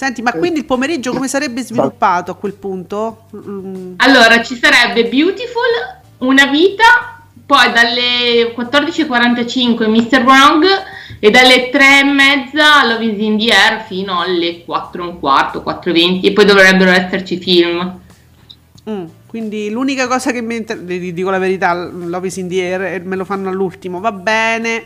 Senti, 0.00 0.22
ma 0.22 0.32
quindi 0.32 0.60
il 0.60 0.64
pomeriggio 0.64 1.12
come 1.12 1.28
sarebbe 1.28 1.60
sviluppato 1.60 2.30
a 2.30 2.34
quel 2.34 2.54
punto? 2.54 3.24
Mm, 3.36 3.96
Allora, 3.98 4.42
ci 4.42 4.56
sarebbe 4.56 5.06
Beautiful, 5.06 5.98
Una 6.20 6.46
vita, 6.46 7.20
poi 7.44 7.70
dalle 7.70 8.54
14.45 8.56 9.90
Mr. 9.90 10.22
Wrong 10.22 10.64
e 11.18 11.28
dalle 11.28 11.68
3 11.68 11.98
e 12.00 12.04
mezza 12.04 12.86
Love 12.86 13.04
is 13.04 13.18
in 13.20 13.38
the 13.38 13.52
Air 13.52 13.84
fino 13.84 14.22
alle 14.22 14.64
4 14.64 15.04
e 15.04 15.06
un 15.06 15.18
quarto, 15.18 15.62
4.20 15.66 16.24
e 16.24 16.32
poi 16.32 16.44
dovrebbero 16.46 16.92
esserci 16.92 17.36
film. 17.36 18.00
mm. 18.88 19.04
Quindi 19.26 19.68
l'unica 19.68 20.06
cosa 20.08 20.32
che 20.32 20.40
mi 20.40 20.56
inter- 20.56 20.80
dico 20.80 21.28
la 21.28 21.38
verità, 21.38 21.74
Love 21.74 22.26
is 22.26 22.36
in 22.36 22.48
the 22.48 22.62
air 22.62 22.82
e 22.94 23.00
me 23.00 23.16
lo 23.16 23.26
fanno 23.26 23.50
all'ultimo, 23.50 24.00
va 24.00 24.12
bene. 24.12 24.82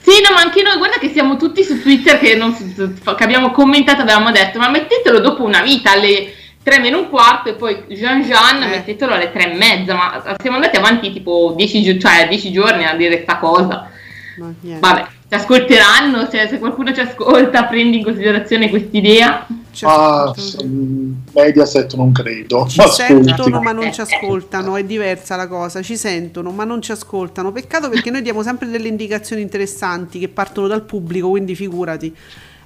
Sì, 0.00 0.22
no, 0.26 0.34
ma 0.34 0.40
anche 0.40 0.62
noi, 0.62 0.76
guarda 0.78 0.98
che 0.98 1.10
siamo 1.10 1.36
tutti 1.36 1.62
su 1.62 1.80
Twitter 1.82 2.18
che, 2.18 2.34
non 2.34 2.54
che 2.56 3.24
abbiamo 3.24 3.50
commentato, 3.50 4.02
avevamo 4.02 4.30
detto, 4.30 4.58
ma 4.58 4.68
mettetelo 4.70 5.18
dopo 5.20 5.42
una 5.44 5.60
vita 5.60 5.92
alle 5.92 6.32
3 6.62 6.78
meno 6.80 6.98
un 6.98 7.08
quarto 7.10 7.48
e 7.50 7.54
poi 7.54 7.84
Jean 7.88 8.22
Jean 8.22 8.62
Eh. 8.62 8.68
mettetelo 8.68 9.12
alle 9.14 9.30
3 9.32 9.52
e 9.52 9.56
mezza, 9.56 9.94
ma 9.94 10.36
siamo 10.40 10.56
andati 10.56 10.76
avanti 10.76 11.12
tipo 11.12 11.52
10, 11.56 11.82
gio- 11.82 11.98
cioè 11.98 12.26
10 12.28 12.52
giorni 12.52 12.84
a 12.84 12.94
dire 12.94 13.20
sta 13.22 13.36
cosa. 13.36 13.90
Ma. 14.38 14.52
Vabbè, 14.78 15.06
ci 15.28 15.34
ascolteranno, 15.34 16.28
cioè 16.30 16.46
se 16.48 16.58
qualcuno 16.58 16.92
ci 16.94 17.00
ascolta 17.00 17.64
prendi 17.64 17.98
in 17.98 18.04
considerazione 18.04 18.70
quest'idea. 18.70 19.46
Ci 19.78 19.84
Ah, 19.84 20.22
ascoltano. 20.30 20.68
mm, 20.68 21.12
Mediaset 21.34 21.94
non 21.94 22.10
credo. 22.10 22.66
Ci 22.68 22.80
Ascolti. 22.80 23.24
sentono 23.28 23.60
ma 23.60 23.70
non 23.70 23.92
ci 23.92 24.00
ascoltano, 24.00 24.74
è 24.76 24.82
diversa 24.82 25.36
la 25.36 25.46
cosa, 25.46 25.82
ci 25.82 25.96
sentono 25.96 26.50
ma 26.50 26.64
non 26.64 26.82
ci 26.82 26.90
ascoltano. 26.90 27.52
Peccato 27.52 27.88
perché 27.88 28.10
noi 28.10 28.22
diamo 28.22 28.42
sempre 28.42 28.66
delle 28.66 28.88
indicazioni 28.88 29.40
interessanti 29.40 30.18
che 30.18 30.26
partono 30.26 30.66
dal 30.66 30.82
pubblico, 30.82 31.28
quindi 31.30 31.54
figurati. 31.54 32.12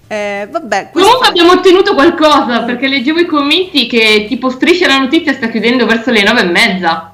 Eh, 0.07 0.49
vabbè, 0.51 0.89
questo- 0.91 1.01
Comunque 1.11 1.29
abbiamo 1.29 1.53
ottenuto 1.53 1.93
qualcosa 1.95 2.63
perché 2.63 2.89
leggevo 2.89 3.19
i 3.21 3.27
commenti 3.27 3.87
che 3.87 4.25
tipo 4.27 4.49
Striscia 4.49 4.87
la 4.87 4.99
notizia 4.99 5.35
sta 5.35 5.49
chiudendo 5.49 5.85
verso 5.85 6.11
le 6.11 6.23
9 6.23 6.41
e 6.41 6.45
mezza. 6.45 7.13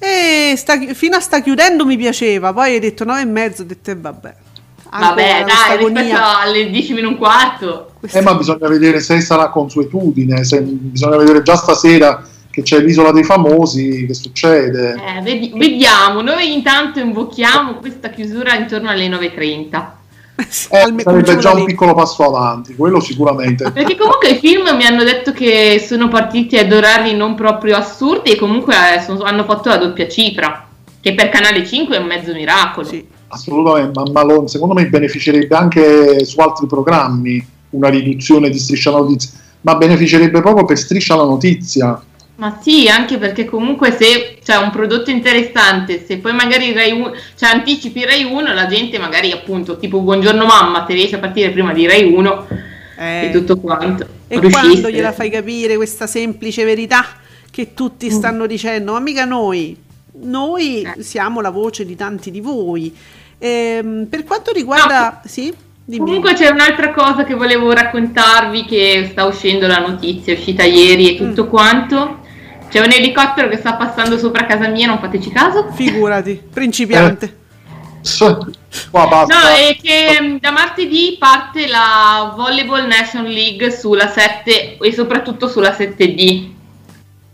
Eh, 0.00 0.54
sta 0.56 0.76
fino 0.94 1.14
a 1.16 1.20
sta 1.20 1.40
chiudendo 1.40 1.86
mi 1.86 1.96
piaceva, 1.96 2.52
poi 2.52 2.72
hai 2.72 2.80
detto 2.80 3.04
9 3.04 3.20
e 3.20 3.24
mezzo, 3.26 3.62
ho 3.62 3.64
detto 3.64 3.90
eh, 3.92 3.96
vabbè. 3.96 4.34
Vabbè, 4.98 5.44
dai, 5.44 5.76
rispetto 5.76 5.86
agonia. 5.86 6.40
alle 6.40 6.70
10 6.70 6.92
meno 6.94 7.08
un 7.08 7.16
quarto. 7.16 7.90
Questa- 7.98 8.18
Eh, 8.18 8.22
ma 8.22 8.34
bisogna 8.34 8.68
vedere 8.68 9.00
se 9.00 9.20
sarà 9.20 9.48
consuetudine, 9.50 10.42
se- 10.44 10.60
bisogna 10.62 11.16
vedere 11.16 11.42
già 11.42 11.56
stasera 11.56 12.24
che 12.50 12.62
c'è 12.62 12.80
l'isola 12.80 13.12
dei 13.12 13.22
famosi, 13.22 14.06
che 14.06 14.14
succede. 14.14 14.94
Eh, 14.94 15.20
vedi- 15.22 15.52
vediamo, 15.54 16.20
noi 16.22 16.52
intanto 16.52 16.98
invochiamo 16.98 17.74
questa 17.74 18.08
chiusura 18.10 18.54
intorno 18.54 18.88
alle 18.90 19.08
9.30. 19.08 19.96
Eh, 20.36 20.46
sarebbe 20.50 21.36
già 21.36 21.52
un 21.52 21.64
piccolo 21.66 21.92
passo 21.94 22.24
avanti, 22.24 22.74
quello 22.74 22.98
sicuramente. 22.98 23.70
Perché 23.72 23.94
comunque 23.96 24.30
i 24.30 24.38
film 24.38 24.74
mi 24.74 24.86
hanno 24.86 25.04
detto 25.04 25.32
che 25.32 25.84
sono 25.86 26.08
partiti 26.08 26.56
ad 26.56 26.72
orari 26.72 27.14
non 27.14 27.34
proprio 27.34 27.76
assurdi 27.76 28.30
e 28.32 28.36
comunque 28.36 28.74
eh, 28.96 29.00
sono- 29.02 29.22
hanno 29.22 29.44
fatto 29.44 29.68
la 29.68 29.76
doppia 29.76 30.08
cifra, 30.08 30.66
che 31.00 31.14
per 31.14 31.28
Canale 31.28 31.64
5 31.66 31.96
è 31.96 31.98
un 32.00 32.06
mezzo 32.06 32.32
miracolo. 32.32 32.86
Sì. 32.86 33.06
Assolutamente, 33.32 33.92
ma, 34.00 34.10
ma 34.10 34.22
lo- 34.24 34.46
secondo 34.48 34.74
me 34.74 34.86
beneficerebbe 34.88 35.54
anche 35.54 36.24
su 36.24 36.38
altri 36.40 36.66
programmi 36.66 37.46
una 37.70 37.88
riduzione 37.88 38.50
di 38.50 38.58
Striscia 38.58 38.90
la 38.90 38.98
Notizia, 38.98 39.38
ma 39.62 39.76
beneficerebbe 39.76 40.40
proprio 40.40 40.64
per 40.64 40.76
Striscia 40.78 41.14
la 41.14 41.24
Notizia. 41.24 42.02
Ma 42.36 42.58
sì, 42.60 42.88
anche 42.88 43.18
perché 43.18 43.44
comunque 43.44 43.92
se 43.92 44.38
c'è 44.42 44.56
un 44.56 44.70
prodotto 44.70 45.10
interessante, 45.10 46.04
se 46.06 46.16
poi 46.18 46.32
magari 46.32 46.72
Rai 46.72 46.90
1, 46.90 47.12
cioè 47.36 47.50
anticipi 47.50 48.04
Rai 48.04 48.24
1, 48.24 48.54
la 48.54 48.66
gente 48.66 48.98
magari 48.98 49.30
appunto 49.30 49.76
tipo 49.78 50.00
Buongiorno 50.00 50.46
Mamma 50.46 50.84
ti 50.84 50.94
riesce 50.94 51.16
a 51.16 51.18
partire 51.18 51.50
prima 51.50 51.72
di 51.74 51.86
Rai 51.86 52.10
1 52.12 52.46
Eh, 52.98 53.26
e 53.26 53.30
tutto 53.30 53.58
quanto. 53.60 54.06
E 54.26 54.40
Riuscisse. 54.40 54.68
quando 54.70 54.90
gliela 54.90 55.12
fai 55.12 55.28
capire 55.30 55.76
questa 55.76 56.06
semplice 56.06 56.64
verità 56.64 57.04
che 57.50 57.74
tutti 57.74 58.06
Mm. 58.06 58.10
stanno 58.10 58.46
dicendo, 58.46 58.92
ma 58.92 59.00
mica 59.00 59.24
noi, 59.26 59.76
noi 60.22 60.82
Eh. 60.82 61.02
siamo 61.02 61.40
la 61.42 61.50
voce 61.50 61.84
di 61.84 61.94
tanti 61.94 62.30
di 62.30 62.40
voi. 62.40 62.94
Ehm, 63.40 64.06
per 64.08 64.24
quanto 64.24 64.52
riguarda... 64.52 65.20
Sì? 65.24 65.52
Dimmi. 65.84 66.04
Comunque 66.04 66.34
c'è 66.34 66.48
un'altra 66.48 66.92
cosa 66.92 67.24
che 67.24 67.34
volevo 67.34 67.72
raccontarvi 67.72 68.64
che 68.64 69.08
sta 69.10 69.24
uscendo 69.24 69.66
la 69.66 69.78
notizia, 69.78 70.32
è 70.32 70.36
uscita 70.36 70.62
ieri 70.62 71.10
e 71.10 71.16
tutto 71.16 71.46
Mm. 71.46 71.48
quanto. 71.48 72.18
C'è 72.70 72.78
un 72.78 72.92
elicottero 72.92 73.48
che 73.48 73.56
sta 73.56 73.72
passando 73.74 74.16
sopra 74.16 74.46
casa 74.46 74.68
mia, 74.68 74.86
non 74.86 75.00
fateci 75.00 75.32
caso. 75.32 75.68
Figurati, 75.72 76.40
principiante. 76.52 77.38
Qua 78.90 79.06
basta. 79.08 79.34
No, 79.34 79.48
è 79.56 79.76
che 79.82 80.18
mm, 80.22 80.36
da 80.36 80.52
martedì 80.52 81.16
parte 81.18 81.66
la 81.66 82.32
Volleyball 82.36 82.86
National 82.86 83.30
League 83.32 83.72
sulla 83.72 84.06
7 84.08 84.78
e 84.78 84.92
soprattutto 84.92 85.48
sulla 85.48 85.72
7D. 85.76 86.48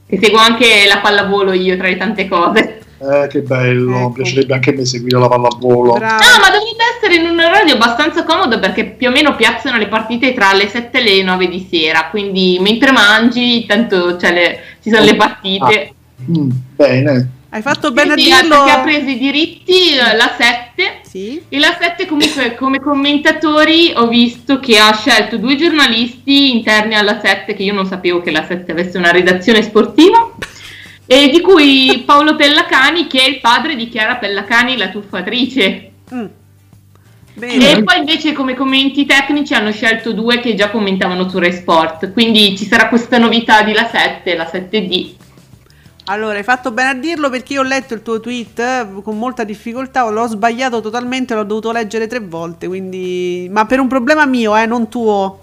Che 0.09 0.19
seguo 0.21 0.39
anche 0.39 0.87
la 0.89 0.99
pallavolo 0.99 1.53
io 1.53 1.77
tra 1.77 1.89
le 1.89 1.97
tante 1.99 2.27
cose. 2.27 2.81
Eh, 2.99 3.27
che 3.29 3.41
bello, 3.41 3.95
Ecco. 3.97 4.09
mi 4.09 4.13
piacerebbe 4.15 4.55
anche 4.55 4.71
a 4.71 4.73
me 4.75 4.85
seguire 4.87 5.19
la 5.19 5.29
pallavolo. 5.29 5.93
Bravo. 5.95 6.15
Ah, 6.15 6.39
ma 6.41 6.49
dovrebbe 6.51 6.83
essere 6.97 7.15
in 7.17 7.29
un 7.29 7.39
orario 7.39 7.75
abbastanza 7.75 8.25
comodo 8.25 8.59
perché 8.59 8.85
più 8.87 9.09
o 9.09 9.11
meno 9.11 9.37
piazzano 9.37 9.77
le 9.77 9.87
partite 9.89 10.33
tra 10.33 10.53
le 10.55 10.67
7 10.69 10.99
e 10.99 11.03
le 11.03 11.23
9 11.23 11.49
di 11.49 11.67
sera. 11.71 12.09
Quindi 12.11 12.59
mentre 12.61 12.93
mangi, 12.93 13.67
tanto 13.67 14.17
c'è 14.17 14.33
le- 14.33 14.61
ci 14.83 14.91
sono 14.91 15.05
le 15.05 15.15
partite. 15.17 15.93
Mm, 16.31 16.51
bene, 16.77 17.31
Hai 17.51 17.63
fatto 17.63 17.91
bene 17.93 18.11
a 18.11 18.15
Quindi, 18.15 18.33
dirlo. 18.33 18.57
perché 18.65 18.71
ha 18.71 18.83
preso 18.83 19.09
i 19.09 19.19
diritti 19.19 19.93
eh, 19.95 20.17
la 20.17 20.35
7 20.37 21.01
Sì. 21.09 21.41
E 21.49 21.59
la 21.59 21.75
7 21.81 22.05
comunque 22.07 22.55
come 22.55 22.81
commentatori 22.81 23.93
ho 23.95 24.09
visto 24.09 24.59
che 24.61 24.79
ha 24.79 24.93
scelto 24.95 25.39
due 25.39 25.57
giornalisti 25.57 26.55
interni 26.55 26.97
alla 26.97 27.19
7 27.21 27.55
che 27.55 27.63
io 27.63 27.73
non 27.73 27.87
sapevo 27.87 28.21
che 28.21 28.31
la 28.31 28.45
7 28.45 28.73
avesse 28.73 28.99
una 28.99 29.11
redazione 29.11 29.63
sportiva 29.63 30.33
e 31.07 31.29
di 31.29 31.41
cui 31.41 32.03
Paolo 32.05 32.35
Pellacani 32.37 33.07
che 33.07 33.21
è 33.21 33.29
il 33.29 33.41
padre 33.41 33.77
di 33.77 33.89
Chiara 33.89 34.17
Pellacani 34.17 34.77
la 34.77 34.89
tuffatrice 34.89 35.91
Mm. 36.15 36.27
E 37.39 37.83
poi 37.83 37.99
invece 37.99 38.33
come 38.33 38.55
commenti 38.55 39.05
tecnici 39.05 39.53
hanno 39.53 39.73
scelto 39.73 40.13
due 40.13 40.39
che 40.41 40.55
già 40.55 40.71
commentavano 40.71 41.29
su 41.29 41.39
Rai 41.39 41.53
Sport 41.53 42.13
quindi 42.13 42.57
ci 42.57 42.65
sarà 42.65 42.89
questa 42.89 43.19
novità 43.19 43.63
di 43.63 43.73
la 43.73 43.87
7 43.87 44.37
la 44.37 44.49
7D 44.51 45.15
Allora, 46.05 46.39
hai 46.39 46.45
fatto 46.45 46.71
bene 46.71 46.91
a 46.91 46.95
dirlo 46.95 47.29
perché 47.29 47.55
io 47.55 47.61
ho 47.61 47.65
letto 47.65 47.93
il 47.93 48.03
tuo 48.03 48.21
tweet 48.21 48.59
eh, 48.61 48.87
con 49.03 49.19
molta 49.19 49.43
difficoltà, 49.43 50.09
l'ho 50.09 50.27
sbagliato 50.29 50.81
totalmente, 50.81 51.35
l'ho 51.35 51.43
dovuto 51.43 51.73
leggere 51.73 52.07
tre 52.07 52.21
volte, 52.21 52.69
quindi... 52.69 53.49
Ma 53.51 53.67
per 53.67 53.81
un 53.81 53.89
problema 53.89 54.25
mio, 54.25 54.57
eh, 54.57 54.67
non 54.67 54.89
tuo. 54.89 55.41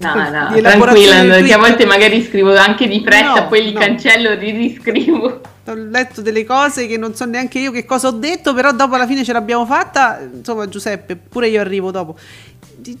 No, 0.00 0.14
no, 0.14 0.60
tranquilla, 0.62 1.24
perché 1.24 1.52
a 1.52 1.58
volte 1.58 1.84
magari 1.84 2.22
scrivo 2.22 2.56
anche 2.56 2.88
di 2.88 3.02
fretta, 3.04 3.40
no, 3.40 3.48
poi 3.48 3.64
li 3.64 3.72
no. 3.72 3.80
cancello 3.80 4.30
e 4.30 4.36
li 4.36 4.50
riscrivo. 4.50 5.40
Ho 5.66 5.74
letto 5.74 6.22
delle 6.22 6.46
cose 6.46 6.86
che 6.86 6.96
non 6.96 7.14
so 7.14 7.26
neanche 7.26 7.58
io 7.58 7.70
che 7.70 7.84
cosa 7.84 8.08
ho 8.08 8.12
detto, 8.12 8.54
però 8.54 8.72
dopo 8.72 8.94
alla 8.94 9.06
fine 9.06 9.24
ce 9.24 9.34
l'abbiamo 9.34 9.66
fatta. 9.66 10.18
Insomma, 10.20 10.66
Giuseppe, 10.68 11.16
pure 11.16 11.48
io 11.48 11.60
arrivo 11.60 11.90
dopo. 11.90 12.16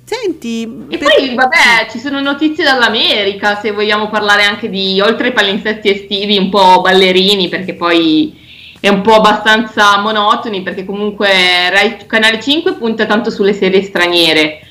Senti, 0.04 0.64
e 0.90 0.98
per... 0.98 1.08
poi 1.08 1.34
vabbè, 1.34 1.88
ci 1.90 1.98
sono 1.98 2.20
notizie 2.20 2.64
dall'America. 2.64 3.58
Se 3.58 3.70
vogliamo 3.70 4.10
parlare 4.10 4.42
anche 4.42 4.68
di 4.68 5.00
oltre 5.00 5.28
ai 5.28 5.32
palinsetti 5.32 5.88
estivi, 5.88 6.36
un 6.36 6.50
po' 6.50 6.82
ballerini, 6.82 7.48
perché 7.48 7.72
poi 7.72 8.38
è 8.78 8.88
un 8.88 9.00
po' 9.00 9.14
abbastanza 9.14 9.98
monotoni. 10.00 10.62
Perché 10.62 10.84
comunque 10.84 11.30
Rai 11.70 11.96
Canale 12.06 12.42
5 12.42 12.74
punta 12.74 13.06
tanto 13.06 13.30
sulle 13.30 13.54
serie 13.54 13.82
straniere 13.82 14.66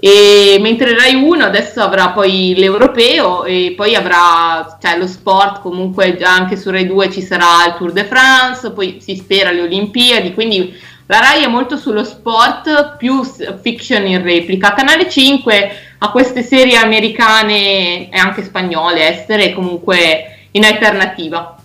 e 0.00 0.58
mentre 0.60 0.96
Rai 0.96 1.14
1 1.14 1.44
adesso 1.44 1.80
avrà 1.80 2.10
poi 2.10 2.54
l'europeo 2.56 3.44
e 3.44 3.74
poi 3.76 3.94
avrà 3.96 4.78
cioè, 4.80 4.96
lo 4.96 5.06
sport, 5.06 5.60
comunque 5.60 6.16
anche 6.22 6.56
su 6.56 6.70
Rai 6.70 6.86
2 6.86 7.10
ci 7.10 7.20
sarà 7.20 7.66
il 7.66 7.74
Tour 7.76 7.92
de 7.92 8.04
France, 8.04 8.70
poi 8.70 8.98
si 9.00 9.16
spera 9.16 9.50
le 9.50 9.62
Olimpiadi, 9.62 10.34
quindi 10.34 10.72
la 11.06 11.20
Rai 11.20 11.42
è 11.42 11.48
molto 11.48 11.76
sullo 11.76 12.04
sport 12.04 12.96
più 12.96 13.24
fiction 13.24 14.06
in 14.06 14.22
replica. 14.22 14.74
Canale 14.74 15.08
5 15.08 15.70
ha 15.98 16.10
queste 16.10 16.42
serie 16.42 16.76
americane 16.76 18.10
e 18.10 18.18
anche 18.18 18.44
spagnole, 18.44 19.08
estere, 19.08 19.52
comunque 19.52 20.46
in 20.52 20.64
alternativa. 20.64 21.57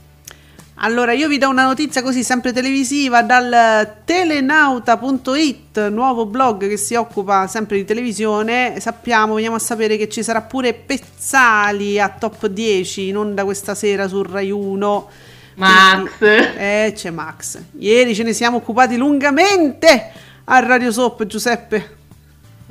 Allora, 0.84 1.14
io 1.14 1.30
vi 1.30 1.38
do 1.38 1.47
una 1.47 1.64
notizia 1.64 2.01
così, 2.01 2.26
sempre 2.26 2.51
televisiva, 2.51 3.22
dal 3.22 3.99
telenauta.it, 4.03 5.88
nuovo 5.88 6.26
blog 6.26 6.68
che 6.68 6.76
si 6.76 6.95
occupa 6.95 7.47
sempre 7.47 7.77
di 7.77 7.85
televisione. 7.85 8.81
Sappiamo, 8.81 9.35
veniamo 9.35 9.55
a 9.55 9.60
sapere 9.60 9.95
che 9.95 10.10
ci 10.10 10.22
sarà 10.23 10.41
pure 10.41 10.73
Pezzali 10.73 12.01
a 12.01 12.10
top 12.10 12.47
10 12.47 13.07
in 13.07 13.15
onda 13.15 13.45
questa 13.45 13.76
sera 13.76 14.10
su 14.10 14.23
Rai 14.23 14.51
1. 14.51 15.10
Max. 15.55 16.18
Quindi, 16.18 16.57
eh, 16.57 16.91
c'è 16.93 17.11
Max. 17.11 17.61
Ieri 17.77 18.14
ce 18.14 18.23
ne 18.23 18.34
siamo 18.34 18.57
occupati 18.57 18.97
lungamente 18.97 20.11
a 20.43 20.60
Radio 20.60 20.91
Soap, 20.91 21.26
Giuseppe. 21.26 21.95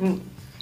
Mm. 0.03 0.15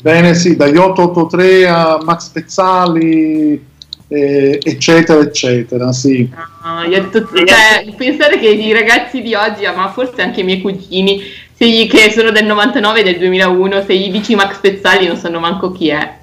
Bene, 0.03 0.35
sì, 0.35 0.55
dagli 0.55 0.77
883 0.77 1.69
a 1.69 2.01
Max 2.01 2.29
Pezzali 2.29 3.70
eh, 4.11 4.59
eccetera, 4.61 5.21
eccetera. 5.21 5.93
Sì. 5.93 6.29
No, 6.65 6.89
detto, 6.89 7.29
cioè, 7.33 7.87
pensare 7.97 8.41
che 8.41 8.49
i 8.49 8.73
ragazzi 8.73 9.23
di 9.23 9.35
oggi, 9.35 9.63
ma 9.75 9.91
forse 9.93 10.21
anche 10.23 10.41
i 10.41 10.45
miei 10.45 10.61
cugini, 10.61 11.23
gli, 11.57 11.89
che 11.89 12.11
sono 12.11 12.33
del 12.33 12.45
99 12.45 13.01
e 13.01 13.03
del 13.05 13.19
2001, 13.19 13.85
se 13.85 13.97
gli 13.97 14.11
dici 14.11 14.35
Max 14.35 14.59
Pezzali 14.59 15.07
non 15.07 15.17
sanno 15.17 15.39
manco 15.39 15.71
chi 15.71 15.89
è. 15.91 16.19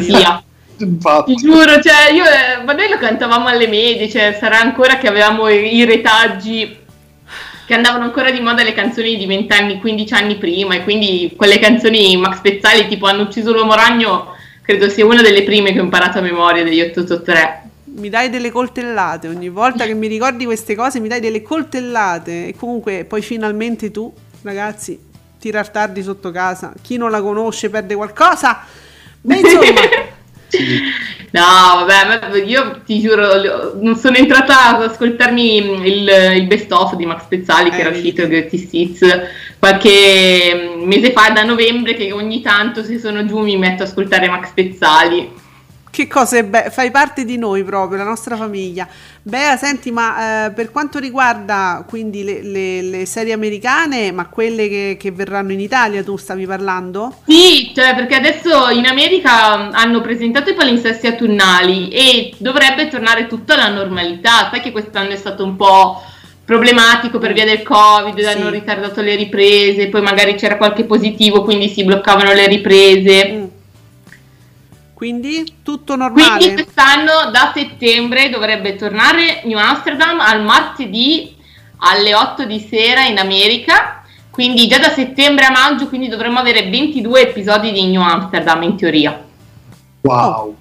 Sia. 0.00 0.42
Ti 0.76 1.34
giuro, 1.34 1.80
cioè, 1.80 2.12
io, 2.12 2.24
eh, 2.24 2.64
ma 2.64 2.72
noi 2.72 2.88
lo 2.88 2.96
cantavamo 2.98 3.46
alle 3.48 3.68
medie, 3.68 4.08
cioè, 4.08 4.36
sarà 4.38 4.60
ancora 4.60 4.98
che 4.98 5.08
avevamo 5.08 5.48
i, 5.48 5.76
i 5.76 5.84
retaggi 5.84 6.76
che 7.66 7.74
andavano 7.74 8.04
ancora 8.04 8.30
di 8.30 8.40
moda 8.40 8.64
le 8.64 8.72
canzoni 8.72 9.16
di 9.16 9.26
20 9.26 9.52
anni, 9.52 9.78
15 9.78 10.14
anni 10.14 10.36
prima 10.36 10.74
e 10.74 10.82
quindi 10.82 11.32
quelle 11.36 11.60
canzoni 11.60 12.16
Max 12.16 12.40
Pezzali 12.40 12.88
tipo 12.88 13.06
hanno 13.06 13.22
ucciso 13.22 13.52
l'uomo 13.52 13.74
ragno 13.74 14.34
credo 14.62 14.88
sia 14.88 15.04
una 15.04 15.20
delle 15.20 15.42
prime 15.42 15.72
che 15.72 15.80
ho 15.80 15.82
imparato 15.82 16.18
a 16.18 16.22
memoria 16.22 16.64
degli 16.64 16.80
883. 16.80 17.60
Mi 17.94 18.08
dai 18.08 18.30
delle 18.30 18.50
coltellate 18.50 19.28
ogni 19.28 19.50
volta 19.50 19.84
che 19.84 19.92
mi 19.92 20.06
ricordi 20.06 20.44
queste 20.44 20.74
cose, 20.74 21.00
mi 21.00 21.08
dai 21.08 21.20
delle 21.20 21.42
coltellate. 21.42 22.46
E 22.48 22.54
comunque, 22.56 23.04
poi 23.04 23.20
finalmente 23.20 23.90
tu, 23.90 24.12
ragazzi, 24.42 24.98
tirar 25.38 25.68
tardi 25.68 26.02
sotto 26.02 26.30
casa. 26.30 26.72
Chi 26.80 26.96
non 26.96 27.10
la 27.10 27.20
conosce 27.20 27.68
perde 27.68 27.94
qualcosa. 27.94 28.64
Ma 29.22 29.36
insomma. 29.36 30.10
No, 31.32 31.86
vabbè, 31.86 32.42
io 32.44 32.82
ti 32.84 33.00
giuro, 33.00 33.72
non 33.80 33.96
sono 33.96 34.16
entrata 34.16 34.76
ad 34.76 34.82
ascoltarmi 34.82 35.56
il, 35.56 36.36
il 36.36 36.46
best 36.46 36.70
of 36.72 36.94
di 36.94 37.06
Max 37.06 37.24
Pezzali 37.26 37.70
che 37.70 37.76
eh, 37.76 37.80
era 37.80 37.88
uscito 37.88 38.26
Greatest 38.26 38.68
Hits 38.70 39.00
qualche 39.58 40.74
mese 40.84 41.12
fa, 41.12 41.30
da 41.30 41.44
novembre, 41.44 41.94
che 41.94 42.12
ogni 42.12 42.42
tanto 42.42 42.82
se 42.82 42.98
sono 42.98 43.24
giù 43.24 43.38
mi 43.38 43.56
metto 43.56 43.84
ad 43.84 43.88
ascoltare 43.88 44.28
Max 44.28 44.50
Pezzali. 44.52 45.32
Che 45.92 46.08
cose 46.08 46.42
be- 46.44 46.70
fai 46.70 46.90
parte 46.90 47.26
di 47.26 47.36
noi 47.36 47.62
proprio, 47.64 47.98
la 47.98 48.04
nostra 48.04 48.34
famiglia. 48.34 48.88
Bea, 49.20 49.58
senti, 49.58 49.90
ma 49.90 50.46
eh, 50.46 50.50
per 50.52 50.70
quanto 50.70 50.98
riguarda 50.98 51.84
quindi 51.86 52.24
le, 52.24 52.42
le, 52.42 52.80
le 52.80 53.04
serie 53.04 53.34
americane, 53.34 54.10
ma 54.10 54.26
quelle 54.28 54.70
che, 54.70 54.96
che, 54.98 55.10
verranno 55.10 55.52
in 55.52 55.60
Italia, 55.60 56.02
tu 56.02 56.16
stavi 56.16 56.46
parlando? 56.46 57.16
Sì, 57.26 57.72
cioè 57.74 57.94
perché 57.94 58.14
adesso 58.14 58.70
in 58.70 58.86
America 58.86 59.70
hanno 59.70 60.00
presentato 60.00 60.48
i 60.48 60.54
palinsesti 60.54 61.08
autunnali 61.08 61.90
e 61.90 62.32
dovrebbe 62.38 62.88
tornare 62.88 63.26
tutto 63.26 63.52
alla 63.52 63.68
normalità. 63.68 64.48
Sai 64.50 64.62
che 64.62 64.72
quest'anno 64.72 65.10
è 65.10 65.16
stato 65.16 65.44
un 65.44 65.56
po' 65.56 66.02
problematico 66.42 67.18
per 67.18 67.34
via 67.34 67.44
del 67.44 67.62
covid, 67.62 68.18
sì. 68.18 68.24
hanno 68.24 68.48
ritardato 68.48 69.02
le 69.02 69.14
riprese, 69.14 69.88
poi 69.88 70.00
magari 70.00 70.36
c'era 70.36 70.56
qualche 70.56 70.84
positivo, 70.84 71.42
quindi 71.42 71.68
si 71.68 71.84
bloccavano 71.84 72.32
le 72.32 72.46
riprese. 72.46 73.30
Mm 73.30 73.51
quindi 75.02 75.54
tutto 75.64 75.96
normale. 75.96 76.36
Quindi 76.36 76.62
quest'anno 76.62 77.32
da 77.32 77.50
settembre 77.52 78.30
dovrebbe 78.30 78.76
tornare 78.76 79.40
New 79.46 79.58
Amsterdam 79.58 80.20
al 80.20 80.44
martedì 80.44 81.34
alle 81.78 82.14
8 82.14 82.44
di 82.44 82.60
sera 82.60 83.02
in 83.02 83.18
America. 83.18 84.04
Quindi 84.30 84.68
già 84.68 84.78
da 84.78 84.90
settembre 84.90 85.46
a 85.46 85.50
maggio, 85.50 85.88
quindi 85.88 86.06
dovremmo 86.06 86.38
avere 86.38 86.70
22 86.70 87.20
episodi 87.20 87.72
di 87.72 87.84
New 87.88 88.00
Amsterdam 88.00 88.62
in 88.62 88.76
teoria. 88.76 89.20
Wow. 90.02 90.54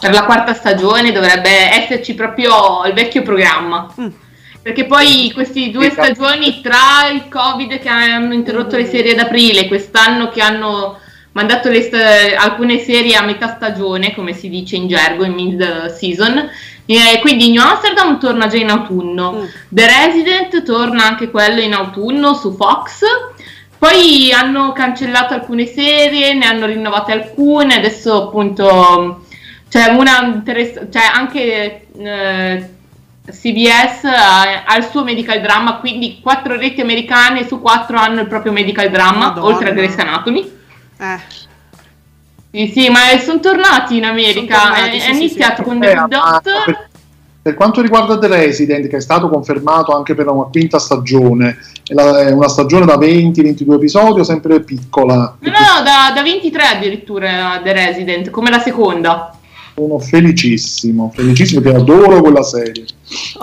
Per 0.00 0.12
la 0.12 0.22
quarta 0.22 0.54
stagione 0.54 1.10
dovrebbe 1.10 1.50
esserci 1.50 2.14
proprio 2.14 2.84
il 2.84 2.92
vecchio 2.92 3.22
programma. 3.22 3.92
Mm. 4.00 4.08
Perché 4.62 4.84
poi 4.84 5.32
queste 5.34 5.70
due 5.70 5.90
stagioni 5.90 6.60
tra 6.60 7.08
il 7.12 7.28
Covid 7.28 7.80
che 7.80 7.88
hanno 7.88 8.32
interrotto 8.32 8.76
le 8.76 8.86
serie 8.86 9.14
ad 9.14 9.18
aprile, 9.18 9.66
quest'anno 9.66 10.28
che 10.28 10.40
hanno 10.40 11.00
mandato 11.32 11.72
st- 11.72 12.34
alcune 12.36 12.78
serie 12.78 13.16
a 13.16 13.24
metà 13.24 13.54
stagione, 13.54 14.14
come 14.14 14.32
si 14.32 14.48
dice 14.48 14.76
in 14.76 14.88
gergo, 14.88 15.24
in 15.24 15.32
mid-season. 15.32 16.50
E 16.86 17.18
quindi 17.20 17.50
New 17.50 17.62
Amsterdam 17.62 18.18
torna 18.18 18.46
già 18.46 18.56
in 18.56 18.70
autunno. 18.70 19.32
Mm. 19.32 19.44
The 19.68 19.86
Resident 19.86 20.62
torna 20.62 21.04
anche 21.04 21.30
quello 21.30 21.60
in 21.60 21.74
autunno 21.74 22.34
su 22.34 22.54
Fox. 22.54 23.02
Poi 23.78 24.32
hanno 24.32 24.72
cancellato 24.72 25.34
alcune 25.34 25.66
serie, 25.66 26.34
ne 26.34 26.46
hanno 26.46 26.66
rinnovate 26.66 27.12
alcune, 27.12 27.76
adesso 27.76 28.24
appunto 28.24 29.24
c'è 29.70 29.90
una 29.90 30.24
interessante, 30.24 30.90
cioè 30.90 31.02
anche 31.14 31.86
eh, 31.96 32.68
CBS 33.30 34.04
ha, 34.04 34.64
ha, 34.64 34.76
il 34.76 34.88
suo 34.90 35.04
medical 35.04 35.40
drama, 35.40 35.76
quindi 35.76 36.18
quattro 36.20 36.56
reti 36.56 36.80
americane 36.80 37.46
su 37.46 37.60
quattro 37.60 37.98
hanno 37.98 38.22
il 38.22 38.26
proprio 38.26 38.50
medical 38.50 38.90
drama, 38.90 39.26
Madonna. 39.26 39.46
oltre 39.46 39.68
a 39.68 39.72
Grace 39.72 40.00
Anatomy. 40.00 40.56
Eh. 40.98 41.46
Sì, 42.50 42.72
sì, 42.74 42.88
ma 42.88 43.00
sono 43.22 43.40
tornati 43.40 43.96
in 43.96 44.04
America. 44.04 44.58
Tornati, 44.58 44.96
è, 44.96 45.00
sì, 45.00 45.10
è 45.10 45.14
iniziato 45.14 45.62
sì, 45.62 45.68
con 45.68 45.80
The 45.80 45.90
eh, 45.90 45.94
Doctor. 45.94 46.64
Per, 46.64 46.88
per, 47.42 47.54
quanto 47.54 47.82
riguarda 47.82 48.18
The 48.18 48.26
Resident, 48.26 48.88
che 48.88 48.96
è 48.96 49.00
stato 49.00 49.28
confermato 49.28 49.94
anche 49.94 50.14
per 50.14 50.28
una 50.28 50.44
quinta 50.44 50.78
stagione, 50.78 51.58
è, 51.86 51.92
la, 51.92 52.20
è 52.20 52.32
una 52.32 52.48
stagione 52.48 52.86
da 52.86 52.96
20-22 52.96 53.74
episodi 53.74 54.20
o 54.20 54.24
sempre 54.24 54.60
piccola? 54.60 55.36
No, 55.38 55.50
no, 55.50 55.82
da, 55.84 56.12
da 56.14 56.22
23 56.22 56.62
addirittura 56.64 57.60
The 57.62 57.72
Resident, 57.72 58.30
come 58.30 58.50
la 58.50 58.60
seconda. 58.60 59.32
Sono 59.74 59.98
felicissimo, 59.98 61.12
felicissimo 61.14 61.60
che 61.60 61.74
adoro 61.74 62.20
quella 62.22 62.42
serie. 62.42 62.86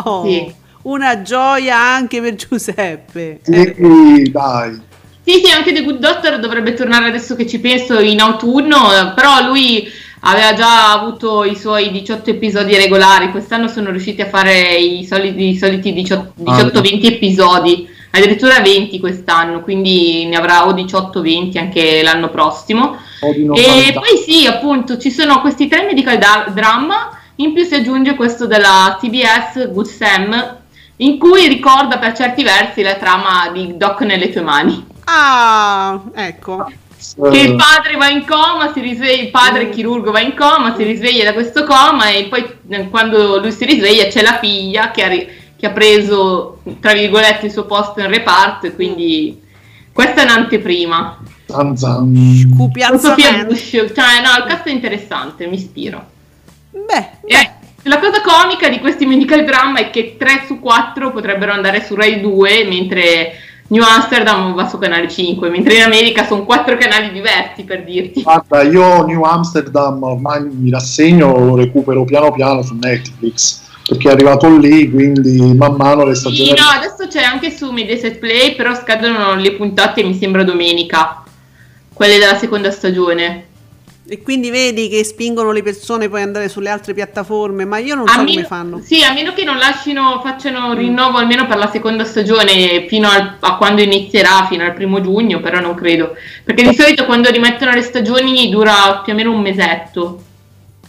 Oh, 0.03 0.26
sì. 0.26 0.53
Una 0.82 1.22
gioia 1.22 1.80
anche 1.80 2.22
per 2.22 2.36
Giuseppe. 2.36 3.40
Sì, 3.41 3.52
eh. 3.52 4.30
dai. 4.32 4.82
Sì, 5.26 5.41
sì, 5.43 5.52
anche 5.52 5.73
The 5.73 5.81
Good 5.81 5.97
Doctor 5.97 6.38
dovrebbe 6.38 6.76
tornare 6.76 7.07
adesso 7.07 7.35
che 7.35 7.47
ci 7.47 7.60
penso 7.60 7.99
in 7.99 8.22
autunno, 8.22 9.11
però 9.15 9.43
lui 9.47 9.91
aveva 10.19 10.53
già 10.53 10.91
avuto 10.93 11.43
i 11.43 11.56
suoi 11.56 11.89
18 11.89 12.30
episodi 12.30 12.76
regolari, 12.76 13.31
quest'anno 13.31 13.68
sono 13.68 13.89
riusciti 13.89 14.22
a 14.22 14.27
fare 14.27 14.76
i 14.76 15.03
soliti, 15.03 15.49
i 15.49 15.57
soliti 15.57 15.93
18-20 15.93 16.31
ah, 16.45 17.07
episodi, 17.07 17.88
addirittura 18.11 18.60
20 18.60 18.99
quest'anno, 18.99 19.61
quindi 19.61 20.26
ne 20.26 20.35
avrà 20.35 20.68
o 20.68 20.73
18-20 20.73 21.57
anche 21.57 22.03
l'anno 22.03 22.30
prossimo. 22.30 22.95
E 23.19 23.93
poi 23.93 24.18
sì, 24.23 24.45
appunto, 24.45 24.99
ci 24.99 25.10
sono 25.10 25.41
questi 25.41 25.68
tre 25.68 25.85
medical 25.85 26.19
da- 26.19 26.52
drama, 26.53 27.18
in 27.38 27.52
più 27.53 27.64
si 27.64 27.73
aggiunge 27.73 28.14
questo 28.14 28.45
della 28.45 28.95
TBS 29.02 29.72
Good 29.72 29.88
Sam, 29.88 30.57
in 30.97 31.18
cui 31.18 31.47
ricorda 31.47 31.97
per 31.97 32.14
certi 32.14 32.43
versi 32.43 32.84
la 32.84 32.93
trama 32.93 33.49
di 33.52 33.76
Doc 33.76 34.02
nelle 34.02 34.30
tue 34.30 34.41
mani. 34.41 34.93
Ah, 35.06 36.02
ecco. 36.14 36.65
Che 36.65 37.38
il 37.38 37.56
padre 37.56 37.98
va 37.98 38.10
in 38.10 38.26
coma, 38.26 38.72
si 38.73 38.82
risveglia, 38.82 39.22
il 39.22 39.30
padre 39.30 39.65
mm. 39.65 39.72
chirurgo 39.72 40.11
va 40.11 40.19
in 40.19 40.36
coma, 40.36 40.76
si 40.76 40.84
risveglia 40.84 41.23
da 41.23 41.34
questo 41.34 41.64
coma 41.64 42.10
e 42.10 42.26
poi 42.26 42.45
eh, 42.68 42.90
quando 42.90 43.40
lui 43.40 43.52
si 43.52 43.65
risveglia 43.65 44.07
c'è 44.07 44.22
la 44.22 44.40
figlia 44.40 44.91
che 44.91 45.03
ha, 45.03 45.10
che 45.10 45.65
ha 45.65 45.72
preso, 45.72 46.61
tra 46.80 46.94
virgolette, 46.94 47.45
il 47.45 47.52
suo 47.52 47.65
posto 47.65 47.99
in 47.99 48.10
reparto 48.10 48.65
e 48.65 48.76
quindi 48.76 49.41
questa 49.91 50.22
è 50.22 50.23
un'anteprima. 50.23 51.19
Zan 51.45 51.77
zan. 51.77 52.52
Scupiazzamento. 52.53 53.56
Cioè, 53.56 54.22
no, 54.22 54.44
il 54.44 54.45
cast 54.48 54.65
è 54.65 54.72
interessante, 54.72 55.48
mi 55.48 55.56
ispiro. 55.56 56.03
Beh, 56.72 57.10
beh. 57.22 57.52
La 57.84 57.99
cosa 57.99 58.19
comica 58.22 58.68
di 58.68 58.80
questi 58.80 59.06
medical 59.06 59.45
drama 59.45 59.77
è 59.77 59.90
che 59.91 60.15
3 60.18 60.45
su 60.48 60.60
4 60.60 61.11
potrebbero 61.11 61.52
andare 61.52 61.86
su 61.86 61.94
Rai 61.94 62.19
2, 62.19 62.65
mentre 62.65 63.34
New 63.68 63.82
Amsterdam 63.82 64.54
va 64.54 64.68
su 64.68 64.78
canale 64.78 65.10
5, 65.10 65.50
mentre 65.50 65.76
in 65.76 65.82
America 65.82 66.26
sono 66.26 66.46
4 66.46 66.78
canali 66.78 67.12
diversi 67.12 67.64
per 67.64 67.84
dirti. 67.84 68.22
Guarda, 68.22 68.62
io 68.62 69.04
New 69.06 69.24
Amsterdam 69.24 70.04
ormai 70.04 70.48
mi 70.52 70.70
rassegno, 70.70 71.36
lo 71.38 71.56
recupero 71.56 72.04
piano 72.04 72.32
piano 72.32 72.62
su 72.62 72.78
Netflix 72.80 73.64
perché 73.88 74.10
è 74.10 74.12
arrivato 74.12 74.56
lì, 74.58 74.90
quindi 74.90 75.54
man 75.56 75.76
mano 75.76 76.06
le 76.06 76.16
stagioni. 76.16 76.50
Sì, 76.50 76.56
no, 76.56 76.68
adesso 76.76 77.08
c'è 77.08 77.24
anche 77.24 77.52
su 77.52 77.72
Mediaset 77.72 78.18
Play, 78.18 78.56
però 78.56 78.74
scadono 78.76 79.36
le 79.36 79.54
puntate, 79.54 80.04
mi 80.04 80.16
sembra 80.16 80.44
domenica, 80.44 81.24
quelle 81.94 82.18
della 82.18 82.38
seconda 82.38 82.72
stagione. 82.72 83.46
E 84.07 84.22
quindi 84.22 84.52
vedi 84.52 84.88
che 84.88 85.03
spingono 85.03 85.52
le 85.52 85.64
persone 85.64 86.07
poi 86.07 86.22
ad 86.22 86.27
andare 86.27 86.48
sulle 86.48 86.69
altre 86.69 86.94
piattaforme, 86.94 87.65
ma 87.65 87.80
io 87.80 87.95
non 87.95 88.07
a 88.07 88.11
so 88.11 88.18
meno, 88.19 88.32
come 88.34 88.45
fanno. 88.45 88.82
Sì, 88.84 89.02
a 89.02 89.11
meno 89.11 89.34
che 89.34 89.44
non 89.44 89.57
lasciano, 89.57 90.22
facciano 90.23 90.68
un 90.68 90.76
rinnovo 90.76 91.18
almeno 91.18 91.48
per 91.48 91.57
la 91.57 91.72
seconda 91.72 92.06
stagione 92.06 92.86
fino 92.88 93.10
al, 93.10 93.38
a 93.40 93.57
quando 93.57 93.82
inizierà, 93.82 94.45
fino 94.48 94.64
al 94.64 94.76
primo 94.76 95.02
giugno, 95.02 95.40
però 95.40 95.60
non 95.60 95.73
credo. 95.73 96.14
Perché 96.44 96.61
di 96.69 96.76
solito 96.76 97.06
quando 97.06 97.32
rimettono 97.32 97.72
le 97.72 97.82
stagioni 97.82 98.48
dura 98.49 99.02
più 99.03 99.14
o 99.14 99.15
meno 99.15 99.32
un 99.32 99.41
mesetto. 99.41 100.22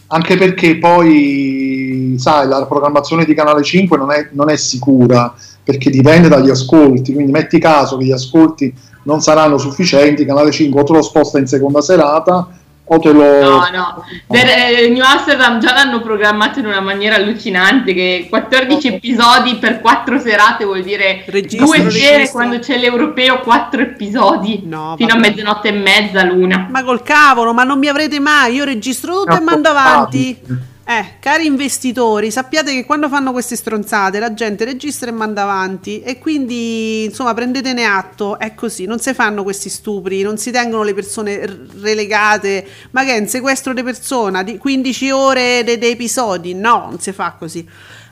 Anche 0.09 0.37
perché 0.37 0.77
poi, 0.77 2.13
sai, 2.19 2.47
la 2.47 2.67
programmazione 2.67 3.25
di 3.25 3.33
Canale 3.33 3.63
5 3.63 3.97
non 3.97 4.11
è, 4.11 4.29
non 4.33 4.51
è 4.51 4.55
sicura, 4.57 5.33
perché 5.63 5.89
dipende 5.89 6.27
dagli 6.27 6.51
ascolti, 6.51 7.13
quindi 7.13 7.31
metti 7.31 7.57
caso 7.57 7.97
che 7.97 8.05
gli 8.05 8.11
ascolti 8.11 8.71
non 9.03 9.21
saranno 9.21 9.57
sufficienti, 9.57 10.23
Canale 10.23 10.51
5 10.51 10.79
o 10.79 10.83
te 10.83 10.93
lo 10.93 11.01
sposta 11.01 11.39
in 11.39 11.47
seconda 11.47 11.81
serata 11.81 12.47
o 12.89 12.99
te 12.99 13.11
lo... 13.11 13.41
No, 13.41 13.67
no, 13.71 14.05
per 14.27 14.45
eh, 14.47 14.89
New 14.89 15.03
Amsterdam 15.03 15.59
già 15.59 15.73
l'hanno 15.73 16.01
programmato 16.01 16.59
in 16.59 16.65
una 16.65 16.79
maniera 16.79 17.15
allucinante 17.15 17.93
che 17.93 18.27
14 18.29 18.87
episodi 18.87 19.55
per 19.55 19.81
4 19.81 20.19
serate 20.19 20.63
vuol 20.63 20.83
dire 20.83 21.23
registro, 21.27 21.65
due 21.65 21.89
sere 21.89 22.29
quando 22.29 22.59
c'è 22.59 22.77
l'europeo 22.77 23.39
4 23.41 23.81
episodi 23.81 24.61
no, 24.65 24.95
fino 24.97 25.13
a 25.13 25.17
mezzanotte 25.17 25.67
e 25.67 25.73
mezza 25.73 26.23
l'una. 26.23 26.67
Ma 26.69 26.83
col 26.83 27.03
cavolo, 27.03 27.53
ma 27.53 27.63
non 27.63 27.77
mi 27.77 27.87
avrete 27.87 28.19
mai, 28.19 28.55
io 28.55 28.63
registro 28.63 29.19
tutto 29.19 29.31
no, 29.31 29.37
e 29.37 29.41
mando 29.41 29.69
avanti. 29.69 30.75
Eh, 30.89 31.15
cari 31.19 31.45
investitori, 31.45 32.31
sappiate 32.31 32.71
che 32.71 32.85
quando 32.85 33.09
fanno 33.09 33.33
queste 33.33 33.57
stronzate 33.57 34.19
la 34.19 34.33
gente 34.33 34.63
registra 34.63 35.09
e 35.09 35.11
manda 35.11 35.41
avanti 35.41 35.99
e 35.99 36.17
quindi 36.17 37.03
insomma 37.03 37.33
prendetene 37.33 37.83
atto, 37.83 38.39
è 38.39 38.55
così, 38.55 38.85
non 38.85 38.97
si 38.97 39.13
fanno 39.13 39.43
questi 39.43 39.67
stupri, 39.67 40.21
non 40.21 40.37
si 40.37 40.49
tengono 40.49 40.83
le 40.83 40.93
persone 40.93 41.45
relegate, 41.81 42.65
ma 42.91 43.03
che 43.03 43.17
un 43.17 43.27
sequestro 43.27 43.73
di 43.73 43.83
persona 43.83 44.43
di 44.43 44.57
15 44.57 45.11
ore 45.11 45.63
de 45.65 45.73
episodi, 45.73 46.53
no, 46.53 46.85
non 46.89 47.01
si 47.01 47.11
fa 47.11 47.35
così. 47.37 47.67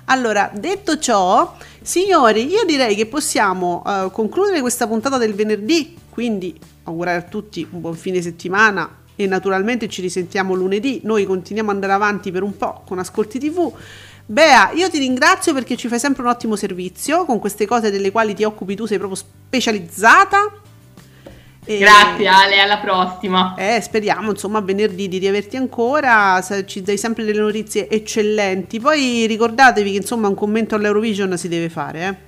Allora, 0.08 0.52
detto 0.54 1.00
ciò, 1.00 1.56
signori, 1.82 2.46
io 2.46 2.66
direi 2.66 2.94
che 2.94 3.06
possiamo 3.06 3.84
uh, 3.86 4.12
concludere 4.12 4.60
questa 4.60 4.86
puntata 4.86 5.18
del 5.18 5.34
venerdì, 5.34 5.96
quindi 6.10 6.60
augurare 6.84 7.20
a 7.20 7.22
tutti 7.22 7.66
un 7.72 7.80
buon 7.80 7.96
fine 7.96 8.22
settimana 8.22 9.04
e 9.16 9.28
naturalmente 9.28 9.88
ci 9.88 10.02
risentiamo 10.02 10.54
lunedì. 10.54 11.02
Noi 11.04 11.26
continuiamo 11.26 11.70
ad 11.70 11.76
andare 11.76 11.94
avanti 11.94 12.32
per 12.32 12.44
un 12.44 12.56
po' 12.58 12.82
con 12.86 13.00
Ascolti 13.00 13.40
TV. 13.40 13.72
Bea, 14.28 14.72
io 14.74 14.90
ti 14.90 14.98
ringrazio 14.98 15.54
perché 15.54 15.76
ci 15.76 15.88
fai 15.88 16.00
sempre 16.00 16.24
un 16.24 16.30
ottimo 16.30 16.56
servizio 16.56 17.26
con 17.26 17.40
queste 17.40 17.68
cose 17.68 17.92
delle 17.92 18.12
quali 18.12 18.34
ti 18.34 18.44
occupi 18.44 18.76
tu, 18.76 18.86
sei 18.86 18.98
proprio 18.98 19.20
specializzata. 19.20 20.52
E... 21.64 21.78
Grazie 21.78 22.28
Ale, 22.28 22.60
alla 22.60 22.78
prossima. 22.78 23.56
Eh, 23.56 23.82
speriamo 23.82 24.32
insomma 24.32 24.62
venerdì 24.62 25.08
di 25.08 25.18
riaverti 25.20 25.58
ancora, 25.58 26.44
ci 26.66 26.82
dai 26.82 26.98
sempre 26.98 27.24
delle 27.24 27.40
notizie 27.40 27.88
eccellenti. 27.88 28.80
Poi 28.80 29.26
ricordatevi 29.28 29.92
che 29.92 29.98
insomma 29.98 30.28
un 30.28 30.36
commento 30.36 30.76
all'Eurovision 30.76 31.38
si 31.38 31.48
deve 31.48 31.70
fare, 31.70 32.20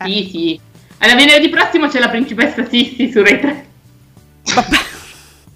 eh. 0.00 0.06
Sì, 0.06 0.28
sì. 0.30 0.60
Alla 0.98 1.14
venerdì 1.14 1.48
prossimo 1.48 1.88
c'è 1.88 2.00
la 2.00 2.08
principessa 2.08 2.66
Sissi 2.68 3.10
su 3.10 3.22
Rai 3.22 3.40
3. 3.40 3.66
Vabbè. 4.54 4.76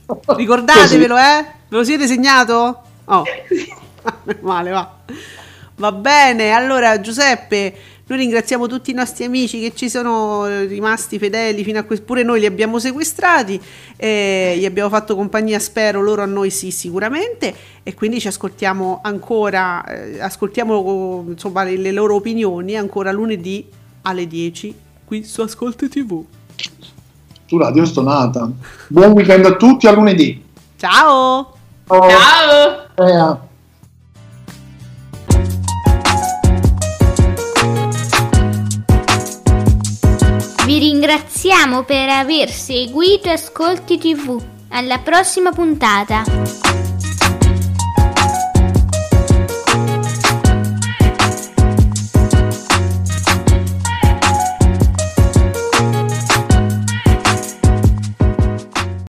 Ricordatevelo, 0.09 1.16
eh? 1.18 1.44
Ve 1.68 1.76
lo 1.76 1.85
siete 1.85 2.06
segnato? 2.06 2.82
Oh, 3.05 3.24
male, 4.40 4.70
va. 4.70 4.97
Va 5.76 5.93
bene, 5.93 6.52
allora 6.52 6.98
Giuseppe, 7.01 7.74
noi 8.06 8.18
ringraziamo 8.18 8.66
tutti 8.66 8.90
i 8.90 8.94
nostri 8.94 9.24
amici 9.24 9.60
che 9.60 9.74
ci 9.74 9.90
sono 9.90 10.47
rimasti 10.64 11.18
fedeli 11.18 11.62
fino 11.62 11.78
a 11.78 11.82
questo, 11.82 12.06
pure 12.06 12.22
noi 12.22 12.40
li 12.40 12.47
abbiamo 12.47 12.78
sequestrati, 12.78 13.60
eh, 13.97 14.56
gli 14.59 14.64
abbiamo 14.64 14.89
fatto 14.89 15.14
compagnia, 15.14 15.59
spero, 15.59 16.01
loro 16.01 16.22
a 16.22 16.26
noi 16.26 16.51
sì 16.51 16.70
sicuramente, 16.70 17.55
e 17.82 17.93
quindi 17.93 18.18
ci 18.18 18.28
ascoltiamo 18.28 19.01
ancora, 19.02 19.85
eh, 19.85 20.20
ascoltiamo 20.20 21.26
insomma 21.28 21.64
le, 21.64 21.76
le 21.76 21.93
loro 21.93 22.14
opinioni 22.14 22.76
ancora 22.76 23.12
lunedì 23.12 23.68
alle 24.02 24.26
10 24.26 24.74
qui 25.05 25.22
su 25.24 25.43
Ascolti 25.43 25.89
TV 25.89 26.24
su 27.49 27.57
Radio 27.57 27.87
Stonata. 27.87 28.51
Buon 28.89 29.12
weekend 29.12 29.47
a 29.47 29.57
tutti, 29.57 29.87
a 29.87 29.93
lunedì. 29.93 30.45
Ciao! 30.77 31.55
Oh. 31.87 32.09
Ciao! 32.09 32.87
Eh. 32.95 33.47
Vi 40.66 40.79
ringraziamo 40.79 41.85
per 41.85 42.11
aver 42.11 42.51
seguito 42.51 43.31
Ascolti 43.31 43.97
TV. 43.97 44.39
Alla 44.69 44.99
prossima 44.99 45.51
puntata! 45.51 46.78